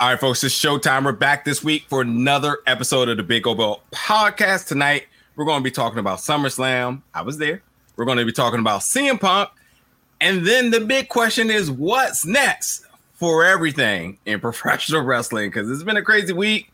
All 0.00 0.10
right, 0.10 0.20
folks, 0.20 0.44
it's 0.44 0.54
showtime. 0.54 1.04
We're 1.04 1.10
back 1.10 1.44
this 1.44 1.64
week 1.64 1.86
for 1.88 2.02
another 2.02 2.58
episode 2.68 3.08
of 3.08 3.16
the 3.16 3.24
Big 3.24 3.42
Gold 3.42 3.58
Belt 3.58 3.82
podcast. 3.90 4.68
Tonight, 4.68 5.08
we're 5.34 5.44
going 5.44 5.58
to 5.58 5.64
be 5.64 5.72
talking 5.72 5.98
about 5.98 6.20
SummerSlam. 6.20 7.02
I 7.14 7.22
was 7.22 7.38
there. 7.38 7.64
We're 7.96 8.04
going 8.04 8.18
to 8.18 8.24
be 8.24 8.30
talking 8.30 8.60
about 8.60 8.82
CM 8.82 9.20
Punk. 9.20 9.50
And 10.20 10.46
then 10.46 10.70
the 10.70 10.78
big 10.78 11.08
question 11.08 11.50
is 11.50 11.68
what's 11.68 12.24
next 12.24 12.86
for 13.14 13.44
everything 13.44 14.18
in 14.24 14.38
professional 14.48 15.02
wrestling? 15.02 15.50
Because 15.50 15.68
it's 15.68 15.82
been 15.82 15.96
a 15.96 16.02
crazy 16.02 16.32
week. 16.32 16.70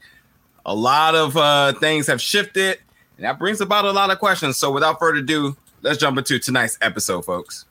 A 0.66 0.74
lot 0.74 1.14
of 1.14 1.34
uh, 1.34 1.72
things 1.72 2.06
have 2.08 2.20
shifted, 2.20 2.78
and 3.16 3.24
that 3.24 3.38
brings 3.38 3.62
about 3.62 3.86
a 3.86 3.92
lot 3.92 4.10
of 4.10 4.18
questions. 4.18 4.58
So, 4.58 4.70
without 4.70 4.98
further 4.98 5.20
ado, 5.20 5.56
let's 5.80 5.96
jump 5.96 6.18
into 6.18 6.38
tonight's 6.38 6.76
episode, 6.82 7.24
folks. 7.24 7.64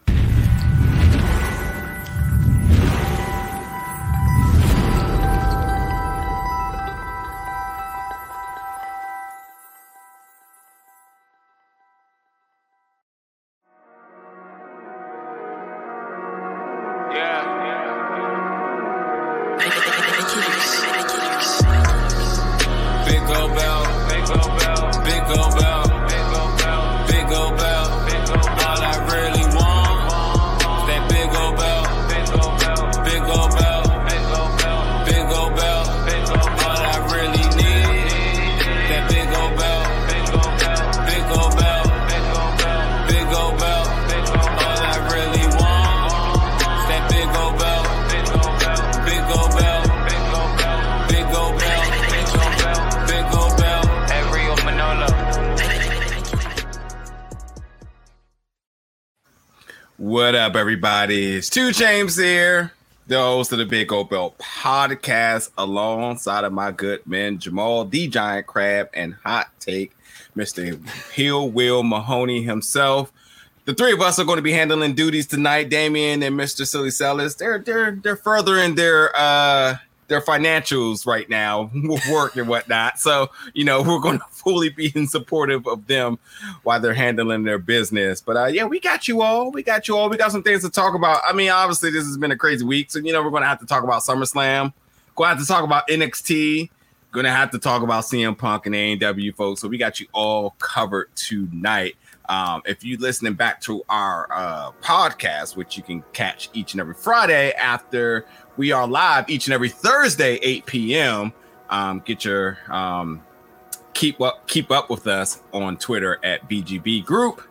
It's 61.15 61.47
Two 61.47 61.71
James 61.71 62.17
here, 62.17 62.71
the 63.05 63.19
host 63.19 63.51
of 63.51 63.59
the 63.59 63.67
Big 63.67 63.89
Gold 63.89 64.09
Belt 64.09 64.35
podcast, 64.39 65.51
alongside 65.59 66.43
of 66.43 66.51
my 66.51 66.71
good 66.71 67.05
men 67.05 67.37
Jamal, 67.37 67.85
the 67.85 68.07
Giant 68.07 68.47
Crab, 68.47 68.89
and 68.95 69.13
Hot 69.23 69.47
Take, 69.59 69.95
Mr. 70.35 70.83
Hill 71.11 71.51
Will 71.51 71.83
Mahoney 71.83 72.41
himself. 72.41 73.13
The 73.65 73.75
three 73.75 73.93
of 73.93 74.01
us 74.01 74.17
are 74.17 74.25
going 74.25 74.37
to 74.37 74.41
be 74.41 74.53
handling 74.53 74.95
duties 74.95 75.27
tonight. 75.27 75.69
Damien 75.69 76.23
and 76.23 76.35
Mr. 76.35 76.65
Silly 76.65 76.89
Sellers, 76.89 77.35
they're 77.35 77.59
they're 77.59 77.91
they're 77.91 78.15
furthering 78.15 78.73
their 78.73 79.15
uh 79.15 79.75
their 80.07 80.21
financials 80.21 81.05
right 81.05 81.29
now 81.29 81.69
with 81.73 82.05
work 82.09 82.35
and 82.35 82.47
whatnot. 82.47 82.99
So, 82.99 83.29
you 83.53 83.63
know, 83.63 83.81
we're 83.87 83.99
going 83.99 84.19
to 84.19 84.25
fully 84.29 84.69
be 84.69 84.91
in 84.95 85.07
supportive 85.07 85.67
of 85.67 85.87
them 85.87 86.19
while 86.63 86.79
they're 86.79 86.93
handling 86.93 87.43
their 87.43 87.59
business. 87.59 88.21
But 88.21 88.37
uh, 88.37 88.45
yeah, 88.45 88.65
we 88.65 88.79
got 88.79 89.07
you 89.07 89.21
all. 89.21 89.51
We 89.51 89.63
got 89.63 89.87
you 89.87 89.97
all. 89.97 90.09
We 90.09 90.17
got 90.17 90.31
some 90.31 90.43
things 90.43 90.63
to 90.63 90.69
talk 90.69 90.95
about. 90.95 91.21
I 91.25 91.33
mean, 91.33 91.49
obviously, 91.49 91.91
this 91.91 92.05
has 92.05 92.17
been 92.17 92.31
a 92.31 92.37
crazy 92.37 92.65
week. 92.65 92.91
So, 92.91 92.99
you 92.99 93.13
know, 93.13 93.23
we're 93.23 93.31
going 93.31 93.43
to 93.43 93.49
have 93.49 93.59
to 93.59 93.65
talk 93.65 93.83
about 93.83 94.01
SummerSlam. 94.03 94.73
Going 95.15 95.29
to 95.29 95.35
have 95.35 95.39
to 95.39 95.47
talk 95.47 95.63
about 95.63 95.87
NXT. 95.87 96.69
Going 97.11 97.25
to 97.25 97.31
have 97.31 97.51
to 97.51 97.59
talk 97.59 97.83
about 97.83 98.05
CM 98.05 98.35
Punk 98.37 98.65
and 98.65 98.73
AEW, 98.73 99.35
folks. 99.35 99.61
So, 99.61 99.67
we 99.67 99.77
got 99.77 99.99
you 99.99 100.07
all 100.13 100.51
covered 100.59 101.15
tonight. 101.15 101.95
Um, 102.29 102.61
if 102.65 102.83
you're 102.83 102.99
listening 102.99 103.33
back 103.33 103.59
to 103.61 103.83
our 103.89 104.27
uh, 104.31 104.71
podcast, 104.81 105.55
which 105.55 105.75
you 105.75 105.83
can 105.83 106.03
catch 106.13 106.49
each 106.53 106.73
and 106.73 106.79
every 106.79 106.93
Friday 106.93 107.51
after 107.53 108.25
we 108.57 108.71
are 108.71 108.87
live 108.87 109.29
each 109.29 109.47
and 109.47 109.53
every 109.53 109.69
Thursday, 109.69 110.35
8 110.35 110.65
p.m. 110.65 111.33
Um, 111.69 112.01
get 112.05 112.25
your 112.25 112.57
um, 112.69 113.23
keep 113.93 114.21
up 114.21 114.47
keep 114.47 114.71
up 114.71 114.89
with 114.89 115.07
us 115.07 115.41
on 115.53 115.77
Twitter 115.77 116.19
at 116.23 116.47
BGB 116.49 117.05
Group 117.05 117.41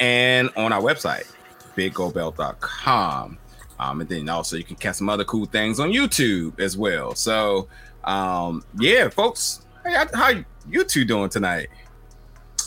and 0.00 0.50
on 0.56 0.72
our 0.72 0.80
website, 0.80 1.30
bigobelt.com. 1.76 3.38
Um, 3.80 4.00
and 4.00 4.08
then 4.08 4.28
also 4.28 4.56
you 4.56 4.64
can 4.64 4.76
catch 4.76 4.96
some 4.96 5.08
other 5.08 5.24
cool 5.24 5.46
things 5.46 5.80
on 5.80 5.90
YouTube 5.90 6.58
as 6.60 6.76
well. 6.76 7.14
So 7.14 7.68
um, 8.04 8.64
yeah, 8.78 9.08
folks, 9.08 9.66
how, 9.84 10.06
how 10.14 10.32
you 10.68 10.84
two 10.84 11.04
doing 11.04 11.28
tonight? 11.28 11.68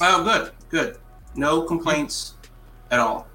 Oh, 0.02 0.24
good, 0.24 0.52
good. 0.70 0.98
No 1.36 1.62
complaints 1.64 2.36
at 2.90 3.00
all. 3.00 3.28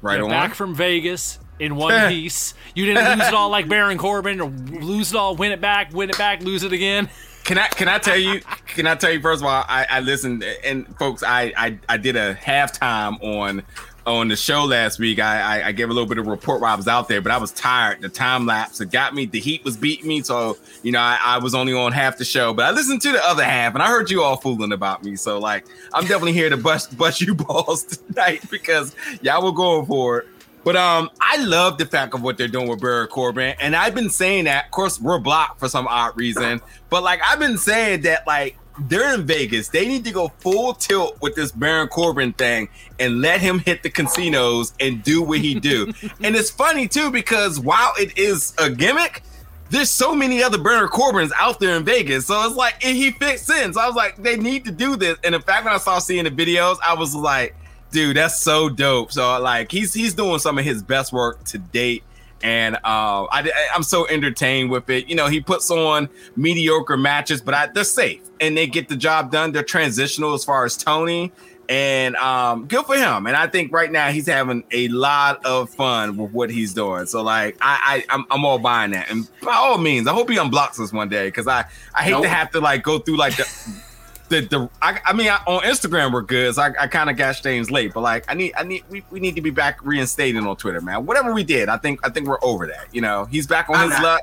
Right 0.00 0.20
on. 0.20 0.30
Back 0.30 0.54
from 0.54 0.74
Vegas 0.74 1.38
in 1.58 1.76
one 1.76 2.08
piece. 2.08 2.54
You 2.74 2.86
didn't 2.86 3.18
lose 3.18 3.28
it 3.28 3.34
all 3.34 3.50
like 3.50 3.68
Baron 3.68 3.98
Corbin, 3.98 4.40
or 4.40 4.50
lose 4.50 5.12
it 5.12 5.16
all, 5.16 5.36
win 5.36 5.52
it 5.52 5.60
back, 5.60 5.92
win 5.92 6.10
it 6.10 6.18
back, 6.18 6.42
lose 6.42 6.62
it 6.62 6.72
again. 6.72 7.08
Can 7.44 7.56
I 7.56 7.68
can 7.68 7.88
I 7.88 7.96
tell 7.96 8.18
you? 8.18 8.42
Can 8.66 8.86
I 8.86 8.94
tell 8.94 9.10
you 9.10 9.22
first 9.22 9.40
of 9.40 9.46
all? 9.46 9.64
I, 9.66 9.86
I 9.88 10.00
listened 10.00 10.44
and 10.62 10.86
folks, 10.98 11.22
I, 11.22 11.50
I 11.56 11.78
I 11.88 11.96
did 11.96 12.14
a 12.14 12.34
halftime 12.34 13.24
on 13.24 13.62
on 14.08 14.28
the 14.28 14.36
show 14.36 14.64
last 14.64 14.98
week. 14.98 15.18
I, 15.18 15.60
I, 15.60 15.66
I 15.68 15.72
gave 15.72 15.90
a 15.90 15.92
little 15.92 16.08
bit 16.08 16.18
of 16.18 16.26
report 16.26 16.60
while 16.60 16.72
I 16.72 16.76
was 16.76 16.88
out 16.88 17.08
there, 17.08 17.20
but 17.20 17.30
I 17.30 17.36
was 17.36 17.52
tired. 17.52 18.00
The 18.00 18.08
time 18.08 18.46
lapse 18.46 18.80
it 18.80 18.90
got 18.90 19.14
me. 19.14 19.26
The 19.26 19.40
heat 19.40 19.64
was 19.64 19.76
beating 19.76 20.08
me, 20.08 20.22
so 20.22 20.56
you 20.82 20.92
know 20.92 21.00
I, 21.00 21.18
I 21.22 21.38
was 21.38 21.54
only 21.54 21.74
on 21.74 21.92
half 21.92 22.18
the 22.18 22.24
show. 22.24 22.52
But 22.54 22.66
I 22.66 22.70
listened 22.70 23.02
to 23.02 23.12
the 23.12 23.24
other 23.24 23.44
half, 23.44 23.74
and 23.74 23.82
I 23.82 23.86
heard 23.88 24.10
you 24.10 24.22
all 24.22 24.36
fooling 24.36 24.72
about 24.72 25.04
me. 25.04 25.16
So 25.16 25.38
like 25.38 25.66
I'm 25.94 26.02
definitely 26.02 26.32
here 26.32 26.50
to 26.50 26.56
bust 26.56 26.96
bust 26.98 27.20
you 27.20 27.34
balls 27.46 27.84
tonight 27.84 28.42
because 28.50 28.94
y'all 29.20 29.44
were 29.44 29.52
going 29.52 29.86
for 29.86 30.18
it. 30.18 30.28
But 30.68 30.76
um, 30.76 31.08
I 31.18 31.38
love 31.38 31.78
the 31.78 31.86
fact 31.86 32.12
of 32.12 32.20
what 32.20 32.36
they're 32.36 32.46
doing 32.46 32.68
with 32.68 32.82
Baron 32.82 33.08
Corbin, 33.08 33.54
and 33.58 33.74
I've 33.74 33.94
been 33.94 34.10
saying 34.10 34.44
that. 34.44 34.66
Of 34.66 34.70
course, 34.70 35.00
we're 35.00 35.18
blocked 35.18 35.60
for 35.60 35.66
some 35.66 35.88
odd 35.88 36.14
reason, 36.14 36.60
but 36.90 37.02
like 37.02 37.22
I've 37.26 37.38
been 37.38 37.56
saying 37.56 38.02
that, 38.02 38.26
like 38.26 38.54
they're 38.80 39.14
in 39.14 39.24
Vegas, 39.24 39.68
they 39.70 39.88
need 39.88 40.04
to 40.04 40.10
go 40.10 40.28
full 40.40 40.74
tilt 40.74 41.16
with 41.22 41.34
this 41.36 41.52
Baron 41.52 41.88
Corbin 41.88 42.34
thing 42.34 42.68
and 42.98 43.22
let 43.22 43.40
him 43.40 43.60
hit 43.60 43.82
the 43.82 43.88
casinos 43.88 44.74
and 44.78 45.02
do 45.02 45.22
what 45.22 45.38
he 45.38 45.58
do. 45.58 45.90
and 46.22 46.36
it's 46.36 46.50
funny 46.50 46.86
too 46.86 47.10
because 47.10 47.58
while 47.58 47.94
it 47.98 48.18
is 48.18 48.52
a 48.58 48.68
gimmick, 48.68 49.22
there's 49.70 49.88
so 49.88 50.14
many 50.14 50.42
other 50.42 50.58
Baron 50.58 50.90
Corbins 50.90 51.32
out 51.38 51.60
there 51.60 51.78
in 51.78 51.84
Vegas. 51.86 52.26
So 52.26 52.46
it's 52.46 52.56
like 52.56 52.82
he 52.82 53.10
fits 53.12 53.48
in. 53.48 53.72
So 53.72 53.80
I 53.80 53.86
was 53.86 53.96
like, 53.96 54.22
they 54.22 54.36
need 54.36 54.66
to 54.66 54.70
do 54.70 54.96
this. 54.96 55.16
And 55.24 55.34
in 55.34 55.40
fact, 55.40 55.64
when 55.64 55.72
I 55.72 55.78
saw 55.78 55.98
seeing 55.98 56.24
the 56.24 56.30
videos, 56.30 56.76
I 56.86 56.92
was 56.92 57.14
like 57.14 57.54
dude, 57.90 58.16
that's 58.16 58.38
so 58.40 58.68
dope. 58.68 59.12
So 59.12 59.40
like 59.40 59.70
he's 59.70 59.94
he's 59.94 60.14
doing 60.14 60.38
some 60.38 60.58
of 60.58 60.64
his 60.64 60.82
best 60.82 61.12
work 61.12 61.44
to 61.44 61.58
date. 61.58 62.04
And 62.40 62.76
uh, 62.76 63.26
I, 63.32 63.50
I'm 63.74 63.82
so 63.82 64.06
entertained 64.06 64.70
with 64.70 64.88
it. 64.90 65.08
You 65.08 65.16
know, 65.16 65.26
he 65.26 65.40
puts 65.40 65.72
on 65.72 66.08
mediocre 66.36 66.96
matches, 66.96 67.40
but 67.40 67.52
I, 67.52 67.66
they're 67.66 67.82
safe 67.82 68.20
and 68.40 68.56
they 68.56 68.68
get 68.68 68.88
the 68.88 68.96
job 68.96 69.32
done. 69.32 69.50
They're 69.50 69.64
transitional 69.64 70.34
as 70.34 70.44
far 70.44 70.64
as 70.64 70.76
Tony, 70.76 71.32
and 71.68 72.14
um, 72.14 72.66
good 72.66 72.86
for 72.86 72.96
him. 72.96 73.26
And 73.26 73.36
I 73.36 73.48
think 73.48 73.72
right 73.72 73.90
now 73.90 74.10
he's 74.10 74.28
having 74.28 74.62
a 74.70 74.86
lot 74.88 75.44
of 75.44 75.70
fun 75.70 76.16
with 76.16 76.32
what 76.32 76.50
he's 76.50 76.72
doing. 76.74 77.06
So 77.06 77.22
like, 77.22 77.56
I, 77.60 78.04
I 78.08 78.14
I'm, 78.14 78.24
I'm 78.30 78.44
all 78.44 78.60
buying 78.60 78.92
that. 78.92 79.10
And 79.10 79.28
by 79.42 79.54
all 79.54 79.78
means, 79.78 80.06
I 80.06 80.12
hope 80.12 80.30
he 80.30 80.36
unblocks 80.36 80.78
us 80.78 80.92
one 80.92 81.08
day 81.08 81.26
because 81.26 81.48
I 81.48 81.64
I 81.92 82.04
hate 82.04 82.12
nope. 82.12 82.22
to 82.22 82.28
have 82.28 82.52
to 82.52 82.60
like 82.60 82.84
go 82.84 83.00
through 83.00 83.16
like 83.16 83.36
the 83.36 83.82
the 84.28 84.40
the 84.40 84.70
I, 84.82 85.00
I 85.04 85.12
mean 85.12 85.28
I, 85.28 85.36
on 85.46 85.62
Instagram 85.62 86.12
we're 86.12 86.22
good. 86.22 86.54
So 86.54 86.62
I, 86.62 86.72
I 86.80 86.86
kind 86.86 87.10
of 87.10 87.16
got 87.16 87.36
things 87.36 87.70
late, 87.70 87.92
but 87.94 88.00
like 88.00 88.24
I 88.28 88.34
need 88.34 88.54
I 88.56 88.62
need 88.62 88.84
we, 88.88 89.04
we 89.10 89.20
need 89.20 89.34
to 89.36 89.42
be 89.42 89.50
back 89.50 89.84
reinstated 89.84 90.42
on 90.42 90.56
Twitter, 90.56 90.80
man. 90.80 91.06
Whatever 91.06 91.32
we 91.32 91.44
did, 91.44 91.68
I 91.68 91.76
think 91.76 92.00
I 92.04 92.10
think 92.10 92.26
we're 92.26 92.42
over 92.42 92.66
that. 92.66 92.86
You 92.92 93.00
know, 93.00 93.24
he's 93.26 93.46
back 93.46 93.68
on 93.68 93.76
I'm 93.76 93.90
his 93.90 94.00
luck. 94.00 94.22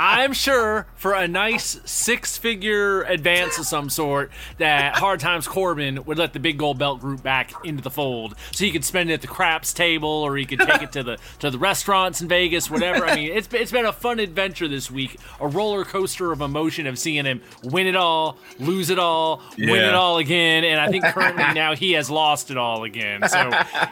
I'm 0.00 0.32
sure 0.32 0.86
for 0.94 1.12
a 1.12 1.26
nice 1.26 1.80
six 1.84 2.36
figure 2.36 3.02
advance 3.02 3.58
of 3.58 3.66
some 3.66 3.90
sort 3.90 4.30
that 4.58 4.96
Hard 4.96 5.20
Times 5.20 5.48
Corbin 5.48 6.04
would 6.04 6.18
let 6.18 6.32
the 6.32 6.40
big 6.40 6.58
gold 6.58 6.78
belt 6.78 7.00
group 7.00 7.22
back 7.22 7.52
into 7.64 7.82
the 7.82 7.90
fold 7.90 8.34
so 8.52 8.64
he 8.64 8.70
could 8.70 8.84
spend 8.84 9.10
it 9.10 9.14
at 9.14 9.20
the 9.22 9.26
craps 9.26 9.72
table 9.72 10.08
or 10.08 10.36
he 10.36 10.44
could 10.44 10.60
take 10.60 10.82
it 10.82 10.92
to 10.92 11.02
the 11.02 11.18
to 11.40 11.50
the 11.50 11.58
restaurants 11.58 12.20
in 12.20 12.28
Vegas, 12.28 12.70
whatever. 12.70 13.06
I 13.06 13.14
mean, 13.14 13.32
it's 13.32 13.48
it's 13.52 13.72
been 13.72 13.86
a 13.86 13.92
fun 13.92 14.18
adventure 14.18 14.68
this 14.68 14.90
week, 14.90 15.18
a 15.40 15.46
roller 15.46 15.84
coaster 15.84 16.32
of 16.32 16.40
emotion 16.40 16.86
of 16.86 16.98
seeing 16.98 17.24
him 17.24 17.40
win 17.62 17.86
it 17.86 17.96
all, 17.96 18.38
lose 18.58 18.90
it 18.90 18.98
all, 18.98 19.42
yeah. 19.56 19.70
win 19.70 19.84
it 19.84 19.94
all 19.94 20.18
again, 20.18 20.64
and 20.64 20.80
I 20.80 20.88
think 20.88 21.04
currently 21.04 21.54
now 21.54 21.74
he 21.74 21.92
has 21.92 22.10
lost 22.10 22.50
it 22.50 22.56
all 22.56 22.84
again. 22.84 23.28
So 23.28 23.50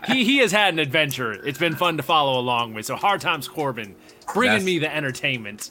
he 0.08 0.24
he 0.24 0.38
has 0.38 0.52
had 0.52 0.74
an 0.74 0.80
adventure. 0.80 1.32
It's 1.32 1.58
been 1.58 1.76
fun 1.76 1.96
to 1.96 2.02
follow 2.02 2.38
along 2.40 2.74
with. 2.74 2.86
So 2.86 2.96
Hard 2.96 3.20
Times 3.20 3.48
Corbin 3.48 3.85
bringing 4.32 4.54
That's, 4.54 4.64
me 4.64 4.78
the 4.78 4.94
entertainment. 4.94 5.70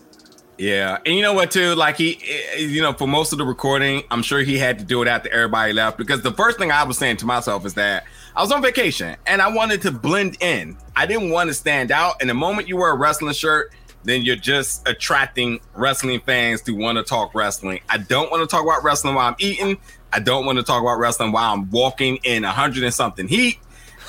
Yeah, 0.57 0.99
and 1.05 1.15
you 1.15 1.21
know 1.21 1.33
what 1.33 1.51
too? 1.51 1.75
Like 1.75 1.97
he, 1.97 2.19
you 2.57 2.81
know, 2.81 2.93
for 2.93 3.07
most 3.07 3.33
of 3.33 3.37
the 3.37 3.45
recording, 3.45 4.03
I'm 4.09 4.23
sure 4.23 4.39
he 4.39 4.57
had 4.57 4.79
to 4.79 4.85
do 4.85 5.01
it 5.01 5.07
after 5.07 5.29
everybody 5.29 5.73
left 5.73 5.97
because 5.97 6.21
the 6.21 6.31
first 6.31 6.57
thing 6.57 6.71
I 6.71 6.83
was 6.83 6.97
saying 6.97 7.17
to 7.17 7.25
myself 7.25 7.65
is 7.65 7.73
that 7.73 8.05
I 8.35 8.41
was 8.41 8.51
on 8.51 8.61
vacation 8.61 9.17
and 9.27 9.41
I 9.41 9.49
wanted 9.49 9.81
to 9.81 9.91
blend 9.91 10.41
in. 10.41 10.77
I 10.95 11.05
didn't 11.05 11.29
want 11.29 11.49
to 11.49 11.53
stand 11.53 11.91
out. 11.91 12.15
And 12.21 12.29
the 12.29 12.33
moment 12.33 12.69
you 12.69 12.77
wear 12.77 12.91
a 12.91 12.95
wrestling 12.97 13.33
shirt, 13.33 13.73
then 14.03 14.21
you're 14.21 14.35
just 14.35 14.87
attracting 14.87 15.59
wrestling 15.73 16.21
fans 16.21 16.61
to 16.63 16.71
want 16.71 16.97
to 16.97 17.03
talk 17.03 17.35
wrestling. 17.35 17.81
I 17.89 17.97
don't 17.97 18.31
want 18.31 18.41
to 18.41 18.47
talk 18.47 18.63
about 18.63 18.83
wrestling 18.83 19.15
while 19.15 19.27
I'm 19.27 19.35
eating. 19.39 19.77
I 20.13 20.19
don't 20.19 20.45
want 20.45 20.57
to 20.57 20.63
talk 20.63 20.81
about 20.81 20.99
wrestling 20.99 21.33
while 21.33 21.53
I'm 21.53 21.69
walking 21.69 22.17
in 22.23 22.45
a 22.45 22.51
hundred 22.51 22.83
and 22.83 22.93
something 22.93 23.27
heat. 23.27 23.57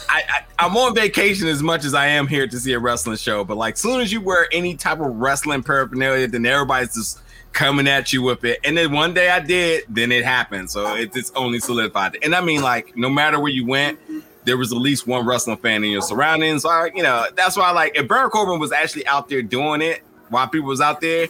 I, 0.08 0.44
I, 0.58 0.66
am 0.66 0.76
on 0.76 0.94
vacation 0.94 1.48
as 1.48 1.62
much 1.62 1.84
as 1.84 1.94
I 1.94 2.06
am 2.06 2.26
here 2.26 2.46
to 2.46 2.58
see 2.58 2.72
a 2.72 2.78
wrestling 2.78 3.16
show, 3.16 3.44
but 3.44 3.56
like 3.56 3.76
soon 3.76 4.00
as 4.00 4.12
you 4.12 4.20
wear 4.20 4.46
any 4.52 4.74
type 4.74 5.00
of 5.00 5.14
wrestling 5.16 5.62
paraphernalia, 5.62 6.28
then 6.28 6.46
everybody's 6.46 6.94
just 6.94 7.20
coming 7.52 7.88
at 7.88 8.12
you 8.12 8.22
with 8.22 8.44
it. 8.44 8.60
And 8.64 8.76
then 8.76 8.92
one 8.92 9.14
day 9.14 9.30
I 9.30 9.40
did, 9.40 9.84
then 9.88 10.12
it 10.12 10.24
happened. 10.24 10.70
So 10.70 10.94
it, 10.94 11.10
it's 11.14 11.32
only 11.34 11.58
solidified. 11.58 12.18
And 12.22 12.34
I 12.34 12.40
mean, 12.40 12.62
like, 12.62 12.96
no 12.96 13.08
matter 13.08 13.40
where 13.40 13.50
you 13.50 13.66
went, 13.66 13.98
there 14.44 14.56
was 14.56 14.72
at 14.72 14.78
least 14.78 15.06
one 15.06 15.26
wrestling 15.26 15.56
fan 15.56 15.82
in 15.82 15.90
your 15.90 16.02
surroundings. 16.02 16.62
So 16.62 16.68
I, 16.68 16.90
you 16.94 17.02
know, 17.02 17.26
that's 17.34 17.56
why, 17.56 17.70
like, 17.72 17.96
if 17.96 18.06
Baron 18.06 18.30
Corbin 18.30 18.60
was 18.60 18.72
actually 18.72 19.06
out 19.06 19.28
there 19.28 19.42
doing 19.42 19.82
it 19.82 20.02
while 20.28 20.46
people 20.48 20.68
was 20.68 20.80
out 20.80 21.00
there, 21.00 21.28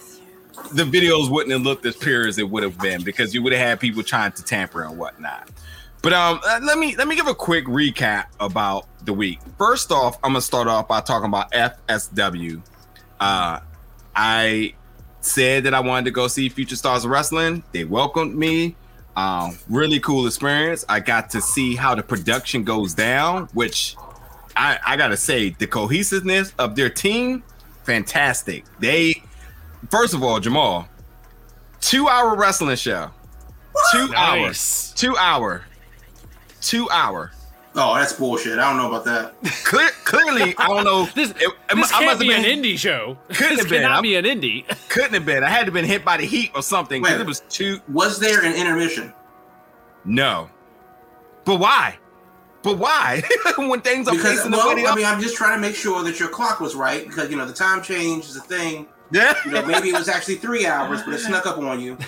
the 0.73 0.85
videos 0.85 1.31
wouldn't 1.31 1.53
have 1.53 1.63
looked 1.63 1.87
as 1.87 1.97
pure 1.97 2.27
as 2.27 2.39
it 2.39 2.51
would 2.51 2.63
have 2.63 2.79
been 2.79 3.05
because 3.05 3.33
you 3.35 3.43
would 3.43 3.53
have 3.53 3.67
had 3.67 3.81
people 3.81 4.03
trying 4.03 4.33
to 4.33 4.43
tamper 4.43 4.83
and 4.83 4.99
whatnot. 4.99 5.49
But 6.03 6.13
um, 6.13 6.41
uh, 6.47 6.61
let 6.63 6.79
me 6.79 6.95
let 6.97 7.09
me 7.09 7.17
give 7.17 7.27
a 7.27 7.35
quick 7.35 7.65
recap 7.67 8.27
about 8.39 8.87
the 9.05 9.13
week. 9.13 9.41
First 9.59 9.91
off, 9.91 10.17
I'm 10.23 10.31
gonna 10.31 10.41
start 10.41 10.69
off 10.69 10.89
by 10.89 11.01
talking 11.01 11.29
about 11.29 11.51
FSW. 11.53 12.63
Uh, 13.19 13.61
I 14.15 14.75
said 15.21 15.65
that 15.65 15.75
I 15.75 15.81
wanted 15.81 16.05
to 16.07 16.11
go 16.13 16.29
see 16.29 16.49
Future 16.49 16.77
Stars 16.77 17.05
of 17.05 17.11
Wrestling. 17.11 17.65
They 17.73 17.85
welcomed 17.85 18.37
me. 18.37 18.77
Um, 19.17 19.59
really 19.69 19.99
cool 20.01 20.27
experience. 20.27 20.85
I 20.89 21.01
got 21.01 21.31
to 21.31 21.41
see 21.41 21.75
how 21.75 21.95
the 21.95 22.03
production 22.03 22.65
goes 22.65 22.93
down, 22.93 23.49
which 23.55 23.97
I, 24.57 24.79
I 24.87 24.97
gotta 24.97 25.17
say, 25.17 25.51
the 25.51 25.67
cohesiveness 25.67 26.53
of 26.59 26.77
their 26.77 26.91
team, 26.91 27.43
fantastic. 27.85 28.65
They, 28.79 29.23
first 29.91 30.15
of 30.15 30.23
all, 30.23 30.39
Jamal, 30.41 30.89
two 31.81 32.09
hour 32.09 32.37
wrestling 32.37 32.77
show, 32.77 33.11
two 33.93 34.09
nice. 34.09 34.15
hours, 34.17 34.93
two 34.97 35.17
hour, 35.17 35.65
two 36.67 36.91
hour. 36.91 37.33
Oh, 37.79 37.95
that's 37.95 38.15
bullshit. 38.15 38.59
I 38.59 38.69
don't 38.69 38.79
know 38.79 38.89
about 38.89 39.05
that. 39.05 39.35
Clear, 39.65 39.91
clearly, 40.05 40.55
I 40.57 40.67
don't 40.67 40.85
know. 40.85 41.05
this 41.15 41.31
it, 41.33 41.53
this 41.75 41.93
I, 41.93 41.99
can't 42.01 42.17
I 42.17 42.19
be 42.19 42.29
been, 42.29 42.45
an 42.45 42.63
indie 42.63 42.79
show. 42.79 43.19
Couldn't 43.29 43.51
this 43.51 43.61
have 43.61 43.69
been. 43.69 43.83
Cannot 43.83 43.99
I'm, 43.99 44.03
be 44.03 44.17
an 44.17 44.25
indie. 44.25 44.65
couldn't 44.89 45.13
have 45.13 45.27
been. 45.27 45.45
I 45.45 45.51
had 45.51 45.61
to 45.61 45.65
have 45.67 45.75
been 45.75 45.85
hit 45.85 46.05
by 46.05 46.17
the 46.17 46.25
heat 46.25 46.53
or 46.55 46.63
something. 46.63 47.03
Wait, 47.03 47.21
it 47.21 47.27
was 47.27 47.41
too. 47.41 47.81
Was 47.89 48.19
there 48.19 48.45
an 48.45 48.55
intermission? 48.55 49.13
No. 50.05 50.49
But 51.45 51.57
why? 51.57 51.99
But 52.63 52.79
why? 52.79 53.23
when 53.59 53.83
things 53.83 54.09
are 54.09 54.15
because, 54.15 54.39
facing 54.39 54.53
well, 54.53 54.71
the 54.71 54.83
way 54.83 54.87
I 54.87 54.95
mean, 54.95 55.05
I'm 55.05 55.21
just 55.21 55.37
trying 55.37 55.57
to 55.57 55.61
make 55.61 55.77
sure 55.77 56.03
that 56.03 56.19
your 56.19 56.29
clock 56.29 56.61
was 56.61 56.75
right 56.75 57.07
because 57.07 57.31
you 57.31 57.37
know 57.37 57.47
the 57.47 57.53
time 57.53 57.83
change 57.83 58.25
is 58.25 58.37
a 58.37 58.41
thing. 58.41 58.87
Yeah. 59.13 59.35
You 59.45 59.53
know, 59.53 59.67
maybe 59.67 59.91
it 59.91 59.95
was 59.95 60.09
actually 60.09 60.37
three 60.37 60.67
hours, 60.67 61.03
but 61.03 61.15
it 61.15 61.19
snuck 61.19 61.47
up 61.47 61.59
on 61.59 61.79
you. 61.79 61.99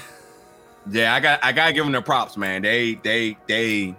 Yeah, 0.91 1.15
I 1.15 1.21
got 1.21 1.45
I 1.45 1.53
gotta 1.53 1.73
give 1.75 1.85
them 1.85 1.93
their 1.93 2.03
props, 2.03 2.37
man. 2.37 2.63
They 2.63 2.95
they 2.95 3.37
they 3.47 3.95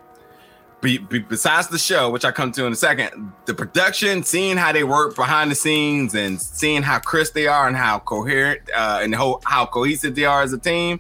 be, 0.82 0.98
be, 0.98 1.20
besides 1.20 1.68
the 1.68 1.78
show, 1.78 2.10
which 2.10 2.24
I 2.24 2.32
come 2.32 2.52
to 2.54 2.66
in 2.66 2.74
a 2.74 2.76
second, 2.76 3.32
the 3.46 3.54
production, 3.54 4.24
seeing 4.24 4.58
how 4.58 4.72
they 4.72 4.84
work 4.84 5.16
behind 5.16 5.52
the 5.52 5.56
scenes, 5.56 6.16
and 6.16 6.42
seeing 6.42 6.84
how 6.84 7.00
crisp 7.00 7.34
they 7.34 7.48
are, 7.48 7.68
and 7.68 7.76
how 7.76 8.00
coherent 8.00 8.62
uh, 8.76 9.00
and 9.02 9.14
how, 9.14 9.40
how 9.46 9.66
cohesive 9.66 10.16
they 10.16 10.26
are 10.26 10.42
as 10.42 10.54
a 10.54 10.58
team, 10.58 11.00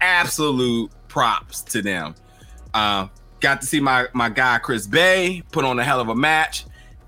absolute 0.00 0.90
props 1.08 1.62
to 1.62 1.82
them. 1.82 2.14
Uh, 2.72 3.08
got 3.40 3.60
to 3.60 3.66
see 3.66 3.80
my 3.80 4.06
my 4.14 4.28
guy 4.28 4.58
Chris 4.58 4.86
Bey 4.86 5.42
put 5.52 5.64
on 5.64 5.78
a 5.78 5.84
hell 5.84 6.00
of 6.00 6.08
a 6.08 6.14
match. 6.14 6.64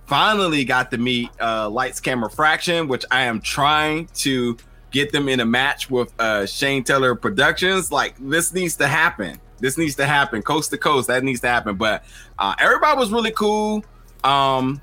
Finally 0.06 0.64
got 0.64 0.90
to 0.92 0.98
meet 0.98 1.30
uh, 1.40 1.68
Lights 1.68 1.98
Camera 1.98 2.30
Faction, 2.30 2.86
which 2.88 3.04
I 3.10 3.22
am 3.22 3.40
trying 3.40 4.06
to 4.14 4.56
get 4.92 5.10
them 5.10 5.28
in 5.28 5.40
a 5.40 5.46
match 5.46 5.90
with 5.90 6.12
uh, 6.20 6.46
Shane 6.46 6.84
Taylor 6.84 7.14
Productions. 7.16 7.90
Like 7.90 8.14
this 8.20 8.52
needs 8.52 8.76
to 8.76 8.86
happen 8.86 9.40
this 9.58 9.78
needs 9.78 9.94
to 9.96 10.06
happen 10.06 10.42
coast 10.42 10.70
to 10.70 10.78
coast. 10.78 11.08
That 11.08 11.24
needs 11.24 11.40
to 11.40 11.48
happen. 11.48 11.76
But 11.76 12.04
uh, 12.38 12.54
everybody 12.58 12.98
was 12.98 13.10
really 13.10 13.32
cool. 13.32 13.84
Um, 14.24 14.80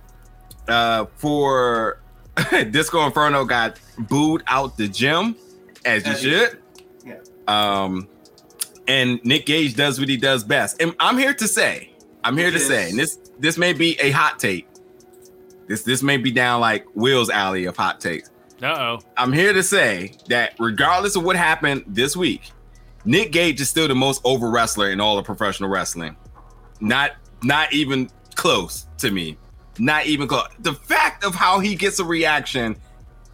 uh, 0.68 1.06
for 1.18 2.00
Disco 2.72 3.06
Inferno 3.06 3.46
got 3.46 3.80
booed 3.98 4.44
out 4.48 4.78
the 4.78 4.88
gym, 4.88 5.36
as 5.86 6.06
you 6.06 6.16
should. 6.16 6.60
Yeah. 7.06 7.20
Um, 7.48 8.08
and 8.88 9.24
Nick 9.24 9.46
Gage 9.46 9.76
does 9.76 10.00
what 10.00 10.10
he 10.10 10.18
does 10.18 10.44
best. 10.44 10.82
And 10.82 10.96
I'm 11.00 11.18
here 11.18 11.34
to 11.34 11.48
say, 11.48 11.92
I'm 12.24 12.38
here 12.38 12.52
to 12.52 12.60
say, 12.60 12.90
and 12.90 13.00
this 13.00 13.20
this 13.40 13.58
may 13.58 13.74
be 13.74 14.00
a 14.00 14.12
hot 14.12 14.40
take. 14.40 14.68
This 15.68 15.84
this 15.84 16.04
may 16.04 16.18
be 16.18 16.32
down 16.32 16.62
like 16.62 16.86
Will's 16.96 17.30
alley 17.30 17.66
of 17.66 17.78
hot 17.78 18.00
takes. 18.00 18.30
Uh 18.62 18.68
oh. 18.68 19.00
I'm 19.18 19.34
here 19.34 19.54
to 19.54 19.64
say 19.64 20.14
that 20.30 20.54
regardless 20.60 21.16
of 21.16 21.24
what 21.24 21.36
happened 21.36 21.84
this 21.88 22.16
week, 22.16 22.52
Nick 23.06 23.32
Gage 23.32 23.60
is 23.60 23.70
still 23.70 23.88
the 23.88 23.96
most 23.96 24.22
over 24.24 24.50
wrestler 24.50 24.92
in 24.92 25.02
all 25.02 25.18
of 25.18 25.26
professional 25.26 25.70
wrestling. 25.70 26.16
Not 26.80 27.12
not 27.42 27.74
even 27.74 28.10
close 28.36 28.88
to 29.00 29.12
me. 29.12 29.38
Not 29.80 30.06
even 30.06 30.28
close. 30.28 30.48
The 30.60 30.74
fact 30.74 31.24
of 31.24 31.36
how 31.36 31.60
he 31.60 31.76
gets 31.76 32.00
a 32.00 32.06
reaction 32.06 32.76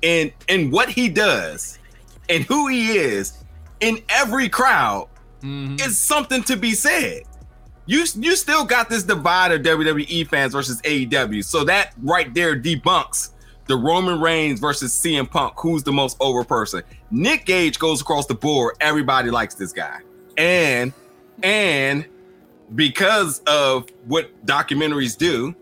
and 0.03 0.31
and 0.47 0.71
what 0.71 0.89
he 0.89 1.09
does 1.09 1.77
and 2.29 2.43
who 2.43 2.67
he 2.67 2.91
is 2.97 3.43
in 3.79 4.01
every 4.09 4.49
crowd 4.49 5.09
mm-hmm. 5.41 5.75
is 5.79 5.97
something 5.97 6.43
to 6.43 6.55
be 6.55 6.71
said. 6.71 7.23
You 7.85 8.05
you 8.15 8.35
still 8.35 8.65
got 8.65 8.89
this 8.89 9.03
divide 9.03 9.51
of 9.51 9.61
WWE 9.61 10.27
fans 10.27 10.53
versus 10.53 10.81
AEW. 10.83 11.43
So 11.43 11.63
that 11.65 11.93
right 12.01 12.33
there 12.33 12.55
debunks 12.55 13.31
the 13.65 13.75
Roman 13.75 14.19
Reigns 14.19 14.59
versus 14.59 14.91
CM 14.93 15.29
Punk, 15.29 15.53
who's 15.57 15.83
the 15.83 15.91
most 15.91 16.17
over 16.19 16.43
person. 16.43 16.83
Nick 17.11 17.45
Gage 17.45 17.79
goes 17.79 18.01
across 18.01 18.25
the 18.25 18.35
board. 18.35 18.75
Everybody 18.79 19.31
likes 19.31 19.55
this 19.55 19.73
guy. 19.73 20.01
And 20.37 20.93
and 21.43 22.05
because 22.75 23.39
of 23.47 23.89
what 24.05 24.45
documentaries 24.45 25.17
do, 25.17 25.55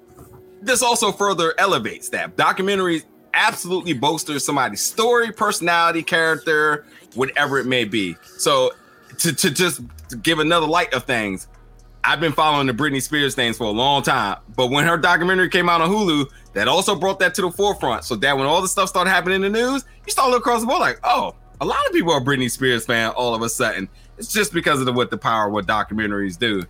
this 0.61 0.81
also 0.81 1.11
further 1.11 1.53
elevates 1.57 2.09
that. 2.09 2.35
Documentaries 2.35 3.05
absolutely 3.33 3.93
bolster 3.93 4.39
somebody's 4.39 4.81
story, 4.81 5.31
personality, 5.31 6.03
character, 6.03 6.85
whatever 7.13 7.59
it 7.59 7.65
may 7.65 7.85
be. 7.85 8.15
So 8.37 8.71
to, 9.19 9.33
to 9.33 9.51
just 9.51 9.81
give 10.21 10.39
another 10.39 10.65
light 10.65 10.93
of 10.93 11.03
things, 11.03 11.47
I've 12.07 12.21
been 12.21 12.31
following 12.31 12.67
the 12.67 12.73
Britney 12.73 13.01
Spears 13.01 13.35
things 13.35 13.57
for 13.57 13.65
a 13.65 13.69
long 13.69 14.01
time. 14.01 14.37
But 14.55 14.67
when 14.67 14.85
her 14.85 14.95
documentary 14.95 15.49
came 15.49 15.67
out 15.67 15.81
on 15.81 15.89
Hulu, 15.89 16.29
that 16.53 16.69
also 16.69 16.95
brought 16.95 17.19
that 17.19 17.35
to 17.35 17.41
the 17.41 17.51
forefront. 17.51 18.05
So 18.05 18.15
that 18.15 18.37
when 18.37 18.47
all 18.47 18.61
the 18.61 18.67
stuff 18.69 18.87
started 18.87 19.09
happening 19.09 19.43
in 19.43 19.51
the 19.51 19.59
news, 19.59 19.83
you 20.05 20.11
start 20.13 20.29
looking 20.29 20.39
across 20.39 20.61
the 20.61 20.67
board 20.67 20.79
like, 20.79 21.01
oh, 21.03 21.35
a 21.59 21.65
lot 21.65 21.85
of 21.85 21.91
people 21.91 22.13
are 22.13 22.21
Britney 22.21 22.49
Spears 22.49 22.85
fan 22.85 23.09
all 23.09 23.35
of 23.35 23.41
a 23.41 23.49
sudden. 23.49 23.89
It's 24.17 24.31
just 24.31 24.53
because 24.53 24.79
of 24.79 24.85
the, 24.85 24.93
what 24.93 25.11
the 25.11 25.17
power 25.17 25.47
of 25.47 25.53
what 25.53 25.67
documentaries 25.67 26.39
do. 26.39 26.63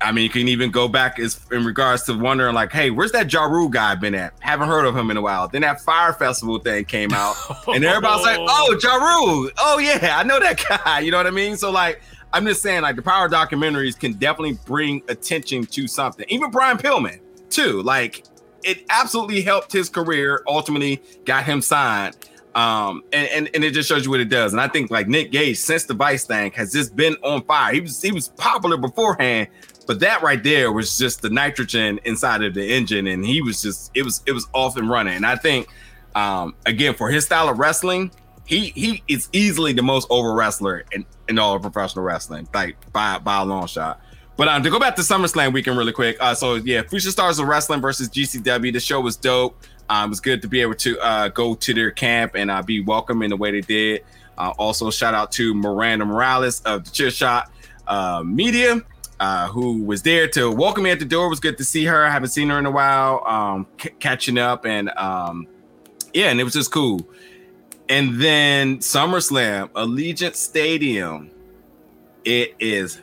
I 0.00 0.10
mean, 0.10 0.24
you 0.24 0.30
can 0.30 0.48
even 0.48 0.72
go 0.72 0.88
back 0.88 1.20
as 1.20 1.40
in 1.52 1.64
regards 1.64 2.02
to 2.04 2.18
wondering, 2.18 2.56
like, 2.56 2.72
hey, 2.72 2.90
where's 2.90 3.12
that 3.12 3.32
Ja 3.32 3.44
Rule 3.44 3.68
guy 3.68 3.94
been 3.94 4.16
at? 4.16 4.32
Haven't 4.40 4.66
heard 4.66 4.86
of 4.86 4.96
him 4.96 5.12
in 5.12 5.16
a 5.16 5.22
while. 5.22 5.46
Then 5.46 5.60
that 5.60 5.82
Fyre 5.82 6.14
Festival 6.14 6.58
thing 6.58 6.84
came 6.86 7.12
out, 7.12 7.36
and 7.68 7.84
everybody's 7.84 8.24
like, 8.24 8.38
oh, 8.40 8.76
Ja 8.82 8.94
Rule. 8.94 9.50
Oh 9.58 9.78
yeah, 9.78 10.16
I 10.18 10.24
know 10.24 10.40
that 10.40 10.64
guy. 10.84 11.00
You 11.00 11.12
know 11.12 11.18
what 11.18 11.26
I 11.28 11.30
mean? 11.30 11.56
So 11.56 11.70
like, 11.70 12.00
I'm 12.32 12.46
just 12.46 12.62
saying, 12.62 12.82
like 12.82 12.96
the 12.96 13.02
power 13.02 13.28
documentaries 13.28 13.98
can 13.98 14.12
definitely 14.14 14.58
bring 14.64 15.02
attention 15.08 15.64
to 15.66 15.88
something. 15.88 16.26
Even 16.28 16.50
Brian 16.50 16.78
Pillman, 16.78 17.20
too. 17.50 17.82
Like 17.82 18.24
it 18.62 18.84
absolutely 18.90 19.42
helped 19.42 19.72
his 19.72 19.88
career. 19.88 20.42
Ultimately, 20.46 21.02
got 21.24 21.44
him 21.44 21.60
signed. 21.60 22.16
Um, 22.54 23.04
and, 23.12 23.28
and 23.28 23.50
and 23.54 23.64
it 23.64 23.72
just 23.72 23.88
shows 23.88 24.04
you 24.04 24.10
what 24.10 24.20
it 24.20 24.28
does. 24.28 24.52
And 24.52 24.60
I 24.60 24.68
think 24.68 24.90
like 24.90 25.06
Nick 25.06 25.30
Gage, 25.30 25.56
since 25.56 25.84
the 25.84 25.94
Vice 25.94 26.24
thing, 26.24 26.50
has 26.52 26.72
just 26.72 26.96
been 26.96 27.14
on 27.22 27.44
fire. 27.44 27.72
He 27.72 27.80
was 27.80 28.02
he 28.02 28.10
was 28.10 28.28
popular 28.28 28.76
beforehand, 28.76 29.48
but 29.86 30.00
that 30.00 30.22
right 30.22 30.42
there 30.42 30.72
was 30.72 30.98
just 30.98 31.22
the 31.22 31.30
nitrogen 31.30 32.00
inside 32.04 32.42
of 32.42 32.54
the 32.54 32.72
engine, 32.72 33.06
and 33.06 33.24
he 33.24 33.40
was 33.40 33.62
just 33.62 33.92
it 33.94 34.02
was 34.02 34.22
it 34.26 34.32
was 34.32 34.48
off 34.52 34.76
and 34.76 34.90
running. 34.90 35.14
And 35.14 35.26
I 35.26 35.36
think 35.36 35.68
um 36.16 36.56
again 36.66 36.94
for 36.94 37.08
his 37.08 37.24
style 37.24 37.48
of 37.48 37.58
wrestling, 37.60 38.10
he 38.50 38.70
he 38.70 39.02
is 39.06 39.28
easily 39.32 39.72
the 39.72 39.82
most 39.82 40.08
over 40.10 40.34
wrestler 40.34 40.84
in, 40.90 41.06
in 41.28 41.38
all 41.38 41.54
of 41.54 41.62
professional 41.62 42.04
wrestling, 42.04 42.48
like 42.52 42.92
by 42.92 43.18
by 43.18 43.40
a 43.40 43.44
long 43.44 43.66
shot. 43.66 44.02
But 44.36 44.48
um, 44.48 44.62
to 44.62 44.70
go 44.70 44.80
back 44.80 44.96
to 44.96 45.02
SummerSlam 45.02 45.52
weekend 45.52 45.78
really 45.78 45.92
quick. 45.92 46.16
Uh, 46.18 46.34
so 46.34 46.56
yeah, 46.56 46.82
Future 46.82 47.10
Stars 47.10 47.38
of 47.38 47.46
Wrestling 47.46 47.80
versus 47.80 48.08
GCW. 48.08 48.72
The 48.72 48.80
show 48.80 49.00
was 49.00 49.16
dope. 49.16 49.56
Um, 49.88 50.06
it 50.06 50.10
was 50.10 50.20
good 50.20 50.42
to 50.42 50.48
be 50.48 50.60
able 50.62 50.74
to 50.76 50.98
uh, 50.98 51.28
go 51.28 51.54
to 51.54 51.74
their 51.74 51.90
camp 51.90 52.34
and 52.34 52.50
uh, 52.50 52.62
be 52.62 52.80
welcome 52.80 53.22
in 53.22 53.30
the 53.30 53.36
way 53.36 53.52
they 53.52 53.60
did. 53.60 54.04
Uh, 54.36 54.52
also, 54.58 54.90
shout 54.90 55.14
out 55.14 55.30
to 55.32 55.54
Miranda 55.54 56.04
Morales 56.04 56.60
of 56.62 56.84
the 56.84 56.90
Chair 56.90 57.10
Shot 57.10 57.50
uh, 57.86 58.22
Media, 58.24 58.80
uh, 59.20 59.48
who 59.48 59.82
was 59.82 60.02
there 60.02 60.26
to 60.28 60.50
welcome 60.50 60.84
me 60.84 60.90
at 60.90 60.98
the 60.98 61.04
door. 61.04 61.26
It 61.26 61.30
was 61.30 61.40
good 61.40 61.58
to 61.58 61.64
see 61.64 61.84
her. 61.84 62.04
I 62.04 62.10
haven't 62.10 62.30
seen 62.30 62.48
her 62.48 62.58
in 62.58 62.66
a 62.66 62.70
while. 62.70 63.22
Um, 63.26 63.66
c- 63.80 63.90
catching 64.00 64.38
up 64.38 64.64
and 64.64 64.88
um, 64.90 65.46
yeah, 66.14 66.30
and 66.30 66.40
it 66.40 66.44
was 66.44 66.54
just 66.54 66.72
cool. 66.72 67.06
And 67.90 68.20
then 68.20 68.78
SummerSlam, 68.78 69.68
Allegiant 69.70 70.36
Stadium. 70.36 71.30
It 72.24 72.54
is 72.60 73.00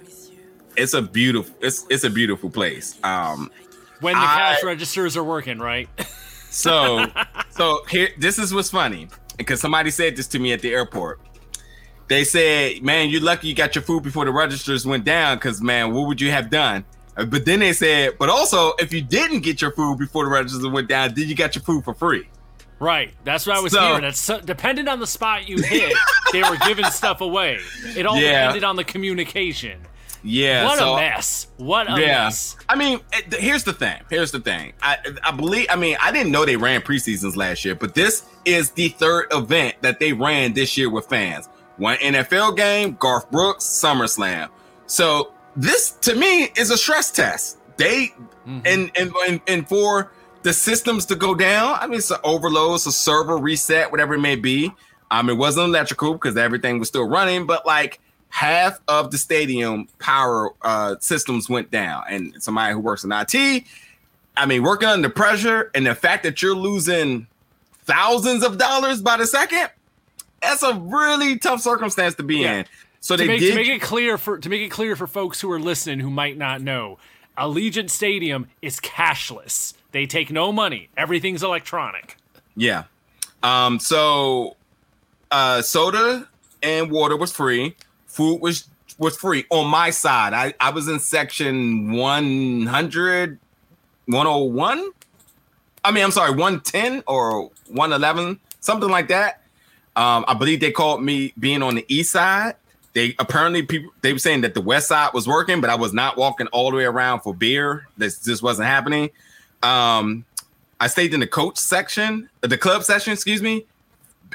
it's 0.77 0.93
a 0.93 1.01
beautiful 1.01 1.55
it's 1.61 1.85
it's 1.89 2.03
a 2.03 2.09
beautiful 2.09 2.49
place. 2.49 2.97
Um 3.03 3.51
when 3.99 4.13
the 4.13 4.21
I, 4.21 4.55
cash 4.55 4.63
registers 4.63 5.17
are 5.17 5.23
working, 5.23 5.59
right? 5.59 5.89
so 6.49 7.05
so 7.49 7.83
here 7.89 8.09
this 8.17 8.39
is 8.39 8.53
what's 8.53 8.69
funny. 8.69 9.09
because 9.37 9.59
somebody 9.59 9.91
said 9.91 10.15
this 10.15 10.27
to 10.27 10.39
me 10.39 10.53
at 10.53 10.61
the 10.61 10.73
airport. 10.73 11.19
They 12.07 12.23
said, 12.23 12.81
"Man, 12.83 13.09
you're 13.09 13.21
lucky 13.21 13.49
you 13.49 13.55
got 13.55 13.75
your 13.75 13.81
food 13.81 14.03
before 14.03 14.23
the 14.25 14.31
registers 14.31 14.85
went 14.85 15.03
down, 15.03 15.37
because 15.37 15.61
man, 15.61 15.93
what 15.93 16.07
would 16.07 16.21
you 16.21 16.31
have 16.31 16.49
done?" 16.49 16.85
Uh, 17.17 17.25
but 17.25 17.43
then 17.45 17.59
they 17.59 17.73
said, 17.73 18.17
"But 18.17 18.29
also, 18.29 18.73
if 18.79 18.93
you 18.93 19.01
didn't 19.01 19.41
get 19.41 19.61
your 19.61 19.71
food 19.71 19.97
before 19.97 20.23
the 20.23 20.31
registers 20.31 20.65
went 20.65 20.87
down, 20.87 21.13
then 21.13 21.27
you 21.27 21.35
got 21.35 21.55
your 21.55 21.63
food 21.63 21.83
for 21.83 21.93
free?" 21.93 22.29
Right. 22.79 23.13
That's 23.23 23.47
what 23.47 23.57
I 23.57 23.59
was 23.59 23.73
so, 23.73 23.81
hearing. 23.81 24.01
That's 24.01 24.19
so, 24.19 24.39
depending 24.39 24.87
on 24.87 24.99
the 24.99 25.07
spot 25.07 25.49
you 25.49 25.61
hit, 25.61 25.93
they 26.31 26.43
were 26.43 26.57
giving 26.65 26.85
stuff 26.85 27.21
away. 27.21 27.59
It 27.95 28.05
all 28.05 28.17
yeah. 28.17 28.41
depended 28.41 28.63
on 28.63 28.75
the 28.75 28.83
communication. 28.83 29.79
Yeah. 30.23 30.65
What 30.65 30.79
so, 30.79 30.93
a 30.93 30.97
mess. 30.97 31.47
What 31.57 31.87
a 31.89 31.99
yeah. 31.99 32.25
mess. 32.25 32.55
I 32.69 32.75
mean, 32.75 32.99
here's 33.31 33.63
the 33.63 33.73
thing. 33.73 34.01
Here's 34.09 34.31
the 34.31 34.39
thing. 34.39 34.73
I 34.81 34.97
I 35.23 35.31
believe. 35.31 35.67
I 35.69 35.75
mean, 35.75 35.97
I 36.01 36.11
didn't 36.11 36.31
know 36.31 36.45
they 36.45 36.57
ran 36.57 36.81
preseasons 36.81 37.35
last 37.35 37.63
year, 37.65 37.75
but 37.75 37.95
this 37.95 38.25
is 38.45 38.71
the 38.71 38.89
third 38.89 39.27
event 39.31 39.75
that 39.81 39.99
they 39.99 40.13
ran 40.13 40.53
this 40.53 40.77
year 40.77 40.89
with 40.89 41.07
fans. 41.07 41.49
One 41.77 41.97
NFL 41.97 42.57
game, 42.57 42.97
Garth 42.99 43.29
Brooks, 43.31 43.63
SummerSlam. 43.63 44.49
So 44.87 45.33
this 45.55 45.91
to 46.01 46.15
me 46.15 46.49
is 46.57 46.71
a 46.71 46.77
stress 46.77 47.11
test. 47.11 47.59
They 47.77 48.07
mm-hmm. 48.07 48.59
and, 48.65 48.91
and 48.95 49.13
and 49.27 49.41
and 49.47 49.69
for 49.69 50.11
the 50.43 50.53
systems 50.53 51.05
to 51.07 51.15
go 51.15 51.35
down. 51.35 51.77
I 51.79 51.87
mean, 51.87 51.97
it's 51.97 52.11
an 52.11 52.17
overload, 52.23 52.75
it's 52.75 52.85
a 52.85 52.91
server 52.91 53.37
reset, 53.37 53.91
whatever 53.91 54.15
it 54.15 54.21
may 54.21 54.35
be. 54.35 54.71
Um, 55.11 55.29
it 55.29 55.37
wasn't 55.37 55.67
electrical 55.67 56.13
because 56.13 56.35
everything 56.37 56.79
was 56.79 56.87
still 56.87 57.07
running, 57.07 57.45
but 57.45 57.65
like 57.65 57.99
half 58.29 58.79
of 58.87 59.11
the 59.11 59.17
stadium 59.17 59.87
power 59.99 60.53
uh, 60.61 60.95
systems 60.99 61.49
went 61.49 61.71
down. 61.71 62.03
And 62.09 62.41
somebody 62.41 62.73
who 62.73 62.79
works 62.79 63.03
in 63.03 63.11
IT, 63.11 63.63
I 64.35 64.45
mean, 64.45 64.63
working 64.63 64.89
under 64.89 65.09
pressure 65.09 65.71
and 65.73 65.85
the 65.85 65.95
fact 65.95 66.23
that 66.23 66.41
you're 66.41 66.55
losing 66.55 67.27
thousands 67.85 68.43
of 68.43 68.57
dollars 68.57 69.01
by 69.01 69.17
the 69.17 69.25
second, 69.25 69.69
that's 70.41 70.63
a 70.63 70.75
really 70.75 71.37
tough 71.39 71.61
circumstance 71.61 72.15
to 72.15 72.23
be 72.23 72.39
yeah. 72.39 72.59
in. 72.59 72.65
So 72.99 73.15
to 73.15 73.23
they 73.23 73.27
make, 73.27 73.39
did 73.39 73.51
to 73.51 73.55
make 73.55 73.67
it 73.67 73.81
clear 73.81 74.17
for 74.17 74.37
to 74.37 74.49
make 74.49 74.61
it 74.61 74.69
clear 74.69 74.95
for 74.95 75.07
folks 75.07 75.39
who 75.39 75.51
are 75.51 75.59
listening 75.59 75.99
who 75.99 76.09
might 76.09 76.37
not 76.37 76.61
know. 76.61 76.97
Allegiant 77.37 77.89
Stadium 77.89 78.47
is 78.61 78.79
cashless. 78.79 79.73
They 79.91 80.05
take 80.05 80.31
no 80.31 80.51
money. 80.51 80.89
Everything's 80.97 81.43
electronic. 81.43 82.17
Yeah. 82.55 82.83
Um, 83.43 83.79
so 83.79 84.55
uh, 85.31 85.61
soda 85.61 86.27
and 86.61 86.91
water 86.91 87.15
was 87.15 87.31
free. 87.31 87.75
Food 88.07 88.41
was 88.41 88.67
was 88.97 89.15
free 89.15 89.45
on 89.49 89.67
my 89.67 89.91
side. 89.91 90.33
I, 90.33 90.53
I 90.59 90.71
was 90.71 90.87
in 90.87 90.99
section 90.99 91.91
100, 91.91 93.39
101. 94.07 94.91
I 95.83 95.91
mean, 95.91 96.03
I'm 96.03 96.11
sorry, 96.11 96.31
110 96.31 97.03
or 97.07 97.51
111, 97.67 98.39
something 98.59 98.89
like 98.89 99.07
that. 99.09 99.43
Um, 99.95 100.25
I 100.27 100.33
believe 100.33 100.59
they 100.59 100.71
called 100.71 101.03
me 101.03 101.33
being 101.39 101.61
on 101.61 101.75
the 101.75 101.85
east 101.87 102.11
side. 102.11 102.55
They 102.93 103.15
apparently 103.19 103.61
people 103.61 103.91
they 104.01 104.13
were 104.13 104.19
saying 104.19 104.41
that 104.41 104.55
the 104.55 104.61
west 104.61 104.87
side 104.87 105.11
was 105.13 105.27
working, 105.27 105.61
but 105.61 105.69
I 105.69 105.75
was 105.75 105.93
not 105.93 106.17
walking 106.17 106.47
all 106.47 106.71
the 106.71 106.77
way 106.77 106.85
around 106.85 107.21
for 107.21 107.33
beer. 107.33 107.87
This 107.97 108.23
just 108.23 108.41
wasn't 108.41 108.67
happening. 108.67 109.11
Um, 109.63 110.25
I 110.79 110.87
stayed 110.87 111.13
in 111.13 111.19
the 111.19 111.27
coach 111.27 111.57
section, 111.57 112.29
the 112.41 112.57
club 112.57 112.83
section, 112.83 113.13
excuse 113.13 113.41
me. 113.41 113.65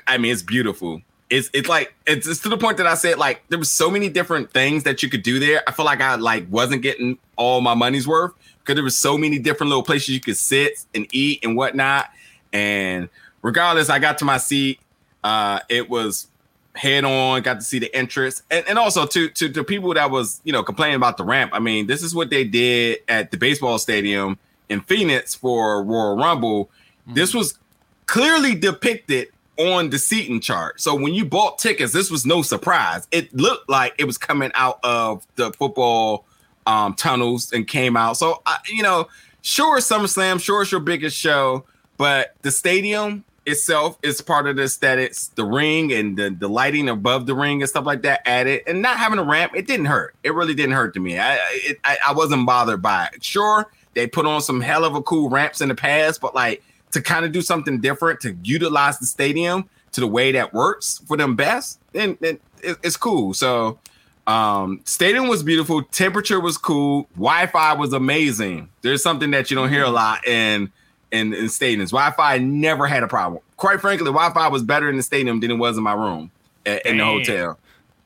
I 0.07 0.19
mean, 0.19 0.33
it's 0.33 0.43
beautiful. 0.43 1.03
It's 1.31 1.49
it's 1.55 1.69
like 1.69 1.95
it's, 2.07 2.27
it's 2.27 2.41
to 2.41 2.49
the 2.49 2.59
point 2.59 2.77
that 2.77 2.87
I 2.87 2.95
said 2.95 3.17
like 3.17 3.43
there 3.49 3.59
was 3.59 3.71
so 3.71 3.91
many 3.91 4.09
different 4.09 4.51
things 4.51 4.85
that 4.85 5.03
you 5.03 5.09
could 5.09 5.23
do 5.23 5.39
there. 5.39 5.63
I 5.67 5.73
feel 5.73 5.87
like 5.87 6.01
I 6.01 6.17
like 6.17 6.47
wasn't 6.51 6.83
getting 6.83 7.19
all 7.37 7.61
my 7.61 7.75
money's 7.75 8.07
worth 8.07 8.33
because 8.59 8.75
there 8.75 8.85
was 8.85 8.97
so 8.97 9.17
many 9.17 9.39
different 9.39 9.69
little 9.71 9.83
places 9.83 10.11
you 10.11 10.21
could 10.21 10.37
sit 10.37 10.85
and 10.95 11.07
eat 11.13 11.43
and 11.43 11.57
whatnot. 11.57 12.11
And 12.53 13.09
regardless, 13.41 13.89
I 13.89 13.99
got 13.99 14.19
to 14.19 14.25
my 14.25 14.39
seat. 14.39 14.81
Uh, 15.25 15.61
it 15.69 15.89
was 15.89 16.27
head 16.75 17.05
on, 17.05 17.41
got 17.43 17.55
to 17.55 17.63
see 17.63 17.79
the 17.79 17.95
entrance, 17.95 18.43
and, 18.51 18.67
and 18.69 18.79
also 18.79 19.07
to 19.07 19.29
to 19.31 19.49
to 19.49 19.65
people 19.65 19.95
that 19.95 20.11
was 20.11 20.41
you 20.45 20.53
know 20.53 20.63
complaining 20.63 20.97
about 20.97 21.17
the 21.17 21.25
ramp. 21.25 21.53
I 21.55 21.61
mean, 21.61 21.87
this 21.87 22.03
is 22.03 22.15
what 22.15 22.29
they 22.29 22.45
did 22.45 22.99
at 23.09 23.31
the 23.31 23.37
baseball 23.37 23.79
stadium 23.79 24.39
in 24.73 24.81
Phoenix 24.81 25.35
for 25.35 25.83
Royal 25.85 26.17
Rumble, 26.17 26.65
mm-hmm. 26.65 27.15
this 27.15 27.33
was 27.35 27.59
clearly 28.07 28.55
depicted 28.55 29.29
on 29.59 29.91
the 29.91 29.99
seating 29.99 30.41
chart. 30.41 30.81
So 30.81 30.95
when 30.95 31.15
you 31.15 31.25
bought 31.25 31.59
tickets, 31.59 31.93
this 31.93 32.11
was 32.11 32.27
no 32.27 32.43
surprise. 32.43 33.07
It 33.13 33.35
looked 33.35 33.69
like 33.69 33.95
it 33.99 34.05
was 34.05 34.19
coming 34.19 34.51
out 34.55 34.81
of 34.83 35.27
the 35.37 35.53
football 35.53 36.25
um, 36.67 36.95
tunnels 36.95 37.53
and 37.53 37.69
came 37.69 37.97
out. 37.97 38.17
So 38.17 38.43
uh, 38.47 38.57
you 38.69 38.83
know, 38.83 39.09
sure, 39.43 39.79
SummerSlam, 39.79 40.41
sure, 40.41 40.63
it's 40.63 40.73
your 40.73 40.81
biggest 40.81 41.17
show, 41.17 41.65
but 41.97 42.35
the 42.43 42.51
stadium 42.51 43.25
itself 43.45 43.99
is 44.03 44.21
part 44.21 44.47
of 44.47 44.57
the 44.57 44.63
aesthetics. 44.63 45.29
The 45.29 45.45
ring 45.45 45.93
and 45.93 46.17
the, 46.17 46.31
the 46.31 46.49
lighting 46.49 46.89
above 46.89 47.27
the 47.27 47.35
ring 47.35 47.61
and 47.61 47.69
stuff 47.69 47.85
like 47.85 48.03
that 48.03 48.27
added, 48.27 48.63
and 48.67 48.81
not 48.81 48.97
having 48.99 49.19
a 49.19 49.25
ramp, 49.25 49.53
it 49.55 49.67
didn't 49.67 49.87
hurt. 49.87 50.15
It 50.23 50.35
really 50.35 50.55
didn't 50.55 50.75
hurt 50.75 50.95
to 50.95 51.01
me. 51.01 51.19
I 51.19 51.39
it, 51.53 51.79
I, 51.85 51.99
I 52.09 52.13
wasn't 52.13 52.47
bothered 52.47 52.81
by 52.83 53.11
it. 53.13 53.23
Sure, 53.23 53.71
they 53.95 54.07
put 54.07 54.27
on 54.27 54.41
some 54.41 54.61
hell 54.61 54.85
of 54.85 54.95
a 54.95 55.03
cool 55.03 55.29
ramps 55.29 55.61
in 55.61 55.69
the 55.69 55.75
past, 55.75 56.21
but 56.21 56.35
like 56.35 56.63
to 56.93 57.01
kind 57.03 57.25
of 57.25 57.33
do 57.33 57.43
something 57.43 57.81
different 57.81 58.21
to 58.21 58.37
utilize 58.43 58.99
the 58.99 59.07
stadium 59.07 59.69
to 59.93 60.01
the 60.01 60.07
way 60.07 60.33
that 60.33 60.53
works 60.55 61.03
for 61.07 61.17
them 61.17 61.37
best, 61.37 61.79
then, 61.93 62.17
then 62.21 62.39
it's 62.63 62.97
cool. 62.97 63.35
So 63.35 63.79
um 64.27 64.81
stadium 64.85 65.27
was 65.27 65.43
beautiful, 65.43 65.83
temperature 65.83 66.39
was 66.39 66.57
cool, 66.57 67.09
Wi-Fi 67.17 67.75
was 67.75 67.93
amazing. 67.93 68.69
There's 68.83 69.03
something 69.03 69.33
that 69.33 69.51
you 69.51 69.57
don't 69.57 69.69
hear 69.69 69.83
a 69.83 69.87
mm-hmm. 69.87 69.95
lot 69.95 70.27
in 70.27 70.73
in, 71.11 71.35
in 71.35 71.47
stadiums. 71.47 71.91
Wi-Fi 71.91 72.39
never 72.39 72.87
had 72.87 73.03
a 73.03 73.09
problem. 73.09 73.43
Quite 73.57 73.81
frankly, 73.81 74.07
Wi-Fi 74.07 74.49
was 74.49 74.63
better 74.63 74.89
in 74.89 74.97
the 74.97 75.03
stadium 75.03 75.41
than 75.41 75.51
it 75.51 75.57
was 75.57 75.77
in 75.77 75.83
my 75.83 75.93
room 75.93 76.31
at, 76.65 76.87
in 76.87 76.99
the 76.99 77.05
hotel. 77.05 77.59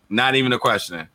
Not 0.09 0.35
even 0.35 0.53
a 0.53 0.59
question. 0.59 1.09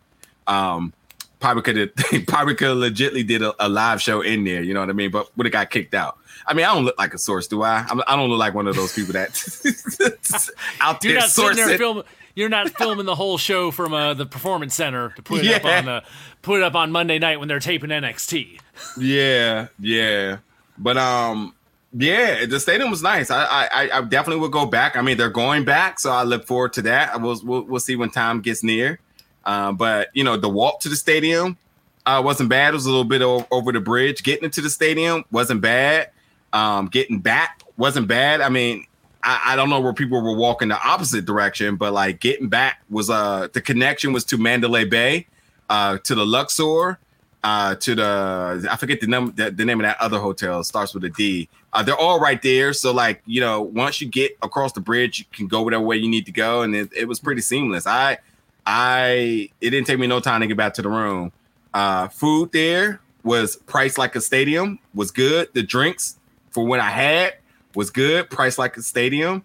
Um, 0.47 0.93
probably 1.41 1.63
could 1.63 1.77
have 1.77 2.27
probably 2.27 2.55
could 2.55 2.69
have 2.69 2.77
legitly 2.77 3.25
did 3.25 3.41
a, 3.41 3.53
a, 3.59 3.67
live 3.67 4.01
show 4.01 4.21
in 4.21 4.43
there. 4.43 4.61
You 4.61 4.73
know 4.73 4.79
what 4.79 4.89
I 4.89 4.93
mean? 4.93 5.11
But 5.11 5.35
would 5.37 5.45
have 5.45 5.51
got 5.51 5.69
kicked 5.69 5.93
out. 5.93 6.17
I 6.47 6.53
mean, 6.53 6.65
I 6.65 6.73
don't 6.73 6.85
look 6.85 6.97
like 6.97 7.13
a 7.13 7.17
source, 7.17 7.47
do 7.47 7.63
I? 7.63 7.85
I'm, 7.89 8.01
I 8.07 8.15
do 8.15 8.21
not 8.21 8.29
look 8.29 8.39
like 8.39 8.53
one 8.53 8.67
of 8.67 8.75
those 8.75 8.93
people 8.93 9.13
that 9.13 9.29
out 10.81 11.03
you're 11.03 11.13
there 11.13 11.21
not 11.21 11.29
sitting 11.29 11.57
there 11.57 11.77
filming. 11.77 12.03
You're 12.33 12.49
not 12.49 12.69
filming 12.69 13.05
the 13.05 13.15
whole 13.15 13.37
show 13.37 13.71
from 13.71 13.93
uh, 13.93 14.13
the 14.13 14.25
performance 14.25 14.73
center 14.73 15.09
to 15.09 15.21
put 15.21 15.39
it 15.39 15.45
yeah. 15.45 15.57
up 15.57 15.65
on 15.65 15.85
the 15.85 16.03
put 16.41 16.61
it 16.61 16.63
up 16.63 16.75
on 16.75 16.91
Monday 16.91 17.19
night 17.19 17.39
when 17.39 17.49
they're 17.49 17.59
taping 17.59 17.89
NXT. 17.89 18.59
yeah, 18.97 19.67
yeah, 19.79 20.37
but 20.77 20.97
um, 20.97 21.53
yeah, 21.93 22.45
the 22.45 22.59
stadium 22.59 22.89
was 22.89 23.03
nice. 23.03 23.29
I, 23.29 23.43
I 23.43 23.97
I 23.97 24.01
definitely 24.01 24.41
would 24.41 24.53
go 24.53 24.65
back. 24.65 24.95
I 24.95 25.01
mean, 25.01 25.17
they're 25.17 25.29
going 25.29 25.65
back, 25.65 25.99
so 25.99 26.11
I 26.11 26.23
look 26.23 26.47
forward 26.47 26.73
to 26.73 26.81
that. 26.83 27.13
I 27.13 27.17
will 27.17 27.39
we'll, 27.43 27.63
we'll 27.63 27.79
see 27.81 27.97
when 27.97 28.09
time 28.09 28.39
gets 28.41 28.63
near. 28.63 28.99
Uh, 29.45 29.71
but 29.71 30.09
you 30.13 30.23
know, 30.23 30.37
the 30.37 30.49
walk 30.49 30.79
to 30.81 30.89
the 30.89 30.95
stadium 30.95 31.57
uh, 32.05 32.21
wasn't 32.23 32.49
bad. 32.49 32.69
It 32.69 32.73
was 32.73 32.85
a 32.85 32.89
little 32.89 33.03
bit 33.03 33.21
o- 33.21 33.47
over 33.51 33.71
the 33.71 33.79
bridge. 33.79 34.23
Getting 34.23 34.45
into 34.45 34.61
the 34.61 34.69
stadium 34.69 35.25
wasn't 35.31 35.61
bad. 35.61 36.09
Um, 36.53 36.87
getting 36.87 37.19
back 37.19 37.63
wasn't 37.77 38.07
bad. 38.07 38.41
I 38.41 38.49
mean, 38.49 38.85
I, 39.23 39.53
I, 39.53 39.55
don't 39.55 39.69
know 39.69 39.79
where 39.79 39.93
people 39.93 40.21
were 40.21 40.35
walking 40.35 40.67
the 40.67 40.79
opposite 40.81 41.25
direction, 41.25 41.75
but 41.75 41.93
like 41.93 42.19
getting 42.19 42.49
back 42.49 42.81
was 42.89 43.09
uh 43.09 43.47
the 43.53 43.61
connection 43.61 44.13
was 44.13 44.25
to 44.25 44.37
Mandalay 44.37 44.85
Bay, 44.85 45.27
uh, 45.69 45.97
to 45.99 46.15
the 46.15 46.25
Luxor, 46.25 46.99
uh, 47.43 47.75
to 47.75 47.95
the 47.95 48.67
I 48.69 48.75
forget 48.75 48.99
the 48.99 49.07
name 49.07 49.33
the, 49.35 49.51
the 49.51 49.65
name 49.65 49.79
of 49.79 49.83
that 49.83 49.99
other 50.01 50.19
hotel. 50.19 50.63
Starts 50.63 50.93
with 50.93 51.03
a 51.05 51.09
D. 51.09 51.47
Uh, 51.73 51.83
they're 51.83 51.95
all 51.95 52.19
right 52.19 52.41
there. 52.41 52.73
So 52.73 52.91
like 52.91 53.21
you 53.25 53.41
know, 53.41 53.61
once 53.61 54.01
you 54.01 54.07
get 54.07 54.37
across 54.41 54.73
the 54.73 54.81
bridge, 54.81 55.19
you 55.19 55.25
can 55.31 55.47
go 55.47 55.61
whatever 55.61 55.83
way 55.83 55.97
you 55.97 56.09
need 56.09 56.25
to 56.25 56.31
go, 56.31 56.63
and 56.63 56.75
it, 56.75 56.89
it 56.95 57.07
was 57.07 57.19
pretty 57.19 57.41
seamless. 57.41 57.87
I 57.87 58.17
I 58.65 59.49
it 59.59 59.69
didn't 59.69 59.87
take 59.87 59.99
me 59.99 60.07
no 60.07 60.19
time 60.19 60.41
to 60.41 60.47
get 60.47 60.57
back 60.57 60.73
to 60.75 60.81
the 60.81 60.89
room. 60.89 61.31
Uh, 61.73 62.07
food 62.09 62.51
there 62.51 62.99
was 63.23 63.55
priced 63.55 63.97
like 63.97 64.15
a 64.15 64.21
stadium, 64.21 64.79
was 64.93 65.11
good. 65.11 65.49
The 65.53 65.63
drinks 65.63 66.17
for 66.51 66.65
what 66.65 66.79
I 66.79 66.89
had 66.89 67.35
was 67.75 67.89
good, 67.89 68.29
priced 68.29 68.57
like 68.57 68.77
a 68.77 68.81
stadium. 68.81 69.43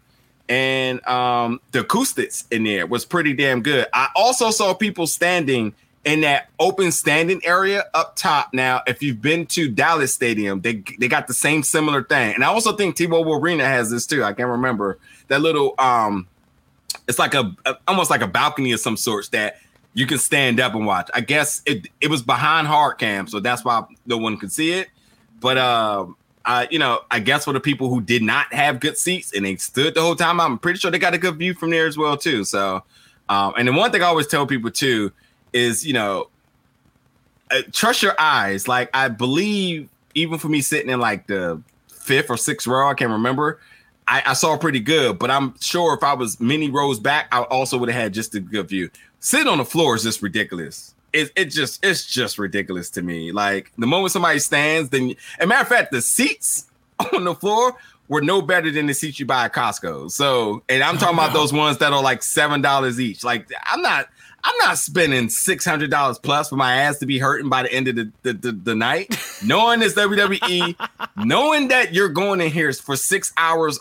And 0.49 1.05
um, 1.07 1.61
the 1.73 1.81
acoustics 1.81 2.45
in 2.51 2.65
there 2.65 2.87
was 2.87 3.05
pretty 3.05 3.35
damn 3.35 3.63
good. 3.63 3.87
I 3.93 4.09
also 4.15 4.51
saw 4.51 4.75
people 4.75 5.07
standing 5.07 5.75
in 6.05 6.21
that 6.21 6.49
open 6.61 6.93
standing 6.93 7.45
area 7.45 7.85
up 7.93 8.15
top. 8.15 8.55
Now, 8.55 8.81
if 8.87 9.03
you've 9.03 9.21
been 9.21 9.45
to 9.47 9.69
Dallas 9.69 10.15
Stadium, 10.15 10.61
they 10.61 10.85
they 10.99 11.09
got 11.09 11.27
the 11.27 11.35
same 11.35 11.65
similar 11.65 12.05
thing. 12.05 12.35
And 12.35 12.45
I 12.45 12.47
also 12.47 12.77
think 12.77 12.95
T-Mobile 12.95 13.35
Arena 13.35 13.65
has 13.65 13.91
this 13.91 14.07
too. 14.07 14.23
I 14.23 14.33
can't 14.33 14.49
remember 14.49 14.99
that 15.29 15.41
little 15.41 15.75
um 15.79 16.29
it's 17.09 17.19
like 17.19 17.35
a, 17.35 17.55
a, 17.65 17.77
almost 17.89 18.11
like 18.11 18.21
a 18.21 18.27
balcony 18.27 18.73
of 18.73 18.81
some 18.81 18.97
sorts 18.97 19.29
that 19.29 19.59
you 19.95 20.07
can 20.07 20.19
stand 20.19 20.61
up 20.61 20.75
and 20.75 20.87
watch. 20.87 21.09
I 21.15 21.21
guess 21.21 21.63
it 21.67 21.89
it 22.01 22.11
was 22.11 22.23
behind 22.23 22.67
hard 22.67 22.99
cam, 22.99 23.27
so 23.27 23.41
that's 23.41 23.65
why 23.65 23.85
no 24.07 24.19
one 24.19 24.37
could 24.37 24.53
see 24.53 24.73
it. 24.73 24.89
But 25.41 25.57
uh, 25.57 26.07
I 26.45 26.69
you 26.71 26.79
know 26.79 27.01
I 27.11 27.21
guess 27.21 27.45
for 27.45 27.53
the 27.53 27.61
people 27.61 27.89
who 27.89 28.01
did 28.01 28.23
not 28.23 28.53
have 28.53 28.81
good 28.81 28.99
seats 28.99 29.33
and 29.33 29.45
they 29.45 29.57
stood 29.57 29.95
the 29.95 30.03
whole 30.03 30.17
time, 30.17 30.41
I'm 30.41 30.59
pretty 30.59 30.79
sure 30.79 30.91
they 30.91 30.99
got 30.99 31.15
a 31.15 31.19
good 31.19 31.37
view 31.37 31.55
from 31.55 31.71
there 31.71 31.87
as 31.87 31.97
well 31.97 32.17
too. 32.17 32.45
So, 32.45 32.83
um, 33.29 33.55
and 33.57 33.69
the 33.69 33.73
one 33.73 33.91
thing 33.91 34.03
I 34.03 34.07
always 34.07 34.27
tell 34.27 34.47
people 34.47 34.71
too 34.71 35.13
is 35.53 35.87
you 35.87 35.95
know 35.95 36.29
uh, 37.51 37.63
trust 37.73 38.03
your 38.03 38.15
eyes. 38.19 38.69
Like 38.69 38.91
I 38.93 39.09
believe 39.09 39.89
even 40.15 40.39
for 40.39 40.49
me 40.49 40.61
sitting 40.61 40.91
in 40.91 41.01
like 41.01 41.27
the 41.27 41.63
fifth 41.89 42.31
or 42.31 42.37
sixth 42.37 42.67
row, 42.67 42.89
I 42.89 42.95
can't 42.95 43.11
remember. 43.11 43.61
I, 44.09 44.23
I, 44.27 44.33
saw 44.35 44.57
pretty 44.57 44.81
good, 44.81 45.19
but 45.19 45.31
I'm 45.31 45.59
sure 45.61 45.95
if 45.95 46.03
I 46.03 46.15
was 46.15 46.41
many 46.41 46.71
rows 46.71 47.01
back, 47.01 47.27
I 47.33 47.43
also 47.43 47.77
would 47.79 47.89
have 47.89 48.01
had 48.01 48.15
just 48.15 48.35
a 48.35 48.41
good 48.41 48.69
view. 48.69 48.91
Sitting 49.21 49.49
on 49.49 49.59
the 49.59 49.65
floor 49.65 49.97
is 49.97 50.05
just 50.05 50.23
ridiculous. 50.23 50.95
It, 51.13 51.33
it 51.35 51.47
just 51.47 51.85
it's 51.85 52.07
just 52.07 52.39
ridiculous 52.39 52.91
to 52.91 53.03
me. 53.03 53.33
Like 53.33 53.73
the 53.79 53.87
moment 53.87 54.13
somebody 54.13 54.39
stands, 54.39 54.91
then 54.91 55.15
a 55.41 55.47
matter 55.47 55.63
of 55.63 55.69
fact, 55.69 55.91
the 55.91 56.03
seats 56.03 56.67
on 57.13 57.25
the 57.25 57.35
floor 57.35 57.77
were 58.09 58.21
no 58.21 58.41
better 58.43 58.71
than 58.71 58.87
the 58.87 58.95
seats 58.95 59.19
you 59.19 59.27
buy 59.27 59.47
at 59.47 59.53
Costco. 59.53 60.11
So, 60.11 60.63
and 60.69 60.83
I'm 60.83 60.99
talking 60.99 61.19
oh, 61.19 61.23
about 61.23 61.33
those 61.35 61.53
ones 61.53 61.79
that 61.79 61.93
are 61.93 62.03
like 62.03 62.23
seven 62.23 62.63
dollars 62.63 63.01
each. 63.01 63.25
Like 63.25 63.51
I'm 63.65 63.83
not 63.83 64.09
I'm 64.45 64.55
not 64.59 64.79
spending 64.79 65.29
six 65.29 65.65
hundred 65.65 65.91
dollars 65.91 66.19
plus 66.19 66.51
for 66.51 66.57
my 66.57 66.83
ass 66.83 66.99
to 66.99 67.07
be 67.07 67.19
hurting 67.19 67.49
by 67.49 67.65
the 67.65 67.73
end 67.73 67.89
of 67.89 67.97
the 67.97 68.13
the, 68.23 68.33
the, 68.33 68.53
the 68.53 68.75
night. 68.75 69.19
knowing 69.45 69.83
it's 69.83 69.95
WWE, 69.95 70.77
knowing 71.17 71.69
that 71.69 71.93
you're 71.93 72.09
going 72.09 72.41
in 72.41 72.53
here 72.53 72.73
for 72.73 72.95
six 72.95 73.33
hours 73.37 73.81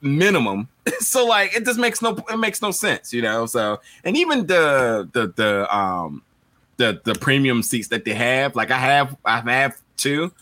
minimum. 0.00 0.68
so 1.00 1.26
like 1.26 1.54
it 1.54 1.64
just 1.64 1.78
makes 1.78 2.02
no 2.02 2.16
it 2.30 2.36
makes 2.38 2.62
no 2.62 2.70
sense, 2.70 3.12
you 3.12 3.22
know. 3.22 3.46
So 3.46 3.80
and 4.04 4.16
even 4.16 4.46
the 4.46 5.08
the 5.12 5.32
the 5.34 5.76
um 5.76 6.22
the 6.76 7.00
the 7.04 7.14
premium 7.14 7.62
seats 7.62 7.88
that 7.88 8.04
they 8.04 8.14
have, 8.14 8.56
like 8.56 8.70
I 8.70 8.78
have 8.78 9.16
I 9.24 9.40
have 9.40 9.76
two, 9.96 10.32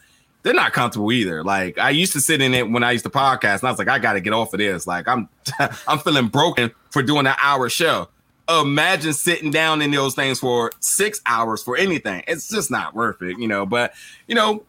they're 0.42 0.54
not 0.54 0.72
comfortable 0.72 1.12
either. 1.12 1.42
Like 1.44 1.78
I 1.78 1.90
used 1.90 2.12
to 2.12 2.20
sit 2.20 2.40
in 2.40 2.54
it 2.54 2.70
when 2.70 2.82
I 2.82 2.92
used 2.92 3.04
to 3.04 3.10
podcast, 3.10 3.60
and 3.60 3.64
I 3.64 3.70
was 3.70 3.78
like, 3.78 3.88
I 3.88 3.98
gotta 3.98 4.20
get 4.20 4.32
off 4.32 4.54
of 4.54 4.58
this. 4.58 4.86
Like 4.86 5.08
I'm 5.08 5.28
I'm 5.86 5.98
feeling 5.98 6.28
broken 6.28 6.70
for 6.90 7.02
doing 7.02 7.26
an 7.26 7.34
hour 7.42 7.68
show. 7.68 8.08
Imagine 8.48 9.12
sitting 9.12 9.50
down 9.50 9.82
in 9.82 9.90
those 9.90 10.14
things 10.14 10.38
for 10.38 10.72
six 10.80 11.20
hours 11.26 11.62
for 11.62 11.76
anything. 11.76 12.22
It's 12.26 12.48
just 12.48 12.70
not 12.70 12.94
worth 12.94 13.20
it, 13.20 13.38
you 13.38 13.46
know. 13.46 13.66
But 13.66 13.92
you 14.26 14.34
know, 14.34 14.62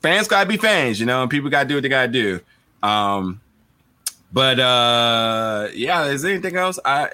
fans 0.00 0.28
gotta 0.28 0.48
be 0.48 0.56
fans, 0.56 0.98
you 0.98 1.06
know, 1.06 1.22
and 1.22 1.30
people 1.30 1.50
gotta 1.50 1.68
do 1.68 1.74
what 1.74 1.82
they 1.82 1.88
gotta 1.88 2.10
do. 2.10 2.40
Um, 2.82 3.40
but 4.32 4.58
uh 4.58 5.68
yeah, 5.74 6.06
is 6.06 6.22
there 6.22 6.32
anything 6.32 6.56
else? 6.56 6.78
I 6.84 7.08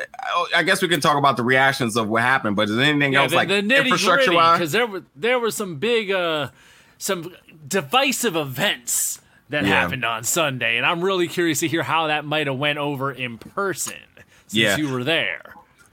I 0.55 0.63
guess 0.63 0.81
we 0.81 0.89
can 0.89 1.01
talk 1.01 1.17
about 1.17 1.37
the 1.37 1.45
reactions 1.45 1.97
of 1.97 2.09
what 2.09 2.23
happened, 2.23 2.57
but 2.57 2.69
is 2.69 2.77
there 2.77 2.85
anything 2.85 3.15
yeah, 3.15 3.23
else 3.23 3.33
the, 3.33 3.37
like 3.37 3.49
the 3.49 3.59
infrastructure 3.59 4.33
wise? 4.33 4.59
Because 4.59 4.73
there 4.73 4.87
were 4.87 5.03
there 5.17 5.39
were 5.39 5.51
some 5.51 5.77
big 5.77 6.11
uh 6.11 6.51
some 6.99 7.35
divisive 7.67 8.37
events 8.37 9.21
that 9.49 9.65
yeah. 9.65 9.71
happened 9.71 10.05
on 10.05 10.25
Sunday, 10.25 10.77
and 10.77 10.87
I'm 10.87 11.03
really 11.03 11.29
curious 11.29 11.61
to 11.61 11.69
hear 11.69 11.83
how 11.83 12.09
that 12.09 12.25
might 12.25 12.47
have 12.47 12.59
went 12.59 12.79
over 12.79 13.11
in 13.11 13.39
person 13.39 13.95
since 14.47 14.55
yeah. 14.55 14.77
you 14.77 14.91
were 14.91 15.05
there. 15.05 15.48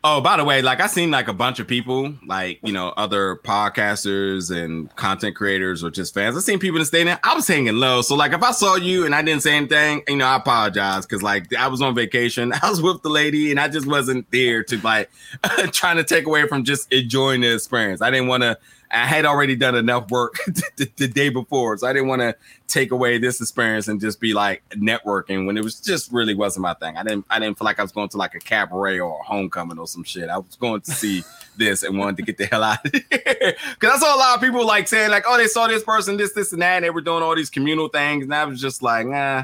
Oh, 0.08 0.22
by 0.22 0.38
the 0.38 0.44
way, 0.44 0.62
like 0.62 0.82
I 0.82 0.86
seen 0.86 1.10
like 1.10 1.30
a 1.30 1.34
bunch 1.34 1.60
of 1.60 1.68
people, 1.68 2.14
like 2.28 2.60
you 2.62 2.72
know, 2.72 2.90
other 2.90 3.38
podcasters 3.38 4.56
and 4.56 4.96
content 4.96 5.36
creators 5.36 5.84
or 5.84 5.90
just 5.90 6.14
fans. 6.14 6.38
I 6.38 6.42
seen 6.42 6.60
people 6.60 6.76
in 6.76 6.82
the 6.82 6.86
stadium. 6.86 7.18
I 7.24 7.34
was 7.34 7.48
hanging 7.48 7.78
low, 7.78 8.04
so 8.04 8.14
like 8.14 8.32
if 8.32 8.44
I 8.44 8.52
saw 8.52 8.76
you 8.76 9.08
and 9.08 9.16
I 9.16 9.24
didn't 9.24 9.42
say 9.42 9.56
anything, 9.56 10.04
you 10.08 10.18
know, 10.18 10.28
I 10.28 10.36
apologize 10.36 11.08
because 11.08 11.24
like 11.24 11.52
I 11.56 11.70
was 11.70 11.82
on 11.82 11.96
vacation. 11.96 12.54
I 12.62 12.70
was 12.70 12.84
with 12.84 13.02
the 13.02 13.10
lady 13.10 13.50
and 13.50 13.60
I 13.60 13.68
just 13.68 13.88
wasn't 13.88 14.30
there 14.30 14.64
to 14.66 14.78
like 14.82 15.10
trying 15.72 15.98
to 15.98 16.04
take 16.04 16.28
away 16.28 16.48
from 16.48 16.66
just 16.66 16.94
enjoying 16.94 17.42
the 17.42 17.56
experience. 17.56 18.04
I 18.04 18.12
didn't 18.12 18.28
want 18.28 18.44
to 18.44 18.60
I 18.92 19.06
had 19.06 19.26
already 19.26 19.56
done 19.56 19.76
enough 19.76 20.10
work 20.12 20.36
the, 20.78 20.90
the, 20.96 21.08
day 21.08 21.30
before, 21.30 21.78
so 21.78 21.88
I 21.88 21.94
didn't 21.94 22.08
want 22.08 22.22
to 22.22 22.36
take 22.68 22.92
away 22.92 23.18
this 23.18 23.42
experience 23.42 23.88
and 23.88 24.00
just 24.00 24.20
be 24.20 24.34
like 24.34 24.64
networking 24.72 25.46
when 25.46 25.58
it 25.58 25.64
was 25.64 25.80
just 25.80 26.12
really 26.12 26.34
wasn't 26.34 26.64
my 26.64 26.74
thing. 26.76 26.98
I 26.98 27.04
didn't 27.04 27.26
I 27.30 27.40
didn't 27.40 27.58
feel 27.58 27.66
like 27.66 27.80
I 27.80 27.82
was 27.82 27.92
going 27.92 28.10
to 28.10 28.18
like 28.18 28.36
a 28.36 28.40
cabaret 28.40 29.00
or 29.00 29.20
a 29.20 29.24
homecoming 29.24 29.78
or 29.78 29.88
some 29.88 30.04
shit. 30.04 30.30
I 30.30 30.38
was 30.38 30.56
going 30.56 30.82
to 30.82 30.92
see 30.92 31.24
this 31.58 31.84
and 31.84 31.98
wanted 31.98 32.18
to 32.18 32.24
get 32.24 32.38
the 32.38 32.46
hell 32.46 32.64
out 32.64 32.86
of 32.86 32.92
here 32.94 33.04
because 33.12 33.96
I 33.96 33.98
saw 33.98 34.16
a 34.16 34.20
lot 34.20 34.36
of 34.36 34.42
people 34.42 34.66
like 34.66 34.88
saying 34.88 35.12
like, 35.12 35.26
oh, 35.28 35.38
they 35.38 35.48
saw 35.48 35.68
this 35.68 35.84
person, 35.84 36.18
this, 36.18 36.34
this, 36.34 36.54
and 36.54 36.62
that, 36.62 36.78
and 36.78 36.86
they 36.86 36.90
were 36.90 37.02
doing 37.02 37.24
all 37.24 37.36
these 37.36 37.50
communal 37.50 37.88
things, 37.88 38.24
and 38.24 38.34
I 38.34 38.46
was 38.46 38.62
just 38.62 38.82
like, 38.82 39.08
nah. 39.08 39.44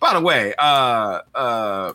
By 0.00 0.14
the 0.14 0.20
way, 0.20 0.54
uh, 0.56 1.22
uh, 1.34 1.92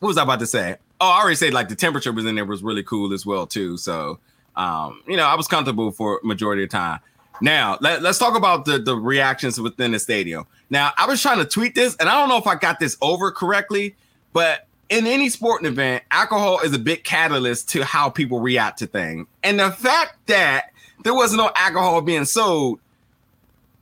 what 0.00 0.08
was 0.08 0.18
I 0.18 0.22
about 0.22 0.40
to 0.40 0.46
say? 0.46 0.76
Oh, 1.00 1.08
I 1.08 1.20
already 1.20 1.36
said 1.36 1.54
like 1.54 1.68
the 1.68 1.74
temperature 1.74 2.12
was 2.12 2.26
in 2.26 2.34
there 2.34 2.44
was 2.44 2.62
really 2.62 2.82
cool 2.82 3.12
as 3.14 3.24
well 3.24 3.46
too. 3.46 3.78
So 3.78 4.18
um, 4.56 5.02
you 5.06 5.16
know, 5.16 5.24
I 5.24 5.34
was 5.34 5.48
comfortable 5.48 5.90
for 5.90 6.20
majority 6.22 6.64
of 6.64 6.70
time. 6.70 7.00
Now 7.40 7.78
let, 7.80 8.04
us 8.04 8.18
talk 8.18 8.36
about 8.36 8.64
the 8.64 8.78
the 8.78 8.96
reactions 8.96 9.60
within 9.60 9.92
the 9.92 9.98
stadium. 9.98 10.46
Now 10.70 10.92
I 10.96 11.06
was 11.06 11.20
trying 11.20 11.38
to 11.38 11.44
tweet 11.44 11.74
this, 11.74 11.96
and 11.96 12.08
I 12.08 12.14
don't 12.14 12.28
know 12.28 12.38
if 12.38 12.46
I 12.46 12.54
got 12.54 12.78
this 12.78 12.96
over 13.02 13.30
correctly, 13.32 13.96
but 14.32 14.66
in 14.88 15.06
any 15.06 15.28
sporting 15.28 15.66
event, 15.66 16.04
alcohol 16.10 16.60
is 16.60 16.72
a 16.72 16.78
big 16.78 17.04
catalyst 17.04 17.70
to 17.70 17.84
how 17.84 18.10
people 18.10 18.40
react 18.40 18.78
to 18.78 18.86
things. 18.86 19.26
And 19.42 19.58
the 19.58 19.70
fact 19.70 20.26
that 20.26 20.70
there 21.02 21.14
was 21.14 21.34
no 21.34 21.50
alcohol 21.56 22.00
being 22.02 22.24
sold, 22.24 22.78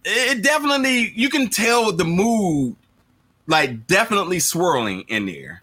it 0.05 0.42
definitely 0.42 1.12
you 1.14 1.29
can 1.29 1.49
tell 1.49 1.92
the 1.92 2.05
mood 2.05 2.77
like 3.47 3.87
definitely 3.87 4.40
swirling 4.40 5.03
in 5.09 5.27
there 5.27 5.62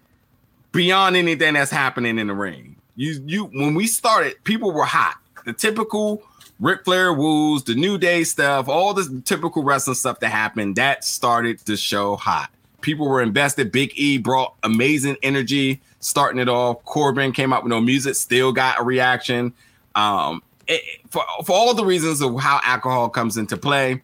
beyond 0.72 1.16
anything 1.16 1.56
that's 1.56 1.72
happening 1.72 2.20
in 2.20 2.28
the 2.28 2.34
ring. 2.34 2.76
You 3.00 3.24
you 3.26 3.46
when 3.46 3.76
we 3.76 3.88
started, 3.88 4.44
people 4.44 4.74
were 4.74 4.84
hot. 4.84 5.16
The 5.46 5.54
typical 5.54 6.22
Ric 6.60 6.84
Flair 6.84 7.14
woos, 7.14 7.64
the 7.64 7.74
New 7.74 7.98
Day 7.98 8.26
stuff, 8.26 8.68
all 8.68 8.94
the 8.94 9.22
typical 9.24 9.64
wrestling 9.64 9.96
stuff 9.96 10.20
that 10.20 10.28
happened, 10.28 10.76
that 10.76 11.06
started 11.06 11.60
the 11.60 11.78
show 11.78 12.18
hot. 12.18 12.50
People 12.82 13.08
were 13.08 13.22
invested. 13.22 13.72
Big 13.72 13.94
E 13.96 14.18
brought 14.18 14.54
amazing 14.64 15.16
energy, 15.24 15.80
starting 16.02 16.42
it 16.42 16.50
off. 16.50 16.84
Corbin 16.84 17.32
came 17.32 17.54
out 17.54 17.64
with 17.64 17.70
no 17.70 17.80
music, 17.80 18.16
still 18.16 18.52
got 18.52 18.82
a 18.82 18.84
reaction. 18.84 19.54
Um, 19.96 20.44
it, 20.68 20.82
for 21.10 21.24
for 21.46 21.54
all 21.54 21.74
the 21.74 21.86
reasons 21.86 22.20
of 22.20 22.38
how 22.38 22.60
alcohol 22.66 23.10
comes 23.10 23.38
into 23.38 23.56
play, 23.56 24.02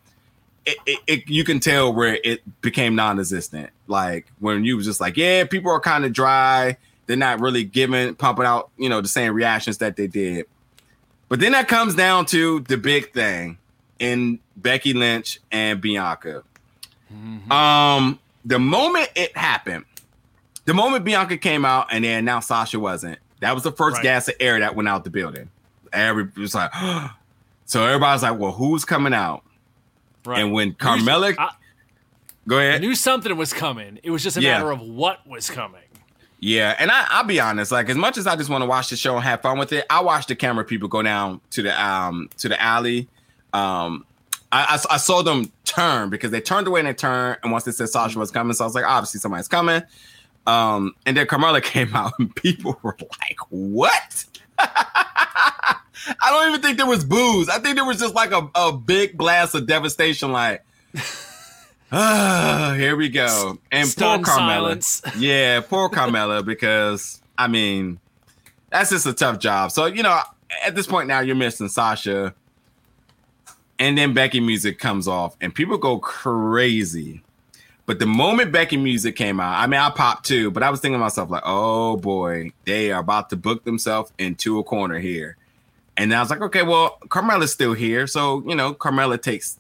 it, 0.65 0.77
it, 0.85 0.99
it, 1.05 1.27
you 1.27 1.43
can 1.43 1.59
tell 1.59 1.93
where 1.93 2.17
it 2.23 2.41
became 2.61 2.95
non-existent. 2.95 3.71
Like 3.87 4.31
when 4.39 4.63
you 4.63 4.77
was 4.77 4.85
just 4.85 5.01
like, 5.01 5.17
yeah, 5.17 5.43
people 5.43 5.69
are 5.69 5.81
kind 5.81 6.05
of 6.05 6.13
dry 6.13 6.77
they're 7.07 7.17
not 7.17 7.39
really 7.39 7.63
giving 7.63 8.15
pumping 8.15 8.45
out 8.45 8.69
you 8.77 8.89
know 8.89 9.01
the 9.01 9.07
same 9.07 9.33
reactions 9.33 9.77
that 9.79 9.95
they 9.95 10.07
did 10.07 10.45
but 11.29 11.39
then 11.39 11.51
that 11.51 11.67
comes 11.67 11.95
down 11.95 12.25
to 12.25 12.61
the 12.61 12.77
big 12.77 13.11
thing 13.13 13.57
in 13.99 14.39
becky 14.57 14.93
lynch 14.93 15.39
and 15.51 15.81
bianca 15.81 16.43
mm-hmm. 17.13 17.51
um 17.51 18.19
the 18.43 18.59
moment 18.59 19.09
it 19.15 19.35
happened 19.37 19.85
the 20.65 20.73
moment 20.73 21.05
bianca 21.05 21.37
came 21.37 21.65
out 21.65 21.87
and 21.91 22.03
they 22.03 22.13
announced 22.13 22.47
sasha 22.47 22.79
wasn't 22.79 23.17
that 23.39 23.53
was 23.53 23.63
the 23.63 23.71
first 23.71 23.97
right. 23.97 24.03
gas 24.03 24.27
of 24.27 24.35
air 24.39 24.59
that 24.59 24.75
went 24.75 24.87
out 24.87 25.03
the 25.03 25.09
building 25.09 25.49
every 25.93 26.29
was 26.37 26.55
like 26.55 26.71
so 27.65 27.83
everybody's 27.85 28.23
like 28.23 28.37
well 28.37 28.51
who's 28.51 28.85
coming 28.85 29.13
out 29.13 29.43
right. 30.25 30.41
and 30.41 30.51
when 30.51 30.73
carmella 30.73 31.35
I, 31.37 31.51
go 32.47 32.57
ahead 32.57 32.75
I 32.75 32.77
knew 32.79 32.95
something 32.95 33.35
was 33.37 33.53
coming 33.53 33.99
it 34.03 34.11
was 34.11 34.23
just 34.23 34.37
a 34.37 34.41
yeah. 34.41 34.57
matter 34.57 34.71
of 34.71 34.81
what 34.81 35.25
was 35.25 35.49
coming 35.49 35.81
yeah, 36.39 36.75
and 36.79 36.91
I, 36.91 37.21
will 37.21 37.27
be 37.27 37.39
honest. 37.39 37.71
Like 37.71 37.89
as 37.89 37.97
much 37.97 38.17
as 38.17 38.27
I 38.27 38.35
just 38.35 38.49
want 38.49 38.61
to 38.61 38.65
watch 38.65 38.89
the 38.89 38.95
show 38.95 39.15
and 39.15 39.23
have 39.23 39.41
fun 39.41 39.57
with 39.57 39.71
it, 39.73 39.85
I 39.89 40.01
watch 40.01 40.27
the 40.27 40.35
camera 40.35 40.65
people 40.65 40.87
go 40.87 41.01
down 41.01 41.41
to 41.51 41.61
the 41.61 41.83
um 41.83 42.29
to 42.37 42.49
the 42.49 42.61
alley. 42.61 43.07
Um, 43.53 44.05
I, 44.51 44.77
I, 44.89 44.95
I 44.95 44.97
saw 44.97 45.21
them 45.21 45.51
turn 45.63 46.09
because 46.09 46.31
they 46.31 46.41
turned 46.41 46.67
away 46.67 46.81
and 46.81 46.89
they 46.89 46.93
turned, 46.93 47.37
and 47.43 47.51
once 47.51 47.63
they 47.63 47.71
said 47.71 47.89
Sasha 47.89 48.19
was 48.19 48.31
coming, 48.31 48.53
so 48.53 48.63
I 48.63 48.67
was 48.67 48.75
like, 48.75 48.85
obviously 48.85 49.19
somebody's 49.19 49.47
coming. 49.47 49.81
Um, 50.45 50.93
and 51.05 51.17
then 51.17 51.25
Carmella 51.25 51.63
came 51.63 51.95
out, 51.95 52.13
and 52.19 52.35
people 52.35 52.79
were 52.83 52.95
like, 52.99 53.37
"What?" 53.49 54.25
I 54.59 55.79
don't 56.29 56.49
even 56.49 56.61
think 56.61 56.77
there 56.77 56.85
was 56.85 57.03
booze. 57.03 57.49
I 57.49 57.59
think 57.59 57.75
there 57.75 57.85
was 57.85 57.99
just 57.99 58.13
like 58.13 58.31
a, 58.31 58.49
a 58.53 58.71
big 58.71 59.17
blast 59.17 59.55
of 59.55 59.67
devastation, 59.67 60.31
like. 60.31 60.63
Ah, 61.97 62.73
here 62.77 62.97
we 62.97 63.07
go. 63.07 63.57
And 63.71 63.87
Stun 63.87 64.21
poor 64.21 64.33
Carmella. 64.35 64.83
Silence. 64.83 65.01
Yeah, 65.17 65.61
poor 65.61 65.89
Carmella 65.89 66.43
because 66.45 67.21
I 67.37 67.47
mean, 67.47 67.99
that's 68.69 68.89
just 68.89 69.05
a 69.05 69.13
tough 69.13 69.39
job. 69.39 69.71
So 69.71 69.85
you 69.85 70.03
know, 70.03 70.19
at 70.65 70.75
this 70.75 70.87
point 70.87 71.07
now, 71.07 71.21
you're 71.21 71.37
missing 71.37 71.69
Sasha, 71.69 72.35
and 73.79 73.97
then 73.97 74.13
Becky 74.13 74.41
music 74.41 74.77
comes 74.77 75.07
off, 75.07 75.37
and 75.39 75.55
people 75.55 75.77
go 75.77 75.97
crazy. 75.97 77.21
But 77.85 77.99
the 77.99 78.07
moment 78.07 78.51
Becky 78.51 78.75
music 78.75 79.15
came 79.15 79.39
out, 79.39 79.57
I 79.57 79.67
mean, 79.67 79.79
I 79.79 79.89
popped 79.89 80.25
too, 80.25 80.51
but 80.51 80.63
I 80.63 80.69
was 80.71 80.81
thinking 80.81 80.95
to 80.95 80.99
myself, 80.99 81.29
like, 81.29 81.43
oh 81.45 81.95
boy, 81.95 82.51
they 82.65 82.91
are 82.91 82.99
about 82.99 83.29
to 83.29 83.37
book 83.37 83.63
themselves 83.63 84.11
into 84.17 84.59
a 84.59 84.63
corner 84.63 84.99
here. 84.99 85.37
And 85.95 86.13
I 86.13 86.19
was 86.19 86.29
like, 86.29 86.41
okay, 86.41 86.63
well, 86.63 86.97
Carmella's 87.07 87.53
still 87.53 87.73
here. 87.73 88.05
So, 88.07 88.43
you 88.47 88.55
know, 88.55 88.73
Carmella 88.73 89.21
takes 89.21 89.59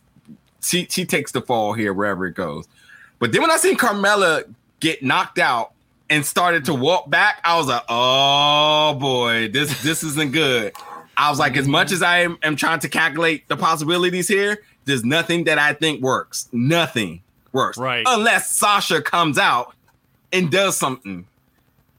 she 0.65 0.87
she 0.89 1.05
takes 1.05 1.31
the 1.31 1.41
fall 1.41 1.73
here 1.73 1.93
wherever 1.93 2.25
it 2.25 2.33
goes. 2.33 2.67
But 3.19 3.31
then 3.31 3.41
when 3.41 3.51
I 3.51 3.57
seen 3.57 3.77
Carmella 3.77 4.43
get 4.79 5.03
knocked 5.03 5.39
out 5.39 5.71
and 6.09 6.25
started 6.25 6.65
to 6.65 6.73
walk 6.73 7.09
back, 7.09 7.39
I 7.43 7.57
was 7.57 7.67
like, 7.67 7.83
oh 7.87 8.95
boy, 8.99 9.49
this 9.49 9.81
this 9.83 10.03
isn't 10.03 10.31
good. 10.31 10.73
I 11.17 11.29
was 11.29 11.39
like, 11.39 11.55
as 11.55 11.67
much 11.67 11.91
as 11.91 12.03
I 12.03 12.19
am, 12.19 12.37
am 12.43 12.55
trying 12.55 12.79
to 12.79 12.89
calculate 12.89 13.47
the 13.47 13.55
possibilities 13.55 14.27
here, 14.27 14.61
there's 14.83 15.05
nothing 15.05 15.45
that 15.45 15.57
I 15.57 15.73
think 15.73 16.01
works. 16.01 16.49
Nothing 16.51 17.21
works. 17.53 17.77
Right. 17.77 18.03
Unless 18.05 18.57
Sasha 18.57 19.01
comes 19.01 19.37
out 19.37 19.73
and 20.33 20.51
does 20.51 20.75
something. 20.77 21.25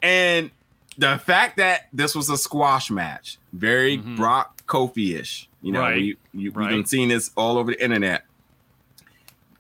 And 0.02 0.50
the 0.98 1.16
fact 1.18 1.56
that 1.56 1.88
this 1.94 2.14
was 2.14 2.28
a 2.28 2.36
squash 2.36 2.90
match, 2.90 3.38
very 3.54 3.96
mm-hmm. 3.96 4.16
Brock 4.16 4.62
Kofi-ish. 4.66 5.48
You 5.62 5.72
know, 5.72 5.80
right. 5.80 5.96
we, 5.96 6.16
you, 6.34 6.50
right. 6.50 6.68
we've 6.68 6.76
been 6.76 6.86
seeing 6.86 7.08
this 7.08 7.30
all 7.36 7.56
over 7.56 7.72
the 7.72 7.82
internet 7.82 8.25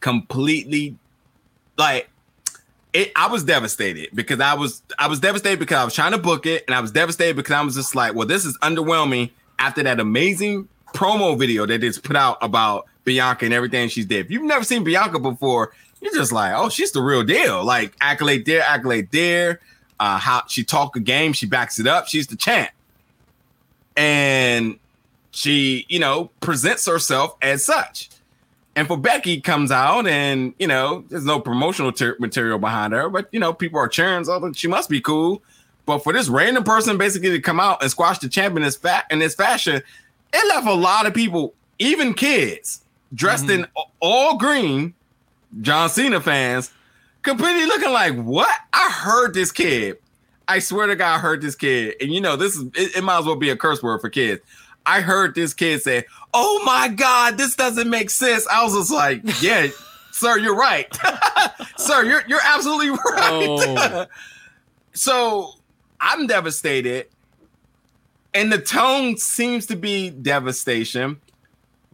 completely 0.00 0.96
like 1.78 2.08
it, 2.92 3.12
I 3.14 3.28
was 3.28 3.44
devastated 3.44 4.08
because 4.14 4.40
I 4.40 4.54
was 4.54 4.82
I 4.98 5.06
was 5.06 5.20
devastated 5.20 5.58
because 5.58 5.76
I 5.76 5.84
was 5.84 5.94
trying 5.94 6.12
to 6.12 6.18
book 6.18 6.46
it, 6.46 6.64
and 6.66 6.74
I 6.74 6.80
was 6.80 6.90
devastated 6.90 7.36
because 7.36 7.52
I 7.52 7.62
was 7.62 7.74
just 7.74 7.94
like, 7.94 8.14
well, 8.14 8.26
this 8.26 8.44
is 8.44 8.56
underwhelming 8.58 9.30
after 9.58 9.82
that 9.82 10.00
amazing 10.00 10.68
promo 10.94 11.38
video 11.38 11.66
that 11.66 11.84
it's 11.84 11.98
put 11.98 12.16
out 12.16 12.38
about 12.40 12.86
Bianca 13.04 13.44
and 13.44 13.52
everything 13.52 13.88
she's 13.88 14.06
did. 14.06 14.26
If 14.26 14.30
you've 14.30 14.42
never 14.42 14.64
seen 14.64 14.82
Bianca 14.82 15.18
before, 15.18 15.72
you're 16.00 16.14
just 16.14 16.32
like, 16.32 16.54
oh, 16.54 16.70
she's 16.70 16.92
the 16.92 17.02
real 17.02 17.22
deal. 17.22 17.62
Like 17.64 17.94
accolade 18.00 18.46
there, 18.46 18.62
accolade 18.62 19.10
there. 19.12 19.60
Uh, 20.00 20.18
how 20.18 20.44
she 20.48 20.64
talk 20.64 20.96
a 20.96 21.00
game, 21.00 21.32
she 21.32 21.46
backs 21.46 21.78
it 21.78 21.86
up. 21.86 22.06
She's 22.06 22.26
the 22.26 22.36
champ, 22.36 22.70
and 23.96 24.78
she, 25.32 25.84
you 25.88 25.98
know, 25.98 26.30
presents 26.40 26.86
herself 26.86 27.36
as 27.42 27.64
such. 27.64 28.08
And 28.76 28.86
for 28.86 28.98
Becky 28.98 29.40
comes 29.40 29.72
out 29.72 30.06
and 30.06 30.54
you 30.58 30.66
know 30.66 31.02
there's 31.08 31.24
no 31.24 31.40
promotional 31.40 31.92
ter- 31.92 32.16
material 32.20 32.58
behind 32.58 32.92
her, 32.92 33.08
but 33.08 33.26
you 33.32 33.40
know 33.40 33.52
people 33.52 33.80
are 33.80 33.88
cheering, 33.88 34.24
so 34.24 34.52
she 34.52 34.68
must 34.68 34.90
be 34.90 35.00
cool. 35.00 35.42
But 35.86 36.04
for 36.04 36.12
this 36.12 36.28
random 36.28 36.62
person 36.62 36.98
basically 36.98 37.30
to 37.30 37.40
come 37.40 37.58
out 37.58 37.80
and 37.80 37.90
squash 37.90 38.18
the 38.18 38.28
champion 38.28 38.58
in 38.58 38.64
this 38.64 38.76
fat 38.76 39.06
in 39.10 39.18
this 39.18 39.34
fashion, 39.34 39.82
it 40.32 40.48
left 40.48 40.66
a 40.66 40.74
lot 40.74 41.06
of 41.06 41.14
people, 41.14 41.54
even 41.78 42.12
kids, 42.12 42.82
dressed 43.14 43.46
mm-hmm. 43.46 43.64
in 43.64 43.66
all 44.00 44.36
green, 44.36 44.92
John 45.62 45.88
Cena 45.88 46.20
fans, 46.20 46.70
completely 47.22 47.64
looking 47.64 47.92
like 47.92 48.14
what? 48.14 48.58
I 48.74 48.90
heard 48.90 49.32
this 49.32 49.52
kid. 49.52 49.96
I 50.48 50.58
swear 50.58 50.86
to 50.86 50.96
God, 50.96 51.16
I 51.16 51.18
heard 51.18 51.40
this 51.40 51.54
kid, 51.54 51.94
and 52.00 52.12
you 52.12 52.20
know 52.20 52.36
this 52.36 52.56
is 52.56 52.64
it, 52.74 52.96
it 52.96 53.02
might 53.02 53.20
as 53.20 53.24
well 53.24 53.36
be 53.36 53.50
a 53.50 53.56
curse 53.56 53.82
word 53.82 54.00
for 54.00 54.10
kids. 54.10 54.42
I 54.86 55.00
heard 55.00 55.34
this 55.34 55.52
kid 55.52 55.82
say, 55.82 56.06
"Oh 56.32 56.62
my 56.64 56.88
God, 56.88 57.36
this 57.36 57.56
doesn't 57.56 57.90
make 57.90 58.08
sense." 58.08 58.46
I 58.46 58.62
was 58.64 58.74
just 58.74 58.92
like, 58.92 59.22
"Yeah, 59.42 59.66
sir, 60.12 60.38
you're 60.38 60.56
right, 60.56 60.86
sir. 61.76 62.04
You're 62.04 62.22
you're 62.28 62.40
absolutely 62.42 62.90
right." 63.12 63.46
Oh. 63.48 64.06
so 64.92 65.50
I'm 66.00 66.26
devastated, 66.26 67.08
and 68.32 68.52
the 68.52 68.58
tone 68.58 69.16
seems 69.16 69.66
to 69.66 69.76
be 69.76 70.10
devastation. 70.10 71.20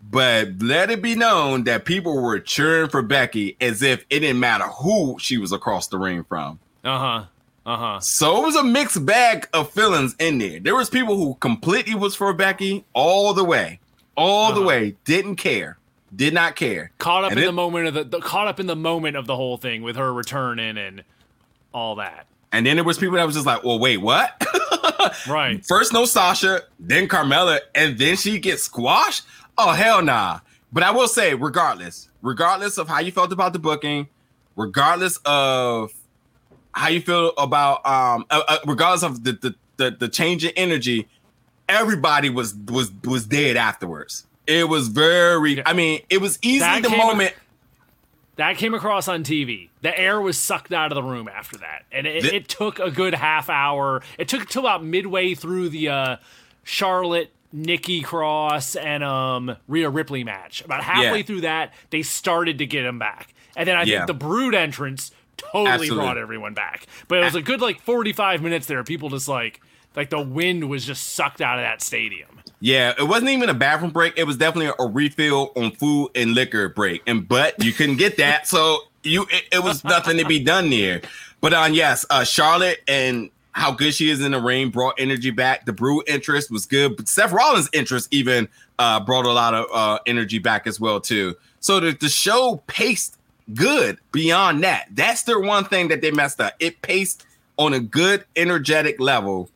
But 0.04 0.60
let 0.60 0.90
it 0.90 1.00
be 1.00 1.14
known 1.14 1.62
that 1.64 1.84
people 1.84 2.20
were 2.20 2.40
cheering 2.40 2.90
for 2.90 3.02
Becky 3.02 3.56
as 3.60 3.82
if 3.82 4.04
it 4.10 4.20
didn't 4.20 4.40
matter 4.40 4.64
who 4.64 5.16
she 5.20 5.38
was 5.38 5.52
across 5.52 5.86
the 5.86 5.96
ring 5.96 6.24
from. 6.24 6.58
Uh 6.82 6.98
huh. 6.98 7.24
Uh-huh. 7.64 8.00
So 8.00 8.42
it 8.42 8.46
was 8.46 8.56
a 8.56 8.64
mixed 8.64 9.04
bag 9.06 9.48
of 9.52 9.70
feelings 9.70 10.16
in 10.18 10.38
there. 10.38 10.58
There 10.58 10.74
was 10.74 10.90
people 10.90 11.16
who 11.16 11.34
completely 11.34 11.94
was 11.94 12.14
for 12.14 12.32
Becky 12.32 12.84
all 12.92 13.34
the 13.34 13.44
way. 13.44 13.78
All 14.16 14.46
uh-huh. 14.50 14.58
the 14.58 14.66
way. 14.66 14.96
Didn't 15.04 15.36
care. 15.36 15.78
Did 16.14 16.34
not 16.34 16.56
care. 16.56 16.90
Caught 16.98 17.24
up 17.24 17.30
and 17.30 17.38
in 17.38 17.44
it, 17.44 17.46
the 17.46 17.52
moment 17.52 17.86
of 17.86 17.94
the, 17.94 18.04
the, 18.04 18.20
caught 18.20 18.48
up 18.48 18.60
in 18.60 18.66
the 18.66 18.76
moment 18.76 19.16
of 19.16 19.26
the 19.26 19.36
whole 19.36 19.56
thing 19.56 19.82
with 19.82 19.96
her 19.96 20.12
returning 20.12 20.76
and 20.76 21.04
all 21.72 21.94
that. 21.96 22.26
And 22.50 22.66
then 22.66 22.76
there 22.76 22.84
was 22.84 22.98
people 22.98 23.16
that 23.16 23.24
was 23.24 23.34
just 23.34 23.46
like, 23.46 23.64
well, 23.64 23.78
wait, 23.78 23.96
what? 23.96 24.30
right. 25.28 25.64
First 25.64 25.92
no 25.94 26.04
Sasha, 26.04 26.62
then 26.78 27.08
Carmella, 27.08 27.60
and 27.74 27.96
then 27.96 28.16
she 28.16 28.38
gets 28.38 28.64
squashed? 28.64 29.24
Oh 29.56 29.72
hell 29.72 30.02
nah. 30.02 30.40
But 30.70 30.82
I 30.82 30.90
will 30.90 31.08
say, 31.08 31.34
regardless, 31.34 32.08
regardless 32.20 32.76
of 32.76 32.88
how 32.88 33.00
you 33.00 33.10
felt 33.10 33.32
about 33.32 33.54
the 33.54 33.58
booking, 33.58 34.08
regardless 34.56 35.18
of 35.24 35.92
how 36.72 36.88
you 36.88 37.00
feel 37.00 37.32
about 37.38 37.84
um 37.86 38.24
uh, 38.30 38.42
uh, 38.48 38.58
regardless 38.66 39.02
of 39.02 39.24
the, 39.24 39.32
the 39.32 39.54
the 39.76 39.90
the 39.90 40.08
change 40.08 40.44
in 40.44 40.52
energy 40.56 41.08
everybody 41.68 42.28
was 42.28 42.54
was 42.54 42.92
was 43.04 43.26
dead 43.26 43.56
afterwards 43.56 44.26
it 44.46 44.68
was 44.68 44.88
very 44.88 45.64
i 45.66 45.72
mean 45.72 46.00
it 46.10 46.20
was 46.20 46.38
easy 46.42 46.58
that 46.58 46.82
the 46.82 46.90
moment 46.90 47.34
that 48.36 48.56
came 48.56 48.74
across 48.74 49.08
on 49.08 49.24
TV. 49.24 49.68
The 49.82 49.98
air 49.98 50.20
was 50.20 50.38
sucked 50.38 50.72
out 50.72 50.90
of 50.90 50.96
the 50.96 51.02
room 51.02 51.28
after 51.28 51.58
that, 51.58 51.84
and 51.92 52.06
it, 52.06 52.22
the, 52.22 52.34
it 52.34 52.48
took 52.48 52.78
a 52.78 52.90
good 52.90 53.14
half 53.14 53.50
hour. 53.50 54.02
It 54.18 54.28
took 54.28 54.48
till 54.48 54.62
about 54.62 54.82
midway 54.82 55.34
through 55.34 55.68
the 55.68 55.88
uh, 55.88 56.16
Charlotte 56.64 57.30
Nikki 57.52 58.00
Cross 58.00 58.76
and 58.76 59.04
um, 59.04 59.56
Rhea 59.68 59.90
Ripley 59.90 60.24
match. 60.24 60.64
About 60.64 60.82
halfway 60.82 61.18
yeah. 61.18 61.24
through 61.24 61.40
that, 61.42 61.74
they 61.90 62.02
started 62.02 62.58
to 62.58 62.66
get 62.66 62.84
him 62.84 62.98
back, 62.98 63.34
and 63.54 63.68
then 63.68 63.76
I 63.76 63.82
yeah. 63.82 63.98
think 63.98 64.06
the 64.06 64.14
Brood 64.14 64.54
entrance 64.54 65.12
totally 65.50 65.70
Absolutely. 65.70 65.96
brought 65.96 66.18
everyone 66.18 66.54
back. 66.54 66.86
But 67.08 67.18
it 67.18 67.24
was 67.24 67.34
a 67.34 67.42
good 67.42 67.60
like 67.60 67.80
45 67.80 68.42
minutes 68.42 68.66
there. 68.66 68.82
People 68.84 69.10
just 69.10 69.28
like 69.28 69.60
like 69.96 70.10
the 70.10 70.20
wind 70.20 70.68
was 70.68 70.84
just 70.84 71.10
sucked 71.10 71.40
out 71.40 71.58
of 71.58 71.64
that 71.64 71.82
stadium. 71.82 72.28
Yeah, 72.60 72.94
it 72.96 73.04
wasn't 73.04 73.30
even 73.30 73.48
a 73.48 73.54
bathroom 73.54 73.90
break. 73.90 74.14
It 74.16 74.24
was 74.24 74.36
definitely 74.36 74.72
a 74.78 74.86
refill 74.86 75.52
on 75.56 75.72
food 75.72 76.10
and 76.14 76.34
liquor 76.34 76.68
break. 76.68 77.02
And 77.06 77.26
but 77.26 77.62
you 77.62 77.72
couldn't 77.72 77.96
get 77.96 78.16
that, 78.18 78.46
so 78.46 78.78
you 79.02 79.26
it, 79.30 79.44
it 79.52 79.62
was 79.62 79.82
nothing 79.84 80.16
to 80.18 80.24
be 80.24 80.38
done 80.38 80.70
there. 80.70 81.02
But 81.40 81.54
on 81.54 81.70
um, 81.70 81.74
yes, 81.74 82.06
uh, 82.08 82.24
Charlotte 82.24 82.80
and 82.86 83.30
how 83.52 83.72
good 83.72 83.92
she 83.92 84.08
is 84.08 84.22
in 84.22 84.32
the 84.32 84.40
ring 84.40 84.70
brought 84.70 84.94
energy 84.98 85.30
back. 85.30 85.66
The 85.66 85.72
Brood 85.72 86.04
interest 86.08 86.50
was 86.50 86.66
good, 86.66 86.96
but 86.96 87.08
Seth 87.08 87.32
Rollins' 87.32 87.68
interest 87.72 88.08
even 88.10 88.48
uh, 88.78 89.00
brought 89.00 89.26
a 89.26 89.32
lot 89.32 89.54
of 89.54 89.66
uh, 89.72 89.98
energy 90.06 90.38
back 90.38 90.66
as 90.66 90.80
well 90.80 91.00
too. 91.00 91.34
So 91.60 91.78
the, 91.80 91.92
the 91.92 92.08
show 92.08 92.62
paced 92.66 93.18
good 93.54 93.98
beyond 94.12 94.62
that. 94.64 94.88
That's 94.90 95.22
their 95.22 95.40
one 95.40 95.64
thing 95.64 95.88
that 95.88 96.00
they 96.00 96.10
messed 96.10 96.40
up. 96.40 96.54
It 96.60 96.82
paced 96.82 97.24
on 97.56 97.74
a 97.74 97.80
good, 97.80 98.24
energetic 98.36 99.00
level 99.00 99.50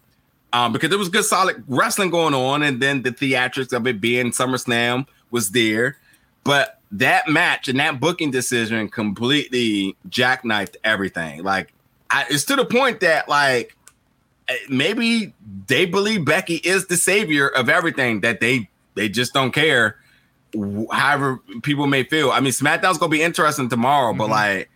um, 0.53 0.73
because 0.73 0.91
there 0.91 0.99
was 0.99 1.09
good, 1.09 1.25
solid 1.25 1.65
wrestling 1.69 2.11
going 2.11 2.35
on, 2.35 2.63
and 2.63 2.81
then 2.81 3.03
the 3.03 3.11
theatrics 3.11 3.73
of 3.73 3.87
it 3.87 4.01
being 4.01 4.31
SummerSlam 4.31 5.07
was 5.31 5.51
there. 5.51 5.99
But 6.45 6.81
that 6.93 7.29
match 7.29 7.69
and 7.69 7.79
that 7.81 8.01
booking 8.01 8.31
decision 8.31 8.89
completely 8.89 9.97
jackknifed 10.09 10.77
everything. 10.85 11.43
Like, 11.43 11.73
I, 12.11 12.25
it's 12.31 12.45
to 12.45 12.57
the 12.57 12.65
point 12.65 13.01
that 13.01 13.29
like 13.29 13.77
eh, 14.49 14.57
maybe 14.69 15.35
they 15.67 15.87
believe 15.87 16.25
Becky 16.25 16.57
is 16.57 16.87
the 16.87 16.97
savior 16.97 17.49
of 17.49 17.69
everything 17.69 18.21
that 18.21 18.41
they 18.41 18.69
they 18.95 19.09
just 19.09 19.35
don't 19.35 19.53
care 19.53 19.99
however 20.93 21.41
people 21.63 21.87
may 21.87 22.05
feel. 22.05 22.31
I 22.31 22.41
mean, 22.41 22.53
SmackDown's 22.53 22.99
gonna 22.99 23.11
be 23.11 23.23
interesting 23.23 23.69
tomorrow, 23.69 24.11
mm-hmm. 24.11 24.19
but 24.19 24.31
like, 24.31 24.71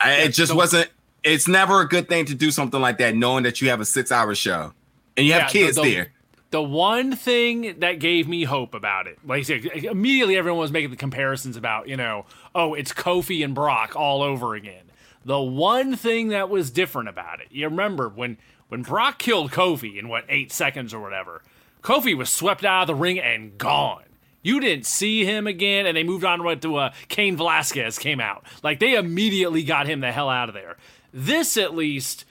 I, 0.00 0.12
it 0.22 0.28
just 0.28 0.52
so, 0.52 0.56
wasn't. 0.56 0.90
It's 1.22 1.48
never 1.48 1.80
a 1.80 1.88
good 1.88 2.08
thing 2.08 2.26
to 2.26 2.34
do 2.34 2.50
something 2.50 2.80
like 2.80 2.98
that, 2.98 3.14
knowing 3.16 3.44
that 3.44 3.60
you 3.60 3.70
have 3.70 3.80
a 3.80 3.84
six-hour 3.86 4.34
show 4.34 4.74
and 5.16 5.26
you 5.26 5.32
have 5.32 5.50
kids 5.50 5.76
the, 5.76 5.82
the, 5.82 5.94
there. 5.94 6.12
The 6.50 6.62
one 6.62 7.16
thing 7.16 7.80
that 7.80 7.98
gave 7.98 8.28
me 8.28 8.44
hope 8.44 8.74
about 8.74 9.06
it, 9.06 9.18
like 9.26 9.44
said, 9.44 9.64
immediately 9.64 10.36
everyone 10.36 10.60
was 10.60 10.70
making 10.70 10.90
the 10.90 10.96
comparisons 10.96 11.56
about, 11.56 11.88
you 11.88 11.96
know, 11.96 12.26
oh, 12.54 12.74
it's 12.74 12.92
Kofi 12.92 13.42
and 13.42 13.54
Brock 13.54 13.96
all 13.96 14.22
over 14.22 14.54
again. 14.54 14.84
The 15.24 15.40
one 15.40 15.96
thing 15.96 16.28
that 16.28 16.50
was 16.50 16.70
different 16.70 17.08
about 17.08 17.40
it, 17.40 17.48
you 17.50 17.64
remember 17.66 18.08
when 18.08 18.36
when 18.68 18.82
Brock 18.82 19.18
killed 19.18 19.50
Kofi 19.50 19.98
in 19.98 20.08
what 20.08 20.24
eight 20.28 20.52
seconds 20.52 20.92
or 20.92 21.00
whatever, 21.00 21.42
Kofi 21.82 22.16
was 22.16 22.30
swept 22.30 22.64
out 22.64 22.82
of 22.82 22.86
the 22.88 22.94
ring 22.94 23.18
and 23.18 23.56
gone. 23.56 24.04
You 24.44 24.60
didn't 24.60 24.86
see 24.86 25.24
him 25.24 25.48
again, 25.48 25.86
and 25.86 25.96
they 25.96 26.04
moved 26.04 26.24
on 26.24 26.42
right 26.42 26.60
to 26.62 26.76
uh, 26.76 26.92
Cain 27.08 27.36
Velasquez 27.36 27.98
came 27.98 28.20
out. 28.20 28.44
Like 28.62 28.78
they 28.78 28.94
immediately 28.94 29.64
got 29.64 29.88
him 29.88 29.98
the 30.00 30.12
hell 30.12 30.28
out 30.28 30.48
of 30.48 30.54
there. 30.54 30.76
This, 31.12 31.56
at 31.56 31.74
least, 31.74 32.24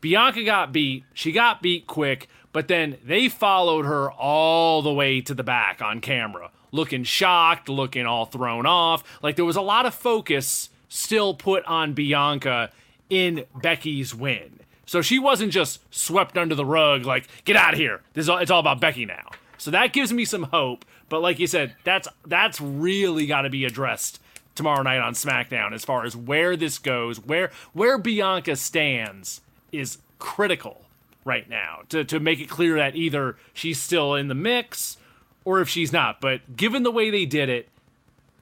Bianca 0.00 0.42
got 0.42 0.72
beat. 0.72 1.04
She 1.14 1.30
got 1.30 1.62
beat 1.62 1.86
quick, 1.86 2.28
but 2.52 2.68
then 2.68 2.98
they 3.04 3.28
followed 3.28 3.86
her 3.86 4.10
all 4.10 4.82
the 4.82 4.92
way 4.92 5.20
to 5.20 5.32
the 5.32 5.44
back 5.44 5.80
on 5.80 6.00
camera, 6.00 6.50
looking 6.72 7.04
shocked, 7.04 7.68
looking 7.68 8.04
all 8.04 8.26
thrown 8.26 8.66
off. 8.66 9.04
Like 9.22 9.36
there 9.36 9.44
was 9.44 9.56
a 9.56 9.62
lot 9.62 9.86
of 9.86 9.94
focus 9.94 10.70
still 10.88 11.34
put 11.34 11.64
on 11.66 11.92
Bianca 11.92 12.70
in 13.08 13.44
Becky's 13.62 14.14
win. 14.14 14.60
So 14.86 15.02
she 15.02 15.20
wasn't 15.20 15.52
just 15.52 15.80
swept 15.94 16.36
under 16.36 16.56
the 16.56 16.64
rug, 16.64 17.04
like, 17.04 17.28
get 17.44 17.54
out 17.54 17.74
of 17.74 17.78
here. 17.78 18.00
This 18.14 18.24
is 18.24 18.28
all, 18.28 18.38
it's 18.38 18.50
all 18.50 18.58
about 18.58 18.80
Becky 18.80 19.06
now. 19.06 19.30
So 19.56 19.70
that 19.70 19.92
gives 19.92 20.12
me 20.12 20.24
some 20.24 20.44
hope. 20.44 20.84
But 21.10 21.20
like 21.20 21.38
you 21.38 21.46
said, 21.46 21.74
that's 21.84 22.08
that's 22.24 22.58
really 22.60 23.26
got 23.26 23.42
to 23.42 23.50
be 23.50 23.66
addressed 23.66 24.20
tomorrow 24.54 24.82
night 24.82 25.00
on 25.00 25.12
SmackDown 25.12 25.72
as 25.72 25.84
far 25.84 26.04
as 26.04 26.16
where 26.16 26.56
this 26.56 26.78
goes, 26.78 27.20
where 27.20 27.50
where 27.74 27.98
Bianca 27.98 28.56
stands 28.56 29.42
is 29.72 29.98
critical 30.18 30.82
right 31.24 31.48
now 31.50 31.80
to 31.90 32.04
to 32.04 32.20
make 32.20 32.40
it 32.40 32.48
clear 32.48 32.76
that 32.76 32.96
either 32.96 33.36
she's 33.52 33.78
still 33.78 34.14
in 34.14 34.28
the 34.28 34.34
mix 34.34 34.96
or 35.44 35.60
if 35.60 35.68
she's 35.68 35.92
not. 35.92 36.20
But 36.20 36.56
given 36.56 36.84
the 36.84 36.92
way 36.92 37.10
they 37.10 37.26
did 37.26 37.48
it, 37.48 37.68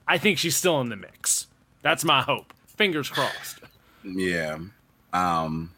I 0.07 0.17
think 0.17 0.37
she's 0.37 0.55
still 0.55 0.79
in 0.79 0.89
the 0.89 0.95
mix. 0.95 1.47
That's 1.81 2.05
my 2.05 2.21
hope. 2.21 2.53
Fingers 2.67 3.09
crossed. 3.09 3.59
Yeah. 4.03 4.59
Um 5.11 5.71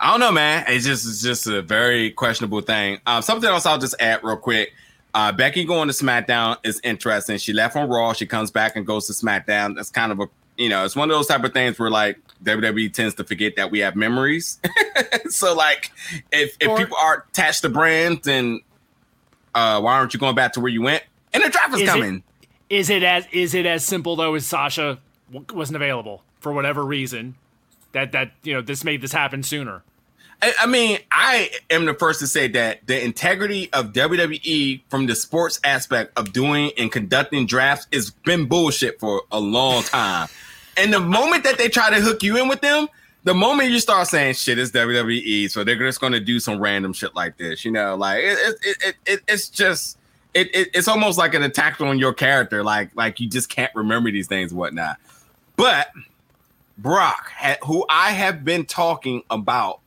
I 0.00 0.10
don't 0.10 0.20
know, 0.20 0.32
man. 0.32 0.64
It's 0.66 0.84
just 0.84 1.06
it's 1.06 1.22
just 1.22 1.46
a 1.46 1.62
very 1.62 2.10
questionable 2.10 2.60
thing. 2.60 2.98
Um, 3.06 3.22
something 3.22 3.48
else 3.48 3.64
I'll 3.64 3.78
just 3.78 3.94
add 4.00 4.24
real 4.24 4.36
quick. 4.36 4.74
Uh, 5.14 5.32
Becky 5.32 5.64
going 5.64 5.88
to 5.88 5.94
SmackDown 5.94 6.56
is 6.64 6.80
interesting. 6.82 7.38
She 7.38 7.52
left 7.52 7.76
on 7.76 7.88
Raw. 7.88 8.12
She 8.12 8.26
comes 8.26 8.50
back 8.50 8.76
and 8.76 8.84
goes 8.84 9.06
to 9.06 9.12
SmackDown. 9.12 9.76
That's 9.76 9.90
kind 9.90 10.12
of 10.12 10.20
a 10.20 10.26
you 10.56 10.68
know, 10.68 10.84
it's 10.84 10.94
one 10.94 11.10
of 11.10 11.16
those 11.16 11.26
type 11.26 11.42
of 11.42 11.52
things 11.52 11.78
where 11.80 11.90
like 11.90 12.20
WWE 12.44 12.92
tends 12.92 13.14
to 13.14 13.24
forget 13.24 13.56
that 13.56 13.72
we 13.72 13.80
have 13.80 13.96
memories. 13.96 14.60
so 15.28 15.54
like, 15.54 15.90
if 16.30 16.56
if 16.60 16.68
or, 16.68 16.76
people 16.76 16.96
are 16.96 17.26
attached 17.28 17.62
to 17.62 17.68
brands, 17.68 18.22
then 18.22 18.60
uh, 19.54 19.80
why 19.80 19.94
aren't 19.94 20.14
you 20.14 20.20
going 20.20 20.36
back 20.36 20.52
to 20.52 20.60
where 20.60 20.70
you 20.70 20.82
went? 20.82 21.02
And 21.32 21.42
the 21.42 21.50
draft 21.50 21.74
is, 21.74 21.80
is 21.80 21.88
coming. 21.88 22.22
It, 22.70 22.76
is 22.76 22.90
it 22.90 23.02
as 23.02 23.26
is 23.32 23.54
it 23.54 23.66
as 23.66 23.84
simple 23.84 24.14
though 24.14 24.34
as 24.34 24.46
Sasha 24.46 24.98
wasn't 25.52 25.76
available 25.76 26.22
for 26.38 26.52
whatever 26.52 26.84
reason? 26.84 27.34
that 27.94 28.12
that 28.12 28.32
you 28.42 28.52
know 28.52 28.60
this 28.60 28.84
made 28.84 29.00
this 29.00 29.12
happen 29.12 29.42
sooner. 29.42 29.82
I, 30.42 30.66
mean, 30.66 30.98
I 31.10 31.50
am 31.70 31.86
the 31.86 31.94
first 31.94 32.20
to 32.20 32.26
say 32.26 32.48
that 32.48 32.86
the 32.86 33.02
integrity 33.02 33.72
of 33.72 33.92
WWE 33.92 34.82
from 34.88 35.06
the 35.06 35.14
sports 35.14 35.60
aspect 35.64 36.18
of 36.18 36.32
doing 36.32 36.70
and 36.76 36.92
conducting 36.92 37.46
drafts 37.46 37.86
has 37.92 38.10
been 38.10 38.46
bullshit 38.46 39.00
for 39.00 39.22
a 39.30 39.40
long 39.40 39.82
time. 39.84 40.28
and 40.76 40.92
the 40.92 41.00
moment 41.00 41.44
that 41.44 41.58
they 41.58 41.68
try 41.68 41.90
to 41.90 42.00
hook 42.00 42.22
you 42.22 42.36
in 42.40 42.48
with 42.48 42.60
them, 42.60 42.88
the 43.24 43.34
moment 43.34 43.70
you 43.70 43.80
start 43.80 44.06
saying 44.06 44.34
shit 44.34 44.58
is 44.58 44.70
WWE, 44.72 45.50
so 45.50 45.64
they're 45.64 45.76
just 45.76 46.00
going 46.00 46.12
to 46.12 46.20
do 46.20 46.38
some 46.38 46.60
random 46.60 46.92
shit 46.92 47.14
like 47.14 47.38
this, 47.38 47.64
you 47.64 47.70
know, 47.70 47.96
like 47.96 48.22
it, 48.22 48.38
it, 48.38 48.76
it, 48.80 48.94
it 49.06 49.20
it's 49.26 49.48
just 49.48 49.98
it, 50.34 50.54
it, 50.54 50.68
it's 50.74 50.88
almost 50.88 51.16
like 51.16 51.32
an 51.34 51.42
attack 51.42 51.80
on 51.80 51.98
your 51.98 52.12
character, 52.12 52.62
like 52.62 52.94
like 52.94 53.20
you 53.20 53.28
just 53.28 53.48
can't 53.48 53.74
remember 53.74 54.10
these 54.10 54.26
things, 54.26 54.52
whatnot. 54.52 54.98
But 55.56 55.88
Brock, 56.76 57.30
who 57.64 57.86
I 57.88 58.10
have 58.10 58.44
been 58.44 58.66
talking 58.66 59.22
about 59.30 59.80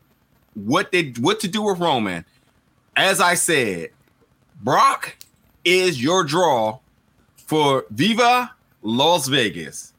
what 0.65 0.91
they 0.91 1.13
what 1.20 1.39
to 1.41 1.48
do 1.48 1.62
with 1.62 1.80
Roman. 1.80 2.26
As 2.96 3.22
I 3.22 3.36
said, 3.36 3.89
Brock 4.63 5.15
is 5.63 6.02
your 6.02 6.24
draw 6.24 6.80
for 7.36 7.86
Viva 7.91 8.54
Las 8.82 9.28
Vegas. 9.28 9.93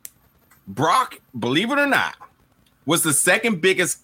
Brock, 0.66 1.20
believe 1.38 1.70
it 1.70 1.78
or 1.78 1.86
not, 1.86 2.16
was 2.86 3.02
the 3.02 3.12
second 3.12 3.60
biggest 3.60 4.00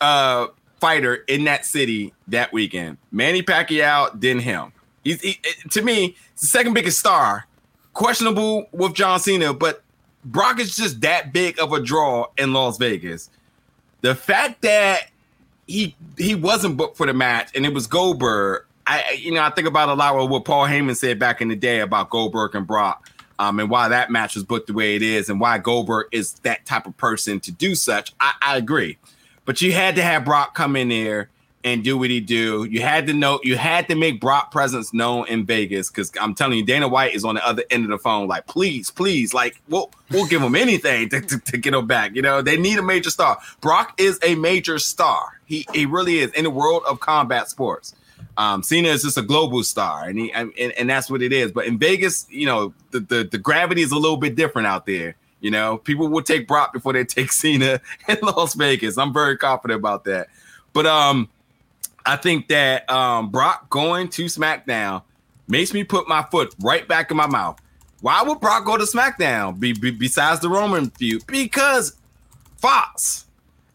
uh, 0.00 0.46
fighter 0.80 1.16
in 1.28 1.44
that 1.44 1.66
city 1.66 2.12
that 2.28 2.52
weekend. 2.52 2.96
Manny 3.12 3.42
Pacquiao, 3.42 4.10
then 4.18 4.38
him. 4.38 4.72
He's 5.04 5.20
he, 5.20 5.38
to 5.70 5.82
me 5.82 6.16
the 6.40 6.46
second 6.46 6.74
biggest 6.74 6.98
star. 6.98 7.46
Questionable 7.92 8.68
with 8.72 8.94
John 8.94 9.18
Cena, 9.18 9.52
but 9.52 9.82
Brock 10.24 10.60
is 10.60 10.76
just 10.76 11.00
that 11.00 11.32
big 11.32 11.58
of 11.60 11.72
a 11.72 11.80
draw 11.80 12.26
in 12.38 12.52
Las 12.52 12.78
Vegas. 12.78 13.28
The 14.02 14.14
fact 14.14 14.62
that 14.62 15.10
he 15.68 15.94
he 16.16 16.34
wasn't 16.34 16.76
booked 16.76 16.96
for 16.96 17.06
the 17.06 17.14
match, 17.14 17.50
and 17.54 17.64
it 17.64 17.72
was 17.72 17.86
Goldberg. 17.86 18.64
I 18.86 19.18
you 19.20 19.32
know 19.32 19.42
I 19.42 19.50
think 19.50 19.68
about 19.68 19.88
a 19.88 19.94
lot 19.94 20.16
of 20.16 20.28
what 20.28 20.44
Paul 20.44 20.66
Heyman 20.66 20.96
said 20.96 21.18
back 21.18 21.40
in 21.40 21.48
the 21.48 21.56
day 21.56 21.80
about 21.80 22.10
Goldberg 22.10 22.56
and 22.56 22.66
Brock, 22.66 23.08
um, 23.38 23.60
and 23.60 23.70
why 23.70 23.88
that 23.88 24.10
match 24.10 24.34
was 24.34 24.42
booked 24.42 24.66
the 24.66 24.72
way 24.72 24.96
it 24.96 25.02
is, 25.02 25.28
and 25.28 25.38
why 25.38 25.58
Goldberg 25.58 26.08
is 26.10 26.32
that 26.40 26.66
type 26.66 26.86
of 26.86 26.96
person 26.96 27.38
to 27.40 27.52
do 27.52 27.76
such. 27.76 28.12
I, 28.18 28.32
I 28.42 28.56
agree, 28.56 28.98
but 29.44 29.60
you 29.60 29.72
had 29.72 29.94
to 29.96 30.02
have 30.02 30.24
Brock 30.24 30.54
come 30.54 30.74
in 30.74 30.88
there 30.88 31.28
and 31.64 31.82
do 31.84 31.98
what 31.98 32.08
he 32.08 32.20
do. 32.20 32.64
You 32.64 32.80
had 32.80 33.06
to 33.08 33.12
know, 33.12 33.40
you 33.42 33.56
had 33.56 33.88
to 33.88 33.94
make 33.94 34.20
Brock 34.20 34.50
presence 34.50 34.94
known 34.94 35.26
in 35.28 35.44
Vegas 35.44 35.90
because 35.90 36.12
I'm 36.20 36.34
telling 36.34 36.58
you, 36.58 36.64
Dana 36.64 36.88
White 36.88 37.14
is 37.14 37.24
on 37.24 37.34
the 37.34 37.46
other 37.46 37.64
end 37.70 37.84
of 37.84 37.90
the 37.90 37.98
phone. 37.98 38.28
Like, 38.28 38.46
please, 38.46 38.90
please, 38.90 39.34
like 39.34 39.60
we'll 39.68 39.90
we'll 40.10 40.26
give 40.26 40.40
him 40.40 40.54
anything 40.54 41.08
to, 41.10 41.20
to, 41.20 41.38
to, 41.38 41.58
get 41.58 41.74
him 41.74 41.86
back. 41.86 42.14
You 42.14 42.22
know, 42.22 42.42
they 42.42 42.56
need 42.56 42.78
a 42.78 42.82
major 42.82 43.10
star. 43.10 43.38
Brock 43.60 43.94
is 43.98 44.18
a 44.22 44.34
major 44.36 44.78
star. 44.78 45.37
He 45.48 45.66
he 45.72 45.86
really 45.86 46.18
is 46.18 46.30
in 46.32 46.44
the 46.44 46.50
world 46.50 46.82
of 46.86 47.00
combat 47.00 47.48
sports. 47.48 47.94
Um, 48.36 48.62
Cena 48.62 48.88
is 48.88 49.02
just 49.02 49.16
a 49.16 49.22
global 49.22 49.64
star, 49.64 50.04
and 50.04 50.18
he 50.18 50.32
and, 50.32 50.52
and 50.56 50.88
that's 50.88 51.10
what 51.10 51.22
it 51.22 51.32
is. 51.32 51.50
But 51.50 51.66
in 51.66 51.78
Vegas, 51.78 52.26
you 52.30 52.46
know, 52.46 52.72
the, 52.92 53.00
the 53.00 53.24
the 53.24 53.38
gravity 53.38 53.82
is 53.82 53.90
a 53.90 53.96
little 53.96 54.18
bit 54.18 54.36
different 54.36 54.68
out 54.68 54.86
there. 54.86 55.16
You 55.40 55.50
know, 55.50 55.78
people 55.78 56.08
will 56.08 56.22
take 56.22 56.46
Brock 56.46 56.72
before 56.72 56.92
they 56.92 57.04
take 57.04 57.32
Cena 57.42 57.80
in 58.06 58.18
Las 58.22 58.54
Vegas. 58.54 58.98
I'm 58.98 59.12
very 59.12 59.36
confident 59.36 59.80
about 59.80 60.04
that. 60.04 60.28
But 60.72 60.86
um, 60.86 61.28
I 62.04 62.16
think 62.16 62.48
that 62.48 62.88
um, 62.90 63.30
Brock 63.30 63.70
going 63.70 64.08
to 64.10 64.26
SmackDown 64.26 65.02
makes 65.48 65.72
me 65.72 65.82
put 65.82 66.08
my 66.08 66.22
foot 66.30 66.54
right 66.60 66.86
back 66.86 67.10
in 67.10 67.16
my 67.16 67.26
mouth. 67.26 67.58
Why 68.00 68.22
would 68.22 68.40
Brock 68.40 68.64
go 68.64 68.76
to 68.76 68.84
SmackDown 68.84 69.58
be, 69.58 69.72
be, 69.72 69.90
besides 69.90 70.40
the 70.40 70.48
Roman 70.48 70.90
feud? 70.90 71.26
Because 71.26 71.96
Fox, 72.58 73.26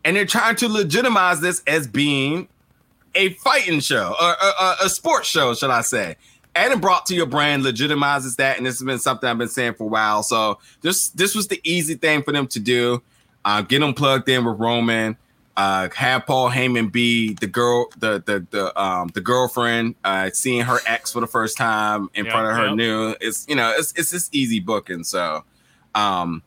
and 0.04 0.16
they're 0.16 0.26
trying 0.26 0.56
to 0.58 0.70
legitimize 0.70 1.42
this 1.42 1.62
as 1.68 1.88
being 1.88 2.48
a 3.16 3.30
fighting 3.36 3.80
show, 3.80 4.16
or 4.20 4.36
a, 4.42 4.76
a, 4.86 4.90
sports 4.90 5.28
show, 5.28 5.54
should 5.54 5.70
I 5.70 5.82
say? 5.82 6.16
Adding 6.56 6.80
Brock 6.80 7.06
to 7.06 7.16
your 7.16 7.28
brand 7.28 7.64
legitimizes 7.64 8.38
that, 8.38 8.58
and 8.58 8.66
this 8.66 8.80
has 8.80 8.86
been 8.86 9.00
something 9.00 9.30
I've 9.30 9.38
been 9.38 9.48
saying 9.48 9.76
for 9.76 9.84
a 9.84 9.88
while. 9.88 10.24
So 10.24 10.60
this 10.82 11.10
this 11.10 11.36
was 11.36 11.48
the 11.48 11.60
easy 11.64 11.96
thing 11.96 12.24
for 12.24 12.32
them 12.32 12.48
to 12.48 12.60
do. 12.60 13.02
Uh, 13.46 13.62
get 13.62 13.80
them 13.80 13.94
plugged 13.94 14.30
in 14.30 14.46
with 14.46 14.60
Roman 14.60 15.18
uh, 15.56 15.90
have 15.96 16.26
Paul 16.26 16.50
Heyman 16.50 16.92
be 16.92 17.34
the 17.34 17.48
girl, 17.48 17.88
the 17.98 18.24
the 18.26 18.46
the 18.50 18.82
um 18.82 19.10
the 19.10 19.22
girlfriend, 19.22 19.96
uh, 20.04 20.32
seeing 20.34 20.62
her 20.62 20.80
ex 20.88 21.12
for 21.12 21.20
the 21.20 21.28
first 21.28 21.58
time 21.58 22.10
in 22.16 22.26
yep, 22.26 22.34
front 22.34 22.48
of 22.48 22.58
her 22.58 22.68
yep. 22.68 22.76
new. 22.76 23.16
It's 23.22 23.46
you 23.48 23.56
know 23.56 23.72
it's 23.76 23.94
it's 23.96 24.12
just 24.12 24.34
easy 24.34 24.60
booking. 24.60 25.04
So, 25.04 25.44
um, 25.94 26.42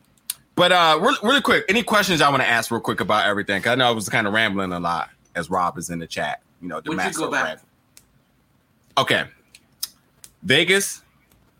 but 0.57 0.73
uh, 0.73 0.99
really, 1.01 1.17
really 1.23 1.41
quick, 1.41 1.63
any 1.69 1.83
questions 1.83 2.19
I 2.19 2.29
want 2.29 2.41
to 2.41 2.49
ask 2.49 2.69
real 2.69 2.81
quick 2.81 2.99
about 2.99 3.25
everything? 3.25 3.65
I 3.65 3.75
know 3.75 3.87
I 3.87 3.91
was 3.91 4.09
kind 4.09 4.27
of 4.27 4.33
rambling 4.33 4.73
a 4.73 4.79
lot 4.79 5.09
as 5.35 5.49
Rob 5.49 5.77
is 5.77 5.89
in 5.89 5.99
the 5.99 6.07
chat. 6.07 6.41
You 6.61 6.67
know, 6.67 6.81
the 6.81 6.89
Would. 6.89 7.05
You 7.05 7.11
go 7.13 7.31
back? 7.31 7.59
Okay, 8.97 9.23
Vegas, 10.43 11.03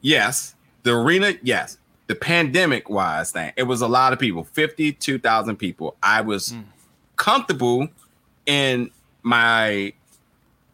yes. 0.02 0.56
The 0.84 0.92
arena, 0.92 1.36
yes. 1.42 1.78
The 2.08 2.16
pandemic 2.16 2.90
wise 2.90 3.32
thing, 3.32 3.54
it 3.56 3.64
was 3.64 3.82
a 3.82 3.88
lot 3.88 4.12
of 4.12 4.20
people, 4.20 4.44
fifty 4.44 4.92
two 4.92 5.18
thousand 5.18 5.56
people. 5.56 5.96
I 6.04 6.20
was. 6.20 6.50
Mm 6.52 6.66
comfortable 7.18 7.90
in 8.46 8.90
my 9.24 9.92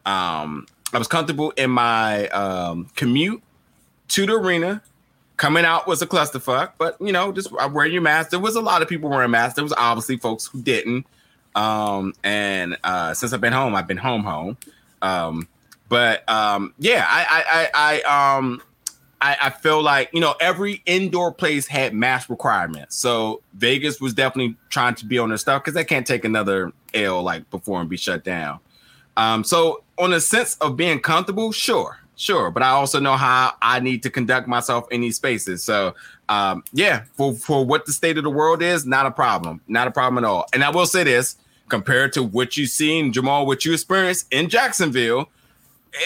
um 0.06 0.68
I 0.94 1.00
was 1.00 1.08
comfortable 1.08 1.52
in 1.52 1.72
my 1.72 2.28
um 2.28 2.90
commute 2.96 3.42
to 4.10 4.28
the 4.28 4.34
arena. 4.34 4.84
Coming 5.38 5.66
out 5.66 5.88
was 5.88 6.02
a 6.02 6.08
clusterfuck, 6.08 6.74
but 6.78 6.96
you 7.02 7.12
know, 7.12 7.32
just 7.32 7.52
wearing 7.72 7.92
your 7.92 8.02
mask. 8.02 8.30
There 8.30 8.40
was 8.40 8.56
a 8.56 8.62
lot 8.62 8.82
of 8.82 8.88
people 8.88 9.10
wearing 9.10 9.32
masks. 9.32 9.56
There 9.56 9.64
was 9.64 9.74
obviously 9.74 10.18
folks 10.18 10.46
who 10.46 10.62
didn't. 10.62 11.06
Um, 11.56 12.14
and 12.24 12.78
uh, 12.84 13.14
since 13.14 13.34
I've 13.34 13.42
been 13.42 13.54
home, 13.54 13.76
I've 13.76 13.88
been 13.88 13.98
home 13.98 14.24
home. 14.24 14.58
Um, 15.02 15.48
but 15.90 16.28
um, 16.30 16.74
yeah, 16.80 17.06
I 17.08 17.26
I 17.30 17.70
I, 17.74 18.02
I 18.04 18.38
um 18.38 18.62
I, 19.24 19.38
I 19.44 19.50
feel 19.52 19.82
like 19.82 20.10
you 20.14 20.20
know 20.20 20.36
every 20.40 20.82
indoor 20.86 21.32
place 21.32 21.66
had 21.66 21.94
mask 21.94 22.30
requirements. 22.30 22.96
So 22.96 23.42
Vegas 23.54 24.02
was 24.02 24.14
definitely 24.14 24.56
trying 24.70 24.96
to 24.96 25.06
be 25.06 25.18
on 25.18 25.30
their 25.30 25.38
stuff 25.38 25.64
because 25.64 25.74
they 25.74 25.86
can't 25.86 26.06
take 26.06 26.26
another 26.26 26.74
L 26.94 27.24
like 27.24 27.50
before 27.50 27.80
and 27.80 27.90
be 27.90 27.98
shut 27.98 28.24
down. 28.24 28.60
Um, 29.16 29.44
so 29.44 29.84
on 29.98 30.12
a 30.12 30.20
sense 30.20 30.56
of 30.56 30.76
being 30.76 31.00
comfortable, 31.00 31.52
sure, 31.52 32.00
sure. 32.16 32.52
But 32.52 32.64
I 32.64 32.70
also 32.70 33.00
know 33.00 33.16
how 33.16 33.54
I 33.62 33.80
need 33.80 34.04
to 34.04 34.10
conduct 34.10 34.48
myself 34.48 34.86
in 34.92 35.02
these 35.02 35.16
spaces. 35.16 35.64
So 35.64 35.96
um, 36.30 36.64
yeah, 36.74 37.04
for 37.14 37.34
for 37.34 37.66
what 37.66 37.86
the 37.86 37.92
state 37.92 38.18
of 38.18 38.24
the 38.24 38.30
world 38.30 38.62
is, 38.62 38.86
not 38.86 39.06
a 39.06 39.12
problem, 39.12 39.62
not 39.68 39.88
a 39.88 39.92
problem 39.92 40.24
at 40.24 40.28
all. 40.28 40.46
And 40.54 40.64
I 40.64 40.70
will 40.70 40.86
say 40.86 41.04
this: 41.04 41.38
compared 41.70 42.14
to 42.14 42.24
what 42.24 42.58
you've 42.58 42.70
seen, 42.70 43.14
Jamal, 43.14 43.46
what 43.46 43.66
you 43.66 43.74
experienced 43.74 44.32
in 44.32 44.50
Jacksonville 44.50 45.30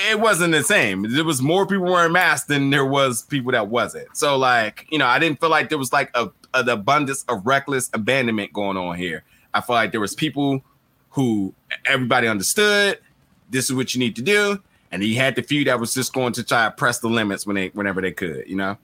it 0.10 0.20
wasn't 0.20 0.54
the 0.54 0.64
same. 0.64 1.14
There 1.14 1.24
was 1.24 1.42
more 1.42 1.66
people 1.66 1.86
wearing 1.86 2.12
masks 2.12 2.48
than 2.48 2.70
there 2.70 2.86
was 2.86 3.24
people 3.24 3.52
that 3.54 3.68
wasn't. 3.68 4.16
So 4.18 4.38
like, 4.38 4.86
you 4.90 4.98
know, 4.98 5.06
I 5.06 5.20
didn't 5.20 5.40
feel 5.40 5.50
like 5.50 5.70
there 5.70 5.78
was 5.78 5.94
like 5.94 6.12
a, 6.14 6.30
an 6.54 6.70
abundance 6.70 7.24
of 7.30 7.46
reckless 7.46 7.90
abandonment 7.94 8.52
going 8.54 8.78
on 8.78 8.98
here. 8.98 9.24
I 9.54 9.62
feel 9.62 9.76
like 9.76 9.92
there 9.92 10.02
was 10.02 10.14
people 10.14 10.62
who 11.12 11.54
everybody 11.86 12.28
understood 12.28 13.00
this 13.50 13.70
is 13.70 13.76
what 13.76 13.96
you 13.96 14.00
need 14.00 14.16
to 14.18 14.22
do, 14.22 14.62
and 14.92 15.04
he 15.04 15.16
had 15.16 15.36
the 15.36 15.42
few 15.42 15.66
that 15.66 15.80
was 15.80 15.94
just 15.94 16.14
going 16.14 16.34
to 16.34 16.44
try 16.44 16.66
to 16.66 16.72
press 16.72 17.00
the 17.00 17.10
limits 17.10 17.46
when 17.46 17.56
they 17.56 17.68
whenever 17.70 18.02
they 18.02 18.12
could, 18.12 18.48
you 18.48 18.56
know. 18.56 18.78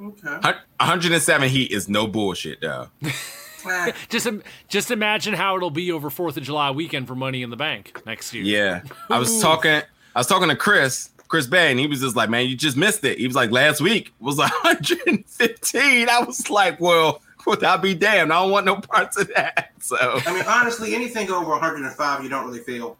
Okay. 0.00 0.30
107 0.30 1.48
heat 1.48 1.72
is 1.72 1.88
no 1.88 2.06
bullshit 2.06 2.60
though. 2.60 2.88
just 4.08 4.28
just 4.68 4.90
imagine 4.90 5.34
how 5.34 5.56
it'll 5.56 5.70
be 5.70 5.90
over 5.90 6.10
Fourth 6.10 6.36
of 6.36 6.42
July 6.42 6.70
weekend 6.70 7.06
for 7.06 7.14
Money 7.14 7.42
in 7.42 7.50
the 7.50 7.56
Bank 7.56 8.02
next 8.04 8.34
year. 8.34 8.44
Yeah, 8.44 8.82
I 9.10 9.18
was 9.18 9.40
talking. 9.40 9.82
I 10.14 10.18
was 10.20 10.26
talking 10.26 10.48
to 10.48 10.56
Chris. 10.56 11.10
Chris 11.28 11.48
Bey, 11.48 11.72
and 11.72 11.80
he 11.80 11.88
was 11.88 12.00
just 12.00 12.14
like, 12.14 12.30
"Man, 12.30 12.46
you 12.46 12.56
just 12.56 12.76
missed 12.76 13.04
it." 13.04 13.18
He 13.18 13.26
was 13.26 13.34
like, 13.34 13.50
"Last 13.50 13.80
week 13.80 14.12
was 14.20 14.36
115." 14.38 16.08
I 16.08 16.22
was 16.22 16.48
like, 16.50 16.80
"Well, 16.80 17.20
well, 17.44 17.58
I'll 17.66 17.78
be 17.78 17.94
damned. 17.94 18.32
I 18.32 18.42
don't 18.42 18.52
want 18.52 18.66
no 18.66 18.76
parts 18.76 19.16
of 19.16 19.28
that." 19.34 19.72
So, 19.80 19.96
I 20.00 20.32
mean, 20.32 20.44
honestly, 20.46 20.94
anything 20.94 21.30
over 21.30 21.50
105, 21.50 22.22
you 22.22 22.28
don't 22.28 22.46
really 22.46 22.60
feel. 22.60 22.96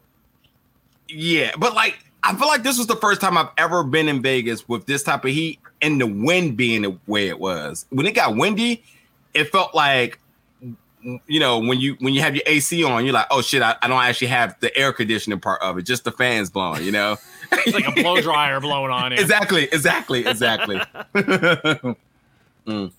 Yeah, 1.09 1.51
but 1.57 1.73
like, 1.73 1.97
I 2.23 2.35
feel 2.35 2.47
like 2.47 2.63
this 2.63 2.77
was 2.77 2.87
the 2.87 2.95
first 2.95 3.21
time 3.21 3.37
I've 3.37 3.49
ever 3.57 3.83
been 3.83 4.07
in 4.07 4.21
Vegas 4.21 4.67
with 4.67 4.85
this 4.85 5.03
type 5.03 5.23
of 5.23 5.31
heat 5.31 5.59
and 5.81 6.01
the 6.01 6.07
wind 6.07 6.57
being 6.57 6.81
the 6.81 6.97
way 7.07 7.27
it 7.27 7.39
was. 7.39 7.85
When 7.89 8.05
it 8.05 8.15
got 8.15 8.35
windy, 8.35 8.83
it 9.33 9.45
felt 9.51 9.75
like 9.75 10.19
you 11.27 11.39
know, 11.39 11.59
when 11.59 11.79
you 11.79 11.95
when 11.99 12.13
you 12.13 12.21
have 12.21 12.35
your 12.35 12.43
AC 12.45 12.83
on, 12.83 13.05
you're 13.05 13.13
like, 13.13 13.27
oh 13.31 13.41
shit, 13.41 13.61
I, 13.61 13.75
I 13.81 13.87
don't 13.87 14.01
actually 14.01 14.27
have 14.27 14.59
the 14.59 14.75
air 14.77 14.91
conditioning 14.91 15.39
part 15.39 15.61
of 15.61 15.77
it, 15.77 15.83
just 15.83 16.03
the 16.03 16.11
fans 16.11 16.49
blowing, 16.49 16.83
you 16.83 16.91
know. 16.91 17.17
it's 17.51 17.73
like 17.73 17.87
a 17.87 18.01
blow 18.01 18.19
dryer 18.19 18.59
blowing 18.59 18.91
on 18.91 19.13
it. 19.13 19.19
Exactly, 19.19 19.65
exactly, 19.65 20.25
exactly. 20.25 20.77
mm. 22.65 22.91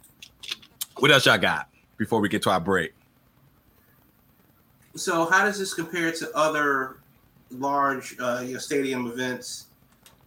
What 0.97 1.11
else 1.11 1.27
y'all 1.27 1.38
got 1.38 1.68
before 1.97 2.21
we 2.21 2.29
get 2.29 2.42
to 2.42 2.51
our 2.51 2.61
break? 2.61 2.94
So, 4.94 5.27
how 5.27 5.44
does 5.44 5.59
this 5.59 5.75
compare 5.75 6.11
to 6.12 6.37
other 6.37 6.97
large 7.51 8.17
uh, 8.21 8.43
you 8.45 8.55
know, 8.55 8.59
stadium 8.59 9.07
events 9.07 9.67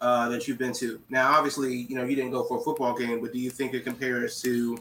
uh, 0.02 0.30
that 0.30 0.48
you've 0.48 0.58
been 0.58 0.74
to? 0.74 1.00
Now, 1.10 1.32
obviously, 1.32 1.76
you 1.76 1.96
know 1.96 2.04
you 2.04 2.16
didn't 2.16 2.32
go 2.32 2.44
for 2.44 2.60
a 2.60 2.62
football 2.62 2.98
game, 2.98 3.22
but 3.22 3.34
do 3.34 3.40
you 3.40 3.50
think 3.50 3.74
it 3.74 3.84
compares 3.84 4.42
to 4.42 4.80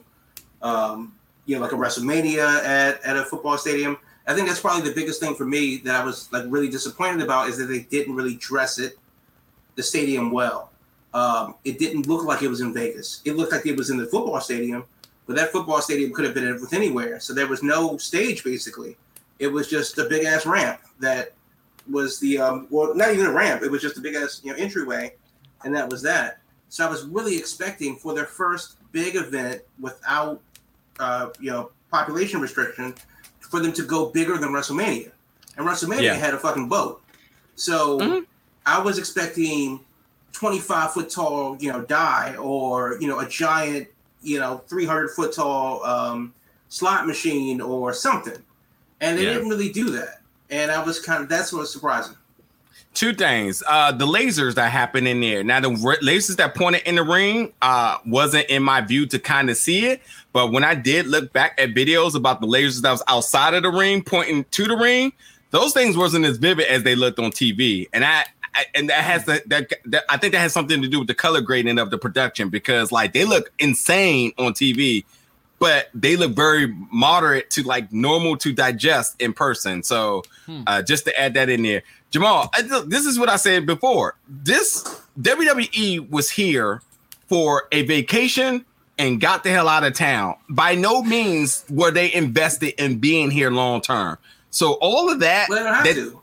um, 0.63 1.15
you 1.47 1.57
know, 1.57 1.63
like 1.63 1.73
a 1.73 1.77
WrestleMania 1.77 2.63
at, 2.65 3.03
at 3.03 3.17
a 3.17 3.25
football 3.25 3.59
stadium. 3.59 3.99
I 4.27 4.35
think 4.35 4.47
that's 4.47 4.61
probably 4.61 4.89
the 4.89 4.95
biggest 4.95 5.21
thing 5.21 5.35
for 5.35 5.45
me 5.45 5.79
that 5.79 6.01
I 6.01 6.05
was 6.05 6.31
like 6.33 6.45
really 6.47 6.69
disappointed 6.69 7.23
about 7.23 7.49
is 7.49 7.59
that 7.59 7.65
they 7.65 7.81
didn't 7.81 8.15
really 8.15 8.37
dress 8.37 8.79
it, 8.79 8.99
the 9.75 9.83
stadium 9.83 10.31
well. 10.31 10.71
Um, 11.13 11.57
it 11.65 11.79
didn't 11.79 12.07
look 12.07 12.25
like 12.25 12.43
it 12.43 12.49
was 12.49 12.61
in 12.61 12.73
Vegas. 12.73 13.23
It 13.25 13.37
looked 13.37 13.53
like 13.53 13.67
it 13.67 13.77
was 13.77 13.91
in 13.91 13.97
the 13.97 14.07
football 14.07 14.41
stadium, 14.41 14.85
but 15.27 15.35
that 15.37 15.51
football 15.51 15.83
stadium 15.83 16.13
could 16.13 16.25
have 16.25 16.35
been 16.35 16.53
with 16.61 16.73
anywhere. 16.73 17.19
So 17.19 17.35
there 17.35 17.49
was 17.49 17.63
no 17.63 17.97
stage 17.97 18.45
basically. 18.45 18.97
It 19.41 19.49
was 19.49 19.69
just 19.69 19.99
a 19.99 20.05
big 20.05 20.25
ass 20.25 20.47
ramp 20.47 20.81
that 21.01 21.33
was 21.91 22.19
the 22.21 22.39
um, 22.39 22.67
well, 22.71 22.95
not 22.95 23.13
even 23.13 23.27
a 23.27 23.33
ramp. 23.33 23.63
It 23.63 23.71
was 23.71 23.83
just 23.83 23.99
a 23.99 24.01
big 24.01 24.15
ass 24.15 24.41
you 24.45 24.53
know 24.53 24.59
entryway, 24.59 25.15
and 25.65 25.75
that 25.75 25.91
was 25.91 26.03
that. 26.03 26.39
So 26.69 26.87
I 26.87 26.91
was 26.91 27.05
really 27.05 27.37
expecting 27.37 27.97
for 27.97 28.15
their 28.15 28.27
first 28.27 28.77
big 28.93 29.17
event 29.17 29.63
without 29.79 30.41
uh, 30.99 31.31
you 31.41 31.51
know 31.51 31.71
population 31.91 32.41
restriction 32.41 32.95
for 33.41 33.61
them 33.61 33.73
to 33.73 33.83
go 33.83 34.11
bigger 34.11 34.39
than 34.39 34.51
WrestleMania, 34.51 35.11
and 35.57 35.67
WrestleMania 35.67 36.03
yeah. 36.03 36.15
had 36.15 36.35
a 36.35 36.39
fucking 36.39 36.69
boat. 36.69 37.03
So 37.57 37.99
mm-hmm. 37.99 38.25
I 38.65 38.81
was 38.81 38.99
expecting 38.99 39.81
25 40.33 40.93
foot 40.93 41.11
tall, 41.11 41.57
you 41.61 41.73
know, 41.73 41.83
die 41.83 42.37
or 42.37 42.97
you 43.01 43.09
know 43.09 43.19
a 43.19 43.29
giant, 43.29 43.89
you 44.23 44.39
know, 44.39 44.63
300 44.69 45.11
foot 45.11 45.35
tall 45.35 45.85
um, 45.85 46.33
slot 46.69 47.07
machine 47.07 47.61
or 47.61 47.93
something, 47.93 48.43
and 49.01 49.19
they 49.19 49.25
yeah. 49.25 49.35
didn't 49.35 49.49
really 49.49 49.71
do 49.71 49.91
that. 49.91 50.20
And 50.51 50.71
I 50.71 50.83
was 50.83 51.01
kind 51.01 51.23
of 51.23 51.29
that's 51.29 51.53
what 51.53 51.61
was 51.61 51.73
surprising 51.73 52.17
two 52.95 53.13
things. 53.13 53.63
Uh, 53.67 53.93
the 53.93 54.07
lasers 54.07 54.55
that 54.55 54.71
happened 54.71 55.07
in 55.07 55.21
there. 55.21 55.45
Now, 55.45 55.61
the 55.61 55.69
lasers 55.69 56.37
that 56.37 56.55
pointed 56.55 56.83
in 56.83 56.97
the 56.97 57.03
ring 57.03 57.53
uh, 57.63 57.99
wasn't 58.07 58.49
in 58.49 58.63
my 58.63 58.81
view 58.81 59.07
to 59.07 59.19
kind 59.19 59.51
of 59.51 59.57
see 59.57 59.87
it. 59.87 60.03
But 60.33 60.53
when 60.53 60.65
I 60.65 60.75
did 60.75 61.07
look 61.07 61.33
back 61.33 61.55
at 61.59 61.71
videos 61.71 62.15
about 62.15 62.41
the 62.41 62.47
lasers 62.47 62.83
that 62.83 62.91
was 62.91 63.03
outside 63.09 63.55
of 63.55 63.63
the 63.63 63.71
ring 63.71 64.03
pointing 64.03 64.45
to 64.45 64.67
the 64.67 64.77
ring, 64.77 65.13
those 65.51 65.73
things 65.73 65.97
wasn't 65.97 66.25
as 66.25 66.39
vivid 66.39 66.67
as 66.67 66.83
they 66.83 66.95
looked 66.95 67.19
on 67.19 67.31
TV. 67.31 67.89
And 67.93 68.05
I, 68.05 68.25
I 68.55 68.67
and 68.75 68.89
that 68.89 69.05
has 69.05 69.25
the, 69.25 69.43
that, 69.47 69.73
that 69.87 70.05
I 70.09 70.17
think 70.17 70.33
that 70.33 70.41
has 70.41 70.53
something 70.53 70.83
to 70.83 70.89
do 70.89 70.99
with 71.01 71.09
the 71.09 71.15
color 71.15 71.41
grading 71.41 71.79
of 71.79 71.91
the 71.91 71.99
production 71.99 72.49
because 72.49 72.93
like 72.93 73.13
they 73.13 73.25
look 73.25 73.53
insane 73.59 74.33
on 74.39 74.53
TV 74.53 75.05
but 75.61 75.91
they 75.95 76.17
look 76.17 76.33
very 76.33 76.75
moderate 76.91 77.51
to 77.51 77.63
like 77.63 77.93
normal 77.93 78.37
to 78.39 78.53
digest 78.53 79.15
in 79.21 79.33
person. 79.33 79.85
So 79.85 80.25
hmm. 80.47 80.63
uh, 80.67 80.83
just 80.83 81.05
to 81.05 81.21
add 81.21 81.35
that 81.35 81.49
in 81.49 81.63
there, 81.63 81.83
Jamal, 82.11 82.51
I, 82.53 82.63
this 82.63 83.07
is 83.07 83.19
what 83.19 83.29
I 83.29 83.37
said 83.37 83.67
before. 83.67 84.17
This 84.27 84.83
WWE 85.21 86.11
was 86.11 86.31
here 86.31 86.83
for 87.29 87.69
a 87.71 87.83
vacation 87.83 88.65
and 88.99 89.21
got 89.21 89.45
the 89.45 89.51
hell 89.51 89.69
out 89.69 89.85
of 89.85 89.93
town. 89.95 90.37
By 90.49 90.75
no 90.75 91.03
means 91.03 91.65
were 91.71 91.91
they 91.91 92.13
invested 92.13 92.75
in 92.83 92.99
being 92.99 93.31
here 93.31 93.51
long 93.51 93.83
term. 93.83 94.19
So 94.51 94.73
all 94.81 95.11
of 95.11 95.21
that, 95.21 95.49
well, 95.49 95.59
they 95.59 95.65
don't 95.65 95.75
have 95.75 95.85
that, 95.85 95.95
to. 95.95 96.21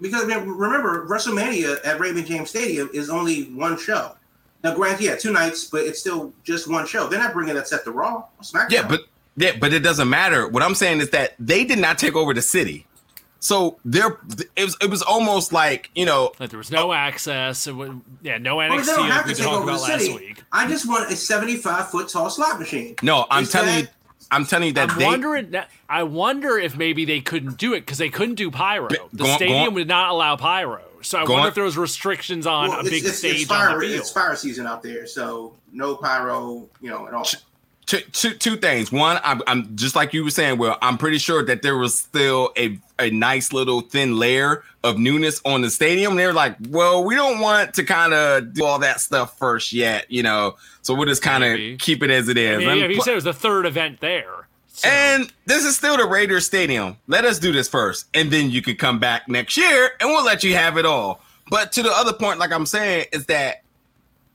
Because 0.00 0.24
remember, 0.24 1.06
WrestleMania 1.06 1.78
at 1.86 2.00
Raymond 2.00 2.26
James 2.26 2.50
Stadium 2.50 2.90
is 2.92 3.08
only 3.08 3.44
one 3.44 3.78
show. 3.78 4.16
Now, 4.62 4.74
granted, 4.74 5.04
yeah, 5.04 5.16
two 5.16 5.32
nights, 5.32 5.64
but 5.64 5.82
it's 5.82 5.98
still 5.98 6.32
just 6.44 6.68
one 6.68 6.86
show. 6.86 7.06
They're 7.06 7.18
not 7.18 7.32
bringing 7.32 7.54
that 7.54 7.66
set 7.66 7.84
to 7.84 7.92
Raw, 7.92 8.24
SmackDown. 8.42 8.70
Yeah, 8.70 8.86
but 8.86 9.00
yeah, 9.36 9.52
but 9.58 9.72
it 9.72 9.80
doesn't 9.80 10.08
matter. 10.08 10.48
What 10.48 10.62
I'm 10.62 10.74
saying 10.74 11.00
is 11.00 11.10
that 11.10 11.34
they 11.38 11.64
did 11.64 11.78
not 11.78 11.98
take 11.98 12.14
over 12.14 12.34
the 12.34 12.42
city. 12.42 12.86
So 13.42 13.78
there, 13.86 14.18
it 14.54 14.64
was 14.64 14.76
it 14.82 14.90
was 14.90 15.00
almost 15.00 15.50
like 15.50 15.90
you 15.94 16.04
know, 16.04 16.32
like 16.38 16.50
there 16.50 16.58
was 16.58 16.70
no 16.70 16.92
access. 16.92 17.66
It 17.66 17.74
was, 17.74 17.90
yeah, 18.22 18.36
no 18.36 18.56
NXT. 18.56 18.86
Well, 18.86 19.08
like 19.08 19.26
we 19.26 19.34
talked 19.34 19.64
about 19.64 19.80
last 19.80 20.08
week. 20.14 20.42
I 20.52 20.68
just 20.68 20.86
want 20.86 21.10
a 21.10 21.16
75 21.16 21.90
foot 21.90 22.10
tall 22.10 22.28
slot 22.28 22.58
machine. 22.60 22.96
No, 23.02 23.26
I'm 23.30 23.44
Is 23.44 23.50
telling 23.50 23.68
that, 23.68 23.80
you, 23.80 23.88
I'm 24.30 24.44
telling 24.44 24.68
you 24.68 24.72
that 24.74 24.90
I'm 24.90 24.98
they, 24.98 25.06
wondering. 25.06 25.56
I 25.88 26.02
wonder 26.02 26.58
if 26.58 26.76
maybe 26.76 27.06
they 27.06 27.22
couldn't 27.22 27.56
do 27.56 27.72
it 27.72 27.80
because 27.80 27.96
they 27.96 28.10
couldn't 28.10 28.34
do 28.34 28.50
pyro. 28.50 28.88
The 28.88 29.24
go, 29.24 29.36
stadium 29.36 29.70
go 29.70 29.70
would 29.70 29.88
not 29.88 30.10
allow 30.10 30.36
pyro. 30.36 30.82
So 31.02 31.18
I 31.18 31.22
wonder 31.22 31.42
on. 31.42 31.48
if 31.48 31.54
there 31.54 31.64
was 31.64 31.76
restrictions 31.76 32.46
on 32.46 32.70
well, 32.70 32.80
a 32.80 32.84
big 32.84 33.04
it's, 33.04 33.18
stage 33.18 33.42
it's 33.42 33.44
fire, 33.44 33.70
on 33.70 33.78
the 33.78 33.86
field. 33.86 34.00
It's 34.00 34.10
fire 34.10 34.36
season 34.36 34.66
out 34.66 34.82
there, 34.82 35.06
so 35.06 35.54
no 35.72 35.96
pyro, 35.96 36.68
you 36.80 36.90
know, 36.90 37.06
at 37.06 37.14
all. 37.14 37.26
Two, 37.86 37.98
two, 38.12 38.34
two 38.34 38.56
things. 38.56 38.92
One, 38.92 39.18
I'm, 39.24 39.42
I'm 39.48 39.74
just 39.76 39.96
like 39.96 40.14
you 40.14 40.22
were 40.22 40.30
saying. 40.30 40.58
Well, 40.58 40.78
I'm 40.80 40.96
pretty 40.96 41.18
sure 41.18 41.44
that 41.44 41.62
there 41.62 41.76
was 41.76 41.98
still 41.98 42.52
a 42.56 42.78
a 43.00 43.10
nice 43.10 43.52
little 43.52 43.80
thin 43.80 44.16
layer 44.16 44.62
of 44.84 44.98
newness 44.98 45.40
on 45.44 45.62
the 45.62 45.70
stadium. 45.70 46.14
They're 46.16 46.32
like, 46.32 46.56
well, 46.68 47.02
we 47.04 47.14
don't 47.14 47.40
want 47.40 47.74
to 47.74 47.84
kind 47.84 48.12
of 48.12 48.54
do 48.54 48.64
all 48.64 48.78
that 48.80 49.00
stuff 49.00 49.36
first 49.38 49.72
yet, 49.72 50.10
you 50.10 50.22
know. 50.22 50.56
So 50.82 50.94
we'll 50.94 51.06
just 51.06 51.22
kind 51.22 51.42
of 51.42 51.78
keep 51.78 52.02
it 52.02 52.10
as 52.10 52.28
it 52.28 52.38
is. 52.38 52.62
I 52.62 52.66
mean, 52.66 52.78
yeah, 52.78 52.86
you 52.86 53.02
said 53.02 53.12
it 53.12 53.16
was 53.16 53.24
the 53.24 53.32
third 53.32 53.66
event 53.66 54.00
there. 54.00 54.39
And 54.84 55.32
this 55.46 55.64
is 55.64 55.76
still 55.76 55.96
the 55.96 56.06
Raiders 56.06 56.46
Stadium. 56.46 56.96
Let 57.06 57.24
us 57.24 57.38
do 57.38 57.52
this 57.52 57.68
first, 57.68 58.06
and 58.14 58.30
then 58.30 58.50
you 58.50 58.62
can 58.62 58.76
come 58.76 58.98
back 58.98 59.28
next 59.28 59.56
year, 59.56 59.90
and 60.00 60.08
we'll 60.08 60.24
let 60.24 60.42
you 60.42 60.54
have 60.54 60.78
it 60.78 60.86
all. 60.86 61.20
But 61.50 61.72
to 61.72 61.82
the 61.82 61.90
other 61.90 62.12
point, 62.12 62.38
like 62.38 62.52
I'm 62.52 62.66
saying, 62.66 63.06
is 63.12 63.26
that 63.26 63.62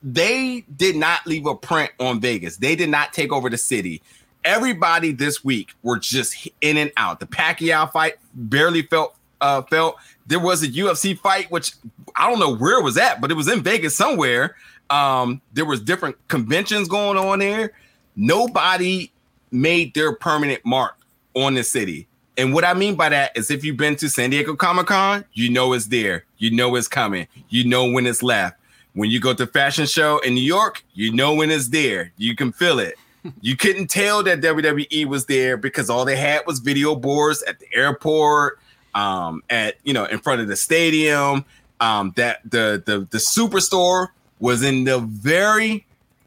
they 0.03 0.63
did 0.75 0.95
not 0.95 1.25
leave 1.25 1.47
a 1.47 1.55
print 1.55 1.91
on 1.99 2.19
Vegas. 2.19 2.57
They 2.57 2.75
did 2.75 2.89
not 2.89 3.13
take 3.13 3.31
over 3.31 3.49
the 3.49 3.57
city. 3.57 4.01
Everybody 4.43 5.11
this 5.11 5.43
week 5.43 5.73
were 5.81 5.97
just 5.97 6.47
in 6.61 6.77
and 6.77 6.91
out. 6.97 7.19
The 7.19 7.25
Pacquiao 7.25 7.91
fight 7.91 8.15
barely 8.35 8.83
felt 8.83 9.15
uh, 9.41 9.63
felt. 9.63 9.95
There 10.27 10.39
was 10.39 10.61
a 10.61 10.67
UFC 10.67 11.17
fight, 11.17 11.49
which 11.49 11.71
I 12.15 12.29
don't 12.29 12.39
know 12.39 12.55
where 12.55 12.79
it 12.79 12.83
was 12.83 12.97
at, 12.97 13.21
but 13.21 13.31
it 13.31 13.35
was 13.35 13.47
in 13.47 13.63
Vegas 13.63 13.95
somewhere. 13.95 14.55
Um, 14.89 15.41
there 15.53 15.65
was 15.65 15.81
different 15.81 16.15
conventions 16.27 16.87
going 16.87 17.17
on 17.17 17.39
there. 17.39 17.71
Nobody 18.15 19.11
made 19.51 19.93
their 19.93 20.15
permanent 20.15 20.65
mark 20.65 20.95
on 21.35 21.53
the 21.53 21.63
city. 21.63 22.07
And 22.37 22.53
what 22.53 22.65
I 22.65 22.73
mean 22.73 22.95
by 22.95 23.09
that 23.09 23.37
is 23.37 23.49
if 23.49 23.63
you've 23.63 23.77
been 23.77 23.95
to 23.97 24.09
San 24.09 24.29
Diego 24.29 24.55
Comic 24.55 24.87
Con, 24.87 25.23
you 25.33 25.49
know 25.49 25.73
it's 25.73 25.85
there. 25.85 26.25
You 26.37 26.51
know 26.51 26.75
it's 26.75 26.87
coming. 26.87 27.27
You 27.49 27.65
know 27.65 27.89
when 27.89 28.05
it's 28.05 28.21
left. 28.21 28.57
When 28.93 29.09
you 29.09 29.19
go 29.19 29.33
to 29.33 29.47
fashion 29.47 29.85
show 29.85 30.19
in 30.19 30.35
New 30.35 30.43
York, 30.43 30.83
you 30.93 31.13
know 31.13 31.33
when 31.33 31.51
it's 31.51 31.69
there. 31.69 32.11
You 32.17 32.35
can 32.35 32.51
feel 32.51 32.79
it. 32.79 32.95
you 33.41 33.55
couldn't 33.55 33.87
tell 33.87 34.23
that 34.23 34.41
WWE 34.41 35.05
was 35.05 35.25
there 35.25 35.57
because 35.57 35.89
all 35.89 36.05
they 36.05 36.15
had 36.15 36.45
was 36.45 36.59
video 36.59 36.95
boards 36.95 37.43
at 37.43 37.59
the 37.59 37.67
airport, 37.73 38.59
um, 38.93 39.43
at 39.49 39.75
you 39.83 39.93
know, 39.93 40.05
in 40.05 40.19
front 40.19 40.41
of 40.41 40.47
the 40.47 40.55
stadium. 40.55 41.45
Um, 41.81 42.13
that 42.15 42.39
the 42.49 42.81
the 42.85 42.99
the 43.11 43.17
superstore 43.17 44.07
was 44.39 44.63
in 44.63 44.85
the 44.85 44.99
very, 44.99 45.85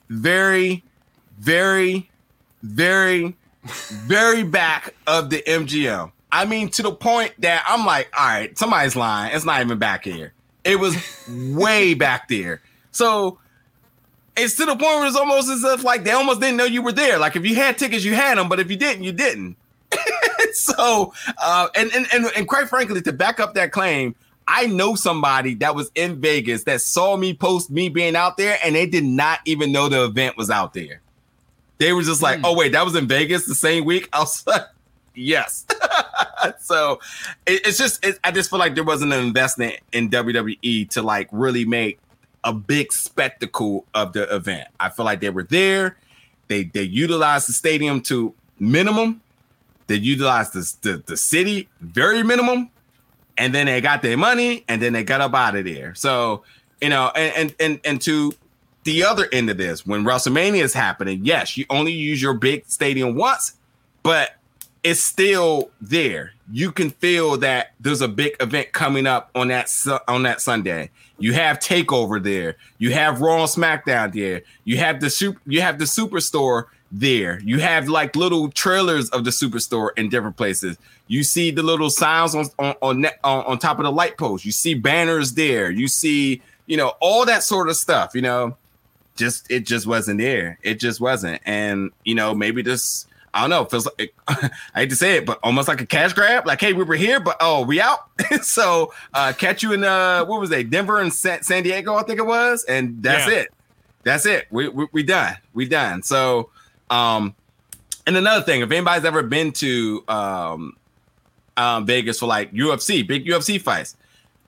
very, 0.09 0.85
very 1.39 2.08
very, 2.63 3.37
very 3.65 4.45
back 4.45 4.95
of 5.07 5.31
the 5.31 5.43
MGM. 5.47 6.13
I 6.31 6.45
mean, 6.45 6.69
to 6.71 6.83
the 6.83 6.93
point 6.93 7.33
that 7.39 7.65
I'm 7.67 7.87
like, 7.87 8.11
all 8.19 8.27
right, 8.27 8.57
somebody's 8.59 8.97
lying. 8.97 9.35
It's 9.35 9.45
not 9.45 9.61
even 9.61 9.79
back 9.79 10.05
here. 10.05 10.33
It 10.65 10.79
was 10.79 10.97
way 11.29 11.95
back 11.95 12.29
there. 12.29 12.61
So 12.91 13.39
it's 14.37 14.55
to 14.57 14.67
the 14.67 14.73
point 14.73 14.83
where 14.83 15.07
it's 15.07 15.17
almost 15.17 15.49
as 15.49 15.65
if 15.65 15.85
like 15.85 16.05
they 16.05 16.13
almost 16.13 16.41
didn't 16.41 16.57
know 16.57 16.65
you 16.65 16.83
were 16.83 16.93
there. 16.93 17.19
Like 17.19 17.37
if 17.37 17.47
you 17.47 17.55
had 17.55 17.79
tickets, 17.79 18.05
you 18.05 18.15
had 18.15 18.39
them, 18.39 18.49
but 18.49 18.61
if 18.61 18.71
you 18.71 18.77
didn't, 18.77 19.05
you 19.05 19.13
didn't. 19.13 19.57
so 20.53 21.15
uh, 21.39 21.69
and, 21.75 21.91
and 21.95 22.07
and 22.13 22.27
and 22.37 22.49
quite 22.49 22.69
frankly, 22.69 23.01
to 23.01 23.13
back 23.13 23.41
up 23.41 23.55
that 23.55 23.73
claim, 23.73 24.15
I 24.47 24.67
know 24.67 24.95
somebody 24.95 25.55
that 25.57 25.75
was 25.75 25.91
in 25.95 26.21
Vegas 26.21 26.65
that 26.65 26.81
saw 26.81 27.17
me 27.17 27.35
post 27.35 27.71
me 27.71 27.89
being 27.89 28.17
out 28.17 28.37
there, 28.37 28.59
and 28.65 28.75
they 28.75 28.87
did 28.87 29.05
not 29.05 29.41
even 29.45 29.73
know 29.73 29.89
the 29.89 30.05
event 30.05 30.37
was 30.37 30.51
out 30.51 30.75
there. 30.75 31.01
They 31.79 31.93
were 31.93 32.03
just 32.03 32.23
like, 32.23 32.41
mm. 32.41 32.43
oh 32.45 32.57
wait, 32.57 32.73
that 32.73 32.85
was 32.85 32.95
in 32.97 33.07
Vegas 33.07 33.47
the 33.47 33.55
same 33.55 33.85
week. 33.85 34.09
I 34.13 34.21
was 34.21 34.45
like, 34.47 34.63
yes. 35.15 35.65
so 36.61 37.01
it, 37.47 37.67
it's 37.67 37.79
just, 37.79 38.05
it, 38.05 38.19
I 38.25 38.31
just 38.31 38.51
feel 38.51 38.59
like 38.59 38.75
there 38.75 38.85
wasn't 38.85 39.13
an 39.13 39.25
investment 39.25 39.77
in 39.93 40.11
WWE 40.11 40.91
to 40.91 41.03
like 41.03 41.29
really 41.31 41.65
make 41.65 41.99
a 42.45 42.53
big 42.53 42.93
spectacle 42.93 43.85
of 43.95 44.13
the 44.13 44.35
event. 44.35 44.69
I 44.81 44.89
feel 44.89 45.05
like 45.05 45.21
they 45.21 45.31
were 45.31 45.43
there. 45.43 45.97
They 46.49 46.65
they 46.65 46.83
utilized 46.83 47.49
the 47.49 47.53
stadium 47.53 48.01
to 48.03 48.35
minimum. 48.59 49.21
They 49.87 49.97
utilized 49.97 50.53
the, 50.55 50.77
the, 50.83 51.03
the 51.07 51.17
city 51.17 51.69
very 51.81 52.23
minimum, 52.23 52.71
and 53.37 53.55
then 53.55 53.67
they 53.67 53.81
got 53.81 54.03
their 54.03 54.17
money, 54.17 54.65
and 54.69 54.81
then 54.81 54.93
they 54.93 55.05
got 55.05 55.21
up 55.21 55.35
out 55.35 55.57
of 55.57 55.65
there. 55.65 55.95
So 55.95 56.43
you 56.81 56.89
know, 56.89 57.11
and 57.15 57.35
and 57.37 57.55
and, 57.61 57.81
and 57.85 58.01
to 58.03 58.33
the 58.89 59.05
other 59.05 59.29
end 59.33 59.51
of 59.51 59.59
this, 59.59 59.87
when 59.87 60.03
WrestleMania 60.03 60.63
is 60.63 60.73
happening, 60.73 61.21
yes, 61.23 61.59
you 61.59 61.67
only 61.69 61.93
use 61.93 62.23
your 62.23 62.33
big 62.33 62.65
stadium 62.69 63.17
once, 63.17 63.53
but 64.03 64.37
it's 64.83 65.01
still 65.01 65.71
there. 65.79 66.33
You 66.51 66.73
can 66.73 66.89
feel 66.89 67.37
that 67.37 67.75
there's 67.81 68.01
a 68.01 68.09
big 68.09 68.35
event 68.41 68.73
coming 68.73 69.07
up 69.07 69.31
on 69.35 69.49
that 69.49 69.71
on 70.09 70.23
that 70.23 70.41
Sunday. 70.41 70.89
You 71.19 71.35
have 71.35 71.59
Takeover 71.59 72.23
there. 72.23 72.57
You 72.79 72.93
have 72.95 73.21
Raw 73.21 73.43
and 73.43 73.51
SmackDown 73.51 74.15
there. 74.15 74.41
You 74.65 74.79
have 74.79 75.01
the 75.01 75.11
super. 75.11 75.39
You 75.45 75.61
have 75.61 75.79
the 75.79 75.85
Superstore 75.85 76.65
there. 76.91 77.41
You 77.41 77.61
have 77.61 77.91
like 77.91 78.17
little 78.17 78.51
trailers 78.51 79.11
of 79.11 79.25
the 79.25 79.31
Superstore 79.31 79.91
in 79.99 80.09
different 80.09 80.39
places. 80.39 80.79
You 81.09 81.23
see 81.25 81.51
the 81.51 81.63
little 81.63 81.91
signs 81.91 82.35
on 82.35 82.47
on 82.59 82.75
on, 82.81 83.05
on, 83.23 83.45
on 83.45 83.59
top 83.59 83.79
of 83.81 83.85
the 83.85 83.93
light 83.93 84.17
post. 84.17 84.47
You 84.47 84.53
see 84.53 84.73
banners 84.73 85.35
there. 85.35 85.71
You 85.71 85.89
see 85.89 86.41
you 86.65 86.79
know 86.79 86.95
all 87.01 87.27
that 87.27 87.43
sort 87.43 87.69
of 87.69 87.77
stuff. 87.77 88.15
You 88.15 88.23
know 88.23 88.57
just 89.19 89.51
it 89.51 89.67
just 89.67 89.87
wasn't 89.87 90.19
there. 90.19 90.59
It 90.63 90.81
just 90.81 91.01
wasn't. 91.01 91.43
And 91.45 91.91
you 92.05 92.15
know, 92.15 92.35
maybe 92.35 92.63
this 92.63 93.07
I 93.35 93.43
don't 93.43 93.51
know. 93.51 93.65
Feels 93.67 93.87
like 93.99 94.15
I 94.29 94.51
hate 94.75 94.91
to 94.91 94.97
say 94.97 95.17
it, 95.17 95.27
but 95.27 95.39
almost 95.43 95.69
like 95.69 95.83
a 95.83 95.87
cash 95.87 96.15
grab. 96.15 96.47
Like, 96.47 96.61
hey, 96.61 96.73
we 96.73 96.85
were 96.85 96.95
here, 96.97 97.21
but 97.21 97.37
oh, 97.41 97.63
we 97.65 97.81
out. 97.81 98.09
so 98.43 98.95
uh 99.13 99.35
catch 99.37 99.63
you 99.63 99.73
in 99.75 99.85
uh 99.85 100.25
what 100.25 100.41
was 100.41 100.49
they? 100.49 100.63
Denver 100.65 100.99
and 101.01 101.13
San, 101.13 101.43
San 101.43 101.63
Diego, 101.63 101.95
I 101.97 102.05
think 102.05 102.19
it 102.19 102.27
was, 102.27 102.65
and 102.65 103.03
that's 103.03 103.29
Yeah. 103.31 103.41
it. 103.41 103.49
That's 104.05 104.25
it. 104.25 104.47
We, 104.51 104.69
we 104.69 104.87
we 104.93 105.03
done. 105.03 105.37
We 105.53 105.69
done. 105.69 106.03
So 106.03 106.49
um 106.89 107.35
and 108.07 108.17
another 108.17 108.43
thing, 108.45 108.63
if 108.63 108.71
anybody's 108.71 109.05
ever 109.05 109.23
been 109.23 109.53
to 109.53 110.03
um 110.09 110.77
um 111.59 111.85
Vegas 111.85 112.19
for 112.21 112.27
like 112.27 112.53
UFC, 112.53 113.07
big 113.07 113.27
UFC 113.27 113.61
fights, 113.61 113.97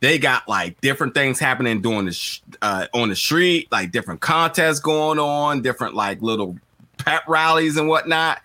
they 0.01 0.19
got 0.19 0.49
like 0.49 0.81
different 0.81 1.15
things 1.15 1.39
happening 1.39 1.81
during 1.81 2.07
the 2.07 2.13
sh- 2.13 2.41
uh, 2.63 2.87
on 2.95 3.11
the 3.11 3.17
street, 3.17 3.71
like 3.71 3.93
different 3.93 4.21
contests 4.21 4.81
going 4.81 5.19
on, 5.19 5.63
different 5.63 5.95
like 5.95 6.21
little 6.23 6.59
pep 6.99 7.23
rallies 7.29 7.77
and 7.77 7.89
whatnot. 7.89 8.41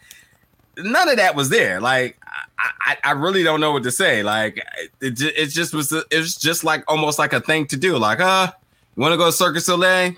None 0.78 1.10
of 1.10 1.18
that 1.18 1.36
was 1.36 1.50
there. 1.50 1.80
Like 1.80 2.18
I, 2.60 2.72
I, 2.82 2.98
I 3.06 3.12
really 3.12 3.44
don't 3.44 3.62
know 3.62 3.72
what 3.72 3.84
to 3.84 3.92
say. 3.92 4.22
Like 4.22 4.58
it, 5.02 5.22
it 5.22 5.48
just 5.48 5.74
was. 5.74 5.92
It 5.92 6.18
was 6.18 6.36
just 6.36 6.64
like 6.64 6.84
almost 6.90 7.18
like 7.18 7.34
a 7.34 7.40
thing 7.40 7.68
to 7.68 7.78
do. 7.78 7.98
Like, 7.98 8.20
uh, 8.20 8.52
you 8.96 9.02
want 9.02 9.14
to 9.14 9.18
go 9.18 9.28
to 9.28 9.32
Circus 9.32 9.66
Soleil? 9.66 10.14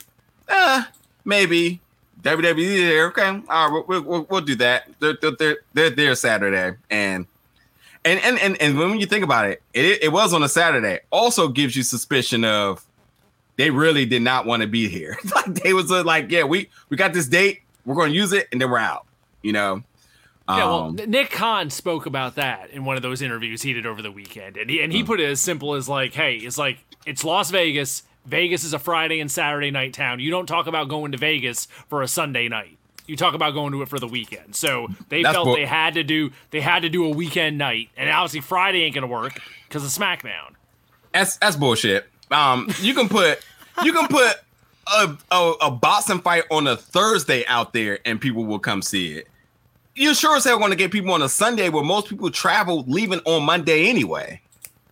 Uh, 0.48 0.84
maybe. 1.24 1.80
WWE 2.24 2.78
there. 2.78 3.08
Okay, 3.08 3.42
all 3.48 3.72
right, 3.72 3.88
we'll, 3.88 4.02
we'll, 4.02 4.28
we'll 4.30 4.42
do 4.42 4.56
that. 4.56 4.90
They're, 5.00 5.18
they're, 5.22 5.32
they're, 5.32 5.58
they're 5.74 5.90
there 5.92 6.16
Saturday, 6.16 6.76
and 6.90 7.28
and 8.08 8.20
and 8.22 8.40
and, 8.40 8.62
and 8.62 8.78
when 8.78 9.00
you 9.00 9.06
think 9.06 9.24
about 9.24 9.48
it, 9.50 9.62
it 9.74 10.04
it 10.04 10.12
was 10.12 10.34
on 10.34 10.44
a 10.44 10.50
Saturday. 10.50 11.00
Also 11.12 11.48
gives 11.48 11.76
you 11.76 11.84
suspicion 11.84 12.44
of 12.46 12.86
they 13.58 13.70
really 13.70 14.06
did 14.06 14.22
not 14.22 14.46
want 14.46 14.62
to 14.62 14.68
be 14.68 14.88
here. 14.88 15.18
like 15.36 15.54
they 15.64 15.74
was 15.74 15.90
like, 15.90 16.32
yeah, 16.32 16.44
we 16.44 16.70
we 16.90 16.98
got 16.98 17.14
this 17.14 17.28
date, 17.28 17.62
we're 17.86 17.96
going 17.96 18.12
to 18.12 18.16
use 18.16 18.34
it, 18.34 18.48
and 18.52 18.62
then 18.62 18.70
we're 18.70 18.78
out. 18.78 19.06
You 19.42 19.54
know. 19.54 19.84
Yeah, 20.50 20.56
well, 20.58 20.84
Um, 20.84 20.96
Nick 20.96 21.32
Khan 21.32 21.70
spoke 21.70 22.06
about 22.06 22.36
that 22.36 22.70
in 22.70 22.86
one 22.86 22.96
of 22.96 23.02
those 23.02 23.22
interviews 23.22 23.64
he 23.64 23.74
did 23.74 23.86
over 23.86 24.02
the 24.02 24.12
weekend, 24.12 24.56
and 24.56 24.70
he 24.70 24.82
and 24.82 24.94
he 24.94 25.04
put 25.04 25.20
it 25.20 25.26
as 25.26 25.42
simple 25.42 25.74
as 25.74 25.90
like, 25.90 26.14
"Hey, 26.14 26.36
it's 26.36 26.58
like 26.58 26.78
it's 27.06 27.26
Las 27.26 27.52
Vegas. 27.52 28.04
Vegas 28.26 28.64
is 28.64 28.74
a 28.74 28.80
Friday 28.80 29.20
and 29.20 29.30
Saturday 29.32 29.72
night 29.72 29.94
town. 29.94 30.20
You 30.20 30.32
don't 30.32 30.46
talk 30.46 30.68
about 30.68 30.88
going 30.88 31.12
to 31.14 31.18
Vegas 31.18 31.66
for 31.90 32.02
a 32.02 32.08
Sunday 32.08 32.48
night. 32.48 32.78
You 33.08 33.16
talk 33.16 33.34
about 33.34 33.54
going 33.54 33.72
to 33.72 33.82
it 33.82 33.90
for 33.90 34.00
the 34.00 34.08
weekend. 34.08 34.56
So 34.56 34.88
they 35.10 35.24
That's 35.24 35.34
felt 35.34 35.46
bull- 35.46 35.56
they 35.56 35.66
had 35.66 35.96
to 35.96 36.04
do 36.04 36.32
they 36.52 36.62
had 36.62 36.82
to 36.84 36.90
do 36.90 37.06
a 37.06 37.10
weekend 37.10 37.58
night, 37.58 37.90
and 37.98 38.10
obviously 38.10 38.42
Friday 38.42 38.84
ain't 38.84 38.94
gonna 38.96 39.08
work 39.08 39.40
because 39.68 39.84
of 39.84 39.90
SmackDown. 39.90 40.54
that's 41.14 41.38
that's 41.38 41.56
bullshit. 41.56 42.08
Um, 42.30 42.68
you 42.82 42.94
can 42.94 43.08
put 43.10 43.40
you 43.84 43.94
can 43.94 44.08
put 44.08 44.36
a, 44.94 45.18
a 45.32 45.54
a 45.62 45.72
boxing 45.72 46.20
fight 46.20 46.44
on 46.52 46.68
a 46.68 46.76
Thursday 46.76 47.46
out 47.48 47.74
there, 47.74 48.00
and 48.06 48.20
people 48.20 48.46
will 48.46 48.60
come 48.60 48.82
see 48.82 49.14
it. 49.14 49.28
You 49.96 50.14
sure 50.14 50.36
as 50.36 50.44
hell 50.44 50.60
going 50.60 50.70
to 50.70 50.76
get 50.76 50.92
people 50.92 51.12
on 51.12 51.24
a 51.24 51.30
Sunday 51.30 51.70
where 51.70 51.84
most 51.84 52.08
people 52.08 52.30
travel 52.30 52.84
leaving 52.88 53.20
on 53.26 53.44
Monday 53.44 53.90
anyway. 53.90 54.40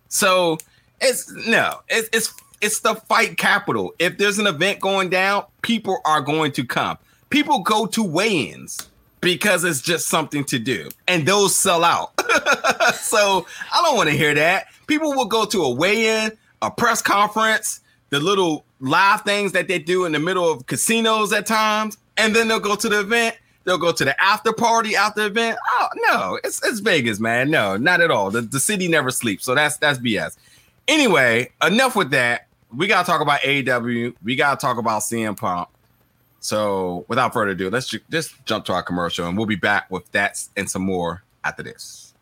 So 0.08 0.58
it's 1.00 1.30
no, 1.46 1.80
it's 1.88 2.08
it's 2.12 2.34
it's 2.60 2.80
the 2.80 2.94
fight 2.94 3.36
capital. 3.36 3.94
If 3.98 4.18
there's 4.18 4.38
an 4.38 4.46
event 4.46 4.80
going 4.80 5.10
down, 5.10 5.44
people 5.62 5.98
are 6.04 6.20
going 6.20 6.52
to 6.52 6.64
come. 6.64 6.98
People 7.30 7.60
go 7.60 7.86
to 7.86 8.02
weigh-ins 8.02 8.88
because 9.20 9.64
it's 9.64 9.80
just 9.80 10.08
something 10.08 10.44
to 10.44 10.58
do, 10.58 10.88
and 11.08 11.26
those 11.26 11.54
sell 11.56 11.82
out. 11.82 12.12
so 12.94 13.46
I 13.72 13.82
don't 13.82 13.96
want 13.96 14.08
to 14.08 14.16
hear 14.16 14.34
that. 14.34 14.66
People 14.86 15.14
will 15.14 15.26
go 15.26 15.44
to 15.46 15.62
a 15.62 15.70
weigh-in, 15.70 16.32
a 16.62 16.70
press 16.70 17.02
conference, 17.02 17.80
the 18.10 18.20
little 18.20 18.64
live 18.80 19.22
things 19.22 19.52
that 19.52 19.68
they 19.68 19.78
do 19.78 20.04
in 20.04 20.12
the 20.12 20.18
middle 20.18 20.50
of 20.50 20.66
casinos 20.66 21.32
at 21.32 21.46
times, 21.46 21.98
and 22.16 22.34
then 22.34 22.48
they'll 22.48 22.60
go 22.60 22.76
to 22.76 22.88
the 22.88 23.00
event. 23.00 23.36
They'll 23.64 23.78
go 23.78 23.90
to 23.90 24.04
the 24.04 24.22
after 24.22 24.52
party 24.52 24.94
after 24.94 25.26
event. 25.26 25.58
Oh 25.72 25.88
no, 25.96 26.38
it's 26.44 26.64
it's 26.64 26.78
Vegas, 26.78 27.18
man. 27.18 27.50
No, 27.50 27.76
not 27.76 28.00
at 28.00 28.12
all. 28.12 28.30
The, 28.30 28.42
the 28.42 28.60
city 28.60 28.86
never 28.86 29.10
sleeps, 29.10 29.44
so 29.44 29.56
that's 29.56 29.76
that's 29.78 29.98
BS. 29.98 30.36
Anyway, 30.86 31.50
enough 31.66 31.96
with 31.96 32.10
that. 32.12 32.46
We 32.72 32.86
gotta 32.86 33.04
talk 33.04 33.20
about 33.20 33.40
aw 33.44 34.12
We 34.22 34.36
gotta 34.36 34.56
talk 34.60 34.78
about 34.78 35.02
CM 35.02 35.36
Punk. 35.36 35.68
So 36.40 37.04
without 37.08 37.32
further 37.32 37.52
ado, 37.52 37.70
let's 37.70 37.88
ju- 37.88 38.00
just 38.10 38.44
jump 38.44 38.64
to 38.66 38.72
our 38.72 38.82
commercial, 38.82 39.26
and 39.26 39.36
we'll 39.36 39.46
be 39.46 39.56
back 39.56 39.90
with 39.90 40.10
that 40.12 40.42
and 40.56 40.70
some 40.70 40.82
more 40.82 41.22
after 41.44 41.62
this. 41.62 42.14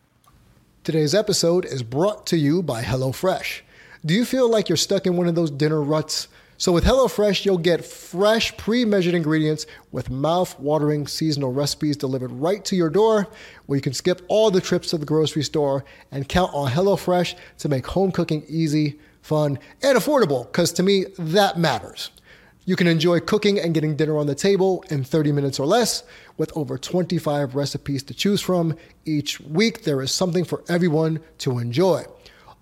Today's 0.83 1.15
episode 1.15 1.65
is 1.65 1.81
brought 1.81 2.27
to 2.27 2.37
you 2.37 2.61
by 2.61 2.83
HelloFresh. 2.83 3.61
Do 4.05 4.13
you 4.13 4.23
feel 4.23 4.49
like 4.49 4.69
you're 4.69 4.77
stuck 4.77 5.07
in 5.07 5.17
one 5.17 5.27
of 5.27 5.33
those 5.33 5.49
dinner 5.49 5.81
ruts? 5.81 6.27
So, 6.57 6.71
with 6.71 6.85
HelloFresh, 6.85 7.43
you'll 7.43 7.57
get 7.57 7.83
fresh, 7.83 8.55
pre 8.55 8.85
measured 8.85 9.13
ingredients 9.13 9.65
with 9.91 10.09
mouth 10.09 10.57
watering 10.59 11.05
seasonal 11.05 11.51
recipes 11.51 11.97
delivered 11.97 12.31
right 12.31 12.63
to 12.65 12.75
your 12.75 12.89
door, 12.89 13.27
where 13.65 13.75
you 13.75 13.81
can 13.81 13.93
skip 13.93 14.21
all 14.29 14.51
the 14.51 14.61
trips 14.61 14.91
to 14.91 14.97
the 14.97 15.05
grocery 15.05 15.43
store 15.43 15.83
and 16.11 16.29
count 16.29 16.53
on 16.53 16.71
HelloFresh 16.71 17.35
to 17.57 17.67
make 17.67 17.87
home 17.87 18.11
cooking 18.11 18.45
easy, 18.47 18.99
fun, 19.21 19.59
and 19.81 19.97
affordable, 19.97 20.45
because 20.45 20.71
to 20.73 20.83
me, 20.83 21.05
that 21.17 21.57
matters. 21.57 22.11
You 22.67 22.75
can 22.75 22.87
enjoy 22.87 23.19
cooking 23.19 23.59
and 23.59 23.75
getting 23.75 23.95
dinner 23.95 24.17
on 24.17 24.25
the 24.25 24.33
table 24.33 24.83
in 24.89 25.03
30 25.03 25.31
minutes 25.31 25.59
or 25.59 25.67
less 25.67 26.03
with 26.35 26.51
over 26.57 26.79
25 26.79 27.53
recipes 27.53 28.01
to 28.03 28.15
choose 28.15 28.41
from. 28.41 28.75
Each 29.05 29.39
week, 29.39 29.83
there 29.83 30.01
is 30.01 30.11
something 30.11 30.43
for 30.43 30.63
everyone 30.67 31.19
to 31.39 31.59
enjoy. 31.59 32.05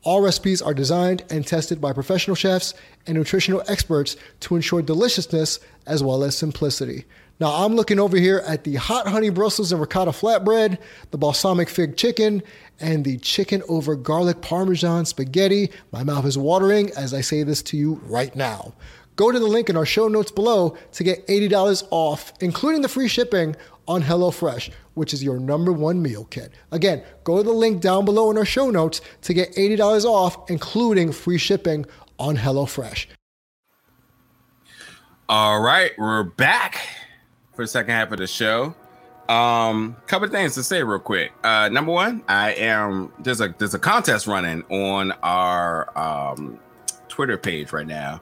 All 0.04 0.22
recipes 0.22 0.62
are 0.62 0.74
designed 0.74 1.24
and 1.30 1.48
tested 1.48 1.80
by 1.80 1.94
professional 1.94 2.36
chefs 2.36 2.74
and 3.08 3.18
nutritional 3.18 3.64
experts 3.70 4.18
to 4.42 4.58
ensure 4.58 4.82
deliciousness 4.82 5.62
as 5.88 6.04
well 6.04 6.26
as 6.26 6.36
simplicity. 6.36 7.06
Now, 7.40 7.66
I'm 7.66 7.76
looking 7.76 8.00
over 8.00 8.18
here 8.18 8.44
at 8.46 8.66
the 8.66 8.76
hot 8.76 9.08
honey 9.08 9.30
Brussels 9.30 9.72
and 9.72 9.80
ricotta 9.80 10.12
flatbread, 10.12 10.78
the 11.12 11.18
balsamic 11.18 11.70
fig 11.70 11.96
chicken, 11.96 12.44
and 12.82 13.06
the 13.06 13.18
chicken 13.20 13.64
over 13.70 13.96
garlic 13.96 14.42
parmesan 14.42 15.06
spaghetti. 15.06 15.72
My 15.94 16.04
mouth 16.04 16.26
is 16.26 16.38
watering 16.38 16.92
as 16.92 17.14
I 17.14 17.22
say 17.22 17.44
this 17.44 17.62
to 17.64 17.78
you 17.78 18.02
right 18.06 18.36
now. 18.36 18.74
Go 19.16 19.32
to 19.32 19.40
the 19.40 19.48
link 19.48 19.70
in 19.70 19.78
our 19.78 19.86
show 19.86 20.08
notes 20.08 20.32
below 20.32 20.76
to 20.94 21.04
get 21.04 21.26
$80 21.28 21.88
off, 21.92 22.34
including 22.40 22.82
the 22.82 22.90
free 22.90 23.08
shipping 23.08 23.56
on 23.88 24.02
HelloFresh, 24.02 24.72
which 24.94 25.14
is 25.14 25.24
your 25.24 25.40
number 25.40 25.72
one 25.72 26.02
meal 26.02 26.26
kit. 26.26 26.52
Again, 26.72 27.04
go 27.24 27.38
to 27.38 27.44
the 27.44 27.52
link 27.52 27.82
down 27.82 28.06
below 28.06 28.32
in 28.32 28.38
our 28.38 28.46
show 28.46 28.70
notes 28.70 29.02
to 29.22 29.34
get 29.34 29.54
$80 29.56 30.06
off, 30.06 30.50
including 30.50 31.12
free 31.12 31.38
shipping 31.38 31.86
on 32.18 32.38
HelloFresh. 32.38 33.08
All 35.30 35.62
right, 35.62 35.92
we're 35.98 36.24
back 36.24 36.86
for 37.56 37.64
the 37.64 37.68
second 37.68 37.92
half 37.92 38.12
of 38.12 38.18
the 38.18 38.28
show. 38.28 38.76
Um, 39.30 39.96
couple 40.06 40.28
things 40.28 40.54
to 40.56 40.64
say 40.64 40.84
real 40.84 41.00
quick. 41.00 41.32
Uh, 41.44 41.70
number 41.70 41.92
one, 41.92 42.24
I 42.28 42.54
am 42.54 43.12
there's 43.20 43.40
a 43.40 43.56
there's 43.58 43.74
a 43.74 43.80
contest 43.80 44.28
running 44.28 44.64
on 44.64 45.14
our 45.24 45.98
um 45.98 46.60
Twitter 47.08 47.38
page 47.38 47.72
right 47.72 47.88
now. 47.88 48.22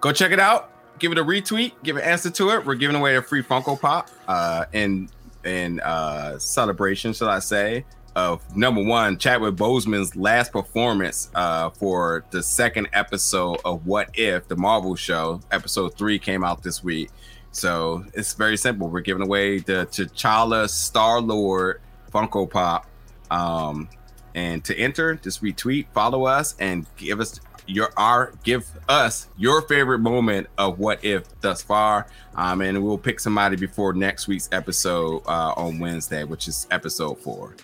Go 0.00 0.12
check 0.12 0.32
it 0.32 0.40
out. 0.40 0.70
Give 0.98 1.12
it 1.12 1.18
a 1.18 1.24
retweet. 1.24 1.72
Give 1.82 1.96
an 1.96 2.02
answer 2.02 2.30
to 2.30 2.50
it. 2.50 2.64
We're 2.64 2.74
giving 2.74 2.96
away 2.96 3.16
a 3.16 3.22
free 3.22 3.42
Funko 3.42 3.80
Pop. 3.80 4.10
Uh, 4.26 4.64
in 4.72 5.08
in 5.44 5.80
uh 5.80 6.38
celebration, 6.38 7.12
shall 7.12 7.28
I 7.28 7.38
say, 7.38 7.84
of 8.16 8.56
number 8.56 8.82
one, 8.82 9.16
Chadwick 9.18 9.54
Boseman's 9.54 10.16
last 10.16 10.52
performance 10.52 11.30
uh 11.34 11.70
for 11.70 12.24
the 12.30 12.42
second 12.42 12.88
episode 12.92 13.58
of 13.64 13.86
What 13.86 14.10
If, 14.14 14.48
the 14.48 14.56
Marvel 14.56 14.96
show. 14.96 15.40
Episode 15.52 15.96
three 15.96 16.18
came 16.18 16.42
out 16.44 16.62
this 16.62 16.82
week. 16.82 17.10
So 17.50 18.04
it's 18.14 18.34
very 18.34 18.56
simple. 18.56 18.88
We're 18.88 19.00
giving 19.00 19.22
away 19.22 19.58
the 19.58 19.86
T'Challa 19.90 20.68
Star 20.68 21.20
Lord 21.20 21.80
Funko 22.12 22.48
Pop. 22.48 22.86
Um, 23.30 23.88
and 24.34 24.64
to 24.64 24.78
enter, 24.78 25.14
just 25.16 25.42
retweet, 25.42 25.86
follow 25.92 26.24
us, 26.24 26.54
and 26.60 26.86
give 26.96 27.20
us 27.20 27.40
your 27.68 27.90
our 27.96 28.32
give 28.42 28.66
us 28.88 29.28
your 29.36 29.62
favorite 29.62 29.98
moment 30.00 30.48
of 30.58 30.78
what 30.78 31.04
if 31.04 31.24
thus 31.40 31.62
far. 31.62 32.06
Um, 32.34 32.60
and 32.62 32.82
we'll 32.82 32.98
pick 32.98 33.20
somebody 33.20 33.56
before 33.56 33.92
next 33.92 34.26
week's 34.28 34.48
episode 34.52 35.22
uh, 35.26 35.52
on 35.56 35.78
Wednesday, 35.78 36.24
which 36.24 36.48
is 36.48 36.66
episode 36.70 37.18
four. 37.20 37.54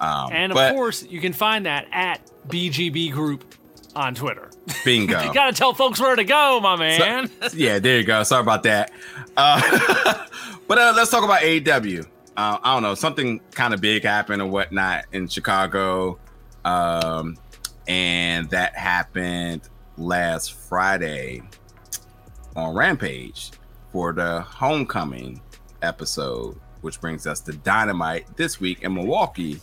Um, 0.00 0.32
And 0.32 0.52
of 0.52 0.56
but 0.56 0.74
course, 0.74 1.02
you 1.04 1.20
can 1.20 1.32
find 1.32 1.66
that 1.66 1.86
at 1.92 2.20
BGB 2.48 3.12
Group 3.12 3.44
on 3.94 4.14
Twitter. 4.14 4.50
bingo. 4.84 5.20
you 5.24 5.32
gotta 5.34 5.52
tell 5.52 5.74
folks 5.74 6.00
where 6.00 6.16
to 6.16 6.24
go, 6.24 6.60
my 6.60 6.76
man. 6.76 7.30
yeah, 7.54 7.78
there 7.78 7.98
you 7.98 8.04
go. 8.04 8.22
Sorry 8.22 8.40
about 8.42 8.62
that. 8.64 8.90
Uh, 9.36 10.26
but 10.66 10.78
uh, 10.78 10.92
let's 10.96 11.10
talk 11.10 11.24
about 11.24 11.42
AEW. 11.42 12.06
Uh, 12.36 12.58
I 12.62 12.74
don't 12.74 12.82
know, 12.82 12.94
something 12.94 13.40
kind 13.52 13.74
of 13.74 13.80
big 13.82 14.04
happened 14.04 14.40
or 14.40 14.48
whatnot 14.48 15.04
in 15.12 15.28
Chicago. 15.28 16.18
Um, 16.64 17.36
and 17.86 18.48
that 18.50 18.76
happened 18.76 19.68
last 19.96 20.54
Friday 20.54 21.42
on 22.56 22.74
Rampage 22.74 23.52
for 23.92 24.12
the 24.12 24.40
homecoming 24.42 25.40
episode, 25.82 26.58
which 26.80 27.00
brings 27.00 27.26
us 27.26 27.40
to 27.40 27.52
Dynamite 27.52 28.36
this 28.36 28.60
week 28.60 28.82
in 28.82 28.94
Milwaukee. 28.94 29.60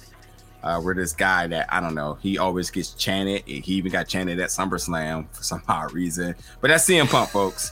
Uh, 0.62 0.78
where 0.78 0.94
this 0.94 1.14
guy 1.14 1.48
that 1.48 1.72
I 1.72 1.80
don't 1.80 1.96
know, 1.96 2.16
he 2.16 2.38
always 2.38 2.70
gets 2.70 2.94
chanted. 2.94 3.48
He 3.48 3.76
even 3.76 3.94
got 3.94 4.10
chanted 4.10 4.42
at 4.42 4.50
SummerSlam 4.50 5.34
for 5.34 5.42
some 5.42 5.64
odd 5.70 5.94
reason. 5.94 6.36
But 6.60 6.68
that's 6.68 6.84
CM 6.86 7.10
Punk, 7.10 7.30
folks. 7.30 7.72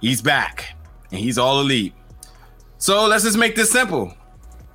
He's 0.00 0.22
back 0.22 0.76
and 1.10 1.20
he's 1.20 1.38
all 1.38 1.60
elite. 1.60 1.92
So 2.78 3.06
let's 3.08 3.24
just 3.24 3.36
make 3.36 3.56
this 3.56 3.72
simple. 3.72 4.14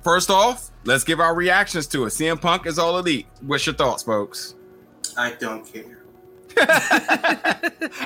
first 0.02 0.30
off, 0.30 0.70
let's 0.84 1.02
give 1.02 1.18
our 1.18 1.34
reactions 1.34 1.86
to 1.88 2.04
it. 2.04 2.08
CM 2.08 2.38
Punk 2.38 2.66
is 2.66 2.78
all 2.78 2.98
elite. 2.98 3.26
What's 3.40 3.64
your 3.64 3.74
thoughts, 3.74 4.02
folks? 4.02 4.55
I 5.16 5.32
don't 5.32 5.64
care. 5.72 6.02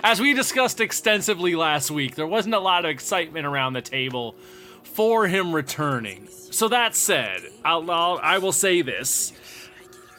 As 0.03 0.21
we 0.21 0.35
discussed 0.35 0.81
extensively 0.81 1.55
last 1.55 1.91
week, 1.91 2.15
there 2.15 2.27
wasn't 2.27 2.55
a 2.55 2.61
lot 2.61 2.85
of 2.85 2.91
excitement 2.91 3.47
around 3.47 3.75
the 3.75 3.83
table 3.83 4.35
for 4.83 5.27
him 5.27 5.55
returning. 5.55 6.29
So 6.29 6.69
that 6.69 6.97
said, 6.97 7.43
I'll, 7.65 7.89
I'll, 7.91 8.19
I 8.23 8.39
will 8.39 8.53
say 8.53 8.83
this. 8.83 9.33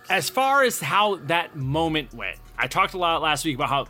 As 0.10 0.30
far 0.30 0.64
as 0.64 0.80
how 0.80 1.18
that 1.28 1.56
moment 1.56 2.14
went, 2.14 2.38
I 2.58 2.68
talked 2.68 2.94
a 2.94 2.98
lot 2.98 3.22
last 3.22 3.46
week 3.46 3.56
about 3.56 3.70
how 3.70 3.88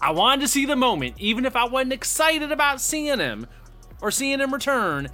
I 0.00 0.10
wanted 0.12 0.42
to 0.42 0.48
see 0.48 0.66
the 0.66 0.76
moment, 0.76 1.14
even 1.18 1.44
if 1.44 1.56
I 1.56 1.64
wasn't 1.64 1.92
excited 1.92 2.52
about 2.52 2.80
seeing 2.80 3.18
him 3.18 3.46
or 4.00 4.10
seeing 4.10 4.40
him 4.40 4.52
return. 4.52 5.08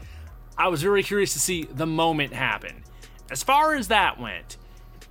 I 0.59 0.69
was 0.69 0.83
very 0.83 1.03
curious 1.03 1.33
to 1.33 1.41
see 1.41 1.65
the 1.65 1.87
moment 1.87 2.33
happen. 2.33 2.85
As 3.31 3.43
far 3.43 3.75
as 3.75 3.89
that 3.89 4.21
went, 4.21 4.57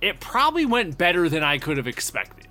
it 0.02 0.18
probably 0.20 0.66
went 0.66 0.98
better 0.98 1.28
than 1.28 1.42
I 1.42 1.56
could 1.56 1.78
have 1.78 1.86
expected. 1.86 2.48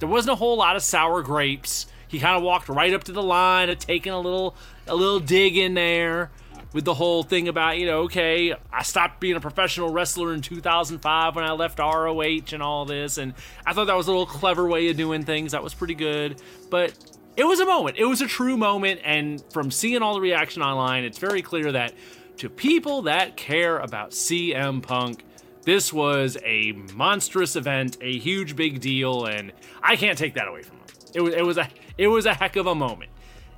There 0.00 0.08
wasn't 0.08 0.32
a 0.32 0.36
whole 0.36 0.58
lot 0.58 0.76
of 0.76 0.82
sour 0.82 1.22
grapes. 1.22 1.86
He 2.08 2.18
kind 2.18 2.36
of 2.36 2.42
walked 2.42 2.68
right 2.68 2.92
up 2.92 3.04
to 3.04 3.12
the 3.12 3.22
line 3.22 3.70
of 3.70 3.78
taking 3.78 4.12
a 4.12 4.20
little 4.20 4.56
a 4.86 4.94
little 4.94 5.20
dig 5.20 5.56
in 5.56 5.74
there 5.74 6.30
with 6.72 6.84
the 6.84 6.94
whole 6.94 7.22
thing 7.22 7.48
about, 7.48 7.78
you 7.78 7.86
know, 7.86 8.00
okay, 8.00 8.54
I 8.70 8.82
stopped 8.82 9.20
being 9.20 9.36
a 9.36 9.40
professional 9.40 9.90
wrestler 9.90 10.34
in 10.34 10.42
2005 10.42 11.36
when 11.36 11.44
I 11.44 11.52
left 11.52 11.78
ROH 11.78 12.52
and 12.52 12.62
all 12.62 12.84
this 12.84 13.16
and 13.16 13.32
I 13.64 13.72
thought 13.72 13.86
that 13.86 13.96
was 13.96 14.06
a 14.06 14.10
little 14.10 14.26
clever 14.26 14.66
way 14.66 14.88
of 14.90 14.96
doing 14.96 15.24
things. 15.24 15.52
That 15.52 15.62
was 15.62 15.74
pretty 15.74 15.94
good. 15.94 16.42
But 16.68 16.94
it 17.36 17.44
was 17.44 17.60
a 17.60 17.64
moment. 17.64 17.96
It 17.96 18.04
was 18.04 18.20
a 18.20 18.26
true 18.26 18.56
moment 18.56 19.00
and 19.04 19.42
from 19.52 19.70
seeing 19.70 20.02
all 20.02 20.14
the 20.14 20.20
reaction 20.20 20.62
online, 20.62 21.04
it's 21.04 21.18
very 21.18 21.42
clear 21.42 21.72
that 21.72 21.94
to 22.38 22.48
people 22.48 23.02
that 23.02 23.36
care 23.36 23.78
about 23.78 24.10
CM 24.10 24.82
Punk, 24.82 25.24
this 25.62 25.92
was 25.92 26.36
a 26.44 26.72
monstrous 26.94 27.56
event, 27.56 27.96
a 28.00 28.18
huge 28.18 28.56
big 28.56 28.80
deal, 28.80 29.26
and 29.26 29.52
I 29.82 29.96
can't 29.96 30.18
take 30.18 30.34
that 30.34 30.48
away 30.48 30.62
from 30.62 30.78
him. 30.78 30.86
It 31.14 31.20
was 31.20 31.34
it 31.34 31.44
was 31.44 31.58
a 31.58 31.68
it 31.96 32.08
was 32.08 32.26
a 32.26 32.34
heck 32.34 32.56
of 32.56 32.66
a 32.66 32.74
moment. 32.74 33.10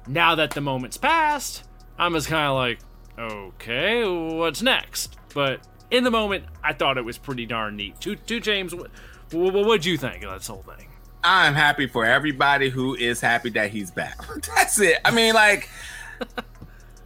Now 0.06 0.34
that 0.34 0.52
the 0.52 0.60
moment's 0.60 0.96
passed, 0.96 1.64
I'm 1.98 2.14
just 2.14 2.28
kind 2.28 2.46
of 2.46 2.56
like, 2.56 2.78
okay, 3.18 4.04
what's 4.06 4.62
next? 4.62 5.16
But 5.34 5.60
in 5.90 6.04
the 6.04 6.10
moment, 6.10 6.44
I 6.64 6.72
thought 6.72 6.98
it 6.98 7.04
was 7.04 7.18
pretty 7.18 7.46
darn 7.46 7.76
neat. 7.76 8.00
To, 8.00 8.16
to 8.16 8.40
James, 8.40 8.74
what 8.74 8.90
what'd 9.32 9.84
you 9.84 9.96
think 9.96 10.24
of 10.24 10.32
this 10.32 10.46
whole 10.46 10.62
thing? 10.62 10.88
I'm 11.22 11.54
happy 11.54 11.86
for 11.86 12.04
everybody 12.04 12.70
who 12.70 12.94
is 12.94 13.20
happy 13.20 13.50
that 13.50 13.70
he's 13.70 13.90
back. 13.90 14.18
That's 14.56 14.80
it. 14.80 14.98
I 15.04 15.10
mean, 15.10 15.34
like, 15.34 15.68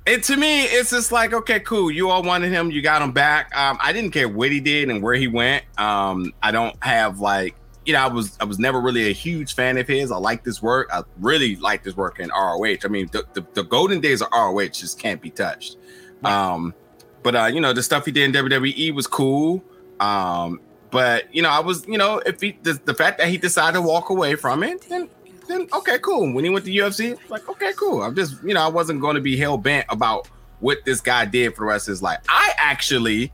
it 0.06 0.22
to 0.24 0.36
me, 0.36 0.64
it's 0.64 0.90
just 0.90 1.12
like, 1.12 1.32
okay, 1.32 1.60
cool. 1.60 1.90
You 1.90 2.10
all 2.10 2.22
wanted 2.22 2.52
him, 2.52 2.70
you 2.70 2.82
got 2.82 3.00
him 3.00 3.12
back. 3.12 3.54
Um, 3.56 3.78
I 3.82 3.92
didn't 3.92 4.10
care 4.10 4.28
what 4.28 4.52
he 4.52 4.60
did 4.60 4.90
and 4.90 5.02
where 5.02 5.14
he 5.14 5.28
went. 5.28 5.64
Um, 5.78 6.32
I 6.42 6.50
don't 6.50 6.76
have 6.84 7.20
like, 7.20 7.54
you 7.86 7.92
know, 7.92 8.00
I 8.00 8.08
was 8.08 8.36
I 8.40 8.44
was 8.44 8.58
never 8.58 8.80
really 8.80 9.08
a 9.08 9.12
huge 9.12 9.54
fan 9.54 9.76
of 9.78 9.86
his. 9.86 10.10
I 10.10 10.16
like 10.16 10.44
this 10.44 10.62
work. 10.62 10.88
I 10.92 11.02
really 11.18 11.56
like 11.56 11.82
this 11.82 11.96
work 11.96 12.18
in 12.18 12.30
ROH. 12.30 12.78
I 12.84 12.88
mean, 12.88 13.08
the, 13.12 13.24
the, 13.34 13.46
the 13.54 13.62
golden 13.62 14.00
days 14.00 14.22
of 14.22 14.28
ROH 14.32 14.68
just 14.68 14.98
can't 14.98 15.20
be 15.20 15.30
touched. 15.30 15.76
Um, 16.22 16.74
but 17.22 17.34
uh, 17.36 17.44
you 17.46 17.60
know, 17.60 17.72
the 17.72 17.82
stuff 17.82 18.04
he 18.04 18.12
did 18.12 18.34
in 18.34 18.44
WWE 18.44 18.94
was 18.94 19.06
cool. 19.06 19.62
Um, 20.00 20.60
but 20.90 21.34
you 21.34 21.42
know, 21.42 21.50
I 21.50 21.60
was, 21.60 21.86
you 21.88 21.98
know, 21.98 22.18
if 22.24 22.40
he 22.40 22.58
the, 22.62 22.74
the 22.84 22.94
fact 22.94 23.18
that 23.18 23.28
he 23.28 23.36
decided 23.36 23.74
to 23.74 23.82
walk 23.82 24.10
away 24.10 24.34
from 24.36 24.62
it, 24.62 24.82
then 24.88 25.08
then 25.46 25.68
okay, 25.72 25.98
cool. 25.98 26.32
When 26.32 26.44
he 26.44 26.50
went 26.50 26.64
to 26.66 26.70
UFC, 26.70 27.18
like 27.28 27.48
okay, 27.48 27.72
cool. 27.76 28.02
I'm 28.02 28.14
just, 28.14 28.42
you 28.42 28.54
know, 28.54 28.62
I 28.62 28.68
wasn't 28.68 29.00
going 29.00 29.16
to 29.16 29.20
be 29.20 29.36
hell 29.36 29.56
bent 29.56 29.86
about 29.88 30.28
what 30.60 30.84
this 30.84 31.00
guy 31.00 31.24
did 31.24 31.54
for 31.54 31.62
the 31.62 31.66
rest 31.66 31.88
of 31.88 31.92
his 31.92 32.02
life. 32.02 32.20
I 32.28 32.52
actually, 32.56 33.32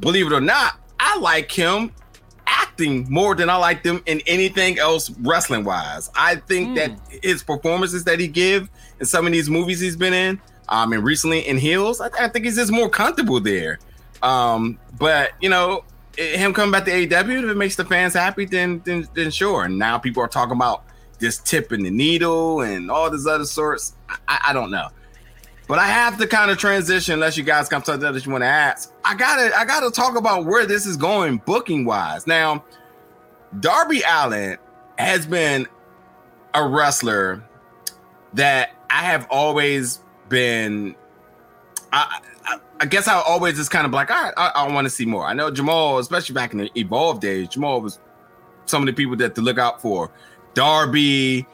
believe 0.00 0.26
it 0.26 0.32
or 0.32 0.40
not, 0.40 0.78
I 1.00 1.18
like 1.18 1.50
him 1.50 1.92
acting 2.46 3.06
more 3.10 3.34
than 3.34 3.50
I 3.50 3.56
like 3.56 3.82
them 3.82 4.02
in 4.06 4.20
anything 4.26 4.78
else 4.78 5.10
wrestling 5.20 5.64
wise. 5.64 6.10
I 6.14 6.36
think 6.36 6.70
mm. 6.70 6.74
that 6.76 7.22
his 7.22 7.42
performances 7.42 8.04
that 8.04 8.20
he 8.20 8.28
give 8.28 8.70
in 9.00 9.06
some 9.06 9.26
of 9.26 9.32
these 9.32 9.48
movies 9.48 9.80
he's 9.80 9.96
been 9.96 10.14
in, 10.14 10.40
um, 10.68 10.92
and 10.92 11.04
recently 11.04 11.46
in 11.46 11.58
Heels, 11.58 12.00
I, 12.00 12.08
I 12.18 12.28
think 12.28 12.44
he's 12.44 12.56
just 12.56 12.72
more 12.72 12.88
comfortable 12.88 13.40
there. 13.40 13.78
Um, 14.22 14.78
but 14.98 15.32
you 15.40 15.48
know, 15.48 15.84
him 16.16 16.54
coming 16.54 16.72
back 16.72 16.84
to 16.84 16.90
AEW, 16.90 17.44
if 17.44 17.50
it 17.50 17.56
makes 17.56 17.76
the 17.76 17.84
fans 17.84 18.14
happy, 18.14 18.44
then 18.44 18.80
then 18.84 19.08
then 19.14 19.30
sure. 19.30 19.64
And 19.64 19.78
now 19.78 19.98
people 19.98 20.22
are 20.22 20.28
talking 20.28 20.56
about 20.56 20.83
just 21.20 21.46
tipping 21.46 21.82
the 21.82 21.90
needle 21.90 22.60
and 22.62 22.90
all 22.90 23.10
this 23.10 23.26
other 23.26 23.44
sorts. 23.44 23.94
I, 24.28 24.46
I 24.48 24.52
don't 24.52 24.70
know. 24.70 24.88
But 25.66 25.78
I 25.78 25.86
have 25.86 26.18
to 26.18 26.26
kind 26.26 26.50
of 26.50 26.58
transition 26.58 27.14
unless 27.14 27.36
you 27.36 27.42
guys 27.42 27.68
come 27.68 27.82
something 27.82 28.12
that 28.12 28.26
you 28.26 28.30
want 28.30 28.42
to 28.42 28.48
ask. 28.48 28.92
I 29.04 29.14
gotta 29.14 29.56
I 29.56 29.64
gotta 29.64 29.90
talk 29.90 30.16
about 30.16 30.44
where 30.44 30.66
this 30.66 30.84
is 30.84 30.96
going 30.96 31.38
booking 31.46 31.86
wise. 31.86 32.26
Now, 32.26 32.64
Darby 33.60 34.02
Allin 34.06 34.58
has 34.98 35.26
been 35.26 35.66
a 36.52 36.66
wrestler 36.66 37.42
that 38.34 38.74
I 38.90 39.04
have 39.04 39.26
always 39.30 40.00
been. 40.28 40.94
I, 41.92 42.20
I, 42.44 42.58
I 42.80 42.86
guess 42.86 43.08
I 43.08 43.20
always 43.20 43.56
just 43.56 43.70
kind 43.70 43.86
of 43.86 43.92
like, 43.92 44.10
all 44.10 44.22
right, 44.22 44.34
I, 44.36 44.48
I 44.54 44.72
want 44.72 44.84
to 44.84 44.90
see 44.90 45.06
more. 45.06 45.24
I 45.24 45.32
know 45.32 45.50
Jamal, 45.50 45.98
especially 45.98 46.34
back 46.34 46.52
in 46.52 46.58
the 46.58 46.70
Evolve 46.78 47.20
days, 47.20 47.48
Jamal 47.48 47.80
was 47.80 47.98
some 48.66 48.82
of 48.82 48.86
the 48.86 48.92
people 48.92 49.16
that 49.16 49.34
to 49.36 49.40
look 49.40 49.58
out 49.58 49.80
for. 49.80 50.10
Darby, 50.54 51.46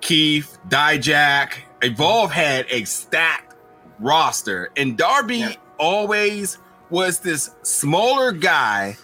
Keith, 0.00 0.58
Dijak, 0.68 1.54
Evolve 1.82 2.30
had 2.30 2.66
a 2.70 2.84
stacked 2.84 3.54
roster, 3.98 4.70
and 4.76 4.96
Darby 4.96 5.38
yeah. 5.38 5.54
always 5.78 6.58
was 6.90 7.18
this 7.20 7.50
smaller 7.62 8.32
guy 8.32 8.96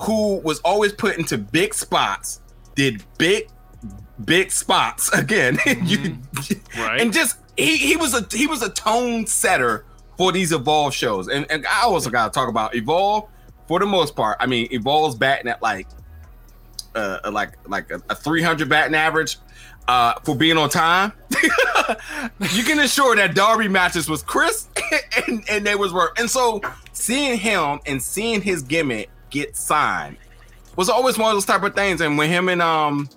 who 0.00 0.38
was 0.38 0.60
always 0.60 0.92
put 0.92 1.18
into 1.18 1.38
big 1.38 1.74
spots, 1.74 2.40
did 2.74 3.04
big, 3.18 3.48
big 4.24 4.50
spots 4.50 5.12
again, 5.16 5.56
mm-hmm. 5.58 6.80
right? 6.80 7.00
And 7.00 7.12
just 7.12 7.38
he 7.56 7.76
he 7.76 7.96
was 7.96 8.14
a 8.14 8.26
he 8.36 8.46
was 8.46 8.62
a 8.62 8.70
tone 8.70 9.26
setter 9.26 9.84
for 10.16 10.32
these 10.32 10.52
Evolve 10.52 10.94
shows, 10.94 11.28
and 11.28 11.48
and 11.50 11.66
I 11.66 11.82
also 11.82 12.10
got 12.10 12.32
to 12.32 12.38
talk 12.38 12.48
about 12.48 12.74
Evolve 12.74 13.28
for 13.68 13.78
the 13.78 13.86
most 13.86 14.16
part. 14.16 14.36
I 14.40 14.46
mean, 14.46 14.68
Evolve's 14.70 15.14
batting 15.14 15.48
at 15.48 15.62
like 15.62 15.86
uh, 16.94 17.30
like 17.30 17.56
like 17.68 17.90
a, 17.90 18.00
a 18.10 18.14
300 18.14 18.68
batting 18.68 18.94
average 18.94 19.38
uh, 19.88 20.14
for 20.24 20.34
being 20.34 20.56
on 20.56 20.68
time. 20.68 21.12
you 22.52 22.62
can 22.62 22.78
ensure 22.78 23.16
that 23.16 23.34
Darby 23.34 23.68
matches 23.68 24.08
was 24.08 24.22
Chris 24.22 24.68
and, 25.26 25.44
and 25.50 25.66
they 25.66 25.74
was 25.74 25.92
work. 25.92 26.18
And 26.18 26.30
so 26.30 26.60
seeing 26.92 27.38
him 27.38 27.80
and 27.86 28.02
seeing 28.02 28.40
his 28.40 28.62
gimmick 28.62 29.10
get 29.30 29.56
signed 29.56 30.16
was 30.76 30.88
always 30.88 31.18
one 31.18 31.30
of 31.30 31.36
those 31.36 31.46
type 31.46 31.62
of 31.62 31.74
things. 31.74 32.00
And 32.00 32.16
when 32.16 32.28
him 32.28 32.48
and 32.48 32.62
um 32.62 33.08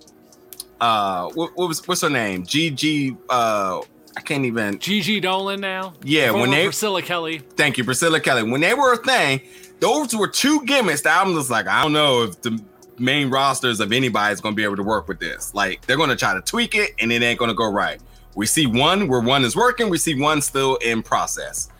uh 0.80 1.30
what, 1.30 1.56
what 1.56 1.68
was 1.68 1.86
what's 1.86 2.02
her 2.02 2.10
name? 2.10 2.44
GG 2.44 3.16
uh 3.28 3.80
I 4.16 4.20
can't 4.22 4.46
even 4.46 4.78
Gigi 4.78 5.20
Dolin 5.20 5.60
now. 5.60 5.92
Yeah, 6.02 6.30
when 6.30 6.50
they 6.50 6.64
Priscilla 6.64 7.02
Kelly. 7.02 7.38
Thank 7.38 7.76
you, 7.78 7.84
Priscilla 7.84 8.18
Kelly. 8.18 8.42
When 8.50 8.62
they 8.62 8.72
were 8.72 8.94
a 8.94 8.96
thing, 8.96 9.42
those 9.80 10.14
were 10.16 10.28
two 10.28 10.64
gimmicks 10.64 11.02
that 11.02 11.20
I'm 11.20 11.34
just 11.34 11.50
like, 11.50 11.66
I 11.66 11.82
don't 11.82 11.92
know 11.92 12.22
if 12.22 12.40
the 12.40 12.58
main 12.98 13.30
rosters 13.30 13.80
of 13.80 13.92
anybody 13.92 14.32
is 14.32 14.40
going 14.40 14.54
to 14.54 14.56
be 14.56 14.64
able 14.64 14.76
to 14.76 14.82
work 14.82 15.08
with 15.08 15.20
this. 15.20 15.54
Like 15.54 15.84
they're 15.86 15.96
going 15.96 16.10
to 16.10 16.16
try 16.16 16.34
to 16.34 16.40
tweak 16.40 16.74
it 16.74 16.92
and 16.98 17.12
it 17.12 17.22
ain't 17.22 17.38
going 17.38 17.50
to 17.50 17.54
go 17.54 17.70
right. 17.70 18.00
We 18.34 18.46
see 18.46 18.66
one 18.66 19.08
where 19.08 19.20
one 19.20 19.44
is 19.44 19.56
working, 19.56 19.88
we 19.88 19.98
see 19.98 20.20
one 20.20 20.42
still 20.42 20.76
in 20.76 21.02
process. 21.02 21.70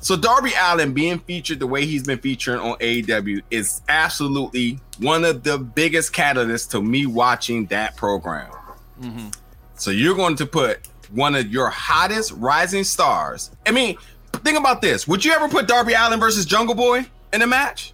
So 0.00 0.16
Darby 0.16 0.52
Allin 0.56 0.92
being 0.92 1.18
featured 1.18 1.58
the 1.58 1.66
way 1.66 1.84
he's 1.84 2.04
been 2.04 2.18
featuring 2.18 2.60
on 2.60 2.78
AEW 2.78 3.42
is 3.50 3.82
absolutely 3.88 4.78
one 4.98 5.24
of 5.24 5.42
the 5.42 5.58
biggest 5.58 6.12
catalysts 6.12 6.70
to 6.70 6.82
me 6.82 7.06
watching 7.06 7.66
that 7.66 7.96
program. 7.96 8.52
Mm-hmm. 9.00 9.28
So 9.74 9.90
you're 9.90 10.14
going 10.14 10.36
to 10.36 10.46
put 10.46 10.86
one 11.10 11.34
of 11.34 11.50
your 11.50 11.70
hottest 11.70 12.32
rising 12.32 12.84
stars. 12.84 13.50
I 13.66 13.72
mean, 13.72 13.96
think 14.44 14.58
about 14.58 14.80
this. 14.80 15.08
Would 15.08 15.24
you 15.24 15.32
ever 15.32 15.48
put 15.48 15.66
Darby 15.66 15.94
Allin 15.94 16.20
versus 16.20 16.44
Jungle 16.44 16.74
Boy 16.74 17.06
in 17.32 17.42
a 17.42 17.46
match? 17.46 17.92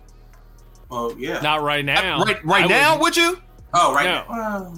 Oh 0.92 1.16
yeah. 1.16 1.40
Not 1.40 1.62
right 1.62 1.84
now. 1.84 2.20
Uh, 2.20 2.24
right 2.24 2.44
right 2.44 2.64
I 2.64 2.68
now, 2.68 3.00
would 3.00 3.16
you? 3.16 3.40
Oh, 3.72 3.94
right 3.94 4.04
no. 4.04 4.36
now. 4.36 4.74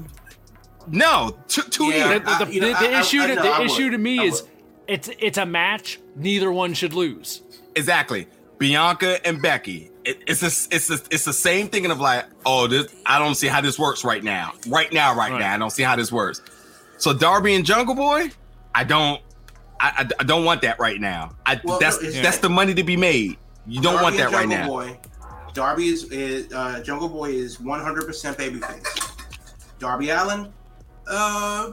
no, 0.86 1.36
two, 1.48 1.62
two 1.62 1.86
yeah, 1.86 2.10
years. 2.10 2.22
The, 2.22 2.44
the, 2.44 2.60
the, 2.60 2.60
the 2.60 2.98
issue, 3.00 3.20
I, 3.20 3.24
I, 3.24 3.26
to, 3.26 3.34
the 3.34 3.62
issue 3.62 3.90
to 3.90 3.98
me 3.98 4.20
is 4.20 4.44
it's 4.86 5.10
it's 5.18 5.38
a 5.38 5.44
match. 5.44 5.98
Neither 6.14 6.52
one 6.52 6.72
should 6.72 6.94
lose. 6.94 7.42
Exactly. 7.74 8.28
Bianca 8.58 9.26
and 9.26 9.42
Becky. 9.42 9.90
It, 10.04 10.22
it's 10.28 10.42
a, 10.42 10.74
it's 10.74 10.90
a, 10.90 10.94
it's 11.10 11.24
the 11.24 11.32
same 11.32 11.68
thing 11.68 11.90
of 11.90 11.98
like, 11.98 12.26
oh, 12.46 12.68
this 12.68 12.94
I 13.04 13.18
don't 13.18 13.34
see 13.34 13.48
how 13.48 13.60
this 13.60 13.76
works 13.76 14.04
right 14.04 14.22
now. 14.22 14.52
Right 14.68 14.92
now, 14.92 15.16
right, 15.16 15.32
right. 15.32 15.40
now, 15.40 15.54
I 15.54 15.58
don't 15.58 15.70
see 15.70 15.82
how 15.82 15.96
this 15.96 16.12
works. 16.12 16.40
So 16.98 17.12
Darby 17.12 17.54
and 17.56 17.66
Jungle 17.66 17.96
Boy, 17.96 18.30
I 18.72 18.84
don't, 18.84 19.20
I, 19.80 19.92
I, 19.98 20.08
I 20.20 20.22
don't 20.22 20.44
want 20.44 20.62
that 20.62 20.78
right 20.78 21.00
now. 21.00 21.34
I 21.44 21.60
well, 21.64 21.80
that's 21.80 22.00
no, 22.00 22.10
that's 22.22 22.38
the 22.38 22.48
money 22.48 22.74
to 22.74 22.84
be 22.84 22.96
made. 22.96 23.36
You 23.66 23.80
don't 23.80 23.94
Darby 23.94 24.04
want 24.04 24.16
that 24.18 24.30
right 24.30 24.48
now. 24.48 24.68
Boy 24.68 24.96
Darby 25.55 25.86
is, 25.86 26.05
is 26.11 26.52
uh, 26.52 26.80
Jungle 26.80 27.09
Boy 27.09 27.30
is 27.30 27.59
100% 27.59 28.34
babyface. 28.36 29.78
Darby 29.78 30.11
Allin, 30.11 30.52
uh, 31.07 31.72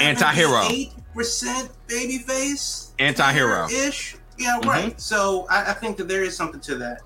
anti-hero, 0.00 0.62
eight 0.70 0.92
percent 1.14 1.70
babyface, 1.86 2.90
anti-hero 2.98 3.68
ish. 3.68 4.16
Yeah, 4.38 4.58
right. 4.64 5.00
So 5.00 5.46
I, 5.50 5.70
I 5.70 5.72
think 5.74 5.96
that 5.98 6.08
there 6.08 6.22
is 6.22 6.36
something 6.36 6.60
to 6.60 6.76
that. 6.76 7.02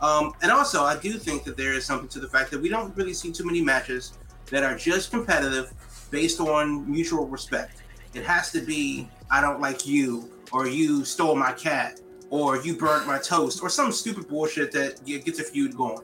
Um, 0.00 0.32
and 0.42 0.50
also, 0.50 0.82
I 0.82 0.98
do 0.98 1.12
think 1.14 1.44
that 1.44 1.56
there 1.56 1.72
is 1.72 1.84
something 1.84 2.08
to 2.08 2.20
the 2.20 2.28
fact 2.28 2.50
that 2.50 2.60
we 2.60 2.68
don't 2.68 2.96
really 2.96 3.12
see 3.12 3.30
too 3.30 3.44
many 3.44 3.60
matches 3.60 4.14
that 4.46 4.64
are 4.64 4.74
just 4.74 5.10
competitive 5.10 5.72
based 6.10 6.40
on 6.40 6.90
mutual 6.90 7.26
respect. 7.26 7.82
It 8.14 8.24
has 8.24 8.50
to 8.52 8.60
be, 8.60 9.08
I 9.30 9.40
don't 9.40 9.60
like 9.60 9.86
you, 9.86 10.30
or 10.52 10.66
you 10.66 11.04
stole 11.04 11.36
my 11.36 11.52
cat, 11.52 12.00
or 12.30 12.58
you 12.58 12.76
burnt 12.76 13.06
my 13.06 13.18
toast, 13.18 13.62
or 13.62 13.68
some 13.68 13.92
stupid 13.92 14.28
bullshit 14.28 14.72
that 14.72 15.04
gets 15.04 15.40
a 15.40 15.44
feud 15.44 15.76
going. 15.76 16.02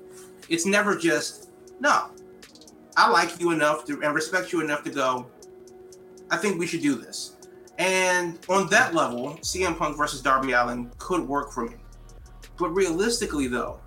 It's 0.48 0.66
never 0.66 0.96
just, 0.96 1.50
no, 1.80 2.10
I 2.96 3.08
like 3.08 3.40
you 3.40 3.52
enough 3.52 3.84
to 3.86 4.02
and 4.02 4.14
respect 4.14 4.52
you 4.52 4.60
enough 4.60 4.82
to 4.84 4.90
go, 4.90 5.26
I 6.30 6.36
think 6.36 6.58
we 6.58 6.66
should 6.66 6.82
do 6.82 6.96
this. 6.96 7.36
And 7.78 8.38
on 8.48 8.68
that 8.70 8.94
level, 8.94 9.38
CM 9.42 9.76
Punk 9.78 9.96
versus 9.96 10.22
Darby 10.22 10.52
Allin 10.52 10.90
could 10.98 11.26
work 11.26 11.52
for 11.52 11.66
me. 11.66 11.76
But 12.58 12.70
realistically, 12.70 13.48
though, 13.48 13.80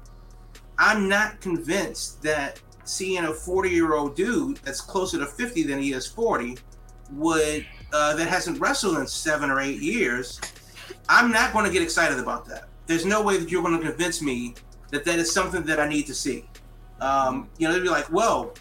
I'm 0.78 1.10
not 1.10 1.42
convinced 1.42 2.22
that 2.24 2.62
seeing 2.84 3.26
a 3.26 3.34
40 3.34 3.70
year 3.70 3.96
old 3.96 4.16
dude 4.16 4.58
that's 4.58 4.82
closer 4.82 5.20
to 5.20 5.26
50 5.26 5.64
than 5.64 5.82
he 5.82 5.94
is 5.94 6.08
40 6.08 6.58
would 7.14 7.66
uh, 7.92 8.16
that 8.16 8.28
hasn't 8.28 8.60
wrestled 8.60 8.98
in 8.98 9.08
seven 9.08 9.50
or 9.50 9.60
eight 9.60 9.82
years. 9.82 10.40
I'm 11.08 11.32
not 11.32 11.54
going 11.54 11.66
to 11.66 11.72
get 11.72 11.82
excited 11.82 12.20
about 12.20 12.46
that. 12.48 12.66
There's 12.88 13.06
no 13.06 13.22
way 13.22 13.38
that 13.38 13.50
you're 13.50 13.62
going 13.62 13.80
to 13.80 13.86
convince 13.88 14.22
me 14.22 14.56
that 14.92 15.06
that 15.06 15.20
is 15.20 15.32
something 15.32 15.64
that 15.64 15.80
I 15.80 15.88
need 15.88 16.08
to 16.08 16.14
see. 16.14 16.46
Um, 17.02 17.50
you 17.58 17.68
know, 17.68 17.74
they'd 17.74 17.84
be 17.84 17.90
like, 17.90 18.12
well, 18.12 18.54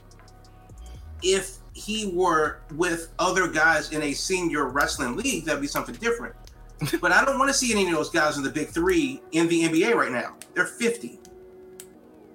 if 1.22 1.56
he 1.72 2.10
were 2.12 2.60
with 2.74 3.12
other 3.18 3.48
guys 3.48 3.92
in 3.92 4.02
a 4.02 4.12
senior 4.12 4.68
wrestling 4.68 5.16
league, 5.16 5.44
that'd 5.44 5.60
be 5.60 5.66
something 5.66 5.94
different. 5.96 6.34
but 7.00 7.12
I 7.12 7.24
don't 7.24 7.38
want 7.38 7.48
to 7.48 7.54
see 7.54 7.72
any 7.72 7.86
of 7.86 7.92
those 7.92 8.10
guys 8.10 8.36
in 8.36 8.42
the 8.42 8.50
big 8.50 8.68
three 8.68 9.20
in 9.32 9.48
the 9.48 9.64
NBA 9.64 9.94
right 9.94 10.12
now. 10.12 10.36
They're 10.54 10.66
50. 10.66 11.18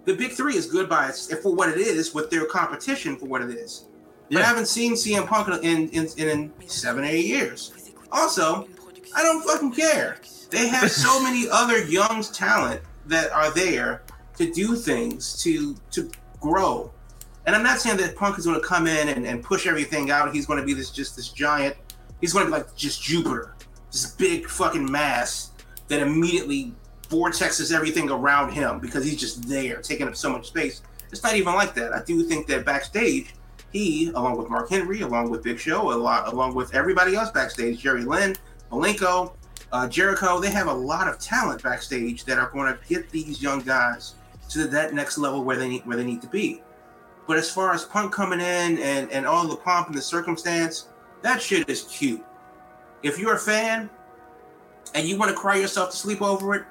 The 0.05 0.15
big 0.15 0.31
three 0.31 0.55
is 0.55 0.65
good 0.65 0.89
by 0.89 1.09
its 1.09 1.33
for 1.41 1.55
what 1.55 1.69
it 1.69 1.77
is, 1.77 2.13
with 2.13 2.29
their 2.29 2.45
competition 2.45 3.15
for 3.15 3.25
what 3.25 3.41
it 3.41 3.51
is. 3.51 3.85
But 4.29 4.41
I 4.41 4.45
haven't 4.45 4.67
seen 4.67 4.93
CM 4.93 5.27
Punk 5.27 5.47
in, 5.63 5.89
in, 5.89 6.07
in, 6.17 6.29
in 6.29 6.67
seven, 6.67 7.03
eight 7.03 7.25
years. 7.25 7.71
Also, 8.11 8.67
I 9.15 9.23
don't 9.23 9.43
fucking 9.43 9.73
care. 9.73 10.17
They 10.49 10.67
have 10.67 10.91
so 10.91 11.21
many 11.23 11.47
other 11.51 11.83
young 11.85 12.23
talent 12.23 12.81
that 13.07 13.31
are 13.31 13.51
there 13.51 14.03
to 14.37 14.51
do 14.51 14.75
things, 14.75 15.41
to 15.43 15.75
to 15.91 16.09
grow. 16.39 16.91
And 17.45 17.55
I'm 17.55 17.63
not 17.63 17.79
saying 17.79 17.97
that 17.97 18.15
Punk 18.15 18.37
is 18.39 18.45
going 18.45 18.59
to 18.59 18.65
come 18.65 18.87
in 18.87 19.09
and, 19.09 19.25
and 19.25 19.43
push 19.43 19.67
everything 19.67 20.11
out. 20.11 20.33
He's 20.33 20.45
going 20.45 20.59
to 20.59 20.65
be 20.65 20.73
this 20.73 20.91
just 20.91 21.15
this 21.15 21.29
giant. 21.29 21.75
He's 22.21 22.31
going 22.31 22.45
to 22.45 22.51
be 22.51 22.57
like 22.57 22.73
just 22.75 23.03
Jupiter, 23.03 23.55
this 23.91 24.11
big 24.15 24.47
fucking 24.47 24.89
mass 24.89 25.51
that 25.89 26.01
immediately 26.01 26.73
vortexes 27.09 27.73
everything 27.73 28.09
around 28.09 28.51
him 28.51 28.79
because 28.79 29.03
he's 29.03 29.19
just 29.19 29.47
there, 29.47 29.81
taking 29.81 30.07
up 30.07 30.15
so 30.15 30.31
much 30.31 30.47
space. 30.47 30.81
It's 31.11 31.21
not 31.21 31.35
even 31.35 31.53
like 31.53 31.75
that. 31.75 31.93
I 31.93 32.01
do 32.03 32.23
think 32.23 32.47
that 32.47 32.65
backstage, 32.65 33.35
he, 33.71 34.09
along 34.09 34.37
with 34.37 34.49
Mark 34.49 34.69
Henry, 34.69 35.01
along 35.01 35.29
with 35.29 35.43
Big 35.43 35.59
Show, 35.59 35.91
a 35.91 35.95
lot, 35.95 36.31
along 36.31 36.55
with 36.55 36.73
everybody 36.73 37.15
else 37.15 37.29
backstage, 37.29 37.79
Jerry 37.79 38.03
Lynn, 38.03 38.35
Malenko, 38.73 39.33
uh, 39.71 39.87
Jericho, 39.87 40.39
they 40.39 40.49
have 40.49 40.67
a 40.67 40.73
lot 40.73 41.07
of 41.07 41.19
talent 41.19 41.61
backstage 41.61 42.25
that 42.25 42.39
are 42.39 42.49
going 42.49 42.73
to 42.73 42.79
get 42.87 43.09
these 43.11 43.41
young 43.41 43.61
guys 43.61 44.15
to 44.49 44.65
that 44.67 44.93
next 44.93 45.17
level 45.17 45.43
where 45.43 45.57
they 45.57 45.69
need 45.69 45.85
where 45.85 45.95
they 45.95 46.03
need 46.03 46.21
to 46.21 46.27
be. 46.27 46.61
But 47.27 47.37
as 47.37 47.49
far 47.49 47.73
as 47.73 47.85
Punk 47.85 48.11
coming 48.11 48.39
in 48.39 48.79
and, 48.79 49.11
and 49.11 49.25
all 49.25 49.47
the 49.47 49.55
pomp 49.55 49.87
and 49.87 49.97
the 49.97 50.01
circumstance, 50.01 50.87
that 51.21 51.41
shit 51.41 51.69
is 51.69 51.83
cute. 51.83 52.23
If 53.01 53.17
you're 53.17 53.35
a 53.35 53.39
fan 53.39 53.89
and 54.93 55.07
you 55.07 55.17
want 55.17 55.29
to 55.29 55.37
cry 55.37 55.55
yourself 55.55 55.91
to 55.91 55.97
sleep 55.97 56.21
over 56.21 56.55
it, 56.55 56.63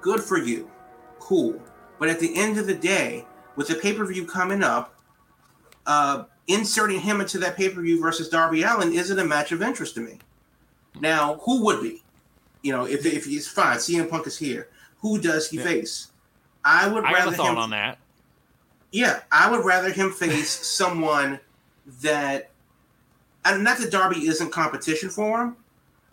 good 0.00 0.20
for 0.20 0.38
you. 0.38 0.70
Cool. 1.20 1.60
But 1.98 2.08
at 2.08 2.20
the 2.20 2.36
end 2.36 2.58
of 2.58 2.66
the 2.66 2.74
day, 2.74 3.26
with 3.56 3.68
the 3.68 3.76
pay 3.76 3.94
per 3.94 4.04
view 4.04 4.26
coming 4.26 4.62
up, 4.62 4.94
uh, 5.86 6.24
inserting 6.48 7.00
him 7.00 7.20
into 7.20 7.38
that 7.38 7.56
pay 7.56 7.68
per 7.68 7.80
view 7.80 8.00
versus 8.00 8.28
Darby 8.28 8.64
Allin 8.64 8.92
isn't 8.92 9.18
a 9.18 9.24
match 9.24 9.52
of 9.52 9.62
interest 9.62 9.94
to 9.94 10.00
me. 10.00 10.18
Now, 11.00 11.36
who 11.42 11.64
would 11.64 11.82
be? 11.82 12.02
You 12.62 12.72
know, 12.72 12.86
if, 12.86 13.04
if 13.04 13.24
he's 13.24 13.46
fine, 13.46 13.76
CM 13.78 14.08
Punk 14.08 14.26
is 14.26 14.38
here. 14.38 14.68
Who 15.00 15.20
does 15.20 15.50
he 15.50 15.58
yeah. 15.58 15.64
face? 15.64 16.10
I 16.64 16.88
would 16.88 17.04
I 17.04 17.12
rather 17.12 17.24
got 17.26 17.34
a 17.34 17.36
thought 17.36 17.52
him, 17.52 17.58
on 17.58 17.70
that. 17.70 17.98
Yeah, 18.90 19.20
I 19.30 19.50
would 19.50 19.64
rather 19.64 19.90
him 19.90 20.10
face 20.10 20.50
someone 20.66 21.40
that, 22.00 22.50
and 23.44 23.62
not 23.62 23.78
that 23.78 23.90
Darby 23.90 24.26
isn't 24.26 24.50
competition 24.50 25.10
for 25.10 25.42
him, 25.42 25.56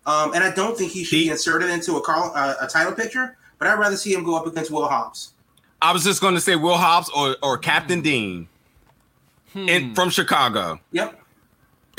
um, 0.05 0.33
and 0.33 0.43
I 0.43 0.51
don't 0.51 0.77
think 0.77 0.91
he 0.91 1.03
should 1.03 1.19
he, 1.19 1.25
be 1.25 1.31
inserted 1.31 1.69
into 1.69 1.95
a, 1.95 2.01
call, 2.01 2.31
uh, 2.35 2.55
a 2.61 2.67
title 2.67 2.93
picture. 2.93 3.37
But 3.59 3.67
I'd 3.67 3.79
rather 3.79 3.95
see 3.95 4.11
him 4.11 4.23
go 4.23 4.35
up 4.35 4.47
against 4.47 4.71
Will 4.71 4.87
Hobbs. 4.87 5.33
I 5.81 5.93
was 5.93 6.03
just 6.03 6.19
going 6.19 6.33
to 6.33 6.41
say 6.41 6.55
Will 6.55 6.77
Hobbs 6.77 7.09
or, 7.15 7.37
or 7.43 7.57
Captain 7.57 7.99
hmm. 7.99 8.03
Dean 8.03 8.47
hmm. 9.53 9.69
in, 9.69 9.95
from 9.95 10.09
Chicago. 10.09 10.79
Yep. 10.91 11.20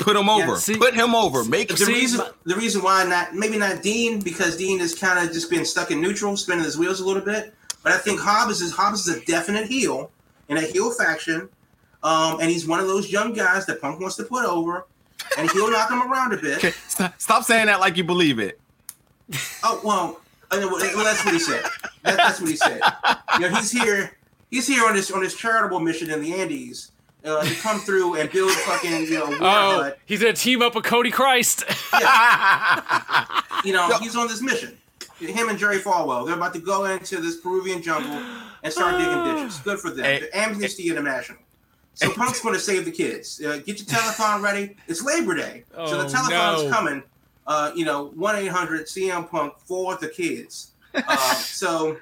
Put 0.03 0.17
him 0.17 0.29
over. 0.29 0.51
Yeah, 0.51 0.55
see, 0.57 0.77
Put 0.77 0.93
him 0.95 1.15
over. 1.15 1.45
Make 1.45 1.69
the 1.69 1.85
reason. 1.85 2.25
The 2.43 2.55
reason 2.55 2.81
why 2.83 3.05
not 3.05 3.33
maybe 3.33 3.57
not 3.57 3.81
Dean 3.81 4.19
because 4.19 4.57
Dean 4.57 4.81
is 4.81 4.93
kind 4.93 5.25
of 5.25 5.33
just 5.33 5.49
been 5.49 5.63
stuck 5.63 5.91
in 5.91 6.01
neutral, 6.01 6.35
spinning 6.35 6.65
his 6.65 6.77
wheels 6.77 6.99
a 6.99 7.05
little 7.05 7.21
bit. 7.21 7.53
But 7.83 7.93
I 7.93 7.97
think 7.97 8.19
Hobbs 8.19 8.61
is 8.61 8.73
Hobbs 8.73 9.07
is 9.07 9.15
a 9.15 9.25
definite 9.25 9.67
heel 9.67 10.11
in 10.49 10.57
a 10.57 10.61
heel 10.61 10.91
faction, 10.91 11.47
um, 12.03 12.41
and 12.41 12.49
he's 12.49 12.67
one 12.67 12.81
of 12.81 12.87
those 12.87 13.09
young 13.09 13.33
guys 13.33 13.65
that 13.67 13.79
Punk 13.79 14.01
wants 14.01 14.17
to 14.17 14.23
put 14.25 14.43
over, 14.45 14.87
and 15.37 15.49
he'll 15.51 15.71
knock 15.71 15.89
him 15.89 16.01
around 16.01 16.33
a 16.33 16.37
bit. 16.37 16.57
Okay, 16.57 16.73
stop, 16.89 17.13
stop 17.17 17.43
saying 17.43 17.67
that 17.67 17.79
like 17.79 17.95
you 17.95 18.03
believe 18.03 18.39
it. 18.39 18.59
Oh 19.63 19.79
well, 19.85 20.19
well, 20.51 21.03
that's 21.03 21.23
what 21.23 21.33
he 21.33 21.39
said. 21.39 21.63
That, 22.03 22.17
that's 22.17 22.41
what 22.41 22.49
he 22.49 22.57
said. 22.57 22.81
You 23.35 23.39
know, 23.39 23.55
he's 23.55 23.71
here. 23.71 24.17
He's 24.51 24.67
here 24.67 24.85
on 24.85 24.95
this 24.95 25.11
on 25.11 25.21
this 25.21 25.35
charitable 25.35 25.79
mission 25.79 26.09
in 26.09 26.21
the 26.21 26.33
Andes 26.33 26.91
uh, 27.23 27.43
to 27.43 27.55
come 27.55 27.79
through 27.79 28.15
and 28.15 28.31
build 28.31 28.51
fucking 28.51 29.05
you 29.05 29.19
know. 29.19 29.37
Oh, 29.39 29.91
he's 30.05 30.21
gonna 30.21 30.33
team 30.33 30.61
up 30.61 30.75
with 30.75 30.85
Cody 30.85 31.11
Christ. 31.11 31.63
Yeah. 31.93 33.41
you 33.63 33.71
know, 33.71 33.87
he's 33.99 34.15
on 34.15 34.27
this 34.27 34.41
mission. 34.41 34.75
Him 35.19 35.49
and 35.49 35.59
Jerry 35.59 35.77
Falwell, 35.77 36.25
they're 36.25 36.35
about 36.35 36.53
to 36.53 36.59
go 36.59 36.85
into 36.85 37.21
this 37.21 37.37
Peruvian 37.37 37.83
jungle 37.83 38.19
and 38.63 38.73
start 38.73 38.97
digging 38.97 39.23
ditches. 39.35 39.59
Good 39.59 39.79
for 39.79 39.91
them. 39.91 40.03
Hey, 40.03 40.27
Amnesty 40.33 40.83
hey. 40.83 40.89
International. 40.89 41.37
So 41.93 42.11
Punk's 42.11 42.41
going 42.41 42.55
to 42.55 42.59
save 42.59 42.85
the 42.85 42.91
kids. 42.91 43.39
Uh, 43.39 43.57
get 43.63 43.77
your 43.77 43.85
telephone 43.85 44.41
ready. 44.41 44.75
It's 44.87 45.03
Labor 45.03 45.35
Day, 45.35 45.65
oh, 45.75 45.85
so 45.85 45.97
the 45.99 46.05
oh, 46.05 46.07
telethon's 46.07 46.63
no. 46.63 46.69
coming 46.71 47.03
uh, 47.47 47.71
you 47.75 47.85
know, 47.85 48.05
1 48.15 48.35
800 48.35 48.85
CM 48.85 49.29
Punk 49.29 49.53
for 49.65 49.95
the 49.95 50.07
kids. 50.07 50.71
Uh, 50.93 51.17
so 51.35 51.97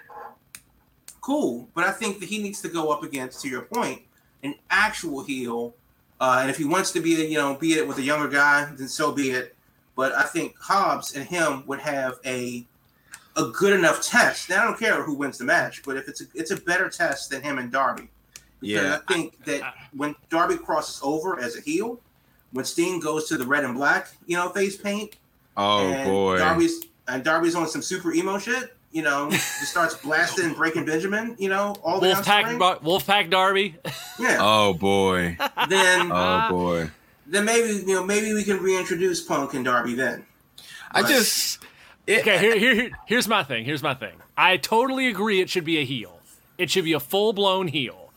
cool. 1.21 1.67
But 1.73 1.85
I 1.85 1.91
think 1.91 2.19
that 2.19 2.29
he 2.29 2.41
needs 2.41 2.61
to 2.61 2.69
go 2.69 2.91
up 2.91 3.03
against, 3.03 3.41
to 3.41 3.49
your 3.49 3.63
point, 3.63 4.01
an 4.43 4.55
actual 4.69 5.23
heel. 5.23 5.73
Uh, 6.19 6.39
and 6.41 6.49
if 6.49 6.57
he 6.57 6.65
wants 6.65 6.91
to 6.91 6.99
be, 6.99 7.09
you 7.11 7.37
know, 7.37 7.55
be 7.55 7.73
it 7.73 7.87
with 7.87 7.97
a 7.97 8.03
younger 8.03 8.27
guy, 8.27 8.65
then 8.75 8.87
so 8.87 9.11
be 9.11 9.31
it. 9.31 9.55
But 9.95 10.13
I 10.13 10.23
think 10.23 10.55
Hobbs 10.59 11.15
and 11.15 11.25
him 11.25 11.65
would 11.67 11.79
have 11.79 12.19
a 12.25 12.65
a 13.37 13.45
good 13.45 13.73
enough 13.73 14.03
test. 14.03 14.49
Now 14.49 14.63
I 14.63 14.65
don't 14.65 14.79
care 14.79 15.03
who 15.03 15.13
wins 15.13 15.37
the 15.37 15.45
match, 15.45 15.83
but 15.83 15.97
if 15.97 16.07
it's 16.07 16.21
a, 16.21 16.25
it's 16.33 16.51
a 16.51 16.57
better 16.57 16.89
test 16.89 17.29
than 17.29 17.41
him 17.41 17.57
and 17.57 17.71
Darby. 17.71 18.09
Because 18.59 18.83
yeah, 18.83 18.99
I 19.07 19.13
think 19.13 19.43
that 19.45 19.73
when 19.95 20.15
Darby 20.29 20.57
crosses 20.57 20.99
over 21.03 21.39
as 21.39 21.57
a 21.57 21.61
heel, 21.61 21.99
when 22.51 22.65
Sting 22.65 22.99
goes 22.99 23.27
to 23.29 23.37
the 23.37 23.45
red 23.45 23.63
and 23.63 23.73
black, 23.73 24.09
you 24.27 24.37
know, 24.37 24.49
face 24.49 24.77
paint, 24.77 25.17
Oh 25.57 25.91
and 25.91 26.09
boy. 26.09 26.37
Darby's 26.37 26.85
and 27.07 27.23
Darby's 27.23 27.55
on 27.55 27.67
some 27.67 27.81
super 27.81 28.13
emo 28.13 28.37
shit. 28.37 28.75
You 28.91 29.03
know, 29.03 29.29
he 29.29 29.37
starts 29.37 29.95
blasting 29.95 30.45
and 30.45 30.55
breaking 30.55 30.85
Benjamin. 30.85 31.35
You 31.39 31.49
know, 31.49 31.75
all 31.83 31.99
the 31.99 32.07
Wolfpack, 32.07 32.59
Bar- 32.59 32.79
Wolfpack 32.79 33.29
Darby. 33.29 33.75
Yeah. 34.19 34.37
Oh 34.41 34.73
boy. 34.73 35.37
Then. 35.69 36.11
oh 36.11 36.47
boy. 36.49 36.91
Then 37.27 37.45
maybe 37.45 37.73
you 37.73 37.95
know 37.95 38.03
maybe 38.03 38.33
we 38.33 38.43
can 38.43 38.57
reintroduce 38.57 39.21
Punk 39.21 39.53
and 39.53 39.63
Darby 39.63 39.95
then. 39.95 40.25
I 40.91 41.03
just. 41.03 41.63
It, 42.07 42.21
okay, 42.21 42.39
here, 42.39 42.57
here, 42.57 42.91
here's 43.05 43.27
my 43.27 43.43
thing. 43.43 43.63
Here's 43.63 43.83
my 43.83 43.93
thing. 43.93 44.13
I 44.35 44.57
totally 44.57 45.07
agree. 45.07 45.39
It 45.39 45.49
should 45.49 45.63
be 45.63 45.77
a 45.77 45.85
heel. 45.85 46.19
It 46.57 46.69
should 46.69 46.83
be 46.83 46.93
a 46.93 46.99
full 46.99 47.31
blown 47.31 47.67
heel. 47.67 48.11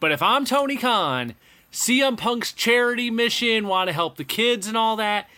But 0.00 0.12
if 0.12 0.22
I'm 0.22 0.44
Tony 0.44 0.76
Khan, 0.76 1.34
CM 1.72 2.16
Punk's 2.16 2.52
charity 2.52 3.10
mission, 3.10 3.66
want 3.66 3.88
to 3.88 3.92
help 3.92 4.16
the 4.16 4.24
kids 4.24 4.66
and 4.66 4.76
all 4.76 4.96
that, 4.96 5.28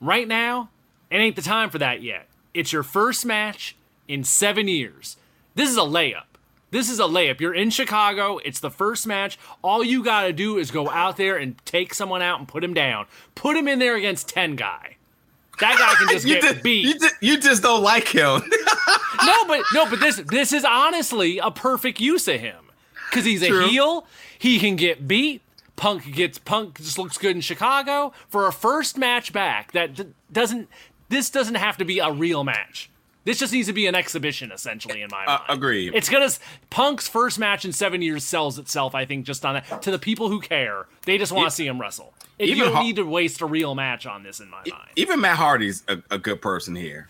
right 0.00 0.26
now, 0.26 0.70
it 1.10 1.16
ain't 1.16 1.36
the 1.36 1.42
time 1.42 1.70
for 1.70 1.78
that 1.78 2.02
yet. 2.02 2.26
It's 2.52 2.72
your 2.72 2.82
first 2.82 3.24
match 3.24 3.76
in 4.08 4.24
seven 4.24 4.68
years. 4.68 5.16
This 5.54 5.70
is 5.70 5.76
a 5.76 5.80
layup. 5.80 6.24
This 6.70 6.90
is 6.90 6.98
a 6.98 7.04
layup. 7.04 7.40
You're 7.40 7.54
in 7.54 7.70
Chicago. 7.70 8.38
It's 8.38 8.60
the 8.60 8.70
first 8.70 9.06
match. 9.06 9.38
All 9.62 9.84
you 9.84 10.02
got 10.02 10.22
to 10.22 10.32
do 10.32 10.58
is 10.58 10.70
go 10.70 10.90
out 10.90 11.16
there 11.16 11.36
and 11.36 11.56
take 11.64 11.94
someone 11.94 12.22
out 12.22 12.38
and 12.38 12.48
put 12.48 12.62
him 12.62 12.74
down. 12.74 13.06
Put 13.34 13.56
him 13.56 13.68
in 13.68 13.78
there 13.78 13.96
against 13.96 14.28
10 14.28 14.56
guy. 14.56 14.96
That 15.60 15.78
guy 15.78 15.94
can 15.94 16.08
just 16.08 16.26
get 16.26 16.42
just, 16.42 16.62
beat. 16.62 16.84
You 16.84 16.98
just, 16.98 17.14
you 17.20 17.40
just 17.40 17.62
don't 17.62 17.82
like 17.82 18.08
him. 18.08 18.42
no, 19.24 19.44
but 19.46 19.62
no, 19.72 19.88
but 19.88 20.00
this 20.00 20.16
this 20.16 20.52
is 20.52 20.64
honestly 20.64 21.38
a 21.38 21.50
perfect 21.50 22.00
use 22.00 22.28
of 22.28 22.40
him 22.40 22.66
because 23.08 23.24
he's 23.24 23.42
a 23.42 23.68
heel. 23.68 24.06
He 24.38 24.58
can 24.58 24.76
get 24.76 25.08
beat. 25.08 25.40
Punk 25.76 26.12
gets 26.12 26.38
Punk 26.38 26.78
just 26.78 26.98
looks 26.98 27.18
good 27.18 27.36
in 27.36 27.42
Chicago 27.42 28.12
for 28.28 28.46
a 28.46 28.52
first 28.52 28.98
match 28.98 29.32
back. 29.32 29.72
That 29.72 29.94
d- 29.94 30.06
doesn't 30.32 30.68
this 31.08 31.30
doesn't 31.30 31.54
have 31.54 31.76
to 31.78 31.84
be 31.84 31.98
a 31.98 32.10
real 32.10 32.44
match. 32.44 32.90
This 33.26 33.38
just 33.38 33.52
needs 33.52 33.66
to 33.66 33.74
be 33.74 33.86
an 33.88 33.94
exhibition, 33.94 34.52
essentially, 34.52 35.02
in 35.02 35.08
my 35.10 35.24
Uh, 35.24 35.30
mind. 35.30 35.42
Agree. 35.48 35.90
It's 35.92 36.08
gonna 36.08 36.30
Punk's 36.70 37.08
first 37.08 37.38
match 37.38 37.64
in 37.66 37.72
seven 37.72 38.00
years 38.00 38.24
sells 38.24 38.58
itself, 38.58 38.94
I 38.94 39.04
think, 39.04 39.26
just 39.26 39.44
on 39.44 39.54
that. 39.54 39.82
To 39.82 39.90
the 39.90 39.98
people 39.98 40.28
who 40.30 40.40
care, 40.40 40.86
they 41.04 41.18
just 41.18 41.32
want 41.32 41.48
to 41.50 41.54
see 41.54 41.66
him 41.66 41.80
wrestle. 41.80 42.14
If 42.38 42.48
you 42.50 42.56
don't 42.64 42.72
Har- 42.72 42.82
need 42.84 42.96
to 42.96 43.02
waste 43.04 43.40
a 43.40 43.46
real 43.46 43.74
match 43.74 44.06
on 44.06 44.22
this, 44.22 44.40
in 44.40 44.48
my 44.48 44.58
mind, 44.58 44.88
Even 44.96 45.20
Matt 45.20 45.36
Hardy's 45.36 45.82
a, 45.88 45.98
a 46.10 46.18
good 46.18 46.40
person 46.40 46.76
here. 46.76 47.08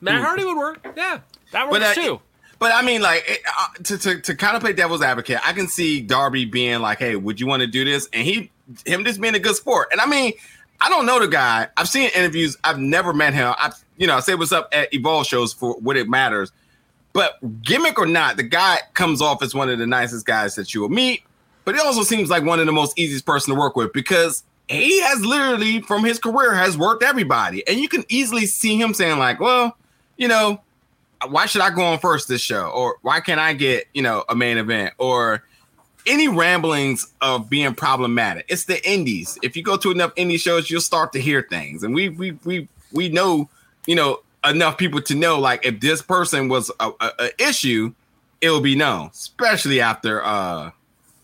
Matt 0.00 0.22
Hardy 0.22 0.44
would 0.44 0.56
work. 0.58 0.86
Yeah, 0.96 1.20
that 1.52 1.68
works 1.70 1.78
But 1.78 1.82
uh, 1.82 1.94
too. 1.94 2.20
But 2.58 2.72
I 2.74 2.82
mean, 2.82 3.00
like 3.02 3.24
it, 3.26 3.40
uh, 3.58 3.66
to, 3.84 3.98
to 3.98 4.20
to 4.20 4.34
kind 4.34 4.56
of 4.56 4.62
play 4.62 4.72
devil's 4.74 5.02
advocate, 5.02 5.38
I 5.46 5.52
can 5.54 5.68
see 5.68 6.00
Darby 6.02 6.44
being 6.44 6.80
like, 6.80 6.98
"Hey, 6.98 7.16
would 7.16 7.40
you 7.40 7.46
want 7.46 7.60
to 7.62 7.66
do 7.66 7.84
this?" 7.84 8.08
And 8.12 8.26
he 8.26 8.50
him 8.84 9.04
just 9.04 9.20
being 9.20 9.34
a 9.34 9.38
good 9.38 9.56
sport. 9.56 9.88
And 9.92 10.00
I 10.02 10.06
mean, 10.06 10.32
I 10.80 10.88
don't 10.90 11.06
know 11.06 11.18
the 11.18 11.28
guy. 11.28 11.68
I've 11.76 11.88
seen 11.88 12.10
interviews. 12.14 12.56
I've 12.64 12.78
never 12.78 13.12
met 13.14 13.32
him. 13.34 13.54
I 13.58 13.72
you 13.96 14.06
know 14.06 14.20
say 14.20 14.34
what's 14.34 14.52
up 14.52 14.68
at 14.72 14.92
Evolve 14.92 15.26
shows 15.26 15.52
for 15.52 15.74
what 15.74 15.96
it 15.96 16.08
matters. 16.08 16.52
But 17.12 17.62
gimmick 17.62 17.98
or 17.98 18.06
not, 18.06 18.36
the 18.36 18.42
guy 18.42 18.78
comes 18.92 19.22
off 19.22 19.42
as 19.42 19.54
one 19.54 19.70
of 19.70 19.78
the 19.78 19.86
nicest 19.86 20.26
guys 20.26 20.54
that 20.56 20.74
you 20.74 20.82
will 20.82 20.90
meet. 20.90 21.22
But 21.64 21.74
he 21.74 21.80
also 21.80 22.02
seems 22.02 22.28
like 22.28 22.44
one 22.44 22.60
of 22.60 22.66
the 22.66 22.72
most 22.72 22.98
easiest 22.98 23.24
person 23.24 23.54
to 23.54 23.58
work 23.58 23.74
with 23.74 23.92
because 23.92 24.44
he 24.68 25.00
has 25.00 25.24
literally 25.24 25.80
from 25.80 26.04
his 26.04 26.18
career 26.18 26.54
has 26.54 26.76
worked 26.76 27.02
everybody, 27.02 27.66
and 27.66 27.78
you 27.78 27.88
can 27.88 28.04
easily 28.08 28.46
see 28.46 28.80
him 28.80 28.94
saying 28.94 29.18
like, 29.18 29.40
"Well, 29.40 29.76
you 30.16 30.28
know." 30.28 30.60
why 31.30 31.46
should 31.46 31.62
I 31.62 31.70
go 31.70 31.82
on 31.82 31.98
first 31.98 32.28
this 32.28 32.42
show? 32.42 32.68
Or 32.68 32.96
why 33.00 33.20
can't 33.20 33.40
I 33.40 33.54
get, 33.54 33.86
you 33.94 34.02
know, 34.02 34.24
a 34.28 34.36
main 34.36 34.58
event? 34.58 34.92
Or 34.98 35.42
any 36.06 36.28
ramblings 36.28 37.06
of 37.20 37.50
being 37.50 37.74
problematic. 37.74 38.46
It's 38.48 38.64
the 38.64 38.88
indies. 38.88 39.38
If 39.42 39.56
you 39.56 39.62
go 39.62 39.76
to 39.76 39.90
enough 39.90 40.14
indie 40.14 40.40
shows, 40.40 40.70
you'll 40.70 40.80
start 40.80 41.12
to 41.14 41.20
hear 41.20 41.42
things. 41.42 41.82
And 41.82 41.94
we 41.94 42.08
we 42.10 42.32
we 42.44 42.68
we 42.92 43.08
know, 43.08 43.48
you 43.86 43.94
know, 43.94 44.20
enough 44.44 44.78
people 44.78 45.00
to 45.02 45.14
know 45.14 45.38
like 45.38 45.64
if 45.64 45.80
this 45.80 46.02
person 46.02 46.48
was 46.48 46.70
a, 46.80 46.90
a, 47.00 47.10
a 47.18 47.48
issue, 47.48 47.92
it 48.40 48.50
will 48.50 48.60
be 48.60 48.74
known, 48.74 49.10
especially 49.12 49.80
after 49.80 50.24
uh 50.24 50.70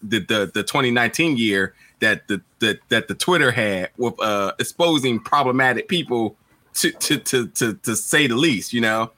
the 0.02 0.20
the, 0.20 0.50
the 0.52 0.62
2019 0.62 1.36
year 1.36 1.74
that 2.00 2.26
the, 2.26 2.40
the 2.58 2.78
that 2.88 3.08
the 3.08 3.14
Twitter 3.14 3.50
had 3.50 3.90
with 3.96 4.20
uh 4.20 4.52
exposing 4.58 5.20
problematic 5.20 5.88
people 5.88 6.36
to 6.74 6.90
to 6.92 7.18
to 7.18 7.48
to, 7.48 7.74
to 7.74 7.94
say 7.94 8.26
the 8.26 8.36
least, 8.36 8.72
you 8.72 8.80
know 8.80 9.12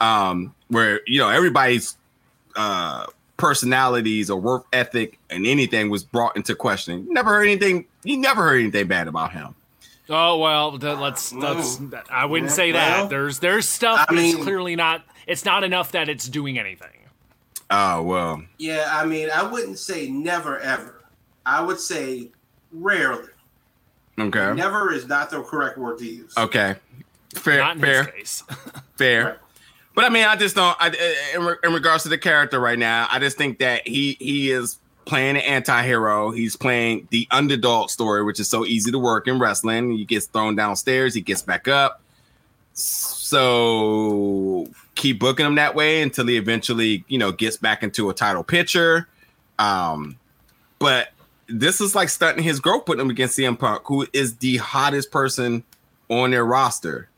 um, 0.00 0.54
where 0.68 1.00
you 1.06 1.18
know 1.18 1.28
everybody's 1.28 1.96
uh, 2.56 3.06
personalities 3.36 4.30
or 4.30 4.40
work 4.40 4.66
ethic 4.72 5.18
and 5.30 5.46
anything 5.46 5.90
was 5.90 6.04
brought 6.04 6.36
into 6.36 6.54
question. 6.54 7.06
Never 7.10 7.30
heard 7.30 7.44
anything. 7.44 7.86
You 8.02 8.16
never 8.16 8.42
heard 8.42 8.60
anything 8.60 8.86
bad 8.86 9.08
about 9.08 9.32
him. 9.32 9.54
Oh 10.10 10.38
well, 10.38 10.78
th- 10.78 10.98
let's 10.98 11.32
let's. 11.32 11.80
I 12.10 12.24
wouldn't 12.26 12.50
say 12.50 12.72
that. 12.72 12.98
well, 12.98 13.08
there's 13.08 13.38
there's 13.38 13.68
stuff 13.68 14.06
I 14.08 14.14
that's 14.14 14.34
mean- 14.34 14.42
clearly 14.42 14.76
not. 14.76 15.02
It's 15.26 15.44
not 15.44 15.64
enough 15.64 15.92
that 15.92 16.08
it's 16.10 16.28
doing 16.28 16.58
anything. 16.58 16.88
Oh 17.70 18.02
well, 18.02 18.42
Yeah, 18.58 18.88
I 18.92 19.06
mean, 19.06 19.30
I 19.30 19.42
wouldn't 19.42 19.78
say 19.78 20.08
never 20.10 20.58
ever. 20.60 21.02
I 21.46 21.62
would 21.62 21.80
say 21.80 22.30
rarely. 22.72 23.28
okay, 24.18 24.52
Never 24.52 24.92
is 24.92 25.06
not 25.08 25.30
the 25.30 25.42
correct 25.42 25.78
word 25.78 25.98
to 25.98 26.04
use. 26.06 26.34
okay, 26.36 26.76
fair, 27.34 27.58
Not 27.60 27.76
in 27.76 27.82
fair, 27.82 28.04
his 28.04 28.12
case. 28.12 28.42
fair. 28.96 29.24
Right. 29.24 29.38
But 29.94 30.04
I 30.04 30.08
mean, 30.10 30.24
I 30.24 30.36
just 30.36 30.56
don't. 30.56 30.76
I, 30.80 30.88
in, 31.34 31.42
re- 31.44 31.56
in 31.64 31.72
regards 31.72 32.02
to 32.02 32.08
the 32.10 32.18
character 32.18 32.60
right 32.60 32.78
now, 32.78 33.06
I 33.10 33.18
just 33.18 33.38
think 33.38 33.60
that 33.60 33.86
he 33.88 34.16
he 34.20 34.50
is 34.50 34.78
playing 35.04 35.36
an 35.36 35.42
anti-hero. 35.42 36.30
He's 36.30 36.56
playing 36.56 37.08
the 37.10 37.26
underdog 37.30 37.90
story, 37.90 38.22
which 38.22 38.40
is 38.40 38.48
so 38.48 38.64
easy 38.64 38.90
to 38.90 38.98
work 38.98 39.28
in 39.28 39.38
wrestling. 39.38 39.92
He 39.92 40.04
gets 40.04 40.26
thrown 40.26 40.56
downstairs, 40.56 41.14
he 41.14 41.20
gets 41.20 41.42
back 41.42 41.68
up. 41.68 42.00
So 42.74 44.68
keep 44.94 45.20
booking 45.20 45.46
him 45.46 45.54
that 45.56 45.74
way 45.74 46.02
until 46.02 46.26
he 46.26 46.36
eventually, 46.36 47.04
you 47.08 47.18
know, 47.18 47.32
gets 47.32 47.56
back 47.56 47.82
into 47.82 48.10
a 48.10 48.14
title 48.14 48.42
picture. 48.42 49.08
Um, 49.58 50.16
but 50.78 51.10
this 51.46 51.80
is 51.80 51.94
like 51.94 52.08
stunting 52.08 52.42
his 52.42 52.60
growth, 52.60 52.86
putting 52.86 53.00
him 53.00 53.10
against 53.10 53.38
CM 53.38 53.58
Punk, 53.58 53.82
who 53.84 54.06
is 54.12 54.36
the 54.36 54.56
hottest 54.56 55.10
person 55.10 55.62
on 56.08 56.30
their 56.30 56.44
roster. 56.44 57.08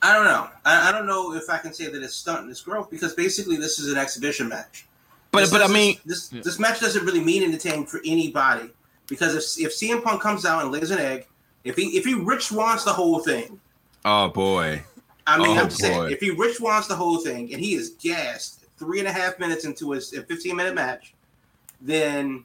I 0.00 0.14
don't 0.14 0.24
know. 0.24 0.48
I, 0.64 0.88
I 0.88 0.92
don't 0.92 1.06
know 1.06 1.34
if 1.34 1.50
I 1.50 1.58
can 1.58 1.72
say 1.72 1.88
that 1.88 2.02
it's 2.02 2.14
stunting 2.14 2.50
its 2.50 2.60
growth 2.60 2.90
because 2.90 3.14
basically 3.14 3.56
this 3.56 3.78
is 3.78 3.90
an 3.90 3.98
exhibition 3.98 4.48
match. 4.48 4.86
But 5.30 5.40
This 5.40 5.50
but 5.50 5.62
I 5.62 5.66
mean, 5.68 5.98
this 6.06 6.28
this 6.28 6.58
match 6.58 6.80
doesn't 6.80 7.04
really 7.04 7.20
mean 7.20 7.42
anything 7.42 7.84
for 7.86 8.00
anybody 8.04 8.70
because 9.08 9.34
if 9.58 9.66
if 9.66 9.72
CM 9.76 10.02
Punk 10.02 10.22
comes 10.22 10.44
out 10.46 10.62
and 10.62 10.72
lays 10.72 10.90
an 10.90 10.98
egg, 10.98 11.26
if 11.64 11.76
he 11.76 11.96
if 11.98 12.04
he 12.04 12.14
rich 12.14 12.50
wants 12.50 12.84
the 12.84 12.92
whole 12.92 13.18
thing, 13.20 13.60
oh 14.04 14.28
boy. 14.28 14.82
I 15.26 15.36
mean, 15.36 15.58
Oh, 15.58 15.60
I'm 15.60 15.68
just 15.68 15.80
saying, 15.82 16.10
if 16.10 16.20
he 16.20 16.30
rich 16.30 16.58
wants 16.58 16.88
the 16.88 16.96
whole 16.96 17.18
thing 17.18 17.52
and 17.52 17.60
he 17.62 17.74
is 17.74 17.90
gassed 18.02 18.64
three 18.78 18.98
and 19.00 19.06
a 19.06 19.12
half 19.12 19.38
minutes 19.38 19.66
into 19.66 19.90
his 19.90 20.10
a 20.14 20.22
15 20.22 20.56
minute 20.56 20.74
match, 20.74 21.12
then 21.82 22.44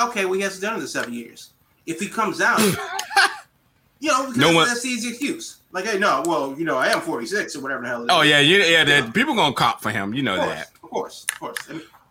okay, 0.00 0.24
well, 0.26 0.34
he 0.34 0.42
hasn't 0.42 0.62
done 0.62 0.76
it 0.78 0.82
in 0.82 0.86
seven 0.86 1.12
years. 1.12 1.50
If 1.86 1.98
he 1.98 2.06
comes 2.08 2.40
out, 2.40 2.60
you 4.00 4.08
know, 4.08 4.22
because 4.26 4.36
No 4.36 4.52
one- 4.52 4.68
that's 4.68 4.82
the 4.82 4.88
easy 4.90 5.08
excuse. 5.10 5.56
Like, 5.72 5.84
hey, 5.86 5.98
no, 5.98 6.22
well, 6.24 6.54
you 6.56 6.64
know, 6.64 6.76
I 6.78 6.86
am 6.88 7.00
46 7.00 7.56
or 7.56 7.60
whatever 7.60 7.82
the 7.82 7.88
hell. 7.88 8.02
It 8.04 8.10
Oh 8.10 8.20
is. 8.22 8.30
yeah, 8.30 8.38
you, 8.40 8.58
yeah. 8.58 8.84
Yeah. 8.86 9.00
The, 9.02 9.12
people 9.12 9.34
gonna 9.34 9.52
cop 9.54 9.82
for 9.82 9.90
him. 9.90 10.14
You 10.14 10.22
know 10.22 10.36
that. 10.36 10.70
Course, 10.96 11.26
of 11.30 11.40
course. 11.40 11.58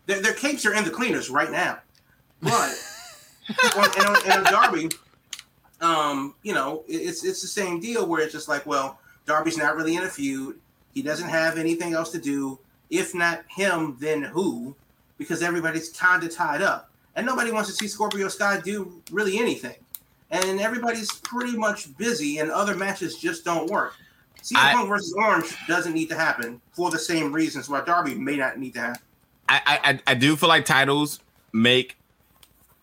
Their, 0.05 0.21
their 0.21 0.33
cakes 0.33 0.65
are 0.65 0.73
in 0.73 0.83
the 0.83 0.91
cleaners 0.91 1.29
right 1.29 1.51
now, 1.51 1.79
but 2.41 2.51
on, 3.75 3.89
and, 3.97 4.05
on, 4.05 4.15
and 4.25 4.33
on 4.33 4.53
Darby, 4.53 4.89
um, 5.81 6.35
you 6.43 6.53
know, 6.53 6.83
it's 6.87 7.23
it's 7.23 7.41
the 7.41 7.47
same 7.47 7.79
deal 7.79 8.05
where 8.05 8.21
it's 8.21 8.31
just 8.31 8.47
like, 8.47 8.65
well, 8.65 8.99
Darby's 9.25 9.57
not 9.57 9.75
really 9.75 9.95
in 9.95 10.03
a 10.03 10.09
feud. 10.09 10.59
He 10.93 11.01
doesn't 11.01 11.29
have 11.29 11.57
anything 11.57 11.93
else 11.93 12.11
to 12.11 12.19
do. 12.19 12.59
If 12.89 13.15
not 13.15 13.43
him, 13.49 13.97
then 13.99 14.21
who? 14.21 14.75
Because 15.17 15.41
everybody's 15.41 15.89
kind 15.89 16.23
of 16.23 16.33
tied 16.33 16.61
up, 16.61 16.91
and 17.15 17.25
nobody 17.25 17.51
wants 17.51 17.69
to 17.69 17.75
see 17.75 17.87
Scorpio 17.87 18.27
Sky 18.27 18.59
do 18.63 19.01
really 19.11 19.39
anything. 19.39 19.75
And 20.31 20.59
everybody's 20.59 21.11
pretty 21.21 21.57
much 21.57 21.95
busy, 21.97 22.39
and 22.39 22.51
other 22.51 22.75
matches 22.75 23.17
just 23.17 23.45
don't 23.45 23.69
work. 23.69 23.93
CM 24.45 24.57
I- 24.57 24.73
Punk 24.73 24.89
versus 24.89 25.13
Orange 25.17 25.55
doesn't 25.67 25.93
need 25.93 26.09
to 26.09 26.15
happen 26.15 26.61
for 26.71 26.91
the 26.91 26.99
same 26.99 27.31
reasons 27.33 27.67
why 27.67 27.81
Darby 27.81 28.13
may 28.15 28.35
not 28.37 28.59
need 28.59 28.73
to 28.75 28.79
happen. 28.81 29.01
I, 29.49 29.61
I 29.83 29.99
I- 30.07 30.13
do 30.15 30.35
feel 30.35 30.49
like 30.49 30.65
titles 30.65 31.19
make 31.53 31.97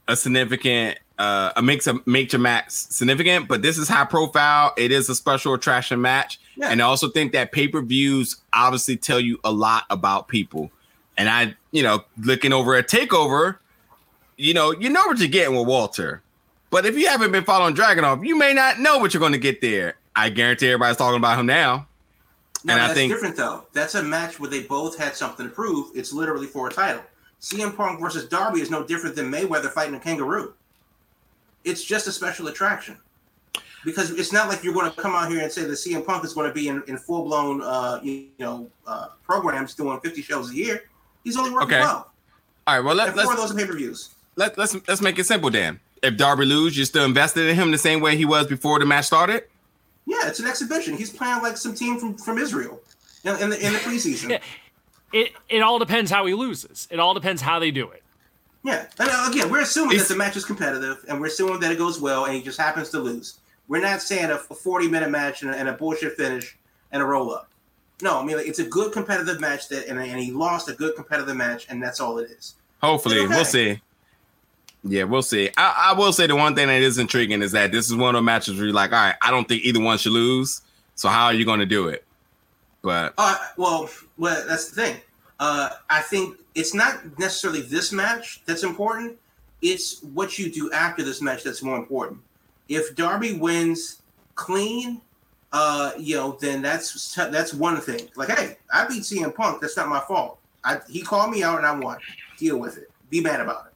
a 0.09 0.17
significant 0.17 0.99
uh 1.19 1.53
a 1.57 1.63
makes 1.63 1.87
a 1.87 1.95
make 2.07 2.33
your 2.33 2.41
match 2.41 2.71
significant, 2.71 3.47
but 3.47 3.63
this 3.63 3.79
is 3.79 3.89
high 3.89 4.05
profile. 4.05 4.73
It 4.77 4.91
is 4.91 5.09
a 5.09 5.15
special 5.15 5.55
attraction 5.55 6.01
match, 6.01 6.41
Yeah. 6.57 6.71
and 6.71 6.81
I 6.83 6.85
also 6.85 7.09
think 7.09 7.33
that 7.33 7.53
pay 7.53 7.69
per 7.69 7.81
views 7.83 8.37
obviously 8.53 8.97
tell 8.97 9.21
you 9.21 9.39
a 9.45 9.53
lot 9.53 9.85
about 9.91 10.27
people. 10.29 10.71
And 11.19 11.29
I, 11.29 11.55
you 11.71 11.83
know, 11.83 12.05
looking 12.19 12.53
over 12.53 12.75
a 12.75 12.83
takeover, 12.83 13.57
you 14.37 14.55
know, 14.55 14.73
you 14.73 14.89
know 14.89 15.07
what 15.07 15.19
you're 15.19 15.29
getting 15.29 15.55
with 15.57 15.67
Walter. 15.67 16.23
But 16.71 16.87
if 16.87 16.97
you 16.97 17.07
haven't 17.09 17.31
been 17.33 17.45
following 17.45 17.75
Dragunov, 17.75 18.27
you 18.27 18.37
may 18.37 18.55
not 18.55 18.81
know 18.81 18.97
what 18.99 19.13
you're 19.13 19.21
going 19.21 19.33
to 19.33 19.39
get 19.39 19.61
there. 19.61 19.95
I 20.15 20.29
guarantee 20.29 20.69
everybody's 20.69 20.97
talking 20.97 21.17
about 21.19 21.39
him 21.39 21.47
now. 21.47 21.87
No, 22.65 22.75
And 22.75 22.83
I 22.83 22.87
that's 22.89 22.99
think- 22.99 23.13
different 23.13 23.37
though. 23.37 23.67
That's 23.73 23.95
a 23.95 24.03
match 24.03 24.39
where 24.39 24.51
they 24.51 24.63
both 24.63 24.99
had 24.99 25.17
something 25.17 25.49
to 25.49 25.53
prove. 25.53 25.91
It's 25.95 26.13
literally 26.13 26.47
for 26.47 26.69
a 26.69 26.71
title. 26.73 27.03
CM 27.41 27.75
Punk 27.77 28.01
versus 28.01 28.29
Darby 28.29 28.61
is 28.61 28.71
no 28.71 28.85
different 28.85 29.17
than 29.17 29.31
Mayweather 29.33 29.71
fighting 29.71 29.95
a 29.95 30.01
kangaroo. 30.01 30.55
It's 31.65 31.83
just 31.85 32.07
a 32.07 32.13
special 32.13 32.47
attraction. 32.49 32.99
Because 33.85 34.11
it's 34.13 34.33
not 34.33 34.49
like 34.49 34.63
you're 34.63 34.75
going 34.75 34.89
to 34.89 34.97
come 35.01 35.13
out 35.13 35.29
here 35.29 35.41
and 35.43 35.51
say 35.51 35.63
that 35.63 35.73
CM 35.73 36.07
Punk 36.07 36.25
is 36.25 36.35
going 36.35 36.47
to 36.49 36.55
be 36.55 36.69
in, 36.69 36.85
in 36.87 36.97
full 36.99 37.25
blown, 37.25 37.61
uh, 37.63 37.99
you 38.01 38.29
know, 38.39 38.71
uh, 38.87 39.09
programs 39.25 39.75
doing 39.75 39.99
50 39.99 40.23
shows 40.23 40.51
a 40.53 40.55
year. 40.55 40.85
He's 41.25 41.37
only 41.37 41.51
working 41.51 41.75
Okay. 41.75 41.83
12. 41.83 42.05
All 42.69 42.77
right, 42.77 42.85
well 42.85 42.95
let, 42.95 43.17
let's 43.17 43.25
four 43.25 43.33
of 43.33 43.41
those 43.41 43.53
pay 43.55 43.67
per 43.67 43.75
views. 43.77 44.11
let, 44.37 44.57
let's 44.57 44.77
let's 44.87 45.01
make 45.01 45.19
it 45.19 45.25
simple 45.27 45.51
Dan. 45.51 45.81
If 46.01 46.17
Darby 46.17 46.45
lose, 46.45 46.77
you're 46.77 46.87
still 46.87 47.05
invested 47.05 47.49
in 47.49 47.57
him 47.57 47.73
the 47.73 47.79
same 47.79 48.01
way 48.01 48.17
he 48.17 48.25
was 48.25 48.47
before 48.47 48.79
the 48.79 48.87
match 48.87 49.07
started. 49.07 49.45
Yeah, 50.07 50.27
it's 50.29 50.41
an 50.41 50.47
exhibition. 50.47 50.97
He's 50.97 51.11
playing 51.11 51.43
like 51.43 51.57
some 51.57 51.75
team 51.75 51.99
from, 51.99 52.17
from 52.17 52.39
Israel 52.39 52.81
in, 53.25 53.37
in 53.41 53.51
the 53.51 53.67
in 53.67 53.73
the 53.73 53.79
preseason. 53.81 54.31
Yeah. 54.31 54.39
It 55.15 55.33
it 55.51 55.61
all 55.61 55.79
depends 55.79 56.11
how 56.11 56.25
he 56.25 56.33
loses. 56.33 56.89
It 56.91 56.99
all 56.99 57.13
depends 57.13 57.43
how 57.43 57.59
they 57.59 57.71
do 57.71 57.91
it. 57.91 58.03
Yeah, 58.65 58.87
and 58.99 59.11
uh, 59.13 59.29
again, 59.31 59.51
we're 59.51 59.61
assuming 59.61 59.91
It's- 59.97 60.09
that 60.09 60.15
the 60.15 60.17
match 60.19 60.39
is 60.39 60.45
competitive, 60.47 61.05
and 61.07 61.21
we're 61.21 61.27
assuming 61.27 61.61
that 61.61 61.71
it 61.71 61.77
goes 61.77 62.01
well, 62.01 62.25
and 62.25 62.35
he 62.35 62.41
just 62.41 62.59
happens 62.59 62.89
to 62.91 62.99
lose. 62.99 63.39
We're 63.69 63.83
not 63.83 64.01
saying 64.01 64.31
a, 64.31 64.37
a 64.37 64.55
forty-minute 64.55 65.11
match 65.11 65.43
and 65.43 65.51
a, 65.51 65.55
and 65.55 65.69
a 65.69 65.75
bullshit 65.75 66.17
finish 66.17 66.57
and 66.93 67.03
a 67.03 67.05
roll-up. 67.05 67.51
No, 68.01 68.19
I 68.21 68.25
mean 68.25 68.39
like, 68.39 68.47
it's 68.49 68.59
a 68.61 68.65
good 68.65 68.91
competitive 68.95 69.39
match 69.39 69.69
that, 69.69 69.87
and, 69.87 69.99
and 69.99 70.19
he 70.19 70.33
lost 70.33 70.71
a 70.71 70.73
good 70.73 70.97
competitive 70.97 71.37
match, 71.37 71.67
and 71.69 71.83
that's 71.83 72.01
all 72.01 72.17
it 72.19 72.31
is. 72.31 72.55
Hopefully, 72.83 73.19
Okay. 73.19 73.29
we'll 73.29 73.45
see. 73.45 73.83
Yeah, 74.85 75.05
we'll 75.05 75.23
see. 75.23 75.51
I, 75.57 75.91
I 75.91 75.99
will 75.99 76.13
say 76.13 76.27
the 76.27 76.35
one 76.35 76.55
thing 76.55 76.67
that 76.67 76.83
is 76.83 76.99
intriguing 76.99 77.43
is 77.43 77.53
that 77.53 77.71
this 77.71 77.87
is 77.87 77.95
one 77.95 78.15
of 78.15 78.19
the 78.19 78.25
matches 78.25 78.57
where 78.57 78.65
you're 78.67 78.75
like, 78.75 78.93
all 78.93 78.99
right, 78.99 79.15
I 79.23 79.31
don't 79.31 79.47
think 79.47 79.65
either 79.65 79.81
one 79.81 79.99
should 79.99 80.13
lose. 80.13 80.61
So 80.95 81.09
how 81.09 81.27
are 81.27 81.35
you 81.35 81.45
going 81.45 81.61
to 81.61 81.67
do 81.67 81.89
it? 81.89 82.05
But 82.83 83.15
Uh, 83.17 83.37
well, 83.57 83.89
well, 84.19 84.45
that's 84.47 84.71
the 84.71 84.83
thing. 84.83 84.97
Uh, 85.39 85.71
I 85.89 86.01
think 86.01 86.37
it's 86.55 86.75
not 86.75 87.19
necessarily 87.19 87.63
this 87.63 87.93
match 87.93 88.43
that's 88.45 88.65
important. 88.65 89.19
It's 89.61 90.03
what 90.03 90.39
you 90.39 90.51
do 90.51 90.71
after 90.73 91.05
this 91.05 91.23
match 91.23 91.45
that's 91.45 91.63
more 91.63 91.77
important. 91.77 92.21
If 92.69 92.97
Darby 92.97 93.35
wins 93.35 94.03
clean, 94.35 95.01
uh, 95.53 95.93
you 95.99 96.17
know, 96.17 96.37
then 96.41 96.63
that's 96.63 97.15
that's 97.15 97.55
one 97.55 97.81
thing. 97.81 98.09
Like, 98.17 98.31
hey, 98.31 98.57
I 98.73 98.87
beat 98.87 99.03
CM 99.03 99.35
Punk. 99.35 99.61
That's 99.61 99.77
not 99.77 99.89
my 99.89 100.01
fault. 100.01 100.39
I, 100.65 100.79
he 100.89 101.03
called 101.03 101.31
me 101.31 101.43
out 101.43 101.59
and 101.59 101.67
I 101.67 101.79
won. 101.79 101.99
Deal 102.39 102.59
with 102.59 102.79
it. 102.79 102.91
Be 103.11 103.21
mad 103.21 103.41
about 103.41 103.67
it. 103.67 103.72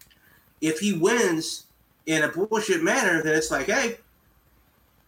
If 0.67 0.81
he 0.81 0.95
wins 0.95 1.67
in 2.07 2.25
a 2.25 2.29
bullshit 2.29 2.83
manner, 2.83 3.23
then 3.23 3.37
it's 3.37 3.53
like, 3.53 3.67
hey, 3.67 3.99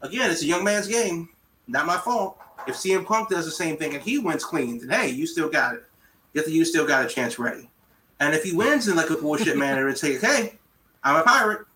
again, 0.02 0.30
it's 0.30 0.42
a 0.42 0.46
young 0.46 0.62
man's 0.62 0.86
game. 0.86 1.28
Not 1.66 1.84
my 1.84 1.96
fault. 1.96 2.38
If 2.68 2.76
CM 2.76 3.04
Punk 3.04 3.28
does 3.28 3.44
the 3.44 3.50
same 3.50 3.76
thing 3.76 3.94
and 3.94 4.02
he 4.02 4.18
wins 4.18 4.44
clean, 4.44 4.78
then 4.78 4.90
hey, 4.90 5.10
you 5.10 5.26
still 5.26 5.48
got 5.48 5.74
it. 5.74 5.84
Get 6.32 6.44
the 6.44 6.52
you 6.52 6.64
still 6.64 6.86
got 6.86 7.04
a 7.04 7.08
chance 7.08 7.40
ready. 7.40 7.68
And 8.20 8.34
if 8.34 8.44
he 8.44 8.52
wins 8.52 8.86
in 8.86 8.96
like 8.96 9.10
a 9.10 9.16
bullshit 9.16 9.56
manner, 9.64 9.88
it's 9.88 10.02
like, 10.02 10.20
hey, 10.20 10.58
I'm 11.02 11.16
a 11.16 11.24
pirate. 11.24 11.66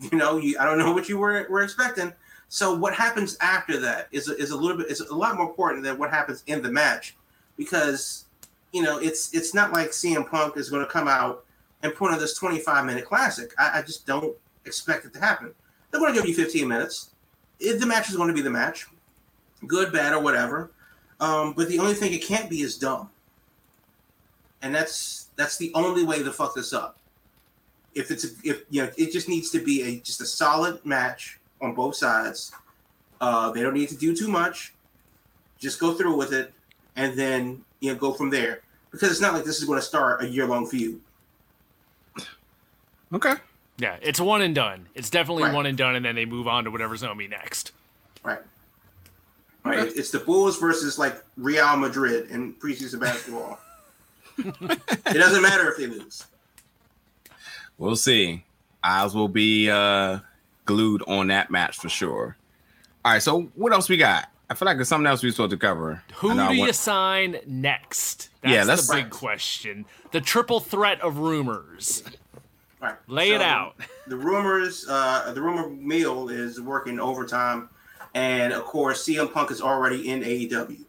You 0.00 0.18
know, 0.18 0.36
you 0.36 0.56
I 0.60 0.64
don't 0.64 0.78
know 0.78 0.92
what 0.92 1.08
you 1.08 1.18
were, 1.18 1.46
were 1.50 1.62
expecting. 1.62 2.12
So 2.48 2.76
what 2.76 2.94
happens 2.94 3.36
after 3.40 3.78
that 3.80 4.08
is 4.12 4.28
is 4.28 4.50
a 4.50 4.56
little 4.56 4.76
bit 4.76 4.86
is 4.88 5.00
a 5.00 5.14
lot 5.14 5.36
more 5.36 5.48
important 5.48 5.82
than 5.82 5.98
what 5.98 6.10
happens 6.10 6.44
in 6.46 6.62
the 6.62 6.70
match, 6.70 7.16
because 7.56 8.26
you 8.72 8.82
know 8.82 8.98
it's 8.98 9.34
it's 9.34 9.52
not 9.52 9.72
like 9.72 9.90
CM 9.90 10.28
Punk 10.28 10.56
is 10.56 10.70
going 10.70 10.84
to 10.84 10.90
come 10.90 11.08
out 11.08 11.44
and 11.82 11.94
put 11.94 12.12
on 12.12 12.18
this 12.18 12.36
25 12.36 12.86
minute 12.86 13.04
classic. 13.04 13.52
I, 13.58 13.78
I 13.78 13.82
just 13.82 14.06
don't 14.06 14.36
expect 14.64 15.04
it 15.04 15.12
to 15.14 15.20
happen. 15.20 15.52
They're 15.90 16.00
going 16.00 16.14
to 16.14 16.20
give 16.20 16.28
you 16.28 16.34
15 16.34 16.66
minutes. 16.66 17.10
It, 17.60 17.80
the 17.80 17.86
match 17.86 18.08
is 18.08 18.16
going 18.16 18.28
to 18.28 18.34
be 18.34 18.42
the 18.42 18.50
match, 18.50 18.86
good, 19.66 19.92
bad, 19.92 20.12
or 20.12 20.20
whatever. 20.20 20.70
Um, 21.20 21.52
but 21.52 21.68
the 21.68 21.78
only 21.78 21.94
thing 21.94 22.12
it 22.12 22.22
can't 22.24 22.50
be 22.50 22.62
is 22.62 22.76
dumb, 22.76 23.08
and 24.60 24.74
that's 24.74 25.28
that's 25.36 25.56
the 25.56 25.70
only 25.74 26.02
way 26.02 26.20
to 26.20 26.32
fuck 26.32 26.54
this 26.54 26.72
up. 26.72 26.98
If 27.94 28.10
it's 28.10 28.24
a, 28.24 28.28
if 28.42 28.62
you 28.70 28.82
know, 28.82 28.90
it 28.96 29.12
just 29.12 29.28
needs 29.28 29.50
to 29.50 29.60
be 29.60 29.82
a 29.82 30.00
just 30.00 30.20
a 30.20 30.26
solid 30.26 30.84
match 30.84 31.38
on 31.60 31.74
both 31.74 31.94
sides. 31.94 32.50
Uh, 33.20 33.52
they 33.52 33.62
don't 33.62 33.74
need 33.74 33.88
to 33.90 33.96
do 33.96 34.16
too 34.16 34.26
much. 34.26 34.74
Just 35.60 35.78
go 35.78 35.94
through 35.94 36.16
with 36.16 36.32
it, 36.32 36.52
and 36.96 37.16
then 37.16 37.64
you 37.78 37.92
know 37.92 37.98
go 37.98 38.12
from 38.12 38.30
there. 38.30 38.62
Because 38.90 39.12
it's 39.12 39.20
not 39.20 39.32
like 39.32 39.44
this 39.44 39.58
is 39.58 39.64
going 39.64 39.78
to 39.78 39.86
start 39.86 40.24
a 40.24 40.28
year 40.28 40.46
long 40.46 40.66
feud. 40.66 41.00
Okay. 43.12 43.34
Yeah, 43.78 43.96
it's 44.02 44.20
one 44.20 44.42
and 44.42 44.54
done. 44.54 44.88
It's 44.94 45.10
definitely 45.10 45.44
Right. 45.44 45.54
one 45.54 45.66
and 45.66 45.76
done, 45.76 45.94
and 45.96 46.04
then 46.04 46.14
they 46.14 46.24
move 46.24 46.46
on 46.46 46.64
to 46.64 46.70
whatever's 46.70 47.02
going 47.02 47.14
to 47.14 47.18
be 47.18 47.28
next. 47.28 47.72
Right. 48.22 48.38
Right. 49.64 49.78
Okay. 49.80 49.88
It's 49.96 50.10
the 50.10 50.18
Bulls 50.20 50.58
versus 50.58 50.98
like 50.98 51.22
Real 51.36 51.76
Madrid 51.76 52.30
in 52.30 52.54
preseason 52.54 53.00
basketball. 53.00 53.58
it 54.38 55.14
doesn't 55.14 55.42
matter 55.42 55.70
if 55.70 55.78
they 55.78 55.86
lose. 55.86 56.24
We'll 57.78 57.96
see. 57.96 58.44
Eyes 58.84 59.14
will 59.14 59.28
be 59.28 59.70
uh 59.70 60.18
glued 60.64 61.02
on 61.06 61.28
that 61.28 61.50
match 61.50 61.76
for 61.78 61.88
sure. 61.88 62.36
All 63.04 63.12
right, 63.12 63.22
so 63.22 63.42
what 63.54 63.72
else 63.72 63.88
we 63.88 63.96
got? 63.96 64.28
I 64.50 64.54
feel 64.54 64.66
like 64.66 64.76
there's 64.76 64.88
something 64.88 65.06
else 65.06 65.22
we're 65.22 65.32
supposed 65.32 65.50
to 65.52 65.56
cover. 65.56 66.02
Who 66.16 66.30
I 66.30 66.34
know 66.34 66.48
do 66.50 66.54
you 66.56 66.60
went- 66.62 66.74
sign 66.74 67.38
next? 67.46 68.28
That's 68.42 68.52
Yeah, 68.52 68.64
that's- 68.64 68.86
the 68.88 68.94
big 68.94 69.10
question. 69.10 69.84
The 70.12 70.20
triple 70.20 70.60
threat 70.60 71.00
of 71.00 71.18
rumors. 71.18 72.02
Right. 72.82 72.96
Lay 73.06 73.30
it 73.30 73.40
out. 73.40 73.76
The 74.08 74.16
rumors, 74.16 74.84
uh, 74.88 75.32
the 75.32 75.40
rumor 75.40 75.68
mill 75.70 76.28
is 76.28 76.60
working 76.60 76.98
overtime, 76.98 77.68
and 78.14 78.52
of 78.52 78.64
course, 78.64 79.06
CM 79.06 79.32
Punk 79.32 79.52
is 79.52 79.62
already 79.62 80.10
in 80.10 80.22
AEW. 80.22 80.84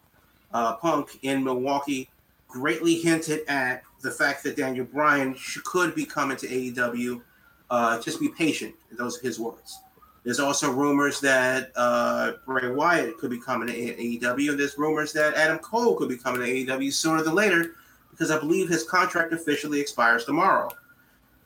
Uh, 0.52 0.76
Punk 0.78 1.20
in 1.22 1.44
Milwaukee 1.44 2.10
greatly 2.48 2.96
hinted 2.96 3.42
at 3.48 3.84
the 4.02 4.10
fact 4.10 4.44
that 4.44 4.58
Daniel 4.58 4.86
Bryan 4.86 5.36
could 5.64 5.94
be 5.94 6.06
coming 6.06 6.36
to 6.38 6.48
AEW. 6.48 7.22
Uh, 7.70 8.02
just 8.02 8.20
be 8.20 8.30
patient. 8.30 8.74
Those 8.92 9.20
are 9.20 9.22
his 9.22 9.40
words. 9.40 9.80
There's 10.24 10.40
also 10.40 10.72
rumors 10.72 11.22
that 11.22 11.72
uh, 11.76 12.32
Bray 12.48 12.72
Wyatt 12.72 13.20
could 13.20 13.30
be 13.30 13.40
coming 13.40 13.68
to 13.68 13.74
AEW, 13.74 14.58
there's 14.58 14.76
rumors 14.76 15.14
that 15.14 15.36
Adam 15.36 15.60
Cole 15.60 15.96
could 15.98 16.10
be 16.10 16.18
coming 16.18 16.42
to 16.42 16.48
AEW 16.48 16.92
sooner 16.92 17.22
than 17.22 17.36
later, 17.36 17.76
because 18.10 18.32
I 18.32 18.40
believe 18.40 18.70
his 18.70 18.84
contract 18.84 19.34
officially 19.34 19.80
expires 19.80 20.26
tomorrow 20.26 20.72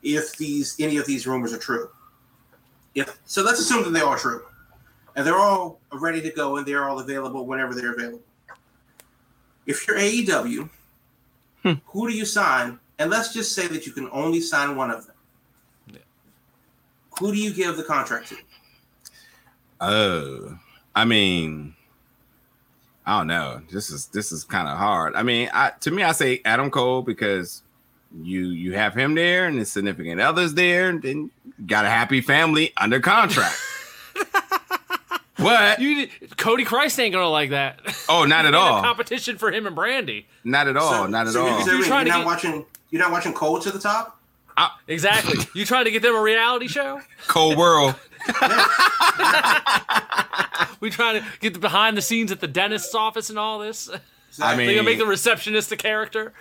if 0.02 0.36
these 0.36 0.76
any 0.78 0.96
of 0.96 1.06
these 1.06 1.26
rumors 1.26 1.52
are 1.52 1.58
true. 1.58 1.90
If 2.94 3.18
so, 3.26 3.42
let's 3.42 3.60
assume 3.60 3.84
that 3.84 3.90
they 3.90 4.00
are 4.00 4.18
true, 4.18 4.42
and 5.16 5.26
they're 5.26 5.38
all 5.38 5.80
ready 5.92 6.20
to 6.22 6.30
go, 6.30 6.56
and 6.56 6.66
they're 6.66 6.88
all 6.88 6.98
available 6.98 7.46
whenever 7.46 7.74
they're 7.74 7.92
available. 7.92 8.22
If 9.66 9.86
you're 9.86 9.98
AEW, 9.98 10.68
hmm. 11.62 11.72
who 11.86 12.08
do 12.08 12.14
you 12.14 12.24
sign? 12.24 12.78
And 12.98 13.10
let's 13.10 13.32
just 13.32 13.54
say 13.54 13.66
that 13.68 13.86
you 13.86 13.92
can 13.92 14.08
only 14.10 14.40
sign 14.40 14.74
one 14.74 14.90
of 14.90 15.06
them. 15.06 15.14
Who 17.18 17.32
do 17.32 17.38
you 17.38 17.52
give 17.52 17.76
the 17.76 17.82
contract 17.82 18.28
to? 18.28 18.36
Oh, 19.80 20.58
I 20.94 21.04
mean, 21.04 21.74
I 23.06 23.18
don't 23.18 23.26
know. 23.26 23.60
This 23.70 23.90
is 23.90 24.06
this 24.06 24.32
is 24.32 24.44
kind 24.44 24.68
of 24.68 24.78
hard. 24.78 25.14
I 25.14 25.22
mean, 25.22 25.50
I 25.52 25.72
to 25.80 25.90
me, 25.90 26.02
I 26.02 26.12
say 26.12 26.40
Adam 26.44 26.70
Cole 26.70 27.02
because 27.02 27.62
you 28.22 28.46
you 28.48 28.72
have 28.74 28.94
him 28.94 29.14
there 29.14 29.46
and 29.46 29.58
his 29.58 29.70
significant 29.70 30.20
others 30.20 30.54
there, 30.54 30.88
and 30.88 31.02
then 31.02 31.30
got 31.66 31.84
a 31.84 31.88
happy 31.90 32.20
family 32.20 32.72
under 32.76 33.00
contract. 33.00 33.56
but 35.38 35.80
You, 35.80 36.08
Cody 36.36 36.64
Christ 36.64 36.98
ain't 36.98 37.12
gonna 37.12 37.28
like 37.28 37.50
that. 37.50 37.80
oh, 38.08 38.24
not 38.24 38.40
at 38.44 38.46
Ain't 38.46 38.54
a 38.54 38.58
all, 38.58 38.82
competition 38.82 39.38
for 39.38 39.50
him 39.52 39.66
and 39.66 39.76
Brandi. 39.76 40.24
not 40.44 40.66
at 40.68 40.76
all, 40.76 40.90
So- 40.90 41.06
not 41.06 41.26
at 41.26 41.32
so 41.34 41.42
all. 41.46 41.58
You're, 41.58 41.66
You're 41.66 41.74
you're 41.76 41.84
trying 41.86 42.06
to 42.06 42.10
not 42.10 42.18
get- 42.18 42.26
watching. 42.26 42.66
You're 42.90 43.02
not 43.02 43.12
watching 43.12 43.34
Cole 43.34 43.58
to 43.60 43.70
the 43.70 43.78
top. 43.78 44.14
Exactly. 44.88 45.36
you 45.54 45.64
trying 45.64 45.84
to 45.84 45.90
get 45.92 46.02
them 46.02 46.16
a 46.16 46.20
reality 46.20 46.66
show? 46.66 47.00
Cold 47.28 47.56
world. 47.56 47.94
We 50.80 50.90
trying 50.90 51.20
to 51.22 51.28
get 51.40 51.54
the 51.54 51.58
behind 51.60 51.96
the 51.96 52.02
scenes 52.02 52.30
at 52.32 52.40
the 52.40 52.46
dentist's 52.46 52.94
office 52.94 53.30
and 53.30 53.38
all 53.38 53.58
this. 53.58 53.90
I 54.40 54.56
mean, 54.56 54.66
They 54.68 54.74
gonna 54.74 54.84
make 54.84 54.98
the 54.98 55.06
receptionist 55.06 55.72
a 55.72 55.76
character. 55.76 56.32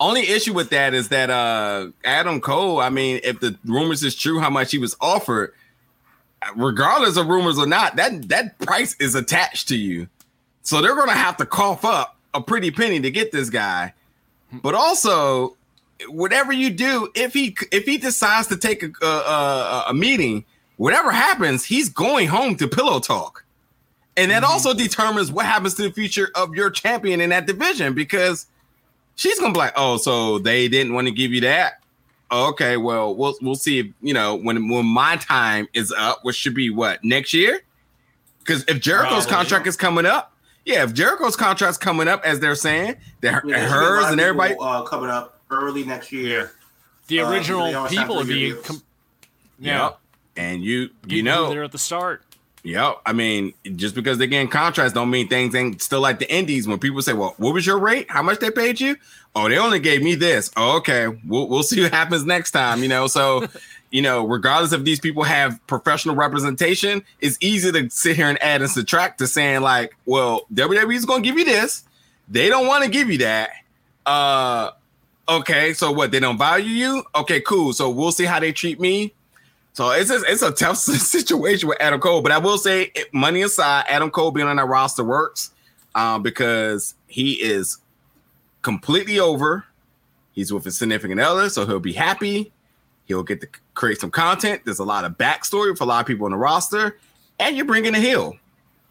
Only 0.00 0.28
issue 0.28 0.52
with 0.52 0.70
that 0.70 0.94
is 0.94 1.08
that 1.08 1.30
uh 1.30 1.88
Adam 2.04 2.40
Cole. 2.40 2.80
I 2.80 2.90
mean, 2.90 3.20
if 3.24 3.40
the 3.40 3.56
rumors 3.64 4.02
is 4.02 4.14
true, 4.14 4.38
how 4.38 4.50
much 4.50 4.70
he 4.70 4.78
was 4.78 4.96
offered, 5.00 5.52
regardless 6.56 7.16
of 7.16 7.26
rumors 7.28 7.58
or 7.58 7.66
not, 7.66 7.96
that 7.96 8.28
that 8.28 8.58
price 8.58 8.96
is 9.00 9.14
attached 9.14 9.68
to 9.68 9.76
you. 9.76 10.08
So 10.62 10.80
they're 10.80 10.96
gonna 10.96 11.12
have 11.12 11.36
to 11.38 11.46
cough 11.46 11.84
up 11.84 12.16
a 12.34 12.40
pretty 12.40 12.70
penny 12.70 13.00
to 13.00 13.10
get 13.10 13.32
this 13.32 13.50
guy. 13.50 13.94
But 14.52 14.74
also, 14.74 15.56
whatever 16.08 16.52
you 16.52 16.70
do, 16.70 17.10
if 17.14 17.32
he 17.34 17.56
if 17.72 17.84
he 17.84 17.98
decides 17.98 18.48
to 18.48 18.56
take 18.56 18.82
a 18.82 18.92
a, 19.02 19.06
a, 19.06 19.84
a 19.88 19.94
meeting, 19.94 20.44
whatever 20.76 21.10
happens, 21.10 21.64
he's 21.64 21.88
going 21.88 22.28
home 22.28 22.56
to 22.56 22.68
pillow 22.68 23.00
talk. 23.00 23.44
And 24.16 24.32
that 24.32 24.42
also 24.42 24.74
determines 24.74 25.30
what 25.30 25.46
happens 25.46 25.74
to 25.74 25.82
the 25.82 25.92
future 25.92 26.30
of 26.34 26.52
your 26.54 26.70
champion 26.70 27.20
in 27.20 27.30
that 27.30 27.46
division 27.46 27.94
because 27.94 28.46
she's 29.18 29.38
gonna 29.38 29.52
be 29.52 29.58
like, 29.58 29.74
oh, 29.76 29.98
so 29.98 30.38
they 30.38 30.68
didn't 30.68 30.94
want 30.94 31.06
to 31.08 31.12
give 31.12 31.32
you 31.32 31.42
that. 31.42 31.80
Okay, 32.32 32.76
well, 32.78 33.14
we'll 33.14 33.34
we'll 33.42 33.54
see 33.54 33.78
if 33.80 33.86
you 34.00 34.14
know 34.14 34.34
when 34.36 34.68
when 34.68 34.86
my 34.86 35.16
time 35.16 35.68
is 35.74 35.92
up, 35.92 36.20
which 36.22 36.36
should 36.36 36.54
be 36.54 36.70
what 36.70 37.02
next 37.04 37.34
year. 37.34 37.60
Because 38.38 38.64
if 38.68 38.80
Jericho's 38.80 39.26
Probably. 39.26 39.30
contract 39.32 39.66
is 39.66 39.76
coming 39.76 40.06
up, 40.06 40.32
yeah, 40.64 40.82
if 40.84 40.94
Jericho's 40.94 41.36
contract's 41.36 41.76
coming 41.78 42.08
up, 42.08 42.24
as 42.24 42.40
they're 42.40 42.54
saying, 42.54 42.96
that 43.20 43.42
Yeah, 43.44 43.58
there's 43.58 43.70
gonna 43.70 43.76
be 43.76 43.76
a 43.76 43.78
lot 43.90 44.02
hers 44.02 44.12
and 44.12 44.20
everybody, 44.20 44.54
people, 44.54 44.66
uh, 44.66 44.82
coming 44.84 45.10
up 45.10 45.40
early 45.50 45.84
next 45.84 46.12
year. 46.12 46.52
The 47.08 47.20
Uh, 47.20 47.30
original 47.30 47.64
they 47.66 47.74
always 47.74 47.92
have 47.94 48.02
people 48.02 48.16
would 48.16 48.26
three 48.26 48.34
be. 48.34 48.52
reviews. 48.52 48.66
Com- 48.66 48.82
yep. 49.58 49.98
And 50.36 50.62
you 50.62 50.80
you 51.06 51.16
you 51.16 51.22
know, 51.22 51.48
there 51.50 51.64
at 51.64 51.72
the 51.72 51.78
start. 51.78 52.22
Yep. 52.68 53.00
I 53.06 53.14
mean, 53.14 53.54
just 53.76 53.94
because 53.94 54.18
they're 54.18 54.26
getting 54.26 54.48
contracts 54.48 54.92
don't 54.92 55.08
mean 55.08 55.26
things 55.26 55.54
ain't 55.54 55.80
still 55.80 56.02
like 56.02 56.18
the 56.18 56.30
indies. 56.30 56.68
When 56.68 56.78
people 56.78 57.00
say, 57.00 57.14
Well, 57.14 57.34
what 57.38 57.54
was 57.54 57.64
your 57.64 57.78
rate? 57.78 58.10
How 58.10 58.22
much 58.22 58.40
they 58.40 58.50
paid 58.50 58.78
you? 58.78 58.96
Oh, 59.34 59.48
they 59.48 59.56
only 59.56 59.80
gave 59.80 60.02
me 60.02 60.14
this. 60.14 60.50
Oh, 60.54 60.76
okay. 60.76 61.06
We'll 61.26 61.48
we'll 61.48 61.62
see 61.62 61.80
what 61.80 61.92
happens 61.94 62.26
next 62.26 62.50
time, 62.50 62.82
you 62.82 62.88
know. 62.88 63.06
So, 63.06 63.46
you 63.90 64.02
know, 64.02 64.26
regardless 64.26 64.74
if 64.74 64.84
these 64.84 65.00
people 65.00 65.22
have 65.22 65.66
professional 65.66 66.14
representation, 66.14 67.02
it's 67.22 67.38
easy 67.40 67.72
to 67.72 67.88
sit 67.88 68.16
here 68.16 68.28
and 68.28 68.40
add 68.42 68.60
and 68.60 68.70
subtract 68.70 69.18
to 69.20 69.26
saying, 69.26 69.62
like, 69.62 69.96
well, 70.04 70.42
WWE's 70.52 71.06
gonna 71.06 71.22
give 71.22 71.38
you 71.38 71.46
this. 71.46 71.84
They 72.28 72.50
don't 72.50 72.66
want 72.66 72.84
to 72.84 72.90
give 72.90 73.08
you 73.08 73.16
that. 73.18 73.48
Uh 74.04 74.72
okay, 75.26 75.72
so 75.72 75.90
what 75.90 76.10
they 76.10 76.20
don't 76.20 76.36
value 76.36 76.66
you? 76.66 77.02
Okay, 77.14 77.40
cool. 77.40 77.72
So 77.72 77.88
we'll 77.88 78.12
see 78.12 78.26
how 78.26 78.40
they 78.40 78.52
treat 78.52 78.78
me. 78.78 79.14
So 79.78 79.90
it's 79.90 80.10
just, 80.10 80.24
it's 80.26 80.42
a 80.42 80.50
tough 80.50 80.76
situation 80.78 81.68
with 81.68 81.80
Adam 81.80 82.00
Cole, 82.00 82.20
but 82.20 82.32
I 82.32 82.38
will 82.38 82.58
say, 82.58 82.90
money 83.12 83.42
aside, 83.42 83.84
Adam 83.86 84.10
Cole 84.10 84.32
being 84.32 84.48
on 84.48 84.56
that 84.56 84.64
roster 84.64 85.04
works 85.04 85.52
um, 85.94 86.20
because 86.20 86.96
he 87.06 87.34
is 87.34 87.78
completely 88.62 89.20
over. 89.20 89.66
He's 90.32 90.52
with 90.52 90.64
his 90.64 90.76
significant 90.76 91.20
other, 91.20 91.48
so 91.48 91.64
he'll 91.64 91.78
be 91.78 91.92
happy. 91.92 92.50
He'll 93.04 93.22
get 93.22 93.40
to 93.40 93.48
create 93.74 94.00
some 94.00 94.10
content. 94.10 94.62
There's 94.64 94.80
a 94.80 94.84
lot 94.84 95.04
of 95.04 95.16
backstory 95.16 95.78
for 95.78 95.84
a 95.84 95.86
lot 95.86 96.00
of 96.00 96.06
people 96.08 96.24
on 96.24 96.32
the 96.32 96.38
roster, 96.38 96.98
and 97.38 97.56
you're 97.56 97.64
bringing 97.64 97.94
a 97.94 98.00
heel. 98.00 98.34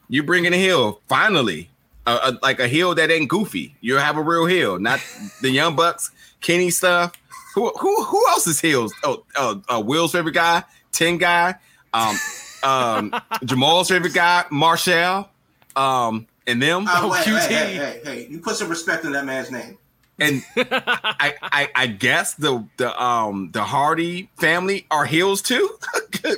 You're 0.08 0.24
bringing 0.24 0.54
a 0.54 0.58
heel 0.58 1.02
finally, 1.10 1.70
uh, 2.06 2.18
uh, 2.24 2.34
like 2.42 2.62
a 2.62 2.68
heel 2.70 2.96
that 2.96 3.12
ain't 3.12 3.28
goofy. 3.28 3.76
You 3.82 3.98
have 3.98 4.16
a 4.16 4.24
real 4.24 4.46
heel, 4.46 4.80
not 4.80 5.02
the 5.42 5.50
Young 5.50 5.76
Bucks, 5.76 6.12
Kenny 6.40 6.70
stuff. 6.70 7.12
Who 7.56 7.72
who 7.72 8.04
who 8.04 8.26
else 8.30 8.48
is 8.48 8.62
heels? 8.62 8.94
Oh, 9.04 9.26
uh, 9.36 9.56
uh, 9.68 9.82
Will's 9.84 10.12
favorite 10.12 10.36
guy, 10.36 10.64
Ten 10.98 11.18
guy, 11.18 11.56
um, 11.94 12.16
um, 12.64 13.16
Jamal's 13.46 13.90
favorite 13.90 14.14
guy, 14.14 14.46
Marshall. 14.52 15.30
um 15.76 16.28
and 16.48 16.62
them. 16.62 16.88
Uh, 16.88 16.92
Oh, 17.04 17.10
wait, 17.12 17.24
QT. 17.26 17.48
Hey, 17.48 17.48
hey, 17.48 17.76
hey, 17.76 18.02
hey, 18.04 18.28
you 18.30 18.40
put 18.40 18.56
some 18.56 18.70
respect 18.70 19.04
in 19.06 19.12
that 19.12 19.26
man's 19.26 19.52
name. 19.52 19.78
and 20.20 20.42
I, 20.58 21.36
I 21.44 21.70
I 21.76 21.88
guess 21.88 22.34
the 22.34 22.66
the 22.78 22.90
um 23.04 23.52
the 23.52 23.64
Hardy 23.64 24.30
family 24.38 24.88
are 24.90 25.06
heels 25.06 25.42
too. 25.42 25.70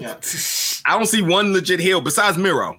Yeah. 0.01 0.17
I 0.85 0.97
don't 0.97 1.07
see 1.07 1.21
one 1.23 1.51
legit 1.53 1.79
heel 1.79 1.99
besides 2.01 2.37
Miro. 2.37 2.77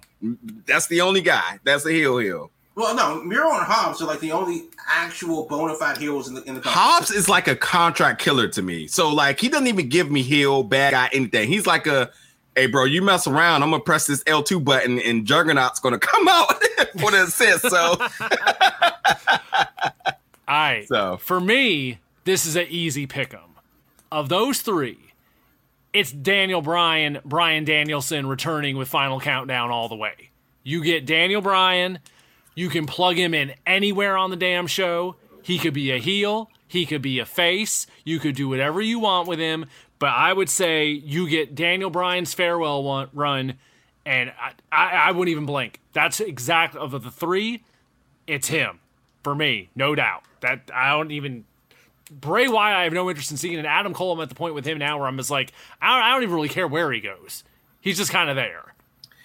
That's 0.66 0.86
the 0.86 1.00
only 1.00 1.22
guy. 1.22 1.58
That's 1.64 1.84
a 1.86 1.90
heel 1.90 2.18
heel. 2.18 2.50
Well, 2.80 2.94
no, 2.94 3.22
Miro 3.22 3.52
and 3.52 3.62
Hobbs 3.66 4.00
are 4.00 4.06
like 4.06 4.20
the 4.20 4.32
only 4.32 4.64
actual 4.88 5.44
bona 5.44 5.74
fide 5.74 5.98
heroes 5.98 6.28
in 6.28 6.34
the 6.34 6.40
in 6.44 6.54
the 6.54 6.62
company. 6.62 6.82
Hobbs 6.82 7.10
is 7.10 7.28
like 7.28 7.46
a 7.46 7.54
contract 7.54 8.22
killer 8.22 8.48
to 8.48 8.62
me. 8.62 8.86
So 8.86 9.12
like 9.12 9.38
he 9.38 9.50
doesn't 9.50 9.66
even 9.66 9.90
give 9.90 10.10
me 10.10 10.22
heel, 10.22 10.62
bad 10.62 10.92
guy, 10.92 11.10
anything. 11.12 11.46
He's 11.48 11.66
like 11.66 11.86
a 11.86 12.10
hey 12.56 12.68
bro, 12.68 12.84
you 12.84 13.02
mess 13.02 13.26
around, 13.26 13.62
I'm 13.62 13.70
gonna 13.70 13.82
press 13.82 14.06
this 14.06 14.24
L2 14.24 14.64
button 14.64 14.98
and 14.98 15.26
Juggernaut's 15.26 15.78
gonna 15.78 15.98
come 16.00 16.26
out 16.26 16.54
for 16.98 17.10
the 17.10 17.24
assist. 17.24 17.68
So 17.68 17.96
All 20.48 20.56
right. 20.56 20.88
So. 20.88 21.18
for 21.18 21.38
me, 21.38 21.98
this 22.24 22.46
is 22.46 22.56
an 22.56 22.66
easy 22.70 23.06
pick 23.06 23.34
'em. 23.34 23.40
Of 24.10 24.30
those 24.30 24.62
three, 24.62 25.12
it's 25.92 26.12
Daniel 26.12 26.62
Bryan, 26.62 27.18
Brian 27.26 27.64
Danielson 27.66 28.26
returning 28.26 28.78
with 28.78 28.88
Final 28.88 29.20
Countdown 29.20 29.70
all 29.70 29.90
the 29.90 29.96
way. 29.96 30.30
You 30.62 30.82
get 30.82 31.04
Daniel 31.04 31.42
Bryan, 31.42 31.98
you 32.60 32.68
can 32.68 32.84
plug 32.84 33.16
him 33.16 33.32
in 33.32 33.54
anywhere 33.66 34.18
on 34.18 34.28
the 34.28 34.36
damn 34.36 34.66
show. 34.66 35.16
He 35.42 35.58
could 35.58 35.72
be 35.72 35.90
a 35.92 35.98
heel, 35.98 36.50
he 36.68 36.84
could 36.84 37.00
be 37.00 37.18
a 37.18 37.24
face, 37.24 37.86
you 38.04 38.18
could 38.18 38.36
do 38.36 38.50
whatever 38.50 38.82
you 38.82 38.98
want 38.98 39.26
with 39.26 39.38
him. 39.38 39.64
But 39.98 40.10
I 40.10 40.34
would 40.34 40.50
say 40.50 40.88
you 40.90 41.26
get 41.26 41.54
Daniel 41.54 41.88
Bryan's 41.88 42.34
farewell 42.34 42.82
one, 42.82 43.08
run, 43.14 43.54
and 44.04 44.30
I, 44.38 44.52
I, 44.70 44.90
I 45.08 45.10
wouldn't 45.12 45.30
even 45.30 45.46
blink. 45.46 45.80
That's 45.94 46.20
exact 46.20 46.76
of 46.76 46.90
the 47.02 47.10
three 47.10 47.64
it's 48.26 48.48
him 48.48 48.80
for 49.24 49.34
me, 49.34 49.70
no 49.74 49.94
doubt. 49.94 50.24
That 50.40 50.70
I 50.74 50.90
don't 50.90 51.12
even 51.12 51.46
Bray 52.10 52.46
Wyatt. 52.46 52.76
I 52.76 52.84
have 52.84 52.92
no 52.92 53.08
interest 53.08 53.30
in 53.30 53.38
seeing, 53.38 53.56
and 53.56 53.66
Adam 53.66 53.94
Cole. 53.94 54.12
I'm 54.12 54.20
at 54.20 54.28
the 54.28 54.34
point 54.34 54.54
with 54.54 54.66
him 54.66 54.76
now 54.76 54.98
where 54.98 55.08
I'm 55.08 55.16
just 55.16 55.30
like, 55.30 55.52
I 55.80 55.96
don't, 55.96 56.06
I 56.06 56.12
don't 56.12 56.24
even 56.24 56.34
really 56.34 56.48
care 56.50 56.68
where 56.68 56.92
he 56.92 57.00
goes. 57.00 57.42
He's 57.80 57.96
just 57.96 58.12
kind 58.12 58.28
of 58.28 58.36
there. 58.36 58.69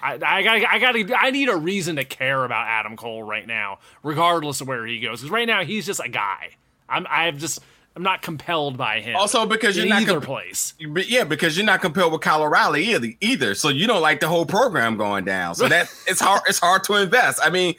I, 0.06 0.38
I 0.39 0.43
got, 0.43 0.74
I 0.74 0.80
got, 0.80 0.95
I 1.18 1.32
need 1.32 1.49
a 1.49 1.56
reason 1.56 1.95
to 1.95 2.06
care 2.06 2.43
about 2.43 2.68
Adam 2.68 2.95
Cole 2.95 3.24
right 3.24 3.47
now, 3.47 3.80
regardless 4.03 4.62
of 4.62 4.68
where 4.68 4.86
he 4.86 4.99
goes. 4.99 5.22
Because 5.22 5.32
right 5.32 5.47
now 5.47 5.64
he's 5.64 5.86
just 5.86 5.99
a 5.99 6.10
guy. 6.10 6.51
I'm, 6.88 7.08
I've 7.10 7.38
just, 7.38 7.60
I'm 7.95 8.03
not 8.03 8.22
compelled 8.22 8.78
by 8.78 8.99
him. 8.99 9.16
also 9.16 9.45
because 9.45 9.78
you're 9.78 9.88
not 9.88 10.01
either 10.01 10.14
comp- 10.14 10.26
place. 10.26 10.74
But 10.89 11.10
yeah, 11.10 11.24
because 11.24 11.58
you're 11.58 11.66
not 11.66 11.82
compelled 11.82 12.12
with 12.12 12.22
Kyle 12.22 12.43
O'Reilly 12.43 12.84
either, 12.93 13.08
either. 13.22 13.56
So 13.56 13.70
you 13.70 13.88
don't 13.88 14.01
like 14.01 14.20
the 14.20 14.28
whole 14.28 14.45
program 14.45 14.97
going 14.97 15.24
down. 15.26 15.56
So 15.56 15.68
that 15.70 15.91
it's 16.08 16.20
hard. 16.20 16.41
It's 16.47 16.60
hard 16.60 16.84
to 16.86 16.95
invest. 16.95 17.39
I 17.41 17.49
mean, 17.49 17.76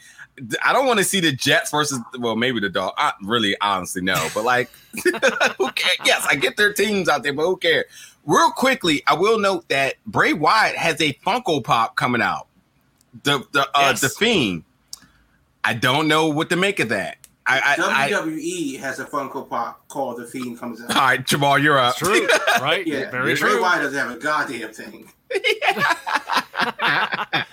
I 0.63 0.73
don't 0.73 0.85
want 0.85 0.99
to 0.99 1.03
see 1.03 1.19
the 1.19 1.31
Jets 1.31 1.71
versus 1.71 1.99
well, 2.19 2.35
maybe 2.35 2.59
the 2.59 2.69
dog. 2.69 2.93
I 2.97 3.13
really, 3.23 3.55
honestly, 3.61 4.01
no. 4.01 4.27
But 4.33 4.43
like, 4.43 4.69
who 5.57 5.71
cares? 5.71 5.97
Yes, 6.05 6.25
I 6.29 6.35
get 6.35 6.57
their 6.57 6.73
teams 6.73 7.09
out 7.09 7.23
there, 7.23 7.33
but 7.33 7.43
who 7.43 7.57
cares? 7.57 7.85
Real 8.27 8.51
quickly, 8.51 9.01
I 9.07 9.15
will 9.15 9.39
note 9.39 9.67
that 9.69 9.95
Bray 10.05 10.33
Wyatt 10.33 10.75
has 10.75 11.01
a 11.01 11.13
Funko 11.25 11.63
Pop 11.63 11.95
coming 11.95 12.21
out. 12.21 12.47
The 13.23 13.39
the 13.53 13.61
uh, 13.73 13.89
Yes. 13.91 14.01
the 14.01 14.09
Fiend. 14.09 14.63
I 15.63 15.73
don't 15.73 16.07
know 16.07 16.27
what 16.27 16.49
to 16.51 16.55
make 16.55 16.79
of 16.79 16.89
that. 16.89 17.17
I, 17.49 17.75
I, 17.79 18.05
I 18.05 18.11
WWE 18.11 18.37
E 18.39 18.75
has 18.75 18.99
a 18.99 19.05
Funko 19.05 19.47
Pop 19.49 19.87
called 19.87 20.17
The 20.17 20.25
Fiend 20.25 20.59
comes 20.59 20.81
out. 20.81 20.93
all 20.93 21.01
right, 21.01 21.25
Jamal, 21.25 21.57
you're 21.57 21.79
up. 21.79 21.95
True, 21.95 22.27
right? 22.61 22.85
Yeah, 22.85 23.09
very 23.09 23.35
Bray 23.35 23.51
true. 23.51 23.61
Wyatt 23.61 23.83
doesn't 23.83 23.97
have 23.97 24.11
a 24.11 24.17
goddamn 24.19 24.73
thing. 24.73 25.09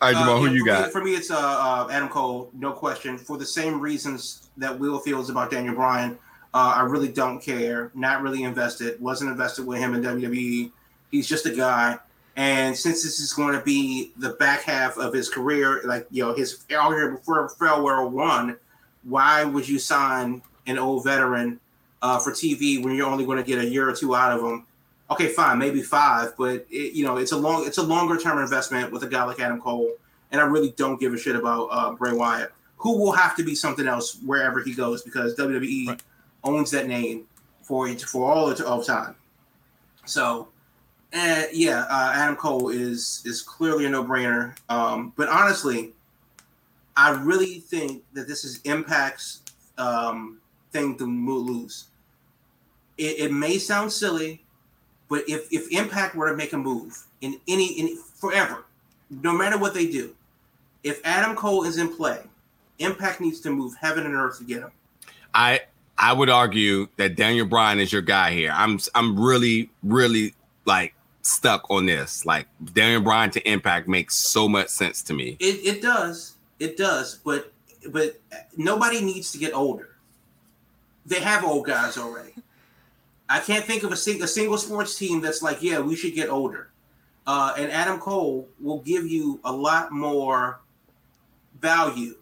All 0.00 0.10
right, 0.12 0.18
Jamal, 0.18 0.36
Uh, 0.36 0.40
who 0.40 0.46
yeah, 0.46 0.52
you 0.52 0.58
for 0.60 0.66
got? 0.66 0.86
Me, 0.86 0.92
for 0.92 1.04
me, 1.04 1.14
it's 1.14 1.30
uh, 1.30 1.36
uh, 1.38 1.88
Adam 1.90 2.08
Cole, 2.08 2.50
no 2.54 2.72
question. 2.72 3.16
For 3.16 3.38
the 3.38 3.46
same 3.46 3.80
reasons 3.80 4.48
that 4.56 4.78
Will 4.78 4.98
feels 4.98 5.30
about 5.30 5.50
Daniel 5.50 5.74
Bryan, 5.74 6.18
uh, 6.54 6.74
I 6.76 6.82
really 6.82 7.08
don't 7.08 7.40
care. 7.40 7.90
Not 7.94 8.22
really 8.22 8.44
invested. 8.44 9.00
Wasn't 9.00 9.30
invested 9.30 9.66
with 9.66 9.80
him 9.80 9.94
in 9.94 10.02
WWE. 10.02 10.70
He's 11.10 11.28
just 11.28 11.46
a 11.46 11.54
guy. 11.54 11.98
And 12.36 12.76
since 12.76 13.02
this 13.02 13.20
is 13.20 13.32
going 13.32 13.58
to 13.58 13.64
be 13.64 14.12
the 14.16 14.30
back 14.30 14.62
half 14.62 14.96
of 14.96 15.12
his 15.12 15.28
career, 15.28 15.82
like 15.84 16.06
you 16.10 16.24
know, 16.24 16.34
his 16.34 16.64
out 16.72 16.92
here 16.92 17.10
before 17.10 17.48
farewell 17.50 18.08
one, 18.08 18.56
why 19.02 19.44
would 19.44 19.68
you 19.68 19.78
sign 19.78 20.42
an 20.66 20.78
old 20.78 21.04
veteran 21.04 21.60
uh, 22.02 22.18
for 22.18 22.30
TV 22.30 22.82
when 22.82 22.94
you're 22.94 23.08
only 23.08 23.26
going 23.26 23.38
to 23.38 23.44
get 23.44 23.58
a 23.58 23.68
year 23.68 23.88
or 23.88 23.94
two 23.94 24.14
out 24.16 24.32
of 24.32 24.44
him? 24.44 24.66
Okay, 25.10 25.28
fine, 25.28 25.58
maybe 25.58 25.82
five, 25.82 26.34
but 26.38 26.66
it, 26.70 26.94
you 26.94 27.04
know, 27.04 27.18
it's 27.18 27.32
a 27.32 27.36
long, 27.36 27.66
it's 27.66 27.78
a 27.78 27.82
longer 27.82 28.16
term 28.16 28.38
investment 28.38 28.90
with 28.90 29.02
a 29.02 29.06
guy 29.06 29.22
like 29.24 29.38
Adam 29.38 29.60
Cole 29.60 29.92
and 30.34 30.40
I 30.40 30.46
really 30.46 30.70
don't 30.72 30.98
give 30.98 31.14
a 31.14 31.18
shit 31.18 31.36
about 31.36 31.68
uh, 31.70 31.92
Bray 31.92 32.12
Wyatt, 32.12 32.52
who 32.76 32.98
will 32.98 33.12
have 33.12 33.36
to 33.36 33.44
be 33.44 33.54
something 33.54 33.86
else 33.86 34.18
wherever 34.26 34.60
he 34.60 34.74
goes 34.74 35.02
because 35.02 35.36
WWE 35.36 35.88
Right. 35.88 36.02
Owns 36.44 36.70
that 36.70 36.86
name 36.86 37.26
for 37.62 37.88
for 37.94 38.30
all 38.30 38.50
of 38.50 38.56
time. 38.86 39.14
So, 40.04 40.48
yeah, 41.52 41.86
uh, 41.90 42.12
Adam 42.14 42.36
Cole 42.36 42.68
is 42.68 43.22
is 43.24 43.42
clearly 43.42 43.86
a 43.86 43.88
no 43.88 44.04
brainer. 44.04 44.56
Um, 44.68 45.12
but 45.16 45.28
honestly, 45.28 45.92
I 46.96 47.10
really 47.10 47.60
think 47.60 48.02
that 48.12 48.28
this 48.28 48.44
is 48.44 48.60
Impact's 48.64 49.42
um, 49.78 50.38
thing 50.72 50.96
to 50.98 51.06
lose. 51.44 51.86
It, 52.96 53.18
it 53.18 53.32
may 53.32 53.58
sound 53.58 53.90
silly, 53.90 54.44
but 55.08 55.24
if 55.28 55.48
if 55.52 55.72
Impact 55.72 56.14
were 56.14 56.30
to 56.30 56.36
make 56.36 56.52
a 56.52 56.58
move 56.58 57.02
in 57.20 57.40
any 57.48 57.72
in 57.78 57.96
forever, 57.96 58.66
no 59.10 59.32
matter 59.32 59.58
what 59.58 59.74
they 59.74 59.86
do, 59.86 60.14
if 60.82 61.00
Adam 61.04 61.34
Cole 61.34 61.64
is 61.64 61.78
in 61.78 61.94
play, 61.94 62.20
Impact 62.78 63.20
needs 63.20 63.40
to 63.40 63.50
move 63.50 63.74
heaven 63.80 64.04
and 64.04 64.14
earth 64.14 64.38
to 64.38 64.44
get 64.44 64.62
him. 64.62 64.70
I 65.32 65.60
I 65.98 66.12
would 66.12 66.30
argue 66.30 66.88
that 66.96 67.16
Daniel 67.16 67.46
Bryan 67.46 67.78
is 67.78 67.92
your 67.92 68.02
guy 68.02 68.32
here. 68.32 68.52
I'm 68.54 68.78
I'm 68.94 69.18
really 69.18 69.70
really 69.82 70.34
like 70.64 70.94
stuck 71.22 71.70
on 71.70 71.86
this. 71.86 72.26
Like 72.26 72.46
Daniel 72.72 73.02
Bryan 73.02 73.30
to 73.30 73.48
Impact 73.48 73.88
makes 73.88 74.16
so 74.16 74.48
much 74.48 74.68
sense 74.68 75.02
to 75.04 75.14
me. 75.14 75.36
It, 75.40 75.76
it 75.76 75.82
does, 75.82 76.34
it 76.58 76.76
does, 76.76 77.20
but 77.24 77.52
but 77.90 78.20
nobody 78.56 79.00
needs 79.00 79.32
to 79.32 79.38
get 79.38 79.54
older. 79.54 79.90
They 81.06 81.20
have 81.20 81.44
old 81.44 81.66
guys 81.66 81.98
already. 81.98 82.34
I 83.28 83.40
can't 83.40 83.64
think 83.64 83.82
of 83.82 83.92
a, 83.92 83.96
sing, 83.96 84.22
a 84.22 84.26
single 84.26 84.58
sports 84.58 84.96
team 84.96 85.20
that's 85.20 85.42
like, 85.42 85.62
yeah, 85.62 85.80
we 85.80 85.96
should 85.96 86.14
get 86.14 86.28
older. 86.28 86.70
Uh, 87.26 87.54
and 87.56 87.70
Adam 87.70 87.98
Cole 87.98 88.48
will 88.60 88.80
give 88.80 89.06
you 89.06 89.40
a 89.44 89.52
lot 89.52 89.92
more 89.92 90.60
value 91.60 92.16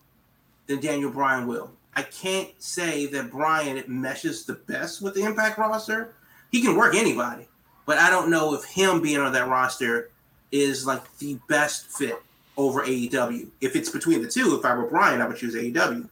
than 0.67 0.81
Daniel 0.81 1.11
Bryan 1.11 1.47
will. 1.47 1.71
I 1.95 2.03
can't 2.03 2.51
say 2.59 3.07
that 3.07 3.31
Bryan 3.31 3.83
meshes 3.87 4.45
the 4.45 4.55
best 4.55 5.03
with 5.03 5.15
the 5.15 5.23
Impact 5.23 5.59
roster. 5.59 6.15
He 6.51 6.63
can 6.63 6.77
work 6.77 6.95
anybody, 6.95 7.49
but 7.87 7.99
I 7.99 8.11
don't 8.11 8.31
know 8.31 8.55
if 8.55 8.65
him 8.65 9.03
being 9.03 9.21
on 9.21 9.33
that 9.33 9.49
roster 9.49 10.11
is 10.51 10.87
like 10.87 11.03
the 11.19 11.39
best 11.49 11.87
fit 11.91 12.23
over 12.57 12.83
AEW. 12.83 13.49
If 13.61 13.77
it's 13.77 13.91
between 13.91 14.23
the 14.23 14.29
two, 14.29 14.57
if 14.59 14.65
I 14.65 14.75
were 14.75 14.87
Bryan, 14.87 15.21
I 15.21 15.27
would 15.27 15.37
choose 15.37 15.55
AEW. 15.55 16.09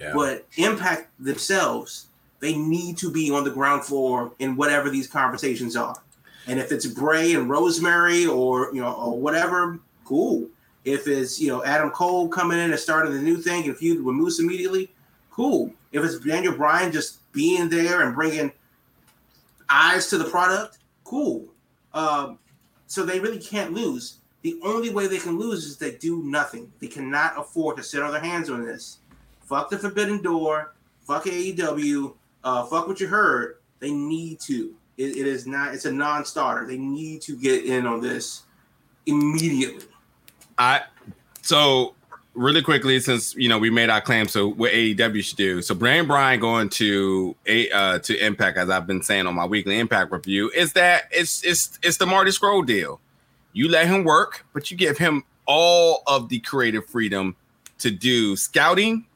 Yeah. 0.00 0.12
But 0.14 0.46
Impact 0.56 1.10
themselves, 1.18 2.06
they 2.40 2.56
need 2.56 2.96
to 2.98 3.10
be 3.10 3.30
on 3.30 3.44
the 3.44 3.50
ground 3.50 3.84
floor 3.84 4.32
in 4.38 4.56
whatever 4.56 4.90
these 4.90 5.06
conversations 5.06 5.76
are. 5.76 5.96
And 6.46 6.58
if 6.58 6.72
it's 6.72 6.86
Bray 6.86 7.34
and 7.34 7.50
Rosemary 7.50 8.26
or 8.26 8.70
you 8.72 8.80
know 8.80 8.94
or 8.94 9.18
whatever, 9.18 9.78
cool. 10.04 10.48
If 10.84 11.06
it's 11.06 11.40
you 11.40 11.48
know 11.48 11.64
Adam 11.64 11.90
Cole 11.90 12.28
coming 12.28 12.58
in 12.58 12.70
and 12.70 12.80
starting 12.80 13.12
the 13.12 13.20
new 13.20 13.36
thing 13.36 13.64
and 13.66 13.76
feud 13.76 14.02
with 14.02 14.14
Moose 14.14 14.40
immediately, 14.40 14.90
cool. 15.38 15.72
If 15.92 16.02
it's 16.02 16.18
Daniel 16.18 16.52
Bryan 16.52 16.90
just 16.90 17.20
being 17.30 17.68
there 17.68 18.02
and 18.02 18.12
bringing 18.12 18.50
eyes 19.70 20.08
to 20.08 20.18
the 20.18 20.24
product, 20.24 20.78
cool. 21.04 21.46
Um, 21.94 22.40
so 22.88 23.04
they 23.04 23.20
really 23.20 23.38
can't 23.38 23.72
lose. 23.72 24.18
The 24.42 24.58
only 24.64 24.90
way 24.90 25.06
they 25.06 25.18
can 25.18 25.38
lose 25.38 25.64
is 25.64 25.76
they 25.76 25.92
do 25.92 26.24
nothing. 26.24 26.72
They 26.80 26.88
cannot 26.88 27.38
afford 27.38 27.76
to 27.76 27.84
sit 27.84 28.02
on 28.02 28.10
their 28.10 28.20
hands 28.20 28.50
on 28.50 28.64
this. 28.64 28.98
Fuck 29.42 29.70
the 29.70 29.78
Forbidden 29.78 30.22
Door. 30.22 30.74
Fuck 31.06 31.26
AEW. 31.26 32.14
Uh, 32.42 32.64
fuck 32.64 32.88
what 32.88 32.98
you 32.98 33.06
heard. 33.06 33.58
They 33.78 33.92
need 33.92 34.40
to. 34.40 34.74
It, 34.96 35.16
it 35.16 35.26
is 35.28 35.46
not. 35.46 35.72
It's 35.72 35.84
a 35.84 35.92
non-starter. 35.92 36.66
They 36.66 36.78
need 36.78 37.22
to 37.22 37.36
get 37.36 37.64
in 37.64 37.86
on 37.86 38.00
this 38.00 38.42
immediately. 39.06 39.86
I 40.58 40.82
so 41.42 41.94
really 42.38 42.62
quickly 42.62 43.00
since 43.00 43.34
you 43.34 43.48
know 43.48 43.58
we 43.58 43.68
made 43.68 43.90
our 43.90 44.00
claim, 44.00 44.28
so 44.28 44.48
what 44.48 44.72
AEW 44.72 45.22
should 45.22 45.36
do. 45.36 45.60
So 45.60 45.74
Brian 45.74 46.06
Bryan 46.06 46.40
going 46.40 46.68
to 46.70 47.36
a 47.46 47.70
uh, 47.70 47.98
to 47.98 48.24
Impact, 48.24 48.56
as 48.56 48.70
I've 48.70 48.86
been 48.86 49.02
saying 49.02 49.26
on 49.26 49.34
my 49.34 49.44
weekly 49.44 49.78
Impact 49.78 50.12
review, 50.12 50.50
is 50.54 50.72
that 50.74 51.04
it's 51.10 51.44
it's 51.44 51.78
it's 51.82 51.98
the 51.98 52.06
Marty 52.06 52.30
Scurll 52.30 52.64
deal. 52.64 53.00
You 53.52 53.68
let 53.68 53.86
him 53.86 54.04
work, 54.04 54.46
but 54.52 54.70
you 54.70 54.76
give 54.76 54.98
him 54.98 55.24
all 55.46 56.02
of 56.06 56.28
the 56.28 56.38
creative 56.40 56.86
freedom 56.86 57.34
to 57.78 57.90
do 57.90 58.36
scouting, 58.36 59.06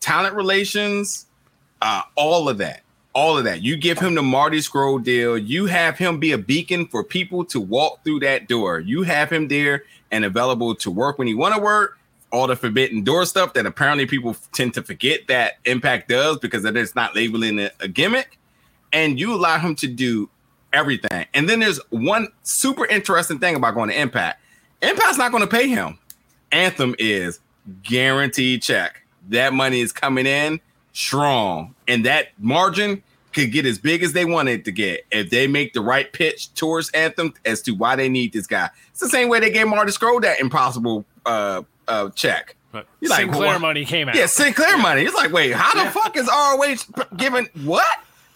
talent 0.00 0.34
relations, 0.34 1.26
uh, 1.82 2.02
all 2.14 2.48
of 2.48 2.58
that, 2.58 2.82
all 3.12 3.36
of 3.36 3.44
that. 3.44 3.62
You 3.62 3.76
give 3.76 3.98
him 3.98 4.14
the 4.14 4.22
Marty 4.22 4.58
Scurll 4.58 5.02
deal. 5.02 5.36
You 5.36 5.66
have 5.66 5.98
him 5.98 6.18
be 6.18 6.32
a 6.32 6.38
beacon 6.38 6.86
for 6.86 7.04
people 7.04 7.44
to 7.46 7.60
walk 7.60 8.02
through 8.04 8.20
that 8.20 8.48
door. 8.48 8.80
You 8.80 9.02
have 9.02 9.30
him 9.30 9.48
there 9.48 9.84
and 10.10 10.24
available 10.24 10.74
to 10.76 10.90
work 10.90 11.18
when 11.18 11.26
he 11.26 11.34
want 11.34 11.54
to 11.54 11.60
work. 11.60 11.98
All 12.32 12.46
the 12.46 12.56
forbidden 12.56 13.04
door 13.04 13.24
stuff 13.24 13.54
that 13.54 13.66
apparently 13.66 14.06
people 14.06 14.36
tend 14.52 14.74
to 14.74 14.82
forget 14.82 15.28
that 15.28 15.54
Impact 15.64 16.08
does 16.08 16.38
because 16.38 16.62
that 16.64 16.76
it's 16.76 16.94
not 16.94 17.14
labeling 17.14 17.58
it 17.58 17.74
a 17.80 17.88
gimmick. 17.88 18.38
And 18.92 19.18
you 19.18 19.34
allow 19.34 19.58
him 19.58 19.74
to 19.76 19.86
do 19.86 20.28
everything. 20.72 21.26
And 21.34 21.48
then 21.48 21.60
there's 21.60 21.80
one 21.90 22.28
super 22.42 22.86
interesting 22.86 23.38
thing 23.38 23.56
about 23.56 23.74
going 23.74 23.90
to 23.90 24.00
Impact. 24.00 24.40
Impact's 24.82 25.18
not 25.18 25.30
going 25.30 25.42
to 25.42 25.48
pay 25.48 25.68
him. 25.68 25.98
Anthem 26.52 26.94
is 26.98 27.40
guaranteed 27.82 28.62
check. 28.62 29.02
That 29.28 29.52
money 29.52 29.80
is 29.80 29.92
coming 29.92 30.26
in 30.26 30.60
strong, 30.92 31.74
and 31.88 32.06
that 32.06 32.28
margin 32.38 33.02
could 33.32 33.52
get 33.52 33.66
as 33.66 33.78
big 33.78 34.02
as 34.02 34.14
they 34.14 34.24
wanted 34.24 34.64
to 34.64 34.72
get 34.72 35.04
if 35.10 35.28
they 35.28 35.46
make 35.46 35.74
the 35.74 35.80
right 35.80 36.10
pitch 36.12 36.52
towards 36.54 36.90
Anthem 36.90 37.34
as 37.44 37.60
to 37.62 37.72
why 37.72 37.94
they 37.94 38.08
need 38.08 38.32
this 38.32 38.46
guy. 38.46 38.70
It's 38.90 39.00
the 39.00 39.08
same 39.08 39.28
way 39.28 39.40
they 39.40 39.50
gave 39.50 39.68
Marty 39.68 39.92
Scurll 39.92 40.22
that 40.22 40.40
impossible 40.40 41.04
uh, 41.26 41.62
uh, 41.88 42.10
check. 42.10 42.56
But 42.72 42.86
Sinclair 43.02 43.52
like, 43.52 43.60
money 43.60 43.84
came 43.84 44.08
out. 44.08 44.16
Yeah, 44.16 44.26
Sinclair 44.26 44.76
money. 44.78 45.02
It's 45.02 45.14
like, 45.14 45.32
wait, 45.32 45.52
how 45.52 45.82
the 45.82 45.90
fuck 45.90 46.16
is 46.16 46.26
ROH 46.26 47.06
giving 47.16 47.48
what? 47.64 47.86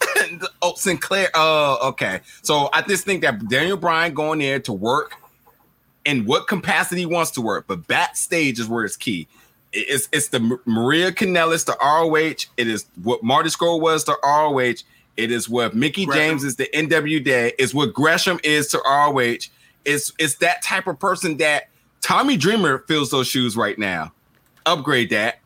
oh, 0.62 0.74
Sinclair. 0.76 1.28
Oh, 1.34 1.78
uh, 1.82 1.88
okay. 1.88 2.20
So 2.42 2.70
I 2.72 2.82
just 2.82 3.04
think 3.04 3.22
that 3.22 3.48
Daniel 3.48 3.76
Bryan 3.76 4.14
going 4.14 4.38
there 4.38 4.60
to 4.60 4.72
work 4.72 5.14
in 6.04 6.24
what 6.24 6.48
capacity 6.48 7.02
he 7.02 7.06
wants 7.06 7.32
to 7.32 7.40
work, 7.40 7.66
but 7.66 7.86
backstage 7.86 8.58
is 8.58 8.68
where 8.68 8.84
it's 8.84 8.96
key. 8.96 9.28
It's 9.72 10.08
it's 10.10 10.28
the 10.28 10.58
Maria 10.64 11.12
Kanellis 11.12 11.64
to 11.66 11.76
ROH. 11.80 12.50
It 12.56 12.66
is 12.66 12.86
what 13.02 13.22
Marty 13.22 13.50
Scurll 13.50 13.80
was 13.80 14.04
to 14.04 14.16
ROH. 14.24 14.82
It 15.16 15.30
is 15.30 15.48
what 15.48 15.74
Mickie 15.74 16.06
Gresham. 16.06 16.22
James 16.22 16.44
is 16.44 16.56
to 16.56 16.68
NWA. 16.70 17.52
It's 17.58 17.74
what 17.74 17.92
Gresham 17.92 18.40
is 18.42 18.68
to 18.68 18.78
ROH. 18.84 19.46
It's 19.84 20.12
it's 20.18 20.36
that 20.36 20.62
type 20.62 20.86
of 20.86 20.98
person 20.98 21.36
that 21.36 21.69
Tommy 22.00 22.36
Dreamer 22.36 22.78
fills 22.88 23.10
those 23.10 23.28
shoes 23.28 23.56
right 23.56 23.78
now. 23.78 24.12
Upgrade 24.66 25.10
that. 25.10 25.40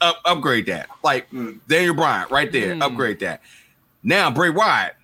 Up, 0.00 0.20
upgrade 0.24 0.66
that. 0.66 0.88
Like 1.02 1.30
mm. 1.30 1.58
Daniel 1.68 1.94
Bryan 1.94 2.26
right 2.30 2.50
there. 2.50 2.74
Mm. 2.74 2.82
Upgrade 2.82 3.20
that. 3.20 3.40
Now 4.02 4.30
Bray 4.30 4.50
Wyatt. 4.50 4.96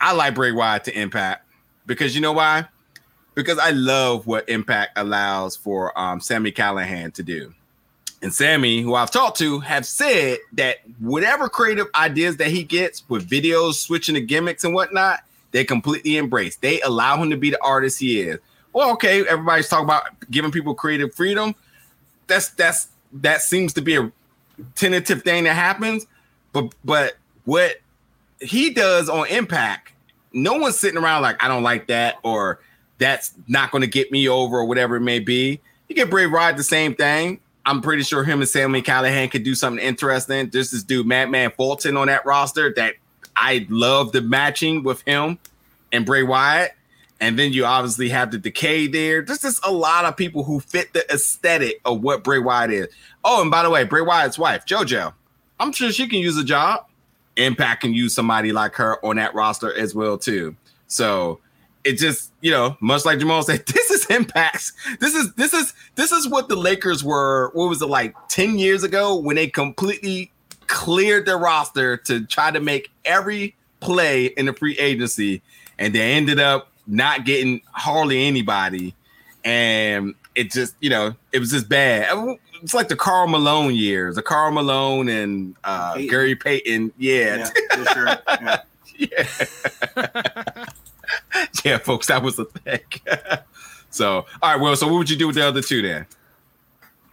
I 0.00 0.12
like 0.12 0.34
Bray 0.34 0.52
Wyatt 0.52 0.84
to 0.84 0.98
Impact 0.98 1.44
because 1.86 2.14
you 2.14 2.20
know 2.20 2.32
why? 2.32 2.66
Because 3.34 3.58
I 3.58 3.70
love 3.70 4.26
what 4.26 4.48
Impact 4.48 4.98
allows 4.98 5.56
for 5.56 5.96
um, 5.98 6.20
Sami 6.20 6.50
Callihan 6.50 7.12
to 7.14 7.22
do 7.22 7.54
and 8.22 8.32
Sami, 8.32 8.82
who 8.82 8.94
I've 8.94 9.10
talked 9.10 9.38
to, 9.38 9.60
have 9.60 9.86
said 9.86 10.38
that 10.54 10.78
whatever 10.98 11.48
creative 11.48 11.86
ideas 11.94 12.36
that 12.38 12.48
he 12.48 12.64
gets 12.64 13.08
with 13.08 13.28
videos, 13.28 13.74
switching 13.74 14.14
the 14.14 14.20
gimmicks 14.20 14.64
and 14.64 14.74
whatnot, 14.74 15.20
they 15.52 15.64
completely 15.64 16.16
embrace. 16.16 16.56
They 16.56 16.80
allow 16.80 17.16
him 17.22 17.30
to 17.30 17.36
be 17.36 17.50
the 17.50 17.62
artist 17.62 18.00
he 18.00 18.20
is. 18.20 18.38
Well, 18.72 18.92
okay, 18.92 19.26
everybody's 19.26 19.68
talking 19.68 19.84
about 19.84 20.04
giving 20.30 20.50
people 20.50 20.74
creative 20.74 21.14
freedom. 21.14 21.54
That's 22.26 22.50
that's 22.50 22.88
that 23.14 23.42
seems 23.42 23.72
to 23.74 23.80
be 23.80 23.96
a 23.96 24.12
tentative 24.74 25.22
thing 25.22 25.44
that 25.44 25.54
happens. 25.54 26.06
But 26.52 26.74
but 26.84 27.16
what 27.44 27.76
he 28.40 28.70
does 28.70 29.08
on 29.08 29.26
Impact, 29.28 29.92
no 30.32 30.58
one's 30.58 30.78
sitting 30.78 30.98
around 30.98 31.22
like 31.22 31.42
I 31.42 31.48
don't 31.48 31.62
like 31.62 31.86
that 31.88 32.16
or 32.22 32.60
that's 32.98 33.32
not 33.46 33.70
going 33.70 33.82
to 33.82 33.88
get 33.88 34.12
me 34.12 34.28
over 34.28 34.58
or 34.58 34.64
whatever 34.64 34.96
it 34.96 35.00
may 35.00 35.20
be. 35.20 35.60
You 35.88 35.94
get 35.94 36.10
Bray 36.10 36.26
Wyatt 36.26 36.56
the 36.56 36.62
same 36.64 36.94
thing 36.94 37.40
I'm 37.68 37.82
pretty 37.82 38.02
sure 38.02 38.24
him 38.24 38.40
and 38.40 38.48
Sami 38.48 38.80
Callihan 38.80 39.30
could 39.30 39.42
do 39.42 39.54
something 39.54 39.84
interesting. 39.84 40.50
Just 40.50 40.72
this 40.72 40.82
dude, 40.82 41.06
Madman 41.06 41.50
Fulton 41.50 41.98
on 41.98 42.06
that 42.06 42.24
roster 42.24 42.72
that 42.76 42.94
I 43.36 43.66
love 43.68 44.12
the 44.12 44.22
matching 44.22 44.82
with 44.82 45.02
him 45.02 45.38
and 45.92 46.06
Bray 46.06 46.22
Wyatt. 46.22 46.72
And 47.20 47.38
then 47.38 47.52
you 47.52 47.64
obviously 47.64 48.08
have 48.10 48.30
the 48.30 48.38
decay 48.38 48.86
there. 48.86 49.22
There's 49.22 49.42
just 49.42 49.64
a 49.66 49.72
lot 49.72 50.04
of 50.04 50.16
people 50.16 50.44
who 50.44 50.60
fit 50.60 50.92
the 50.92 51.04
aesthetic 51.12 51.80
of 51.84 52.00
what 52.00 52.22
Bray 52.22 52.38
Wyatt 52.38 52.70
is. 52.70 52.88
Oh, 53.24 53.42
and 53.42 53.50
by 53.50 53.64
the 53.64 53.70
way, 53.70 53.84
Bray 53.84 54.02
Wyatt's 54.02 54.38
wife, 54.38 54.64
JoJo, 54.64 55.12
I'm 55.58 55.72
sure 55.72 55.90
she 55.90 56.08
can 56.08 56.20
use 56.20 56.38
a 56.38 56.44
job. 56.44 56.86
Impact 57.36 57.82
can 57.82 57.92
use 57.92 58.14
somebody 58.14 58.52
like 58.52 58.74
her 58.76 59.04
on 59.04 59.16
that 59.16 59.34
roster 59.34 59.76
as 59.76 59.94
well, 59.94 60.16
too. 60.16 60.54
So 60.86 61.40
it 61.84 61.96
just 61.96 62.32
you 62.40 62.50
know 62.50 62.76
much 62.80 63.04
like 63.04 63.18
Jamal 63.18 63.42
said, 63.42 63.64
this 63.66 63.90
is 63.90 64.06
impacts. 64.06 64.72
This 65.00 65.14
is 65.14 65.32
this 65.34 65.54
is 65.54 65.72
this 65.94 66.12
is 66.12 66.28
what 66.28 66.48
the 66.48 66.56
Lakers 66.56 67.02
were. 67.02 67.50
What 67.54 67.68
was 67.68 67.82
it 67.82 67.86
like 67.86 68.14
ten 68.28 68.58
years 68.58 68.82
ago 68.82 69.16
when 69.16 69.36
they 69.36 69.48
completely 69.48 70.30
cleared 70.66 71.24
their 71.24 71.38
roster 71.38 71.96
to 71.96 72.26
try 72.26 72.50
to 72.50 72.60
make 72.60 72.90
every 73.04 73.56
play 73.80 74.26
in 74.26 74.46
the 74.46 74.52
free 74.52 74.76
agency, 74.78 75.42
and 75.78 75.94
they 75.94 76.12
ended 76.12 76.38
up 76.38 76.68
not 76.88 77.24
getting 77.24 77.60
hardly 77.72 78.24
anybody, 78.26 78.94
and 79.44 80.14
it 80.34 80.50
just 80.50 80.74
you 80.80 80.90
know 80.90 81.14
it 81.32 81.38
was 81.38 81.50
just 81.50 81.68
bad. 81.68 82.08
It's 82.62 82.74
like 82.74 82.88
the 82.88 82.96
Karl 82.96 83.28
Malone 83.28 83.74
years, 83.74 84.16
the 84.16 84.22
Karl 84.22 84.50
Malone 84.50 85.08
and 85.08 85.54
uh, 85.62 85.94
Payton. 85.94 86.10
Gary 86.10 86.34
Payton. 86.34 86.92
Yeah, 86.98 87.48
yeah, 87.76 87.84
sure. 87.92 88.06
yeah. 88.28 88.62
yeah. 88.96 90.64
yeah, 91.64 91.78
folks, 91.78 92.06
that 92.08 92.22
was 92.22 92.36
the 92.36 92.44
thing. 92.44 92.80
so, 93.90 94.26
all 94.42 94.52
right, 94.52 94.60
well, 94.60 94.76
so 94.76 94.86
what 94.86 94.98
would 94.98 95.10
you 95.10 95.16
do 95.16 95.26
with 95.26 95.36
the 95.36 95.46
other 95.46 95.62
two 95.62 95.82
then? 95.82 96.06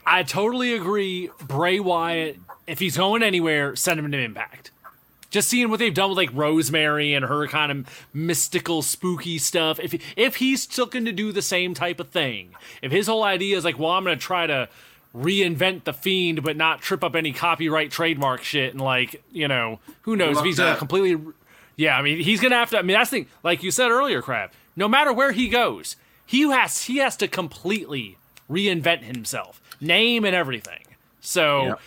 I 0.06 0.24
totally 0.24 0.74
agree. 0.74 1.30
Bray 1.42 1.80
Wyatt, 1.80 2.38
if 2.68 2.80
he's 2.80 2.98
going 2.98 3.24
anywhere, 3.24 3.76
send 3.76 4.00
him 4.00 4.12
to 4.12 4.18
Impact. 4.18 4.72
Just 5.36 5.50
seeing 5.50 5.70
what 5.70 5.80
they've 5.80 5.94
done 5.94 6.10
with 6.10 6.18
like 6.18 6.30
Rosemary 6.34 7.14
and 7.14 7.26
her 7.26 7.48
kind 7.48 7.72
of 7.72 8.08
mystical, 8.14 8.82
spooky 8.82 9.38
stuff. 9.38 9.80
If 9.80 9.94
if 10.16 10.38
he's 10.38 10.78
looking 10.78 11.06
to 11.06 11.12
do 11.12 11.32
the 11.32 11.42
same 11.42 11.74
type 11.74 12.00
of 12.00 12.10
thing, 12.10 12.56
if 12.82 12.92
his 12.92 13.08
whole 13.08 13.24
idea 13.24 13.58
is 13.58 13.66
like, 13.66 13.78
well, 13.78 13.92
I'm 13.92 14.04
going 14.04 14.18
to 14.18 14.26
try 14.26 14.48
to 14.48 14.70
reinvent 15.14 15.84
the 15.84 15.94
fiend, 15.94 16.44
but 16.44 16.58
not 16.58 16.82
trip 16.82 17.04
up 17.04 17.16
any 17.16 17.34
copyright 17.34 17.92
trademark 17.92 18.44
shit, 18.44 18.72
and 18.72 18.82
like, 18.82 19.24
you 19.32 19.48
know, 19.48 19.80
who 20.04 20.16
knows 20.16 20.38
if 20.38 20.46
he's 20.46 20.58
going 20.58 20.74
to 20.74 20.80
completely 20.80 21.18
yeah, 21.78 21.98
I 21.98 22.02
mean, 22.02 22.20
he's 22.20 22.40
gonna 22.40 22.56
have 22.56 22.70
to. 22.72 22.80
I 22.80 22.82
mean, 22.82 22.96
that's 22.96 23.10
the 23.10 23.18
thing. 23.18 23.28
Like 23.44 23.64
you 23.64 23.72
said 23.72 23.92
earlier, 23.92 24.22
crap. 24.22 24.54
No 24.76 24.88
matter 24.88 25.12
where 25.12 25.32
he 25.32 25.50
goes, 25.50 25.96
he 26.26 26.44
has 26.50 26.84
he 26.84 26.98
has 26.98 27.18
to 27.18 27.28
completely 27.28 28.18
reinvent 28.50 29.04
himself, 29.04 29.62
name 29.82 30.26
and 30.26 30.36
everything. 30.36 30.86
So, 31.20 31.66
yep. 31.66 31.80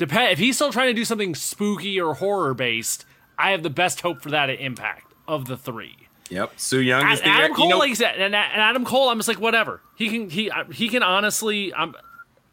Depend 0.00 0.32
if 0.32 0.38
he's 0.38 0.56
still 0.56 0.72
trying 0.72 0.88
to 0.88 0.94
do 0.94 1.04
something 1.04 1.34
spooky 1.34 2.00
or 2.00 2.14
horror 2.14 2.54
based. 2.54 3.04
I 3.36 3.50
have 3.50 3.62
the 3.62 3.68
best 3.68 4.00
hope 4.00 4.22
for 4.22 4.30
that 4.30 4.48
at 4.48 4.58
Impact 4.58 5.12
of 5.28 5.44
the 5.44 5.58
three. 5.58 6.08
Yep, 6.30 6.52
Su 6.56 6.78
Yung. 6.78 7.06
is 7.12 7.20
the 7.20 7.26
Adam 7.26 7.54
Cole, 7.54 7.66
you 7.66 7.70
know, 7.72 7.78
like 7.78 7.94
said, 7.96 8.14
and, 8.14 8.34
and 8.34 8.62
Adam 8.62 8.86
Cole. 8.86 9.10
I'm 9.10 9.18
just 9.18 9.28
like 9.28 9.38
whatever. 9.38 9.82
He 9.96 10.08
can 10.08 10.30
he 10.30 10.50
uh, 10.50 10.64
he 10.72 10.88
can 10.88 11.02
honestly. 11.02 11.74
I'm 11.74 11.94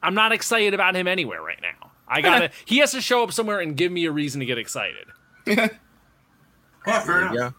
I'm 0.03 0.13
not 0.13 0.33
excited 0.33 0.73
about 0.73 0.93
him 0.93 1.07
anywhere 1.07 1.41
right 1.41 1.61
now. 1.61 1.91
I 2.05 2.19
gotta. 2.19 2.51
he 2.65 2.79
has 2.79 2.91
to 2.91 2.99
show 2.99 3.23
up 3.23 3.31
somewhere 3.31 3.61
and 3.61 3.77
give 3.77 3.93
me 3.93 4.03
a 4.03 4.11
reason 4.11 4.41
to 4.41 4.45
get 4.45 4.57
excited. 4.57 5.07
Yeah, 6.85 7.01
fair 7.01 7.21
enough. 7.23 7.33
Yeah. 7.35 7.51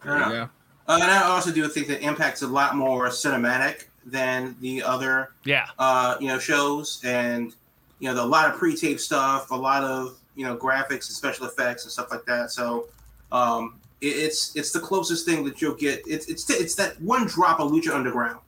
Fair 0.00 0.16
enough. 0.16 0.32
Yeah. 0.32 0.48
Uh, 0.86 0.98
and 1.02 1.10
I 1.10 1.24
also 1.24 1.50
do 1.50 1.66
think 1.66 1.88
that 1.88 2.02
Impact's 2.02 2.42
a 2.42 2.46
lot 2.46 2.76
more 2.76 3.08
cinematic 3.08 3.86
than 4.06 4.54
the 4.60 4.80
other 4.80 5.30
yeah 5.44 5.66
uh, 5.78 6.16
you 6.20 6.28
know 6.28 6.38
shows 6.38 7.00
and 7.04 7.56
you 8.00 8.08
know 8.08 8.14
the, 8.14 8.22
a 8.22 8.24
lot 8.24 8.50
of 8.50 8.58
pre-tape 8.58 9.00
stuff 9.00 9.50
a 9.50 9.54
lot 9.54 9.84
of 9.84 10.18
you 10.34 10.44
know 10.44 10.56
graphics 10.56 10.90
and 10.90 11.16
special 11.16 11.46
effects 11.46 11.84
and 11.84 11.92
stuff 11.92 12.10
like 12.10 12.24
that 12.24 12.50
so 12.50 12.86
um, 13.32 13.78
it, 14.00 14.06
it's 14.06 14.54
it's 14.56 14.72
the 14.72 14.80
closest 14.80 15.26
thing 15.26 15.44
that 15.44 15.60
you'll 15.60 15.74
get 15.74 16.02
it's 16.06 16.26
it's 16.28 16.48
it's 16.50 16.74
that 16.74 17.00
one 17.00 17.26
drop 17.26 17.60
of 17.60 17.70
lucha 17.70 17.94
underground 17.94 18.38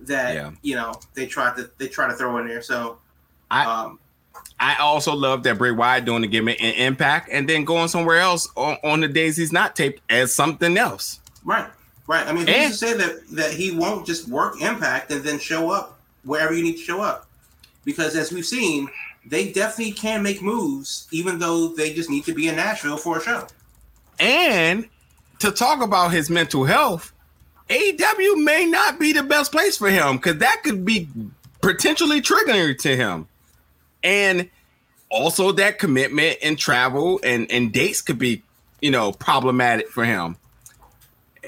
that 0.00 0.34
yeah. 0.34 0.50
you 0.62 0.74
know 0.74 0.94
they 1.14 1.26
try 1.26 1.54
to 1.54 1.70
they 1.78 1.88
try 1.88 2.08
to 2.08 2.14
throw 2.14 2.38
in 2.38 2.46
there 2.46 2.62
so 2.62 2.98
I 3.50 3.64
um, 3.64 3.98
I 4.58 4.76
also 4.76 5.14
love 5.14 5.42
that 5.44 5.58
Bray 5.58 5.70
Wyatt 5.70 6.04
doing 6.04 6.22
the 6.22 6.28
gimmick 6.28 6.60
in 6.60 6.74
Impact 6.74 7.28
and 7.30 7.48
then 7.48 7.64
going 7.64 7.88
somewhere 7.88 8.18
else 8.18 8.48
on, 8.56 8.78
on 8.82 9.00
the 9.00 9.08
days 9.08 9.36
he's 9.36 9.52
not 9.52 9.76
taped 9.76 10.00
as 10.10 10.34
something 10.34 10.76
else. 10.76 11.20
Right, 11.44 11.68
right. 12.06 12.26
I 12.26 12.32
mean, 12.32 12.46
who's 12.46 12.70
to 12.70 12.74
say 12.74 12.94
that 12.94 13.28
that 13.32 13.52
he 13.52 13.72
won't 13.72 14.06
just 14.06 14.28
work 14.28 14.60
Impact 14.60 15.10
and 15.12 15.22
then 15.22 15.38
show 15.38 15.70
up 15.70 15.98
wherever 16.24 16.54
you 16.54 16.62
need 16.62 16.76
to 16.76 16.82
show 16.82 17.02
up? 17.02 17.25
Because 17.86 18.14
as 18.16 18.30
we've 18.30 18.44
seen, 18.44 18.90
they 19.24 19.50
definitely 19.50 19.92
can 19.92 20.22
make 20.22 20.42
moves, 20.42 21.08
even 21.10 21.38
though 21.38 21.68
they 21.68 21.94
just 21.94 22.10
need 22.10 22.24
to 22.24 22.34
be 22.34 22.48
in 22.48 22.56
Nashville 22.56 22.98
for 22.98 23.16
a 23.16 23.22
show. 23.22 23.46
And 24.20 24.86
to 25.38 25.50
talk 25.50 25.82
about 25.82 26.12
his 26.12 26.28
mental 26.28 26.64
health, 26.64 27.12
AEW 27.70 28.44
may 28.44 28.66
not 28.66 29.00
be 29.00 29.14
the 29.14 29.22
best 29.22 29.50
place 29.50 29.78
for 29.78 29.88
him 29.88 30.16
because 30.16 30.38
that 30.38 30.62
could 30.62 30.84
be 30.84 31.08
potentially 31.62 32.20
triggering 32.20 32.78
to 32.78 32.94
him 32.94 33.26
and 34.04 34.48
also 35.10 35.52
that 35.52 35.78
commitment 35.78 36.38
and 36.42 36.58
travel 36.58 37.18
and 37.24 37.50
and 37.50 37.72
dates 37.72 38.00
could 38.02 38.18
be 38.18 38.42
you 38.80 38.90
know 38.90 39.12
problematic 39.12 39.88
for 39.88 40.04
him 40.04 40.36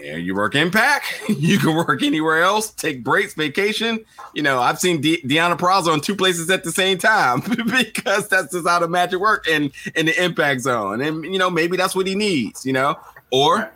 and 0.04 0.24
you 0.24 0.34
work 0.34 0.54
Impact, 0.54 1.04
you 1.28 1.58
can 1.58 1.74
work 1.74 2.02
anywhere 2.02 2.42
else, 2.42 2.70
take 2.70 3.02
breaks, 3.04 3.34
vacation. 3.34 4.04
You 4.34 4.42
know, 4.42 4.60
I've 4.60 4.78
seen 4.78 5.00
De- 5.00 5.20
Deonna 5.22 5.58
Purrazzo 5.58 5.92
in 5.94 6.00
two 6.00 6.16
places 6.16 6.50
at 6.50 6.64
the 6.64 6.72
same 6.72 6.98
time 6.98 7.40
because 7.66 8.28
that's 8.28 8.52
just 8.52 8.66
how 8.66 8.78
the 8.78 8.88
magic 8.88 9.20
work 9.20 9.46
and 9.48 9.70
in 9.94 10.06
the 10.06 10.22
Impact 10.22 10.60
Zone, 10.62 11.00
and 11.00 11.24
you 11.24 11.38
know 11.38 11.50
maybe 11.50 11.76
that's 11.76 11.94
what 11.96 12.06
he 12.06 12.14
needs. 12.14 12.64
You 12.66 12.72
know, 12.72 12.98
or 13.30 13.70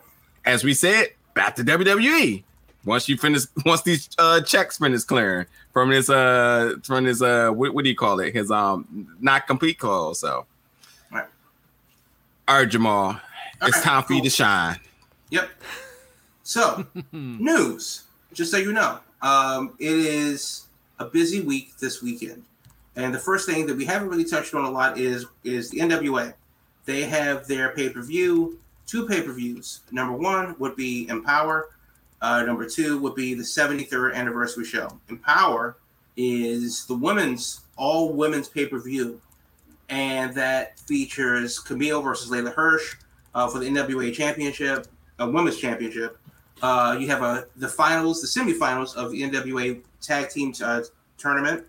as 0.45 0.65
we 0.65 0.75
said, 0.75 1.09
back 1.35 1.57
to 1.57 1.65
WWE. 1.65 2.43
Once 2.85 3.09
you 3.09 3.17
finish, 3.17 3.43
once 3.65 3.83
these 3.83 4.09
uh, 4.19 4.41
checks 4.41 4.79
finish 4.79 5.05
clearing 5.05 5.47
from 5.73 5.91
his 5.91 6.11
uh 6.11 6.75
from 6.83 7.05
his 7.05 7.23
uh 7.23 7.51
what, 7.51 7.73
what 7.75 7.85
do 7.85 7.91
you 7.91 7.97
call 7.97 8.19
it? 8.21 8.35
His 8.35 8.51
um 8.51 9.17
not 9.21 9.47
complete 9.47 9.79
call. 9.79 10.15
So, 10.15 10.47
Right. 11.13 11.27
all 12.49 12.57
right, 12.59 12.69
Jamal, 12.69 13.21
it's 13.63 13.77
right, 13.77 13.85
time 13.85 14.03
for 14.03 14.15
you 14.15 14.23
to 14.23 14.31
shine. 14.31 14.81
Yep. 15.31 15.49
So, 16.43 16.87
news, 17.13 18.05
just 18.33 18.51
so 18.51 18.57
you 18.57 18.73
know, 18.73 18.99
um, 19.23 19.75
it 19.79 19.93
is 19.93 20.67
a 20.99 21.05
busy 21.05 21.41
week 21.41 21.77
this 21.79 22.03
weekend. 22.03 22.43
And 22.97 23.15
the 23.15 23.19
first 23.19 23.49
thing 23.49 23.67
that 23.67 23.77
we 23.77 23.85
haven't 23.85 24.09
really 24.09 24.25
touched 24.25 24.55
on 24.55 24.65
a 24.65 24.71
lot 24.71 24.99
is 24.99 25.27
is 25.45 25.71
the 25.71 25.79
NWA. 25.79 26.35
They 26.85 27.03
have 27.05 27.47
their 27.47 27.71
pay 27.71 27.89
per 27.89 28.03
view, 28.03 28.59
two 28.87 29.07
pay 29.07 29.23
per 29.23 29.33
views. 29.33 29.81
Number 29.91 30.17
one 30.17 30.57
would 30.59 30.77
be 30.77 31.09
Empower. 31.09 31.71
Uh, 32.21 32.43
number 32.43 32.69
two 32.69 33.01
would 33.01 33.15
be 33.15 33.35
the 33.35 33.43
73rd 33.43 34.15
anniversary 34.15 34.65
show. 34.65 34.89
Empower 35.09 35.77
is 36.17 36.87
the 36.87 36.95
women's 36.95 37.63
all 37.77 38.13
women's 38.13 38.49
pay 38.49 38.67
per 38.67 38.79
view, 38.79 39.21
and 39.89 40.35
that 40.35 40.79
features 40.81 41.59
Kamille 41.63 42.03
versus 42.03 42.31
Leyla 42.31 42.53
Hirsch 42.53 42.97
uh, 43.35 43.49
for 43.49 43.59
the 43.59 43.67
NWA 43.67 44.13
Championship, 44.13 44.87
a 45.19 45.29
women's 45.29 45.57
championship. 45.57 46.19
Uh, 46.63 46.97
you 46.99 47.09
have 47.09 47.23
a 47.23 47.47
the 47.57 47.69
finals, 47.69 48.23
the 48.23 48.41
semifinals 48.41 48.95
of 48.95 49.11
the 49.11 49.23
NWA 49.23 49.83
Tag 50.01 50.31
Team 50.31 50.55
uh, 50.63 50.83
Tournament. 51.19 51.65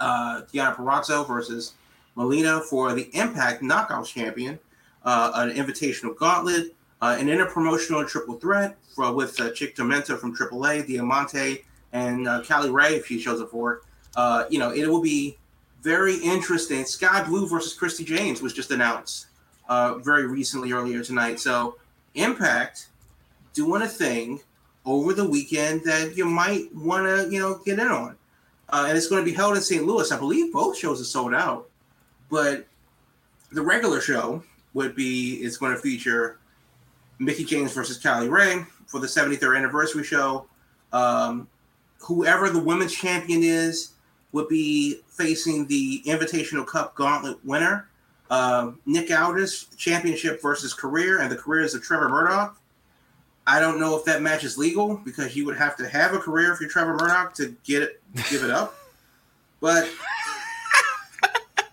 Uh, 0.00 0.42
Deonna 0.52 0.74
Purrazzo 0.76 1.26
versus 1.26 1.74
Melina 2.14 2.60
for 2.60 2.94
the 2.94 3.10
Impact 3.14 3.62
Knockouts 3.62 4.06
Champion, 4.06 4.58
uh, 5.04 5.32
an 5.34 5.50
invitational 5.50 6.16
gauntlet, 6.16 6.74
uh, 7.00 7.16
an 7.18 7.26
interpromotional 7.26 8.06
triple 8.06 8.34
threat 8.36 8.76
for, 8.94 9.12
with 9.12 9.40
uh, 9.40 9.50
Chik 9.52 9.76
Tormenta 9.76 10.18
from 10.18 10.36
AAA, 10.36 10.86
Diamante, 10.86 11.64
and 11.92 12.28
uh, 12.28 12.42
Callie 12.42 12.70
Ray 12.70 12.94
if 12.94 13.06
she 13.06 13.20
shows 13.20 13.40
up 13.40 13.50
for 13.50 13.74
it. 13.74 13.82
Uh, 14.16 14.44
you 14.50 14.58
know, 14.58 14.72
it 14.72 14.86
will 14.86 15.00
be 15.00 15.36
very 15.82 16.16
interesting. 16.16 16.84
Skye 16.84 17.22
Blue 17.24 17.48
versus 17.48 17.74
Christy 17.74 18.04
James 18.04 18.42
was 18.42 18.52
just 18.52 18.70
announced 18.70 19.26
uh, 19.68 19.94
very 19.98 20.26
recently 20.26 20.72
earlier 20.72 21.02
tonight. 21.04 21.38
So 21.38 21.76
Impact 22.14 22.87
doing 23.58 23.82
a 23.82 23.88
thing 23.88 24.40
over 24.86 25.12
the 25.12 25.28
weekend 25.28 25.82
that 25.82 26.16
you 26.16 26.24
might 26.24 26.72
want 26.74 27.04
to, 27.04 27.28
you 27.30 27.40
know, 27.40 27.60
get 27.66 27.78
in 27.78 27.88
on. 27.88 28.16
Uh, 28.70 28.86
and 28.88 28.96
it's 28.96 29.08
going 29.08 29.20
to 29.20 29.28
be 29.28 29.36
held 29.36 29.56
in 29.56 29.62
St. 29.62 29.84
Louis. 29.84 30.10
I 30.12 30.18
believe 30.18 30.52
both 30.52 30.78
shows 30.78 31.00
are 31.00 31.04
sold 31.04 31.34
out, 31.34 31.68
but 32.30 32.66
the 33.50 33.60
regular 33.60 34.00
show 34.00 34.42
would 34.74 34.94
be 34.94 35.34
it's 35.42 35.56
going 35.56 35.74
to 35.74 35.78
feature 35.80 36.38
Mickie 37.18 37.44
James 37.44 37.72
versus 37.72 38.00
Callie 38.00 38.28
Ray 38.28 38.64
for 38.86 39.00
the 39.00 39.06
73rd 39.08 39.58
anniversary 39.58 40.04
show. 40.04 40.46
Um, 40.92 41.48
whoever 41.98 42.48
the 42.48 42.62
women's 42.62 42.94
champion 42.94 43.42
is 43.42 43.94
would 44.32 44.48
be 44.48 45.00
facing 45.08 45.66
the 45.66 46.02
Invitational 46.06 46.66
Cup 46.66 46.94
Gauntlet 46.94 47.44
winner. 47.44 47.88
Um, 48.30 48.78
Nick 48.86 49.10
Aldis 49.10 49.64
championship 49.76 50.40
versus 50.40 50.74
career, 50.74 51.20
and 51.22 51.32
the 51.32 51.36
careers 51.36 51.74
of 51.74 51.82
Trevor 51.82 52.10
Murdoch. 52.10 52.57
I 53.48 53.60
don't 53.60 53.80
know 53.80 53.96
if 53.96 54.04
that 54.04 54.20
match 54.20 54.44
is 54.44 54.58
legal 54.58 54.98
because 54.98 55.34
you 55.34 55.46
would 55.46 55.56
have 55.56 55.74
to 55.78 55.88
have 55.88 56.12
a 56.12 56.18
career 56.18 56.52
if 56.52 56.60
you're 56.60 56.68
Trevor 56.68 56.96
Murdoch 56.96 57.32
to 57.36 57.56
get 57.64 57.82
it, 57.82 58.02
give 58.28 58.44
it 58.44 58.50
up. 58.50 58.76
But 59.58 59.90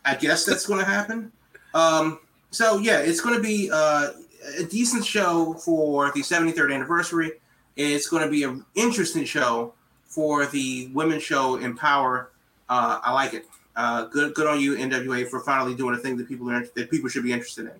I 0.05 0.15
guess 0.15 0.45
that's 0.45 0.65
going 0.65 0.79
to 0.79 0.85
happen. 0.85 1.33
Um, 1.73 2.19
so 2.49 2.77
yeah, 2.77 2.99
it's 2.99 3.19
going 3.19 3.35
to 3.35 3.41
be 3.41 3.69
uh, 3.73 4.11
a 4.57 4.63
decent 4.63 5.03
show 5.03 5.53
for 5.55 6.11
the 6.13 6.21
73rd 6.21 6.73
anniversary. 6.73 7.33
It's 7.75 8.07
going 8.07 8.23
to 8.23 8.29
be 8.29 8.43
an 8.43 8.63
interesting 8.75 9.25
show 9.25 9.73
for 10.05 10.45
the 10.45 10.89
women's 10.93 11.23
show 11.23 11.57
Empower. 11.57 12.31
Uh, 12.69 13.01
I 13.03 13.11
like 13.11 13.33
it. 13.33 13.47
Uh, 13.75 14.05
good, 14.05 14.33
good 14.33 14.47
on 14.47 14.61
you, 14.61 14.77
NWA, 14.77 15.27
for 15.27 15.41
finally 15.41 15.75
doing 15.75 15.93
a 15.93 15.97
thing 15.97 16.15
that 16.15 16.29
people 16.29 16.49
are 16.49 16.65
that 16.75 16.89
people 16.89 17.09
should 17.09 17.23
be 17.23 17.33
interested 17.33 17.65
in. 17.65 17.73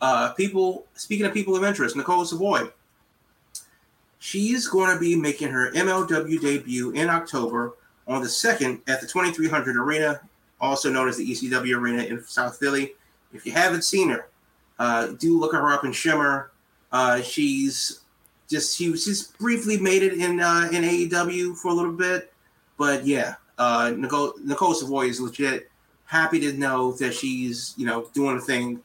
Uh, 0.00 0.32
people, 0.32 0.86
speaking 0.94 1.24
of 1.24 1.32
people 1.32 1.54
of 1.54 1.62
interest, 1.62 1.94
Nicole 1.94 2.24
Savoy. 2.24 2.68
She's 4.18 4.66
going 4.66 4.92
to 4.92 4.98
be 4.98 5.14
making 5.14 5.48
her 5.48 5.70
MLW 5.72 6.40
debut 6.40 6.90
in 6.90 7.08
October 7.08 7.74
on 8.06 8.22
the 8.22 8.28
second 8.28 8.80
at 8.88 9.00
the 9.00 9.06
2300 9.06 9.76
Arena, 9.76 10.20
also 10.60 10.90
known 10.90 11.08
as 11.08 11.16
the 11.16 11.30
ECW 11.30 11.76
Arena 11.76 12.02
in 12.02 12.22
South 12.24 12.58
Philly. 12.58 12.94
If 13.32 13.46
you 13.46 13.52
haven't 13.52 13.82
seen 13.82 14.08
her, 14.08 14.28
uh, 14.78 15.08
do 15.18 15.38
look 15.38 15.52
her 15.52 15.72
up 15.72 15.84
in 15.84 15.92
Shimmer. 15.92 16.50
Uh, 16.90 17.20
she's 17.20 18.00
just 18.48 18.76
she 18.76 18.96
she's 18.96 19.28
briefly 19.38 19.78
made 19.78 20.02
it 20.02 20.14
in 20.14 20.40
uh, 20.40 20.68
in 20.72 20.82
AEW 20.82 21.56
for 21.56 21.68
a 21.68 21.74
little 21.74 21.92
bit, 21.92 22.32
but 22.78 23.06
yeah, 23.06 23.34
uh, 23.58 23.92
Nicole 23.96 24.32
Nicole 24.42 24.74
Savoy 24.74 25.06
is 25.06 25.20
legit. 25.20 25.70
Happy 26.06 26.40
to 26.40 26.54
know 26.54 26.92
that 26.92 27.12
she's 27.12 27.74
you 27.76 27.84
know 27.84 28.08
doing 28.14 28.38
a 28.38 28.40
thing 28.40 28.80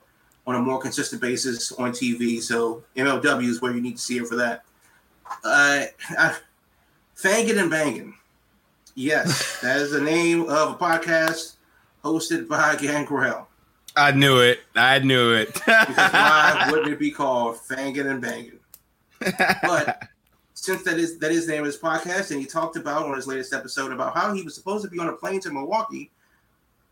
on 0.46 0.56
a 0.56 0.60
more 0.60 0.80
consistent 0.80 1.22
basis 1.22 1.72
on 1.74 1.92
TV. 1.92 2.42
So 2.42 2.84
MLW 2.98 3.48
is 3.48 3.62
where 3.62 3.74
you 3.74 3.80
need 3.80 3.96
to 3.96 4.02
see 4.02 4.18
her 4.18 4.26
for 4.26 4.36
that. 4.36 4.66
Uh, 5.44 5.86
uh 6.18 6.34
Fangin' 7.18 7.58
and 7.58 7.70
Bangin'. 7.70 8.14
Yes, 8.96 9.60
that 9.62 9.78
is 9.78 9.92
the 9.92 10.02
name 10.02 10.42
of 10.42 10.72
a 10.72 10.76
podcast 10.76 11.56
hosted 12.04 12.48
by 12.48 12.76
Gangrel. 12.76 13.48
I 13.96 14.12
knew 14.12 14.40
it. 14.40 14.62
I 14.76 15.00
knew 15.00 15.34
it. 15.34 15.58
Why 15.66 16.68
wouldn't 16.72 16.90
it 16.90 17.00
be 17.00 17.12
called 17.12 17.58
Fangin' 17.58 18.08
and 18.08 18.22
Bangin'? 18.22 18.60
But 19.64 20.10
since 20.54 20.84
that 20.84 20.98
is 20.98 21.18
that 21.20 21.32
is 21.32 21.46
the 21.46 21.54
name 21.54 21.62
of 21.62 21.68
his 21.68 21.78
podcast, 21.78 22.32
and 22.32 22.40
he 22.40 22.46
talked 22.46 22.76
about 22.76 23.06
on 23.06 23.16
his 23.16 23.28
latest 23.28 23.54
episode 23.54 23.92
about 23.92 24.16
how 24.16 24.34
he 24.34 24.44
was 24.44 24.56
supposed 24.56 24.84
to 24.84 24.90
be 24.90 25.00
on 25.00 25.08
a 25.08 25.14
plane 25.14 25.40
to 25.42 25.52
Milwaukee, 25.52 26.12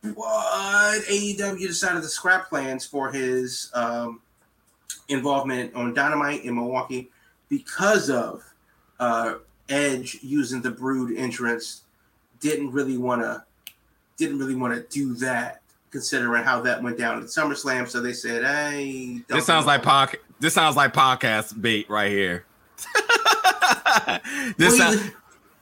but 0.02 1.00
AEW 1.10 1.60
decided 1.60 2.02
to 2.04 2.08
scrap 2.08 2.50
plans 2.50 2.86
for 2.86 3.12
his 3.12 3.70
um, 3.74 4.22
involvement 5.10 5.74
on 5.74 5.94
Dynamite 5.94 6.44
in 6.44 6.56
Milwaukee 6.56 7.10
because 7.52 8.10
of 8.10 8.42
uh, 9.00 9.36
Edge 9.70 10.18
using 10.24 10.62
the 10.64 10.72
Brood 10.72 11.16
entrance. 11.16 11.82
Didn't 12.40 12.72
really 12.72 12.98
want 12.98 13.22
to 13.22 13.44
didn't 14.18 14.40
really 14.40 14.56
want 14.56 14.74
to 14.74 14.82
do 14.90 15.14
that, 15.16 15.62
considering 15.92 16.44
how 16.44 16.62
that 16.62 16.82
went 16.82 16.98
down 16.98 17.20
at 17.20 17.26
SummerSlam. 17.26 17.88
So 17.88 18.02
they 18.02 18.14
said, 18.14 18.44
"Hey, 18.44 19.22
this 19.28 19.46
sounds 19.46 19.68
like 19.68 19.82
it." 19.82 19.86
pod. 19.86 20.18
This 20.40 20.56
sounds 20.56 20.76
like 20.76 20.94
podcast 20.94 21.62
bait 21.62 21.88
right 21.88 22.10
here. 22.10 22.46
this 24.58 24.80
Well, 24.80 24.94
sounds. 24.94 25.12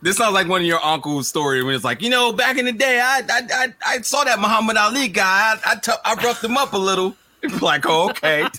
This 0.02 0.16
sounds 0.16 0.34
like 0.34 0.48
one 0.48 0.62
of 0.62 0.68
your 0.68 0.82
uncle's 0.82 1.28
story 1.28 1.62
when 1.62 1.76
it's 1.76 1.84
like, 1.84 2.02
you 2.02 2.10
know, 2.10 2.32
back 2.32 2.58
in 2.58 2.64
the 2.64 2.72
day, 2.72 3.02
I 3.02 3.22
I 3.30 3.42
I, 3.52 3.74
I 3.86 4.02
saw 4.02 4.24
that 4.24 4.40
Muhammad 4.40 4.78
Ali 4.78 5.10
guy. 5.10 5.26
I 5.66 5.72
I, 5.72 5.76
t- 5.76 5.92
I 6.06 6.14
roughed 6.24 6.42
him 6.44 6.56
up 6.56 6.72
a 6.72 6.78
little. 6.78 7.18
like, 7.62 7.86
oh, 7.88 8.10
okay. 8.12 8.48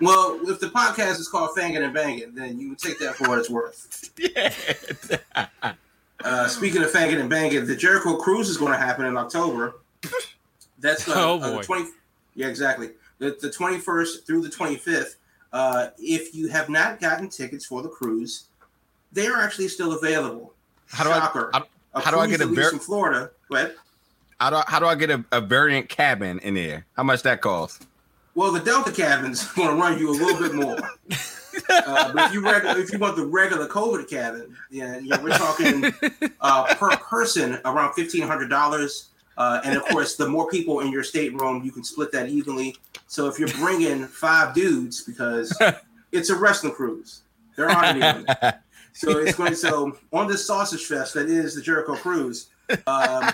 Well, 0.00 0.38
if 0.44 0.60
the 0.60 0.68
podcast 0.68 1.18
is 1.18 1.28
called 1.28 1.50
Fangin' 1.56 1.82
and 1.84 1.92
Bangin', 1.92 2.34
then 2.34 2.58
you 2.58 2.70
would 2.70 2.78
take 2.78 2.98
that 3.00 3.16
for 3.16 3.28
what 3.28 3.38
it's 3.38 3.50
worth. 3.50 4.10
yeah. 4.16 5.46
Uh, 6.24 6.46
speaking 6.48 6.82
of 6.82 6.90
Fangin' 6.90 7.20
and 7.20 7.28
Bangin', 7.28 7.66
the 7.66 7.76
Jericho 7.76 8.16
Cruise 8.16 8.48
is 8.48 8.56
going 8.56 8.72
to 8.72 8.78
happen 8.78 9.04
in 9.06 9.16
October. 9.16 9.74
That's 10.78 11.08
uh, 11.08 11.12
Oh, 11.16 11.38
uh, 11.40 11.50
the 11.50 11.56
boy. 11.56 11.62
20. 11.62 11.90
Yeah, 12.34 12.46
exactly. 12.46 12.90
The, 13.18 13.36
the 13.40 13.48
21st 13.48 14.26
through 14.26 14.42
the 14.42 14.48
25th. 14.48 15.16
Uh, 15.52 15.88
if 15.98 16.34
you 16.34 16.48
have 16.48 16.68
not 16.68 17.00
gotten 17.00 17.28
tickets 17.28 17.66
for 17.66 17.82
the 17.82 17.88
cruise, 17.88 18.44
they 19.12 19.26
are 19.26 19.40
actually 19.40 19.68
still 19.68 19.92
available. 19.92 20.54
How 20.88 21.04
do 21.04 21.10
I- 21.10 21.18
Shocker. 21.18 21.50
how- 21.52 21.66
A 21.94 22.00
how 22.00 22.10
do 22.12 22.18
I 22.20 22.28
get 22.28 22.40
a 22.40 22.46
ver- 22.46 22.70
from 22.70 22.78
Florida? 22.78 23.30
But 23.50 23.74
How 24.40 24.50
do 24.50 24.56
I, 24.56 24.64
how 24.66 24.78
do 24.78 24.86
I 24.86 24.94
get 24.94 25.10
a, 25.10 25.24
a 25.32 25.40
variant 25.40 25.88
cabin 25.88 26.38
in 26.40 26.54
there? 26.54 26.86
How 26.96 27.02
much 27.02 27.22
that 27.22 27.40
cost? 27.42 27.86
well, 28.34 28.52
the 28.52 28.60
Delta 28.60 28.92
cabin's 28.92 29.46
going 29.52 29.68
to 29.68 29.74
run 29.74 29.98
you 29.98 30.10
a 30.10 30.12
little 30.12 30.40
bit 30.40 30.54
more. 30.54 30.78
Uh, 31.68 32.12
but 32.12 32.28
if 32.28 32.32
you 32.32 32.42
reg- 32.42 32.78
if 32.78 32.92
you 32.92 32.98
want 32.98 33.16
the 33.16 33.26
regular 33.26 33.66
COVID 33.66 34.08
cabin, 34.08 34.56
yeah, 34.70 34.98
yeah 34.98 35.20
we're 35.20 35.36
talking 35.36 35.92
uh, 36.40 36.74
per 36.76 36.96
person 36.96 37.58
around 37.64 37.92
fifteen 37.94 38.22
hundred 38.22 38.48
dollars. 38.48 39.10
Uh, 39.36 39.60
and 39.64 39.76
of 39.76 39.84
course, 39.86 40.16
the 40.16 40.28
more 40.28 40.48
people 40.48 40.80
in 40.80 40.92
your 40.92 41.02
stateroom, 41.02 41.62
you 41.64 41.72
can 41.72 41.82
split 41.82 42.12
that 42.12 42.28
evenly. 42.28 42.76
So 43.08 43.26
if 43.26 43.38
you're 43.38 43.48
bringing 43.48 44.06
five 44.06 44.54
dudes, 44.54 45.02
because 45.02 45.56
it's 46.12 46.30
a 46.30 46.36
wrestling 46.36 46.72
cruise, 46.72 47.22
there 47.56 47.68
aren't 47.68 48.02
any. 48.02 48.24
So 48.92 49.18
it's 49.18 49.36
going. 49.36 49.54
So 49.54 49.98
on 50.12 50.28
this 50.28 50.46
sausage 50.46 50.84
fest 50.84 51.14
that 51.14 51.28
is 51.28 51.54
the 51.54 51.62
Jericho 51.62 51.94
Cruise, 51.94 52.48
um, 52.86 53.30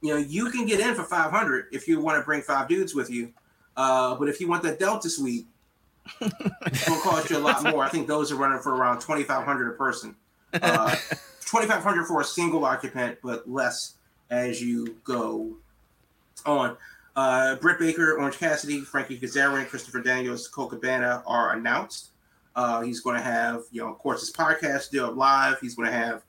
you 0.00 0.14
know, 0.14 0.16
you 0.16 0.50
can 0.50 0.66
get 0.66 0.80
in 0.80 0.94
for 0.94 1.04
five 1.04 1.30
hundred 1.30 1.66
if 1.72 1.88
you 1.88 2.00
want 2.00 2.18
to 2.18 2.24
bring 2.24 2.42
five 2.42 2.68
dudes 2.68 2.94
with 2.94 3.10
you. 3.10 3.32
Uh, 3.76 4.14
but 4.14 4.28
if 4.28 4.40
you 4.40 4.48
want 4.48 4.62
that 4.62 4.78
Delta 4.78 5.10
suite, 5.10 5.46
it's 6.20 6.86
going 6.86 7.00
to 7.00 7.02
cost 7.02 7.30
you 7.30 7.36
a 7.36 7.38
lot 7.38 7.62
more. 7.64 7.82
I 7.82 7.88
think 7.88 8.06
those 8.06 8.30
are 8.30 8.36
running 8.36 8.60
for 8.60 8.74
around 8.74 9.00
twenty 9.00 9.22
five 9.22 9.44
hundred 9.44 9.70
a 9.70 9.76
person. 9.76 10.14
Uh, 10.52 10.94
twenty 11.44 11.66
five 11.66 11.82
hundred 11.82 12.06
for 12.06 12.20
a 12.20 12.24
single 12.24 12.64
occupant, 12.64 13.18
but 13.22 13.48
less 13.50 13.94
as 14.30 14.62
you 14.62 14.96
go 15.04 15.56
on. 16.46 16.76
Uh, 17.16 17.54
Britt 17.56 17.78
Baker, 17.78 18.18
Orange 18.18 18.38
Cassidy, 18.38 18.80
Frankie 18.80 19.18
Kazarian, 19.18 19.68
Christopher 19.68 20.00
Daniels, 20.00 20.48
Colt 20.48 20.70
Cabana 20.70 21.22
are 21.26 21.52
announced. 21.52 22.10
Uh, 22.56 22.80
he's 22.82 23.00
going 23.00 23.16
to 23.16 23.22
have, 23.22 23.62
you 23.70 23.80
know, 23.80 23.88
of 23.88 23.98
course, 23.98 24.20
his 24.20 24.32
podcast 24.32 24.80
still 24.82 25.12
live. 25.12 25.58
He's 25.60 25.74
going 25.74 25.88
to 25.88 25.94
have 25.94 26.22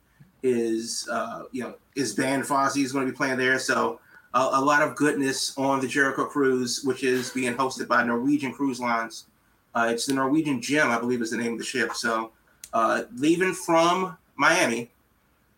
his, 0.46 1.08
uh, 1.12 1.44
you 1.52 1.64
know, 1.64 1.74
his 1.96 2.14
band 2.14 2.44
Fozzy 2.44 2.84
is 2.84 2.92
going 2.92 3.06
to 3.06 3.12
be 3.12 3.16
playing 3.16 3.38
there. 3.38 3.58
So 3.58 4.00
uh, 4.34 4.52
a 4.54 4.62
lot 4.62 4.84
of 4.84 4.96
goodness 4.96 5.58
on 5.58 5.80
the 5.80 5.88
Jericho 5.88 6.26
Cruise, 6.26 6.84
which 6.84 7.04
is 7.04 7.32
being 7.32 7.56
hosted 7.56 7.88
by 7.88 8.04
Norwegian 8.04 8.54
Cruise 8.54 8.80
Lines. 8.80 9.26
Uh, 9.74 9.88
it's 9.90 10.06
the 10.06 10.14
Norwegian 10.14 10.62
Gem, 10.62 10.90
I 10.90 11.00
believe, 11.00 11.22
is 11.22 11.32
the 11.32 11.38
name 11.38 11.54
of 11.54 11.58
the 11.58 11.66
ship. 11.66 11.94
So 11.94 12.32
uh, 12.74 13.04
leaving 13.16 13.54
from 13.54 14.18
Miami, 14.36 14.92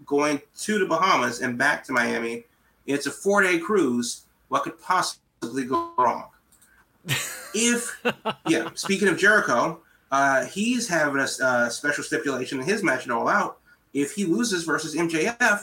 going 0.06 0.42
to 0.60 0.80
the 0.80 0.86
Bahamas 0.86 1.42
and 1.42 1.58
back 1.58 1.84
to 1.86 1.92
Miami, 1.92 2.46
it's 2.86 3.08
a 3.08 3.12
four-day 3.12 3.60
cruise. 3.60 4.22
What 4.48 4.64
could 4.64 4.82
possibly 4.82 5.66
go 5.66 5.92
wrong? 5.98 6.30
if 7.54 8.02
yeah, 8.48 8.70
speaking 8.76 9.10
of 9.10 9.18
Jericho, 9.18 9.82
uh, 10.12 10.46
he's 10.46 10.88
having 10.88 11.20
a 11.20 11.46
uh, 11.46 11.70
special 11.70 12.04
stipulation 12.04 12.60
in 12.60 12.66
his 12.66 12.84
match 12.84 13.06
at 13.06 13.12
All 13.12 13.28
Out. 13.28 13.57
If 13.98 14.14
he 14.14 14.26
loses 14.26 14.64
versus 14.64 14.95
MJF, 14.95 15.61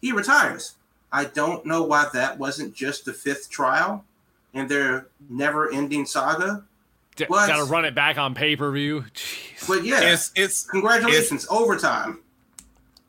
he 0.00 0.10
retires. 0.10 0.74
I 1.12 1.26
don't 1.26 1.66
know 1.66 1.82
why 1.82 2.08
that 2.14 2.38
wasn't 2.38 2.74
just 2.74 3.04
the 3.04 3.12
fifth 3.12 3.50
trial 3.50 4.04
and 4.54 4.70
their 4.70 5.06
never-ending 5.28 6.06
saga. 6.06 6.64
D- 7.16 7.26
Gotta 7.28 7.64
run 7.64 7.84
it 7.84 7.94
back 7.94 8.16
on 8.16 8.34
pay 8.34 8.56
per 8.56 8.70
view. 8.72 9.04
But 9.68 9.84
yeah, 9.84 10.00
It's 10.00 10.32
it's 10.34 10.64
congratulations, 10.64 11.46
overtime. 11.50 12.20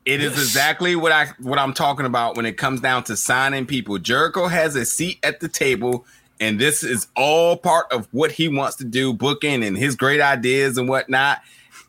It 0.04 0.22
is 0.22 0.34
exactly 0.34 0.94
what 0.94 1.10
I 1.10 1.28
what 1.38 1.58
I'm 1.58 1.72
talking 1.72 2.04
about 2.06 2.36
when 2.36 2.44
it 2.44 2.58
comes 2.58 2.80
down 2.82 3.02
to 3.04 3.16
signing 3.16 3.64
people. 3.66 3.96
Jericho 3.98 4.46
has 4.46 4.76
a 4.76 4.84
seat 4.84 5.18
at 5.24 5.40
the 5.40 5.48
table, 5.48 6.06
and 6.38 6.60
this 6.60 6.84
is 6.84 7.08
all 7.16 7.56
part 7.56 7.90
of 7.90 8.06
what 8.12 8.30
he 8.32 8.46
wants 8.46 8.76
to 8.76 8.84
do, 8.84 9.12
booking 9.14 9.64
and 9.64 9.76
his 9.76 9.96
great 9.96 10.20
ideas 10.20 10.76
and 10.78 10.86
whatnot. 10.88 11.40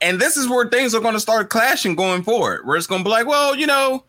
And 0.01 0.19
this 0.19 0.37
is 0.37 0.47
where 0.49 0.67
things 0.69 0.93
are 0.93 1.01
going 1.01 1.13
to 1.15 1.19
start 1.19 1.49
clashing 1.49 1.95
going 1.95 2.23
forward, 2.23 2.65
where 2.67 2.77
it's 2.77 2.87
going 2.87 3.01
to 3.01 3.05
be 3.05 3.09
like, 3.09 3.25
well, 3.27 3.55
you 3.55 3.65
know, 3.67 4.03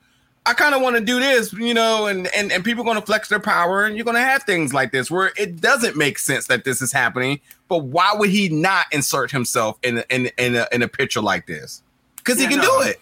I 0.47 0.55
kind 0.55 0.75
of 0.75 0.83
want 0.83 0.97
to 0.97 1.03
do 1.05 1.19
this, 1.21 1.53
you 1.53 1.75
know, 1.75 2.07
and 2.07 2.27
and 2.35 2.51
and 2.53 2.65
people 2.65 2.83
are 2.83 2.87
going 2.87 3.01
to 3.01 3.05
flex 3.07 3.29
their 3.29 3.41
power, 3.41 3.85
and 3.85 3.97
you're 3.97 4.05
going 4.05 4.17
to 4.17 4.21
have 4.23 4.45
things 4.45 4.73
like 4.75 4.93
this 4.93 5.11
where 5.11 5.33
it 5.39 5.61
doesn't 5.61 5.97
make 5.97 6.19
sense 6.19 6.47
that 6.47 6.65
this 6.65 6.81
is 6.83 6.93
happening. 6.93 7.41
But 7.69 7.85
why 7.85 8.13
would 8.15 8.31
he 8.31 8.49
not 8.49 8.87
insert 8.93 9.31
himself 9.31 9.79
in 9.83 9.99
a, 9.99 10.05
in 10.11 10.31
in 10.39 10.57
a, 10.57 10.67
in 10.73 10.83
a 10.83 10.89
picture 10.89 11.21
like 11.21 11.47
this? 11.47 11.83
Because 12.17 12.39
Yeah, 12.39 12.47
he 12.47 12.49
can 12.49 12.59
no. 12.59 12.63
do 12.63 12.81
it. 12.83 12.97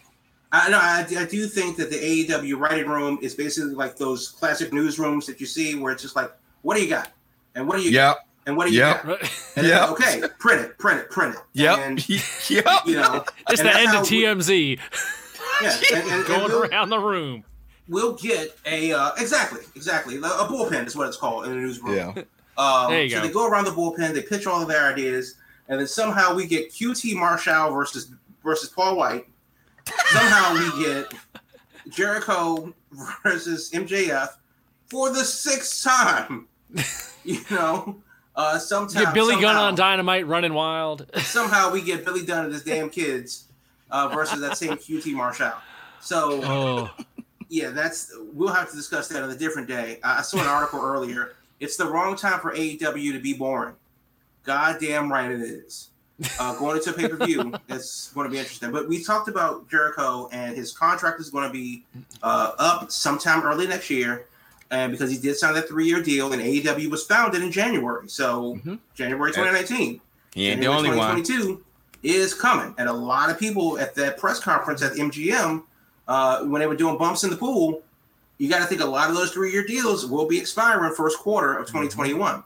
I 0.52 0.70
know. 0.70 0.78
I, 0.78 1.06
I 1.18 1.24
do 1.26 1.46
think 1.46 1.76
that 1.76 1.90
the 1.90 1.96
AEW 1.96 2.58
writing 2.58 2.88
room 2.88 3.18
is 3.22 3.34
basically 3.34 3.74
like 3.74 3.96
those 3.96 4.28
classic 4.28 4.70
newsrooms 4.70 5.26
that 5.26 5.40
you 5.40 5.46
see, 5.46 5.74
where 5.74 5.92
it's 5.92 6.02
just 6.02 6.16
like, 6.16 6.32
"What 6.62 6.76
do 6.76 6.82
you 6.82 6.88
got?" 6.90 7.12
and 7.54 7.68
"What 7.68 7.76
do 7.76 7.82
you 7.82 7.92
Yep. 7.92 8.16
got?" 8.16 8.25
And 8.46 8.56
"What 8.56 8.66
do 8.68 8.72
you 8.72 8.78
Yep. 8.80 9.04
got?" 9.06 9.20
And 9.20 9.30
then, 9.56 9.64
Yep. 9.66 9.88
okay, 9.90 10.22
print 10.38 10.60
it, 10.62 10.78
print 10.78 11.00
it, 11.00 11.10
print 11.10 11.34
it. 11.34 11.40
Yep. 11.54 11.78
And, 11.78 12.08
yep. 12.50 12.64
you 12.86 12.94
know, 12.96 13.24
It's 13.50 13.60
the 13.62 13.76
end 13.76 13.88
how 13.88 14.00
of 14.02 14.10
we- 14.10 14.22
TMZ 14.22 14.78
Yeah, 15.62 15.70
and, 15.94 16.02
and- 16.02 16.12
and 16.12 16.26
going 16.26 16.44
we'll, 16.48 16.64
around 16.64 16.88
the 16.90 16.98
room. 16.98 17.44
we'll 17.88 18.14
get 18.14 18.56
a 18.66 18.92
uh, 18.92 19.12
exactly, 19.18 19.60
exactly 19.74 20.16
a 20.16 20.20
bullpen 20.20 20.86
is 20.86 20.94
what 20.96 21.08
it's 21.08 21.16
called 21.16 21.44
in 21.46 21.50
the 21.50 21.56
newsroom. 21.56 21.94
Yeah. 21.96 22.22
Um, 22.58 22.90
There 22.90 23.02
you 23.02 23.10
so 23.10 23.20
go. 23.20 23.26
they 23.26 23.32
go 23.32 23.46
around 23.48 23.64
the 23.66 23.70
bullpen, 23.72 24.14
they 24.14 24.22
pitch 24.22 24.46
all 24.46 24.62
of 24.62 24.68
their 24.68 24.90
ideas, 24.92 25.34
and 25.68 25.78
then 25.80 25.86
somehow 25.86 26.34
we 26.34 26.46
get 26.46 26.72
QT 26.72 27.14
Marshall 27.14 27.70
versus 27.72 28.10
versus 28.44 28.68
Paul 28.70 28.96
White. 28.96 29.26
Somehow 30.08 30.54
we 30.54 30.84
get 30.84 31.12
Jericho 31.90 32.72
versus 33.22 33.70
MJF 33.72 34.28
for 34.88 35.10
the 35.10 35.24
sixth 35.24 35.84
time. 35.84 36.48
You 37.24 37.40
know, 37.50 37.96
uh, 38.36 38.58
sometime 38.58 39.04
Get 39.04 39.14
Billy 39.14 39.40
Gunn 39.40 39.56
on 39.56 39.74
Dynamite 39.74 40.26
running 40.26 40.54
wild. 40.54 41.06
somehow 41.22 41.70
we 41.70 41.82
get 41.82 42.04
Billy 42.04 42.24
Gunn 42.24 42.44
and 42.44 42.52
his 42.52 42.62
damn 42.64 42.90
kids 42.90 43.46
uh, 43.90 44.08
versus 44.08 44.40
that 44.40 44.56
same 44.56 44.72
QT 44.72 45.12
Marshall. 45.14 45.52
So 46.00 46.40
Oh, 46.44 46.90
yeah, 47.48 47.70
that's 47.70 48.12
we'll 48.32 48.52
have 48.52 48.70
to 48.70 48.76
discuss 48.76 49.08
that 49.08 49.22
on 49.22 49.30
a 49.30 49.36
different 49.36 49.68
day. 49.68 49.98
I 50.02 50.18
I 50.18 50.22
saw 50.22 50.38
an 50.40 50.46
article 50.46 50.80
earlier. 50.80 51.34
It's 51.60 51.76
the 51.76 51.86
wrong 51.86 52.16
time 52.16 52.40
for 52.40 52.54
AEW 52.54 53.12
to 53.12 53.20
be 53.20 53.32
boring. 53.32 53.74
Goddamn 54.44 55.10
right 55.10 55.30
it 55.30 55.40
is. 55.40 55.88
Uh, 56.38 56.56
going 56.58 56.76
into 56.76 56.92
pay 56.92 57.08
per 57.08 57.16
view, 57.26 57.52
it's 57.68 58.10
going 58.14 58.26
to 58.26 58.30
be 58.30 58.38
interesting. 58.38 58.72
But 58.72 58.88
we 58.88 59.02
talked 59.02 59.28
about 59.28 59.68
Jericho 59.70 60.28
and 60.32 60.56
his 60.56 60.72
contract 60.72 61.20
is 61.20 61.30
going 61.30 61.46
to 61.46 61.52
be 61.52 61.84
uh, 62.22 62.52
up 62.58 62.90
sometime 62.90 63.42
early 63.42 63.66
next 63.66 63.90
year, 63.90 64.26
and 64.70 64.92
because 64.92 65.10
he 65.10 65.18
did 65.18 65.36
sign 65.36 65.54
that 65.54 65.68
three 65.68 65.86
year 65.86 66.02
deal, 66.02 66.32
and 66.32 66.42
AEW 66.42 66.90
was 66.90 67.04
founded 67.04 67.42
in 67.42 67.50
January, 67.52 68.08
so 68.08 68.56
Mhm. 68.64 68.78
January 68.94 69.32
2019. 69.32 70.00
He 70.34 70.48
ain't 70.48 70.60
the 70.60 70.66
only 70.66 70.90
one. 70.90 71.16
2022 71.22 71.62
is 72.02 72.34
coming, 72.34 72.74
and 72.78 72.88
a 72.88 72.92
lot 72.92 73.30
of 73.30 73.38
people 73.38 73.78
at 73.78 73.94
that 73.94 74.18
press 74.18 74.38
conference 74.40 74.82
at 74.82 74.96
MGM, 74.98 75.62
uh, 76.08 76.40
when 76.44 76.60
they 76.60 76.66
were 76.66 76.76
doing 76.76 76.98
bumps 76.98 77.24
in 77.24 77.30
the 77.30 77.36
pool, 77.36 77.82
you 78.38 78.48
got 78.50 78.58
to 78.58 78.66
think 78.66 78.80
a 78.80 78.84
lot 78.86 79.08
of 79.08 79.16
those 79.16 79.30
three-year 79.32 79.64
deals 79.66 80.04
will 80.06 80.26
be 80.26 80.38
expiring 80.38 80.92
first 80.94 81.18
quarter 81.18 81.54
of 81.54 81.66
2021. 81.66 82.42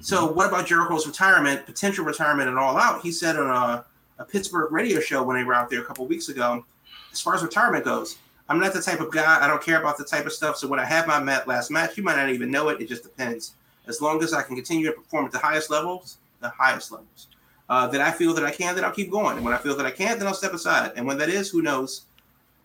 So, 0.00 0.26
what 0.26 0.48
about 0.48 0.66
Jericho's 0.66 1.06
retirement, 1.06 1.64
potential 1.66 2.04
retirement, 2.04 2.48
and 2.48 2.58
all 2.58 2.76
out? 2.76 3.00
He 3.02 3.10
said 3.10 3.36
on 3.36 3.48
a, 3.48 3.84
a 4.18 4.24
Pittsburgh 4.24 4.70
radio 4.70 5.00
show 5.00 5.22
when 5.22 5.36
they 5.36 5.44
were 5.44 5.54
out 5.54 5.70
there 5.70 5.80
a 5.80 5.84
couple 5.84 6.06
weeks 6.06 6.28
ago, 6.28 6.64
as 7.12 7.20
far 7.20 7.34
as 7.34 7.42
retirement 7.42 7.84
goes, 7.84 8.16
I'm 8.48 8.58
not 8.58 8.72
the 8.72 8.80
type 8.80 9.00
of 9.00 9.12
guy. 9.12 9.44
I 9.44 9.46
don't 9.46 9.62
care 9.62 9.78
about 9.78 9.98
the 9.98 10.04
type 10.04 10.26
of 10.26 10.32
stuff. 10.32 10.56
So 10.56 10.68
when 10.68 10.80
I 10.80 10.84
have 10.84 11.06
my 11.06 11.20
mat 11.20 11.46
last 11.46 11.70
match, 11.70 11.96
you 11.96 12.02
might 12.02 12.16
not 12.16 12.30
even 12.30 12.50
know 12.50 12.68
it. 12.70 12.80
It 12.80 12.88
just 12.88 13.02
depends. 13.02 13.54
As 13.86 14.00
long 14.00 14.22
as 14.22 14.32
I 14.32 14.42
can 14.42 14.56
continue 14.56 14.86
to 14.86 14.92
perform 14.92 15.26
at 15.26 15.32
the 15.32 15.38
highest 15.38 15.70
levels, 15.70 16.18
the 16.40 16.48
highest 16.48 16.90
levels, 16.90 17.28
uh, 17.68 17.86
that 17.88 18.00
I 18.00 18.10
feel 18.10 18.32
that 18.34 18.44
I 18.44 18.50
can, 18.50 18.74
then 18.74 18.84
I'll 18.84 18.92
keep 18.92 19.10
going. 19.10 19.36
And 19.36 19.44
when 19.44 19.54
I 19.54 19.58
feel 19.58 19.76
that 19.76 19.86
I 19.86 19.90
can't, 19.90 20.18
then 20.18 20.26
I'll 20.26 20.34
step 20.34 20.54
aside. 20.54 20.92
And 20.96 21.06
when 21.06 21.18
that 21.18 21.28
is, 21.28 21.50
who 21.50 21.62
knows? 21.62 22.06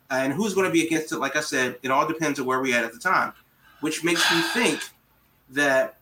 And 0.10 0.32
who's 0.32 0.54
going 0.54 0.68
to 0.68 0.72
be 0.72 0.86
against 0.86 1.12
it? 1.12 1.18
Like 1.18 1.36
I 1.36 1.42
said, 1.42 1.78
it 1.82 1.92
all 1.92 2.08
depends 2.08 2.40
on 2.40 2.46
where 2.46 2.62
we 2.62 2.74
at 2.74 2.84
at 2.84 2.94
the 2.94 3.00
time, 3.00 3.34
which 3.82 4.04
makes 4.04 4.30
me 4.32 4.42
think 4.54 4.82
that 5.50 5.98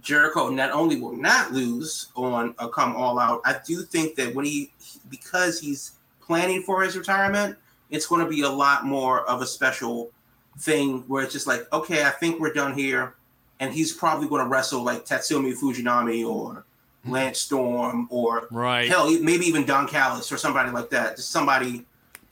Jericho 0.00 0.48
not 0.48 0.70
only 0.70 1.00
will 1.00 1.16
not 1.16 1.52
lose 1.52 2.08
on 2.14 2.54
a 2.58 2.68
come 2.68 2.96
all 2.96 3.18
out, 3.18 3.40
I 3.44 3.56
do 3.66 3.82
think 3.82 4.16
that 4.16 4.34
when 4.34 4.44
he 4.44 4.72
because 5.10 5.60
he's 5.60 5.92
planning 6.20 6.62
for 6.62 6.82
his 6.82 6.96
retirement, 6.96 7.56
it's 7.90 8.06
going 8.06 8.24
to 8.24 8.30
be 8.30 8.42
a 8.42 8.48
lot 8.48 8.84
more 8.84 9.28
of 9.28 9.42
a 9.42 9.46
special 9.46 10.10
thing 10.58 11.00
where 11.08 11.22
it's 11.22 11.32
just 11.32 11.46
like, 11.46 11.70
okay, 11.72 12.04
I 12.04 12.10
think 12.10 12.40
we're 12.40 12.52
done 12.52 12.74
here, 12.74 13.14
and 13.60 13.72
he's 13.72 13.92
probably 13.92 14.28
going 14.28 14.42
to 14.42 14.48
wrestle 14.48 14.82
like 14.82 15.04
Tatsumi 15.04 15.54
Fujinami 15.54 16.26
or 16.28 16.64
hmm. 17.04 17.10
Lance 17.10 17.38
Storm 17.38 18.08
or 18.10 18.48
right. 18.50 18.88
hell, 18.88 19.10
maybe 19.20 19.46
even 19.46 19.64
Don 19.64 19.86
Callis 19.86 20.30
or 20.32 20.36
somebody 20.36 20.70
like 20.70 20.90
that. 20.90 21.16
Just 21.16 21.30
somebody 21.30 21.84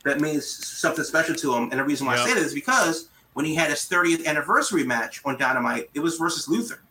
that 0.03 0.19
means 0.19 0.45
something 0.45 1.03
special 1.03 1.35
to 1.35 1.55
him. 1.55 1.63
And 1.71 1.79
the 1.79 1.83
reason 1.83 2.05
why 2.05 2.15
I 2.15 2.25
say 2.25 2.33
that 2.33 2.43
is 2.43 2.53
because 2.53 3.07
when 3.33 3.45
he 3.45 3.55
had 3.55 3.69
his 3.69 3.79
30th 3.79 4.25
anniversary 4.25 4.83
match 4.83 5.21
on 5.25 5.37
Dynamite, 5.37 5.89
it 5.93 5.99
was 5.99 6.17
versus 6.17 6.47
Luther 6.47 6.81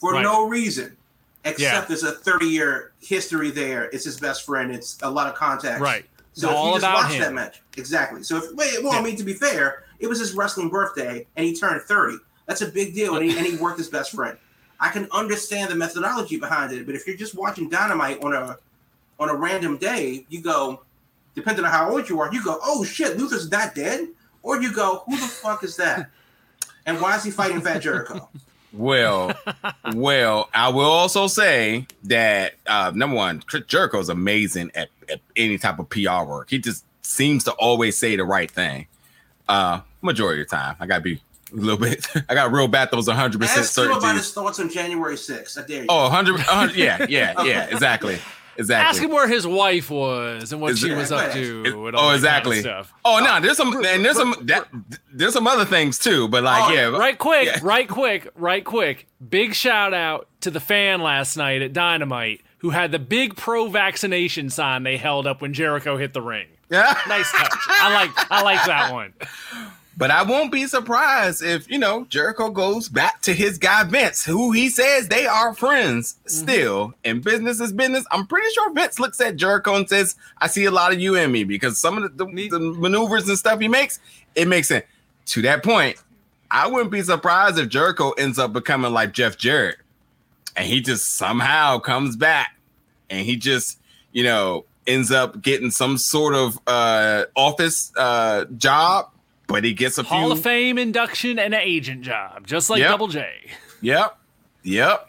for 0.00 0.12
Right. 0.12 0.22
no 0.22 0.48
reason. 0.48 0.96
Except 1.44 1.60
Yeah. 1.60 1.84
there's 1.86 2.02
a 2.02 2.12
30 2.12 2.46
year 2.46 2.92
history 3.00 3.50
there. 3.50 3.84
It's 3.92 4.04
his 4.04 4.18
best 4.18 4.44
friend. 4.44 4.74
It's 4.74 4.98
a 5.02 5.10
lot 5.10 5.28
of 5.28 5.34
contacts. 5.34 5.80
Right. 5.80 6.04
So 6.34 6.50
if 6.50 6.74
you 6.74 6.80
just 6.80 6.94
watch 6.94 7.12
him. 7.12 7.20
that 7.20 7.34
match, 7.34 7.62
exactly. 7.76 8.22
So 8.22 8.36
if 8.36 8.54
wait, 8.54 8.82
well, 8.82 8.92
I 8.92 8.96
Yeah. 8.96 9.02
mean 9.02 9.16
to 9.16 9.24
be 9.24 9.32
fair, 9.34 9.84
it 9.98 10.06
was 10.06 10.18
his 10.20 10.34
wrestling 10.34 10.68
birthday 10.68 11.26
and 11.36 11.46
he 11.46 11.54
turned 11.54 11.80
30. 11.82 12.18
That's 12.46 12.62
a 12.62 12.68
big 12.68 12.94
deal, 12.94 13.16
and 13.16 13.24
he, 13.24 13.36
and 13.36 13.46
he 13.46 13.56
worked 13.56 13.78
his 13.78 13.88
best 13.88 14.12
friend. 14.12 14.38
I 14.80 14.88
can 14.90 15.08
understand 15.12 15.70
the 15.70 15.74
methodology 15.74 16.38
behind 16.38 16.72
it, 16.72 16.86
but 16.86 16.94
if 16.94 17.06
you're 17.06 17.16
just 17.16 17.34
watching 17.34 17.68
Dynamite 17.68 18.22
on 18.22 18.32
a 18.34 18.56
on 19.20 19.28
a 19.28 19.34
random 19.34 19.76
day, 19.76 20.24
you 20.28 20.40
go, 20.40 20.82
depending 21.34 21.64
on 21.64 21.70
how 21.72 21.90
old 21.90 22.08
you 22.08 22.20
are, 22.20 22.32
you 22.32 22.42
go, 22.42 22.58
oh 22.62 22.84
shit, 22.84 23.18
Luther's 23.18 23.50
not 23.50 23.74
dead, 23.74 24.08
or 24.42 24.62
you 24.62 24.72
go, 24.72 25.02
who 25.06 25.16
the 25.16 25.26
fuck 25.26 25.64
is 25.64 25.74
that, 25.76 26.08
and 26.86 27.00
why 27.00 27.16
is 27.16 27.24
he 27.24 27.30
fighting 27.32 27.60
Fat 27.60 27.78
Jericho? 27.82 28.28
Well, 28.78 29.32
well, 29.94 30.48
I 30.54 30.68
will 30.68 30.84
also 30.90 31.26
say 31.26 31.86
that 32.04 32.54
uh, 32.66 32.92
number 32.94 33.16
one, 33.16 33.40
Chris 33.40 33.64
Jericho 33.66 33.98
is 33.98 34.08
amazing 34.08 34.70
at, 34.74 34.88
at 35.08 35.20
any 35.36 35.58
type 35.58 35.80
of 35.80 35.90
PR 35.90 36.22
work. 36.24 36.48
He 36.50 36.58
just 36.58 36.84
seems 37.02 37.42
to 37.44 37.52
always 37.52 37.96
say 37.96 38.14
the 38.14 38.24
right 38.24 38.50
thing. 38.50 38.86
Uh, 39.48 39.80
majority 40.00 40.42
of 40.42 40.48
the 40.48 40.56
time, 40.56 40.76
I 40.78 40.86
gotta 40.86 41.02
be 41.02 41.20
a 41.52 41.56
little 41.56 41.76
bit. 41.76 42.06
I 42.28 42.34
got 42.34 42.52
real 42.52 42.68
bad. 42.68 42.90
Those 42.92 43.08
100 43.08 43.40
percent 43.40 43.60
Ask 43.60 43.78
him 43.78 43.90
about 43.90 44.14
his 44.14 44.32
thoughts 44.32 44.60
on 44.60 44.70
January 44.70 45.16
6th. 45.16 45.58
I 45.58 45.66
dare 45.66 45.80
you. 45.80 45.86
Oh, 45.88 46.02
100, 46.02 46.34
100 46.36 46.76
Yeah, 46.76 47.04
yeah, 47.08 47.42
yeah. 47.42 47.66
Exactly, 47.72 48.18
exactly. 48.58 48.88
Ask 48.88 49.02
him 49.02 49.10
where 49.10 49.26
his 49.28 49.46
wife 49.46 49.90
was 49.90 50.52
and 50.52 50.60
what 50.60 50.72
Is 50.72 50.80
she 50.80 50.90
it- 50.90 50.96
was 50.96 51.10
up 51.12 51.32
to. 51.32 51.38
Is- 51.64 51.72
and 51.72 51.74
oh, 51.74 51.78
all 51.78 51.86
oh, 51.86 51.90
that 51.90 51.94
kind 51.94 52.06
of 52.06 52.14
exactly. 52.14 52.60
stuff. 52.60 52.92
Oh 53.04 53.20
no, 53.24 53.40
there's 53.40 53.56
some 53.56 53.72
and 53.84 54.04
there's 54.04 54.16
some 54.16 54.34
that 54.42 54.68
there's 55.12 55.32
some 55.32 55.46
other 55.46 55.64
things 55.64 55.98
too, 55.98 56.28
but 56.28 56.42
like 56.44 56.70
Oh, 56.70 56.72
yeah, 56.74 56.86
Right 56.88 57.16
quick, 57.18 57.46
Yeah. 57.46 57.58
right 57.62 57.88
quick, 57.88 58.28
right 58.34 58.64
quick. 58.64 59.06
Big 59.26 59.54
shout 59.54 59.94
out 59.94 60.28
to 60.42 60.50
the 60.50 60.60
fan 60.60 61.00
last 61.00 61.36
night 61.36 61.62
at 61.62 61.72
Dynamite 61.72 62.42
who 62.58 62.70
had 62.70 62.90
the 62.92 62.98
big 62.98 63.36
pro 63.36 63.68
vaccination 63.68 64.50
sign 64.50 64.82
they 64.82 64.96
held 64.96 65.26
up 65.26 65.40
when 65.40 65.52
Jericho 65.54 65.96
hit 65.96 66.12
the 66.12 66.20
ring. 66.22 66.48
Yeah. 66.70 66.98
Nice 67.08 67.30
touch. 67.32 67.52
I 67.68 67.94
like 67.94 68.10
I 68.30 68.42
like 68.42 68.64
that 68.66 68.92
one. 68.92 69.14
But 69.98 70.12
I 70.12 70.22
won't 70.22 70.52
be 70.52 70.64
surprised 70.68 71.42
if, 71.42 71.68
you 71.68 71.76
know, 71.76 72.04
Jericho 72.04 72.50
goes 72.50 72.88
back 72.88 73.20
to 73.22 73.34
his 73.34 73.58
guy 73.58 73.82
Vince, 73.82 74.24
who 74.24 74.52
he 74.52 74.68
says 74.68 75.08
they 75.08 75.26
are 75.26 75.52
friends 75.52 76.20
still. 76.24 76.94
And 77.04 77.22
business 77.22 77.58
is 77.58 77.72
business. 77.72 78.06
I'm 78.12 78.24
pretty 78.28 78.48
sure 78.52 78.72
Vince 78.72 79.00
looks 79.00 79.20
at 79.20 79.34
Jericho 79.34 79.74
and 79.74 79.88
says, 79.88 80.14
I 80.40 80.46
see 80.46 80.66
a 80.66 80.70
lot 80.70 80.92
of 80.92 81.00
you 81.00 81.16
in 81.16 81.32
me 81.32 81.42
because 81.42 81.78
some 81.78 81.98
of 81.98 82.16
the, 82.16 82.26
the, 82.26 82.48
the 82.48 82.60
maneuvers 82.60 83.28
and 83.28 83.36
stuff 83.36 83.58
he 83.58 83.66
makes, 83.66 83.98
it 84.36 84.46
makes 84.46 84.68
sense. 84.68 84.84
To 85.26 85.42
that 85.42 85.64
point, 85.64 85.96
I 86.48 86.68
wouldn't 86.68 86.92
be 86.92 87.02
surprised 87.02 87.58
if 87.58 87.68
Jericho 87.68 88.12
ends 88.12 88.38
up 88.38 88.52
becoming 88.52 88.92
like 88.92 89.12
Jeff 89.12 89.36
Jarrett 89.36 89.78
and 90.56 90.64
he 90.64 90.80
just 90.80 91.16
somehow 91.16 91.80
comes 91.80 92.14
back 92.14 92.56
and 93.10 93.26
he 93.26 93.36
just, 93.36 93.80
you 94.12 94.22
know, 94.22 94.64
ends 94.86 95.10
up 95.10 95.42
getting 95.42 95.72
some 95.72 95.98
sort 95.98 96.34
of 96.34 96.58
uh 96.66 97.24
office 97.36 97.92
uh 97.96 98.46
job 98.56 99.10
but 99.48 99.64
he 99.64 99.72
gets 99.74 99.98
a 99.98 100.04
Hall 100.04 100.26
few 100.26 100.32
of 100.32 100.40
Fame 100.42 100.78
induction 100.78 101.38
and 101.40 101.52
an 101.52 101.60
agent 101.60 102.02
job, 102.02 102.46
just 102.46 102.70
like 102.70 102.78
Yep. 102.78 102.90
Double 102.90 103.08
J. 103.08 103.28
Yep. 103.80 104.16
Yep. 104.62 105.08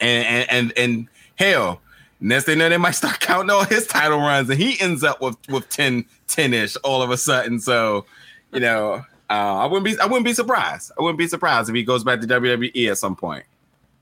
And 0.00 0.26
and 0.26 0.50
and, 0.50 0.72
and 0.78 1.08
hell, 1.36 1.80
next 2.20 2.44
thing 2.44 2.54
you 2.54 2.64
know, 2.64 2.68
they 2.68 2.76
might 2.76 2.92
start 2.92 3.20
counting 3.20 3.50
all 3.50 3.64
his 3.64 3.86
title 3.86 4.18
runs, 4.18 4.50
and 4.50 4.58
he 4.58 4.80
ends 4.80 5.04
up 5.04 5.20
with 5.20 5.36
with 5.48 5.68
10 5.68 6.04
10-ish 6.26 6.76
all 6.78 7.02
of 7.02 7.10
a 7.10 7.16
sudden. 7.16 7.58
So, 7.60 8.04
you 8.52 8.60
know, 8.60 8.94
uh, 9.30 9.32
I 9.32 9.66
wouldn't 9.66 9.84
be 9.84 9.98
I 10.00 10.06
wouldn't 10.06 10.24
be 10.24 10.34
surprised. 10.34 10.92
I 10.98 11.02
wouldn't 11.02 11.18
be 11.18 11.28
surprised 11.28 11.68
if 11.68 11.74
he 11.76 11.82
goes 11.84 12.02
back 12.04 12.20
to 12.20 12.26
WWE 12.26 12.90
at 12.90 12.98
some 12.98 13.14
point. 13.16 13.44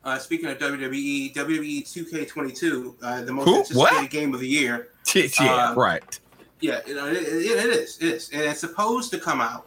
Uh, 0.05 0.19
speaking 0.19 0.47
of 0.49 0.57
WWE, 0.59 1.35
WWE 1.35 1.83
2K22, 1.83 2.95
uh, 3.03 3.23
the 3.23 3.33
most 3.33 3.45
Who? 3.45 3.57
anticipated 3.57 3.77
What? 4.03 4.11
game 4.11 4.35
of 4.35 4.39
the 4.41 4.47
year. 4.47 4.89
yeah, 5.15 5.71
Um, 5.71 5.77
right. 5.77 6.21
Yeah, 6.61 6.81
it, 6.87 6.97
it, 6.97 6.97
it 6.97 7.67
is. 7.67 7.99
It 7.99 8.09
is. 8.09 8.31
And 8.31 8.43
it's 8.43 8.61
supposed 8.61 9.11
to 9.13 9.19
come 9.19 9.41
out 9.41 9.67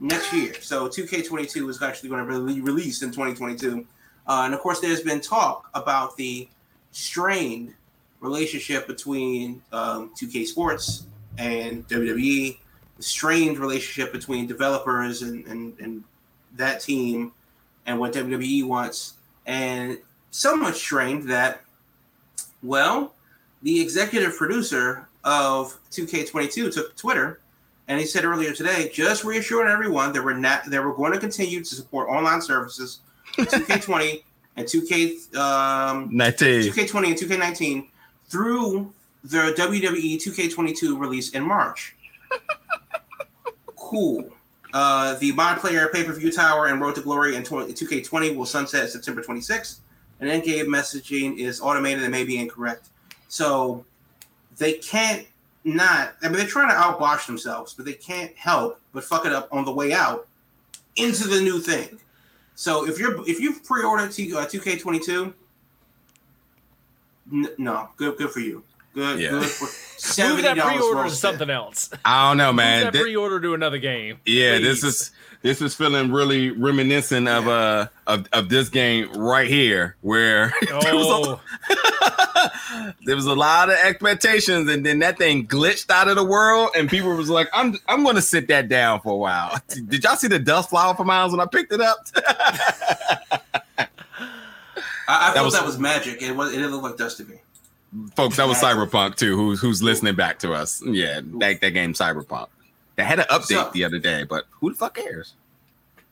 next 0.00 0.32
year. 0.32 0.54
So 0.60 0.88
2K22 0.88 1.68
is 1.68 1.82
actually 1.82 2.08
going 2.08 2.26
to 2.26 2.46
be 2.46 2.60
released 2.60 3.02
in 3.02 3.10
2022. 3.10 3.86
Uh, 4.26 4.42
and 4.44 4.54
of 4.54 4.60
course, 4.60 4.80
there's 4.80 5.02
been 5.02 5.20
talk 5.20 5.70
about 5.74 6.16
the 6.16 6.48
strained 6.90 7.74
relationship 8.20 8.86
between 8.86 9.62
um, 9.72 10.10
2K 10.20 10.46
Sports 10.46 11.06
and 11.38 11.86
WWE, 11.88 12.58
the 12.96 13.02
strained 13.02 13.58
relationship 13.58 14.12
between 14.12 14.46
developers 14.46 15.22
and, 15.22 15.46
and, 15.46 15.78
and 15.78 16.04
that 16.56 16.80
team 16.80 17.32
and 17.86 18.00
what 18.00 18.12
WWE 18.12 18.66
wants. 18.66 19.14
And 19.46 19.98
so 20.30 20.56
much 20.56 20.76
strained 20.76 21.28
that, 21.28 21.60
well, 22.62 23.14
the 23.62 23.80
executive 23.80 24.36
producer 24.36 25.05
of 25.26 25.78
2K22 25.90 26.72
took 26.72 26.96
to 26.96 26.96
Twitter 26.96 27.40
and 27.88 28.00
he 28.00 28.06
said 28.06 28.24
earlier 28.24 28.52
today, 28.52 28.90
just 28.92 29.24
reassuring 29.24 29.70
everyone 29.70 30.12
that 30.12 30.24
we're 30.24 30.36
not 30.36 30.64
that 30.64 30.82
we're 30.82 30.94
going 30.94 31.12
to 31.12 31.18
continue 31.18 31.60
to 31.62 31.74
support 31.74 32.08
online 32.08 32.42
services, 32.42 33.00
2K20 33.36 34.22
and 34.56 34.66
2K 34.66 35.36
um, 35.36 36.08
19. 36.10 36.62
2K20 36.62 37.06
and 37.06 37.16
2K19 37.16 37.86
through 38.28 38.92
the 39.22 39.54
WWE 39.56 40.16
2K22 40.16 40.98
release 40.98 41.30
in 41.30 41.44
March. 41.44 41.94
cool. 43.76 44.32
Uh, 44.72 45.14
the 45.20 45.32
mod 45.32 45.58
player 45.58 45.88
pay 45.92 46.02
per 46.02 46.12
view 46.12 46.32
tower 46.32 46.66
and 46.66 46.80
Road 46.80 46.96
to 46.96 47.00
Glory 47.00 47.36
and 47.36 47.46
2K20 47.46 48.36
will 48.36 48.46
sunset 48.46 48.90
September 48.90 49.22
26th. 49.22 49.78
And 50.18 50.28
in 50.28 50.40
game 50.40 50.66
messaging 50.66 51.38
is 51.38 51.60
automated 51.60 52.02
and 52.02 52.10
may 52.10 52.24
be 52.24 52.38
incorrect. 52.38 52.88
So 53.28 53.84
they 54.58 54.74
can't 54.74 55.26
not, 55.64 56.14
I 56.22 56.28
mean, 56.28 56.38
they're 56.38 56.46
trying 56.46 56.68
to 56.68 56.74
outbosh 56.74 57.26
themselves, 57.26 57.74
but 57.74 57.84
they 57.84 57.92
can't 57.92 58.34
help 58.36 58.80
but 58.92 59.04
fuck 59.04 59.26
it 59.26 59.32
up 59.32 59.48
on 59.52 59.64
the 59.64 59.72
way 59.72 59.92
out 59.92 60.28
into 60.94 61.26
the 61.26 61.40
new 61.40 61.60
thing. 61.60 61.98
So 62.54 62.88
if 62.88 62.98
you're 62.98 63.20
if 63.28 63.40
you've 63.40 63.64
pre-ordered 63.64 64.10
uh, 64.10 64.46
2K22, 64.46 65.34
n- 67.32 67.48
no, 67.58 67.88
good 67.96 68.16
good 68.16 68.30
for 68.30 68.40
you. 68.40 68.62
Good, 68.96 69.20
Yeah. 69.20 69.30
good 69.30 69.44
for 69.44 69.66
Move 70.22 70.42
that 70.42 70.56
pre-order 70.58 70.94
well 70.96 71.04
to 71.04 71.10
something 71.14 71.50
else. 71.50 71.90
I 72.04 72.28
don't 72.28 72.38
know, 72.38 72.48
Move 72.48 72.56
man. 72.56 72.84
that 72.84 72.92
Thi- 72.94 73.00
pre-order 73.00 73.40
to 73.40 73.52
another 73.54 73.76
game. 73.78 74.18
Yeah, 74.24 74.58
this 74.58 74.82
is 74.82 75.10
this 75.42 75.60
is 75.60 75.74
feeling 75.74 76.10
really 76.12 76.50
reminiscent 76.50 77.28
of 77.28 77.46
uh 77.46 77.88
of, 78.06 78.26
of 78.32 78.48
this 78.48 78.68
game 78.70 79.12
right 79.12 79.46
here, 79.48 79.96
where 80.00 80.52
there, 80.66 80.94
was 80.94 81.06
Oh, 81.28 81.40
a, 81.70 82.92
there 83.06 83.16
was 83.16 83.26
a 83.26 83.34
lot 83.34 83.68
of 83.68 83.76
expectations, 83.76 84.68
and 84.70 84.84
then 84.84 84.98
that 85.00 85.18
thing 85.18 85.46
glitched 85.46 85.90
out 85.90 86.08
of 86.08 86.16
the 86.16 86.24
world, 86.24 86.70
and 86.74 86.88
people 86.88 87.14
was 87.14 87.28
like, 87.30 87.48
"I'm 87.52 87.76
I'm 87.88 88.02
going 88.02 88.16
to 88.16 88.22
sit 88.22 88.48
that 88.48 88.68
down 88.70 89.00
for 89.02 89.12
a 89.12 89.16
while." 89.16 89.58
Did 89.88 90.04
y'all 90.04 90.16
see 90.16 90.28
the 90.28 90.38
dust 90.38 90.70
fly 90.70 90.86
off 90.86 90.98
of 91.00 91.06
mine 91.06 91.30
when 91.30 91.40
I 91.40 91.46
picked 91.46 91.72
it 91.72 91.80
up? 91.82 91.98
I, 92.16 93.86
I 95.08 95.28
That 95.28 95.34
thought 95.36 95.44
was- 95.44 95.54
that 95.54 95.64
was 95.66 95.78
magic. 95.78 96.22
It 96.22 96.32
was. 96.34 96.52
It 96.52 96.56
didn't 96.56 96.72
look 96.72 96.82
like 96.82 96.96
dust 96.96 97.18
to 97.18 97.24
me. 97.24 97.40
Folks, 98.14 98.36
that 98.36 98.48
was 98.48 98.58
Cyberpunk 98.58 99.16
too. 99.16 99.36
Who's 99.36 99.60
who's 99.60 99.82
listening 99.82 100.14
back 100.16 100.38
to 100.40 100.52
us? 100.52 100.82
Yeah, 100.84 101.20
that 101.38 101.60
that 101.60 101.70
game 101.70 101.92
Cyberpunk. 101.94 102.48
They 102.96 103.04
had 103.04 103.20
an 103.20 103.26
update 103.30 103.44
So- 103.46 103.70
the 103.72 103.84
other 103.84 103.98
day, 103.98 104.24
but 104.24 104.44
who 104.50 104.70
the 104.70 104.76
fuck 104.76 104.94
cares? 104.96 105.34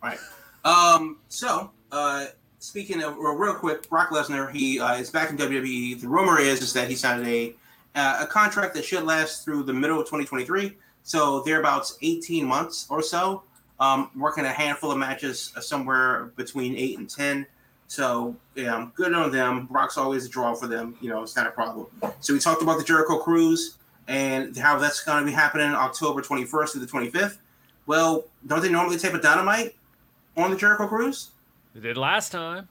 Right. 0.03 0.19
Um. 0.65 1.19
So, 1.29 1.71
uh, 1.93 2.27
speaking 2.59 3.03
of, 3.03 3.17
well, 3.17 3.35
real 3.35 3.55
quick, 3.55 3.89
Brock 3.89 4.11
Lesnar, 4.11 4.51
he 4.53 4.81
uh, 4.81 4.95
is 4.97 5.11
back 5.11 5.31
in 5.31 5.37
WWE. 5.37 6.01
The 6.01 6.09
rumor 6.09 6.39
is 6.39 6.63
is 6.63 6.73
that 6.75 6.89
he 6.89 6.95
signed 6.95 7.27
a 7.27 7.55
uh, 7.95 8.19
a 8.21 8.27
contract 8.27 8.75
that 8.75 8.85
should 8.85 9.05
last 9.05 9.45
through 9.45 9.65
the 9.65 9.73
middle 9.73 9.99
of 10.01 10.07
2023. 10.07 10.77
So 11.03 11.43
thereabouts 11.43 11.99
18 12.03 12.45
months 12.47 12.87
or 12.89 13.03
so. 13.03 13.43
Um, 13.81 14.11
working 14.17 14.45
a 14.45 14.51
handful 14.53 14.91
of 14.93 14.99
matches, 14.99 15.53
uh, 15.57 15.61
somewhere 15.61 16.33
between 16.37 16.77
eight 16.77 16.99
and 16.99 17.11
ten. 17.11 17.47
So 17.95 18.35
yeah, 18.57 18.89
good 18.97 19.15
on 19.15 19.31
them. 19.31 19.66
Brock's 19.66 19.97
always 19.97 20.27
a 20.27 20.29
draw 20.29 20.53
for 20.55 20.66
them. 20.66 20.97
You 21.01 21.11
know, 21.11 21.23
it's 21.23 21.37
not 21.37 21.47
a 21.47 21.53
problem. 21.53 21.87
So 22.19 22.35
we 22.35 22.41
talked 22.41 22.61
about 22.61 22.77
the 22.77 22.83
Jericho 22.83 23.19
Cruise 23.19 23.79
and 24.09 24.57
how 24.57 24.81
that's 24.81 25.05
going 25.05 25.21
to 25.21 25.25
be 25.25 25.31
happening 25.31 25.69
October 25.69 26.21
21st 26.21 26.73
to 26.73 26.79
the 26.81 26.87
25th. 26.87 27.39
Well, 27.87 28.25
don't 28.49 28.62
they 28.62 28.69
normally 28.69 28.99
tape 28.99 29.15
a 29.15 29.21
dynamite 29.21 29.77
on 30.37 30.51
the 30.51 30.57
Jericho 30.57 30.89
Cruise? 30.89 31.31
they 31.73 31.81
did 31.81 31.97
last 31.97 32.33
time. 32.33 32.66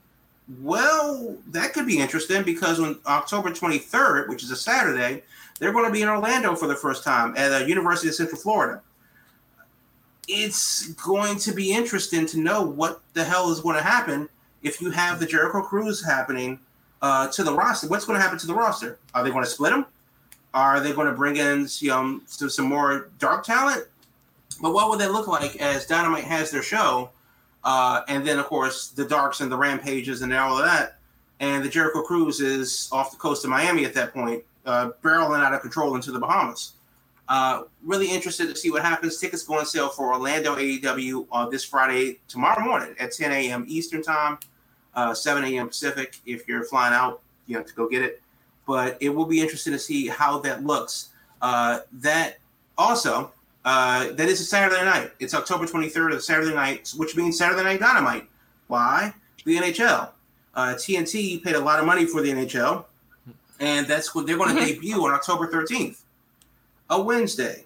Well, 0.60 1.38
that 1.52 1.72
could 1.72 1.86
be 1.86 1.98
interesting 1.98 2.42
because 2.42 2.78
on 2.78 2.98
October 3.06 3.48
23rd, 3.48 4.28
which 4.28 4.42
is 4.42 4.50
a 4.50 4.56
Saturday, 4.56 5.22
they're 5.58 5.72
going 5.72 5.86
to 5.86 5.92
be 5.92 6.02
in 6.02 6.08
Orlando 6.08 6.54
for 6.54 6.66
the 6.66 6.76
first 6.76 7.02
time 7.02 7.34
at 7.38 7.48
the 7.48 7.66
University 7.66 8.08
of 8.08 8.14
Central 8.14 8.38
Florida. 8.38 8.82
It's 10.28 10.88
going 10.88 11.38
to 11.38 11.52
be 11.52 11.72
interesting 11.72 12.26
to 12.26 12.40
know 12.40 12.62
what 12.62 13.00
the 13.14 13.24
hell 13.24 13.50
is 13.50 13.60
going 13.60 13.76
to 13.76 13.82
happen 13.82 14.28
if 14.64 14.80
you 14.80 14.90
have 14.90 15.20
the 15.20 15.26
Jericho 15.26 15.62
Cruise 15.62 16.04
happening 16.04 16.58
uh, 17.02 17.28
to 17.28 17.44
the 17.44 17.52
roster. 17.54 17.86
What's 17.86 18.06
going 18.06 18.18
to 18.18 18.22
happen 18.22 18.38
to 18.38 18.46
the 18.46 18.54
roster? 18.54 18.98
Are 19.14 19.22
they 19.22 19.30
going 19.30 19.44
to 19.44 19.50
split 19.50 19.72
them? 19.72 19.86
Are 20.54 20.80
they 20.80 20.92
going 20.92 21.06
to 21.06 21.12
bring 21.12 21.36
in 21.36 21.68
some, 21.68 22.22
some, 22.26 22.48
some 22.48 22.64
more 22.64 23.10
dark 23.18 23.44
talent? 23.44 23.86
But 24.62 24.72
what 24.72 24.88
would 24.88 25.00
that 25.00 25.12
look 25.12 25.28
like 25.28 25.56
as 25.56 25.86
Dynamite 25.86 26.24
has 26.24 26.50
their 26.50 26.62
show? 26.62 27.10
Uh, 27.62 28.02
and 28.08 28.26
then, 28.26 28.38
of 28.38 28.46
course, 28.46 28.88
the 28.88 29.04
Darks 29.04 29.40
and 29.40 29.52
the 29.52 29.56
Rampages 29.56 30.22
and 30.22 30.32
all 30.32 30.58
of 30.58 30.64
that. 30.64 30.98
And 31.40 31.64
the 31.64 31.68
Jericho 31.68 32.02
Cruise 32.02 32.40
is 32.40 32.88
off 32.90 33.10
the 33.10 33.16
coast 33.16 33.44
of 33.44 33.50
Miami 33.50 33.84
at 33.84 33.92
that 33.94 34.14
point, 34.14 34.42
uh, 34.64 34.90
barreling 35.02 35.44
out 35.44 35.52
of 35.52 35.60
control 35.60 35.96
into 35.96 36.10
the 36.10 36.18
Bahamas. 36.18 36.74
Uh, 37.28 37.62
really 37.82 38.10
interested 38.10 38.48
to 38.48 38.56
see 38.56 38.70
what 38.70 38.82
happens. 38.82 39.18
Tickets 39.18 39.42
go 39.42 39.58
on 39.58 39.66
sale 39.66 39.88
for 39.88 40.12
Orlando 40.12 40.56
AEW 40.56 41.26
uh, 41.32 41.48
this 41.48 41.64
Friday, 41.64 42.18
tomorrow 42.28 42.62
morning 42.64 42.94
at 42.98 43.12
10 43.12 43.32
a.m. 43.32 43.64
Eastern 43.66 44.02
Time, 44.02 44.38
uh, 44.96 45.14
7 45.14 45.44
a.m. 45.44 45.68
Pacific. 45.68 46.18
If 46.26 46.48
you're 46.48 46.64
flying 46.64 46.94
out, 46.94 47.20
you 47.46 47.56
have 47.56 47.66
to 47.66 47.74
go 47.74 47.88
get 47.88 48.02
it. 48.02 48.22
But 48.66 48.96
it 49.00 49.10
will 49.10 49.26
be 49.26 49.40
interesting 49.40 49.72
to 49.72 49.78
see 49.78 50.08
how 50.08 50.38
that 50.40 50.64
looks. 50.64 51.10
Uh, 51.42 51.80
that 51.92 52.38
also, 52.78 53.32
uh, 53.64 54.12
that 54.12 54.28
is 54.28 54.40
a 54.40 54.44
Saturday 54.44 54.84
night. 54.84 55.12
It's 55.20 55.34
October 55.34 55.66
23rd, 55.66 56.14
of 56.14 56.22
Saturday 56.22 56.54
night, 56.54 56.92
which 56.96 57.16
means 57.16 57.38
Saturday 57.38 57.62
Night 57.62 57.80
Dynamite. 57.80 58.28
Why? 58.68 59.12
The 59.44 59.56
NHL. 59.56 60.10
Uh, 60.54 60.74
TNT 60.74 61.42
paid 61.42 61.56
a 61.56 61.60
lot 61.60 61.80
of 61.80 61.86
money 61.86 62.06
for 62.06 62.22
the 62.22 62.30
NHL, 62.30 62.84
and 63.60 63.86
that's 63.86 64.14
what 64.14 64.26
they're 64.26 64.36
going 64.36 64.54
to 64.54 64.64
debut 64.64 65.04
on 65.04 65.12
October 65.12 65.48
13th, 65.48 66.00
a 66.90 67.02
Wednesday. 67.02 67.64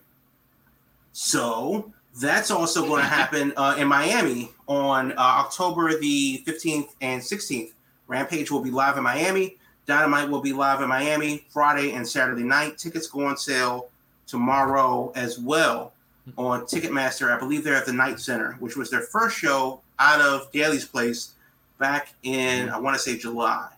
So 1.12 1.92
that's 2.20 2.50
also 2.50 2.86
going 2.86 3.02
to 3.02 3.08
happen 3.08 3.52
uh, 3.56 3.76
in 3.78 3.88
Miami 3.88 4.50
on 4.68 5.12
uh, 5.12 5.16
October 5.16 5.98
the 5.98 6.44
15th 6.46 6.90
and 7.00 7.20
16th. 7.20 7.72
Rampage 8.06 8.50
will 8.50 8.62
be 8.62 8.70
live 8.70 8.96
in 8.96 9.02
Miami. 9.02 9.56
Dynamite 9.86 10.28
will 10.28 10.42
be 10.42 10.52
live 10.52 10.82
in 10.82 10.88
Miami 10.88 11.46
Friday 11.48 11.92
and 11.92 12.06
Saturday 12.06 12.42
night. 12.42 12.78
Tickets 12.78 13.06
go 13.06 13.24
on 13.24 13.36
sale 13.36 13.88
tomorrow 14.26 15.10
as 15.16 15.38
well 15.38 15.92
on 16.36 16.62
Ticketmaster. 16.62 17.34
I 17.34 17.38
believe 17.38 17.64
they're 17.64 17.74
at 17.74 17.86
the 17.86 17.92
Knight 17.92 18.20
Center, 18.20 18.56
which 18.60 18.76
was 18.76 18.90
their 18.90 19.00
first 19.00 19.36
show 19.36 19.80
out 19.98 20.20
of 20.20 20.52
Daily's 20.52 20.84
Place 20.84 21.32
back 21.78 22.12
in, 22.22 22.68
I 22.68 22.78
want 22.78 22.96
to 22.96 23.02
say 23.02 23.16
July. 23.16 23.70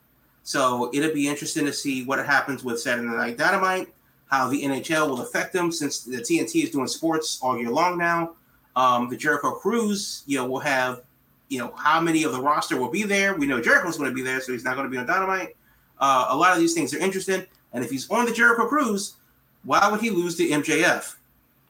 So 0.42 0.90
it'll 0.92 1.14
be 1.14 1.28
interesting 1.28 1.66
to 1.66 1.72
see 1.72 2.04
what 2.04 2.24
happens 2.24 2.64
with 2.64 2.80
Saturday 2.80 3.06
Night 3.06 3.38
Dynamite, 3.38 3.88
how 4.26 4.48
the 4.48 4.62
NHL 4.64 5.08
will 5.08 5.20
affect 5.20 5.52
them 5.52 5.70
since 5.70 6.02
the 6.02 6.18
TNT 6.18 6.64
is 6.64 6.70
doing 6.70 6.88
sports 6.88 7.38
all 7.42 7.58
year 7.58 7.70
long 7.70 7.98
now. 7.98 8.34
Um, 8.76 9.08
the 9.08 9.16
Jericho 9.16 9.52
Cruise, 9.52 10.22
you 10.26 10.38
know, 10.38 10.46
will 10.46 10.60
have, 10.60 11.02
you 11.48 11.58
know, 11.58 11.74
how 11.76 12.00
many 12.00 12.22
of 12.22 12.32
the 12.32 12.40
roster 12.40 12.78
will 12.78 12.90
be 12.90 13.02
there. 13.02 13.34
We 13.34 13.46
know 13.46 13.60
Jericho's 13.60 13.98
going 13.98 14.10
to 14.10 14.14
be 14.14 14.22
there, 14.22 14.40
so 14.40 14.52
he's 14.52 14.64
not 14.64 14.76
going 14.76 14.86
to 14.86 14.90
be 14.90 14.96
on 14.96 15.06
Dynamite. 15.06 15.56
Uh, 15.98 16.26
a 16.30 16.36
lot 16.36 16.52
of 16.52 16.58
these 16.58 16.72
things 16.72 16.94
are 16.94 16.98
interesting. 16.98 17.44
And 17.72 17.84
if 17.84 17.90
he's 17.90 18.08
on 18.10 18.26
the 18.26 18.32
Jericho 18.32 18.66
Cruise, 18.66 19.16
why 19.64 19.88
would 19.90 20.00
he 20.00 20.10
lose 20.10 20.36
to 20.36 20.48
MJF? 20.48 21.16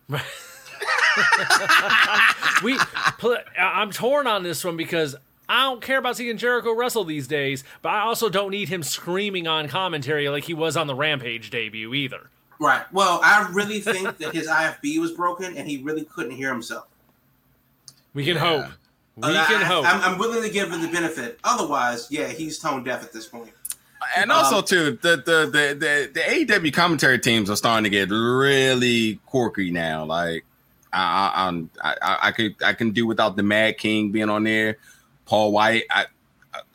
we, 2.63 2.79
I'm 3.59 3.91
torn 3.91 4.27
on 4.27 4.43
this 4.43 4.65
one 4.65 4.77
because 4.77 5.17
I 5.49 5.65
don't 5.65 5.83
care 5.83 5.99
about 5.99 6.17
seeing 6.17 6.37
Jericho 6.37 6.73
wrestle 6.73 7.05
these 7.05 7.27
days, 7.27 7.65
but 7.83 7.91
I 7.91 8.03
also 8.03 8.29
don't 8.29 8.51
need 8.51 8.69
him 8.69 8.83
screaming 8.83 9.49
on 9.49 9.69
commentary 9.69 10.29
like 10.29 10.45
he 10.45 10.55
was 10.55 10.77
on 10.77 10.87
the 10.87 10.95
Rampage 10.95 11.51
debut 11.51 11.93
either. 11.93 12.31
Right. 12.61 12.83
Well, 12.93 13.21
I 13.25 13.49
really 13.53 13.81
think 13.81 14.19
that 14.19 14.35
his 14.35 14.47
IFB 14.47 15.01
was 15.01 15.13
broken 15.13 15.57
and 15.57 15.69
he 15.69 15.83
really 15.83 16.05
couldn't 16.05 16.33
hear 16.33 16.53
himself. 16.53 16.87
We 18.15 18.25
can 18.25 18.35
yeah. 18.35 18.41
hope. 18.41 18.67
We 19.17 19.37
uh, 19.37 19.47
can 19.47 19.63
I, 19.63 19.65
hope. 19.65 19.85
I'm, 19.87 20.01
I'm, 20.03 20.19
willing 20.19 20.43
to 20.43 20.51
give 20.51 20.73
him 20.73 20.81
the 20.81 20.89
benefit. 20.89 21.39
Otherwise, 21.45 22.09
yeah, 22.11 22.29
he's 22.29 22.59
tone 22.59 22.85
deaf 22.85 23.03
at 23.03 23.13
this 23.13 23.27
point. 23.27 23.53
And 24.17 24.33
also, 24.33 24.59
um, 24.59 24.65
too, 24.65 24.99
the, 25.03 25.17
the 25.17 25.47
the 25.47 25.77
the 25.79 26.11
the 26.15 26.21
AEW 26.21 26.73
commentary 26.73 27.19
teams 27.19 27.51
are 27.51 27.57
starting 27.57 27.85
to 27.85 27.91
get 27.91 28.11
really 28.11 29.21
quirky 29.27 29.71
now. 29.71 30.05
Like, 30.05 30.45
I 30.93 31.53
I, 31.83 31.95
I 32.03 32.19
I 32.29 32.33
could 32.33 32.55
I 32.65 32.73
can 32.73 32.93
do 32.93 33.07
without 33.07 33.37
the 33.37 33.43
Mad 33.43 33.77
King 33.77 34.11
being 34.11 34.31
on 34.31 34.45
there, 34.45 34.79
Paul 35.27 35.53
White. 35.53 35.85
I 35.91 36.07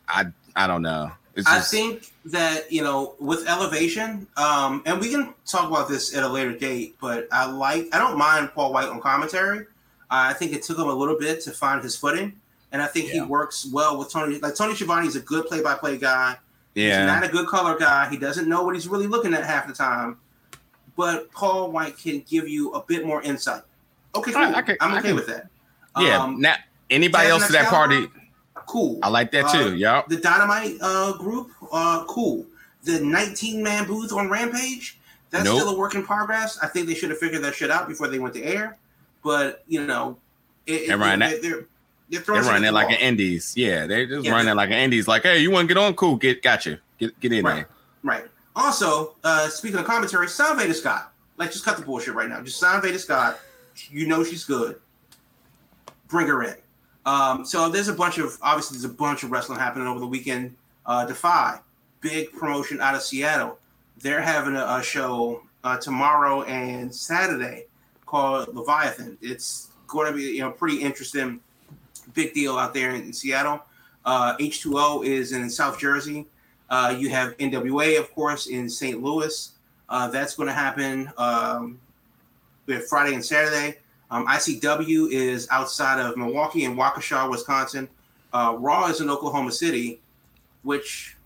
I 0.08 0.26
I 0.56 0.68
don't 0.68 0.84
know. 0.84 1.12
Just... 1.36 1.50
I 1.50 1.60
think 1.60 2.12
that 2.26 2.72
you 2.72 2.84
know 2.84 3.16
with 3.20 3.48
elevation, 3.48 4.28
um, 4.38 4.84
and 4.86 5.02
we 5.02 5.10
can 5.10 5.34
talk 5.46 5.68
about 5.68 5.90
this 5.90 6.16
at 6.16 6.24
a 6.24 6.30
later 6.30 6.56
date. 6.56 6.96
But 7.02 7.28
I 7.32 7.46
like 7.46 7.88
I 7.94 7.98
don't 7.98 8.18
mind 8.18 8.52
Paul 8.54 8.72
White 8.72 8.88
on 8.88 9.02
commentary. 9.02 9.66
Uh, 10.12 10.30
I 10.30 10.34
think 10.34 10.54
it 10.54 10.64
took 10.64 10.78
him 10.78 10.88
a 10.88 10.94
little 10.94 11.18
bit 11.18 11.42
to 11.42 11.52
find 11.52 11.82
his 11.84 11.96
footing, 11.96 12.40
and 12.72 12.82
I 12.82 12.88
think 12.88 13.08
yeah. 13.08 13.16
he 13.16 13.22
works 13.22 13.68
well 13.72 13.98
with 13.98 14.12
Tony. 14.12 14.40
Like 14.40 14.56
Tony 14.56 14.76
Schiavone 14.76 15.08
is 15.08 15.16
a 15.16 15.22
good 15.22 15.46
play-by-play 15.46 15.98
guy. 15.98 16.38
Yeah, 16.76 17.00
he's 17.00 17.08
not 17.08 17.24
a 17.24 17.32
good 17.32 17.48
color 17.48 17.78
guy. 17.78 18.10
He 18.10 18.18
doesn't 18.18 18.48
know 18.48 18.64
what 18.64 18.76
he's 18.76 18.88
really 18.88 19.08
looking 19.08 19.34
at 19.34 19.44
half 19.44 19.68
the 19.68 19.74
time. 19.74 20.18
But 20.96 21.32
Paul 21.32 21.72
White 21.72 21.98
can 21.98 22.22
give 22.22 22.48
you 22.48 22.72
a 22.74 22.84
bit 22.84 23.06
more 23.06 23.22
insight. 23.22 23.64
Okay, 24.14 24.32
cool. 24.32 24.42
I, 24.42 24.64
I 24.80 24.86
am 24.86 24.94
okay 24.98 25.08
can, 25.10 25.16
with 25.16 25.28
that. 25.28 25.48
Yeah. 26.00 26.22
Um, 26.22 26.40
now, 26.40 26.56
anybody 26.90 27.30
else 27.30 27.48
to 27.48 27.54
that 27.54 27.70
party? 27.70 28.08
Cool. 28.54 29.00
I 29.04 29.10
like 29.10 29.32
that 29.32 29.50
too. 29.52 29.70
Uh, 29.70 29.72
yeah. 29.72 30.04
The 30.08 30.18
Dynamite 30.18 30.78
uh, 30.82 31.14
group, 31.18 31.52
uh, 31.72 32.06
cool. 32.08 32.46
The 32.84 33.00
19 33.00 33.64
man 33.64 33.86
booth 33.86 34.12
on 34.14 34.30
Rampage, 34.30 35.00
that's 35.30 35.46
nope. 35.46 35.60
still 35.60 35.76
a 35.76 35.78
work 35.78 35.96
in 35.96 36.04
progress. 36.04 36.58
I 36.60 36.68
think 36.68 36.88
they 36.88 36.94
should 36.94 37.10
have 37.10 37.20
figured 37.20 37.44
that 37.44 37.56
shit 37.56 37.72
out 37.72 37.88
before 37.88 38.08
they 38.08 38.20
went 38.20 38.34
to 38.36 38.44
air. 38.44 38.78
But 39.26 39.64
you 39.68 39.84
know, 39.84 40.20
it, 40.68 40.88
and 40.88 41.02
right 41.02 41.18
they're, 41.18 41.42
they're, 41.42 41.68
they're, 42.12 42.22
they're 42.22 42.44
running 42.44 42.70
it 42.70 42.74
like 42.74 42.92
an 42.92 43.00
Indies. 43.00 43.54
Yeah, 43.58 43.88
they're 43.88 44.06
just 44.06 44.24
yeah, 44.24 44.32
running 44.32 44.56
like 44.56 44.70
an 44.70 44.78
Indies. 44.78 45.08
Like, 45.08 45.24
hey, 45.24 45.40
you 45.40 45.50
want 45.50 45.68
to 45.68 45.74
get 45.74 45.82
on? 45.82 45.96
Cool, 45.96 46.16
get 46.16 46.44
got 46.44 46.68
you. 46.68 46.78
Get 47.00 47.20
get 47.20 47.34
in 47.34 47.44
right, 47.44 47.56
there. 47.56 47.70
Right. 48.04 48.26
Also, 48.56 49.16
uh, 49.24 49.50
speaking 49.50 49.80
of 49.80 49.86
commentary, 49.86 50.28
sign 50.28 50.56
Veda 50.58 50.76
Scott. 50.76 51.12
Like, 51.38 51.52
just 51.52 51.66
cut 51.66 51.76
the 51.76 51.84
bullshit 51.84 52.14
right 52.14 52.30
now. 52.30 52.40
Just 52.44 52.60
sign 52.60 52.80
Veda 52.84 53.00
Scott. 53.00 53.40
You 53.90 54.06
know 54.06 54.24
she's 54.24 54.44
good. 54.44 54.80
Bring 56.08 56.28
her 56.28 56.44
in. 56.44 56.56
Um, 57.08 57.48
so 57.48 57.68
there's 57.68 57.88
a 57.88 57.94
bunch 57.94 58.20
of 58.20 58.38
obviously 58.44 58.76
there's 58.76 58.86
a 58.86 58.96
bunch 58.96 59.24
of 59.24 59.32
wrestling 59.32 59.58
happening 59.58 59.88
over 59.88 60.00
the 60.00 60.08
weekend. 60.08 60.56
Uh, 60.86 61.04
Defy, 61.04 61.58
big 62.00 62.32
promotion 62.32 62.80
out 62.80 62.94
of 62.94 63.02
Seattle. 63.02 63.58
They're 63.98 64.22
having 64.22 64.56
a, 64.56 64.66
a 64.68 64.84
show 64.84 65.42
uh, 65.64 65.78
tomorrow 65.78 66.44
and 66.44 66.94
Saturday 66.94 67.66
called 68.16 68.56
Leviathan. 68.56 69.18
It's 69.22 69.72
going 69.88 70.08
to 70.10 70.18
be 70.18 70.24
you 70.24 70.40
know 70.40 70.52
pretty 70.52 70.78
interesting, 70.78 71.42
big 72.14 72.34
deal 72.34 72.58
out 72.58 72.74
there 72.74 72.92
in, 72.92 73.12
Seattle. 73.12 73.62
Uh, 74.06 74.38
H2O 74.38 75.06
is 75.06 75.34
in 75.34 75.50
South 75.50 75.78
Jersey. 75.78 76.26
Uh, 76.70 76.96
you 76.98 77.10
have 77.10 77.36
NWA, 77.38 78.00
of 78.00 78.14
course, 78.14 78.48
in 78.48 78.70
St. 78.70 79.04
Louis. 79.04 79.52
Uh, 79.90 80.08
that's 80.08 80.36
going 80.36 80.48
to 80.48 80.54
happen 80.54 81.12
um, 81.18 81.80
Friday 82.88 83.16
and 83.16 83.26
Saturday. 83.26 83.80
Um, 84.10 84.26
ICW 84.28 85.12
is 85.12 85.48
outside 85.52 86.00
of 86.00 86.16
Milwaukee 86.16 86.64
in 86.64 86.76
Waukesha, 86.76 87.30
Wisconsin. 87.30 87.90
Uh, 88.32 88.56
Raw 88.58 88.88
is 88.88 89.02
in 89.02 89.10
Oklahoma 89.10 89.52
City, 89.52 90.00
which 90.64 91.18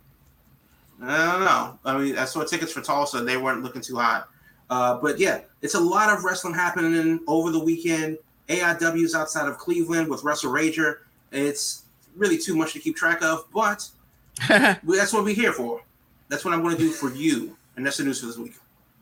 I 1.02 1.34
don't 1.34 1.46
know. 1.46 1.80
I 1.86 1.98
mean, 1.98 2.18
I 2.18 2.26
saw 2.26 2.44
tickets 2.44 2.72
for 2.72 2.82
Tulsa; 2.82 3.22
they 3.22 3.38
weren't 3.38 3.62
looking 3.62 3.82
too 3.82 3.98
hot. 3.98 4.30
Uh, 4.70 4.98
but 4.98 5.20
yeah, 5.20 5.42
it's 5.62 5.76
a 5.76 5.80
lot 5.80 6.16
of 6.16 6.24
wrestling 6.24 6.54
happening 6.54 7.20
over 7.28 7.52
the 7.52 7.60
weekend. 7.60 8.18
AIW 8.48 9.04
is 9.04 9.16
outside 9.16 9.48
of 9.48 9.58
Cleveland 9.58 10.10
with 10.10 10.24
Russell 10.24 10.52
Rager. 10.52 11.00
It's 11.32 11.84
really 12.16 12.38
too 12.38 12.56
much 12.56 12.74
to 12.74 12.80
keep 12.80 12.96
track 12.96 13.22
of, 13.24 13.46
but 13.54 13.88
that's 14.48 15.14
what 15.14 15.24
we're 15.24 15.36
here 15.36 15.54
for. 15.54 15.82
That's 16.28 16.46
what 16.46 16.54
I'm 16.54 16.62
going 16.62 16.76
to 16.76 16.82
do 16.82 16.92
for 16.92 17.12
you, 17.12 17.58
and 17.76 17.86
that's 17.86 17.98
the 17.98 18.04
news 18.04 18.20
for 18.20 18.28
this 18.28 18.38
week. 18.38 18.56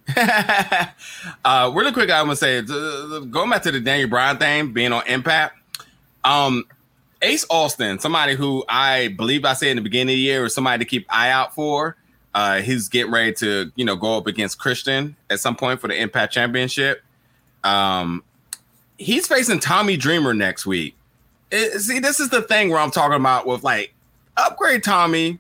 uh, 1.46 1.72
really 1.74 1.92
quick, 1.92 2.10
I'm 2.10 2.26
gonna 2.26 2.36
say, 2.38 2.60
uh, 2.60 3.20
going 3.20 3.50
back 3.50 3.62
to 3.64 3.72
the 3.72 3.82
Daniel 3.82 4.10
Bryan 4.10 4.38
thing, 4.38 4.72
being 4.72 4.94
on 4.94 5.06
Impact. 5.06 5.58
Um, 6.24 6.64
Ace 7.22 7.46
Austin, 7.50 8.00
somebody 8.00 8.36
who 8.36 8.64
I 8.70 9.10
believe 9.10 9.44
I 9.44 9.54
said 9.54 9.70
in 9.70 9.78
the 9.78 9.82
beginning 9.82 10.14
of 10.14 10.18
the 10.18 10.22
year, 10.22 10.46
or 10.46 10.50
somebody 10.50 10.84
to 10.84 10.90
keep 10.90 11.06
eye 11.10 11.30
out 11.30 11.54
for. 11.54 11.98
Uh, 12.38 12.62
he's 12.62 12.88
getting 12.88 13.12
ready 13.12 13.34
to, 13.34 13.72
you 13.76 13.84
know, 13.84 13.96
go 13.96 14.16
up 14.16 14.28
against 14.28 14.60
Christian 14.60 15.16
at 15.32 15.40
some 15.40 15.56
point 15.56 15.82
for 15.82 15.88
the 15.88 16.00
Impact 16.00 16.32
Championship. 16.32 17.02
Um, 17.64 18.24
he's 19.00 19.26
facing 19.26 19.60
Tommy 19.60 19.98
Dreamer 19.98 20.36
next 20.36 20.68
week. 20.68 20.96
It, 21.50 21.80
see, 21.80 21.98
this 21.98 22.20
is 22.20 22.30
the 22.30 22.44
thing 22.44 22.70
where 22.70 22.80
I'm 22.80 22.92
talking 22.92 23.16
about 23.16 23.48
with 23.48 23.64
like 23.64 23.92
upgrade 24.38 24.84
Tommy, 24.84 25.40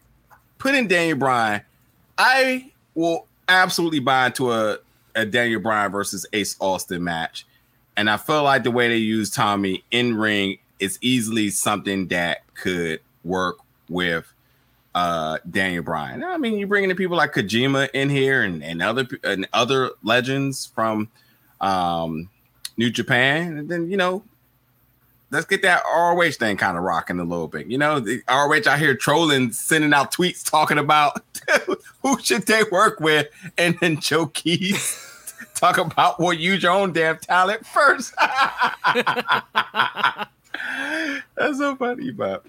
put 0.57 0.73
in 0.73 0.87
Daniel 0.87 1.19
Bryan. 1.19 1.61
I 2.17 2.71
will 2.95 3.27
absolutely 3.47 3.99
buy 3.99 4.25
into 4.25 4.51
a, 4.51 4.79
a 5.13 5.23
Daniel 5.23 5.61
Bryan 5.61 5.91
versus 5.91 6.25
Ace 6.33 6.57
Austin 6.59 7.03
match. 7.03 7.45
And 7.95 8.09
I 8.09 8.17
feel 8.17 8.41
like 8.41 8.63
the 8.63 8.71
way 8.71 8.87
they 8.87 8.97
use 8.97 9.29
Tommy 9.29 9.83
in 9.91 10.17
ring 10.17 10.57
is 10.79 10.97
easily 11.01 11.51
something 11.51 12.07
that 12.07 12.39
could 12.55 13.01
work 13.23 13.57
with 13.87 14.33
uh, 14.97 15.37
Daniel 15.49 15.83
Bryan. 15.83 16.23
I 16.23 16.37
mean, 16.37 16.57
you're 16.57 16.67
bringing 16.67 16.89
in 16.89 16.97
people 16.97 17.17
like 17.17 17.31
Kojima 17.33 17.89
in 17.93 18.09
here 18.09 18.41
and, 18.41 18.63
and 18.63 18.81
other 18.81 19.07
and 19.23 19.47
other 19.53 19.91
legends 20.01 20.65
from 20.65 21.09
um, 21.61 22.31
New 22.77 22.89
Japan, 22.89 23.59
and 23.59 23.69
then 23.69 23.91
you 23.91 23.97
know 23.97 24.23
let's 25.29 25.45
get 25.45 25.61
that 25.61 25.83
ROH 25.85 26.31
thing 26.31 26.57
kind 26.57 26.77
of 26.77 26.83
rocking 26.83 27.19
a 27.19 27.23
little 27.23 27.47
bit. 27.47 27.67
You 27.67 27.77
know, 27.77 27.99
the 27.99 28.23
ROH 28.27 28.67
out 28.67 28.79
here 28.79 28.95
trolling, 28.95 29.51
sending 29.51 29.93
out 29.93 30.11
tweets 30.11 30.43
talking 30.43 30.79
about 30.79 31.21
who 32.01 32.19
should 32.19 32.47
they 32.47 32.63
work 32.71 32.99
with, 32.99 33.27
and 33.55 33.77
then 33.79 33.99
Joe 33.99 34.25
Keys 34.25 34.99
talk 35.53 35.77
about 35.77 36.19
well, 36.19 36.33
use 36.33 36.63
your 36.63 36.71
own 36.71 36.91
damn 36.91 37.19
talent 37.19 37.63
first. 37.67 38.15
That's 41.35 41.59
so 41.59 41.75
funny, 41.75 42.09
but 42.09 42.43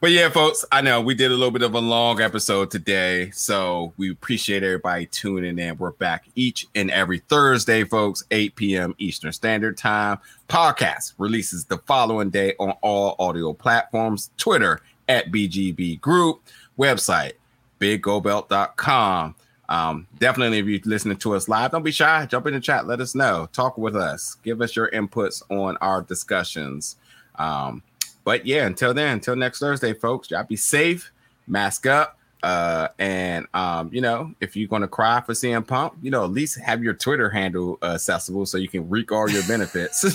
but 0.00 0.10
yeah, 0.10 0.28
folks, 0.28 0.64
I 0.70 0.80
know 0.80 1.00
we 1.00 1.14
did 1.14 1.30
a 1.30 1.34
little 1.34 1.50
bit 1.50 1.62
of 1.62 1.74
a 1.74 1.80
long 1.80 2.20
episode 2.20 2.70
today, 2.70 3.30
so 3.30 3.92
we 3.96 4.10
appreciate 4.10 4.62
everybody 4.62 5.06
tuning 5.06 5.58
in. 5.58 5.78
We're 5.78 5.92
back 5.92 6.26
each 6.34 6.66
and 6.74 6.90
every 6.90 7.20
Thursday, 7.20 7.84
folks, 7.84 8.24
8 8.30 8.56
p.m. 8.56 8.94
Eastern 8.98 9.32
Standard 9.32 9.76
Time. 9.76 10.18
Podcast 10.48 11.14
releases 11.18 11.64
the 11.64 11.78
following 11.78 12.30
day 12.30 12.54
on 12.58 12.70
all 12.82 13.16
audio 13.18 13.52
platforms 13.52 14.30
Twitter 14.36 14.80
at 15.08 15.30
BGB 15.30 16.00
Group, 16.00 16.42
website 16.78 17.32
biggobelt.com. 17.80 19.34
Um, 19.68 20.06
definitely, 20.18 20.58
if 20.58 20.66
you're 20.66 20.80
listening 20.84 21.16
to 21.18 21.34
us 21.34 21.48
live, 21.48 21.70
don't 21.70 21.82
be 21.82 21.90
shy. 21.90 22.26
Jump 22.26 22.46
in 22.46 22.54
the 22.54 22.60
chat. 22.60 22.86
Let 22.86 23.00
us 23.00 23.14
know. 23.14 23.48
Talk 23.52 23.78
with 23.78 23.96
us. 23.96 24.36
Give 24.42 24.60
us 24.60 24.76
your 24.76 24.90
inputs 24.90 25.42
on 25.50 25.76
our 25.78 26.02
discussions. 26.02 26.96
Um, 27.36 27.82
but 28.24 28.46
yeah, 28.46 28.66
until 28.66 28.94
then, 28.94 29.14
until 29.14 29.36
next 29.36 29.58
Thursday, 29.60 29.92
folks, 29.92 30.30
y'all 30.30 30.44
be 30.44 30.56
safe, 30.56 31.12
mask 31.46 31.86
up. 31.86 32.18
Uh, 32.42 32.88
and 32.98 33.46
um, 33.54 33.88
you 33.92 34.02
know, 34.02 34.34
if 34.40 34.54
you're 34.56 34.68
gonna 34.68 34.88
cry 34.88 35.20
for 35.22 35.32
CM 35.32 35.66
Punk, 35.66 35.94
you 36.02 36.10
know, 36.10 36.24
at 36.24 36.30
least 36.30 36.58
have 36.60 36.82
your 36.82 36.92
Twitter 36.92 37.30
handle 37.30 37.78
uh, 37.82 37.94
accessible 37.94 38.44
so 38.44 38.58
you 38.58 38.68
can 38.68 38.88
reap 38.90 39.12
all 39.12 39.30
your 39.30 39.42
benefits. 39.44 40.04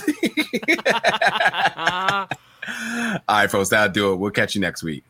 all 0.80 2.28
right, 3.28 3.50
folks, 3.50 3.70
that'll 3.70 3.92
do 3.92 4.12
it. 4.12 4.16
We'll 4.16 4.30
catch 4.30 4.54
you 4.54 4.60
next 4.60 4.82
week. 4.82 5.04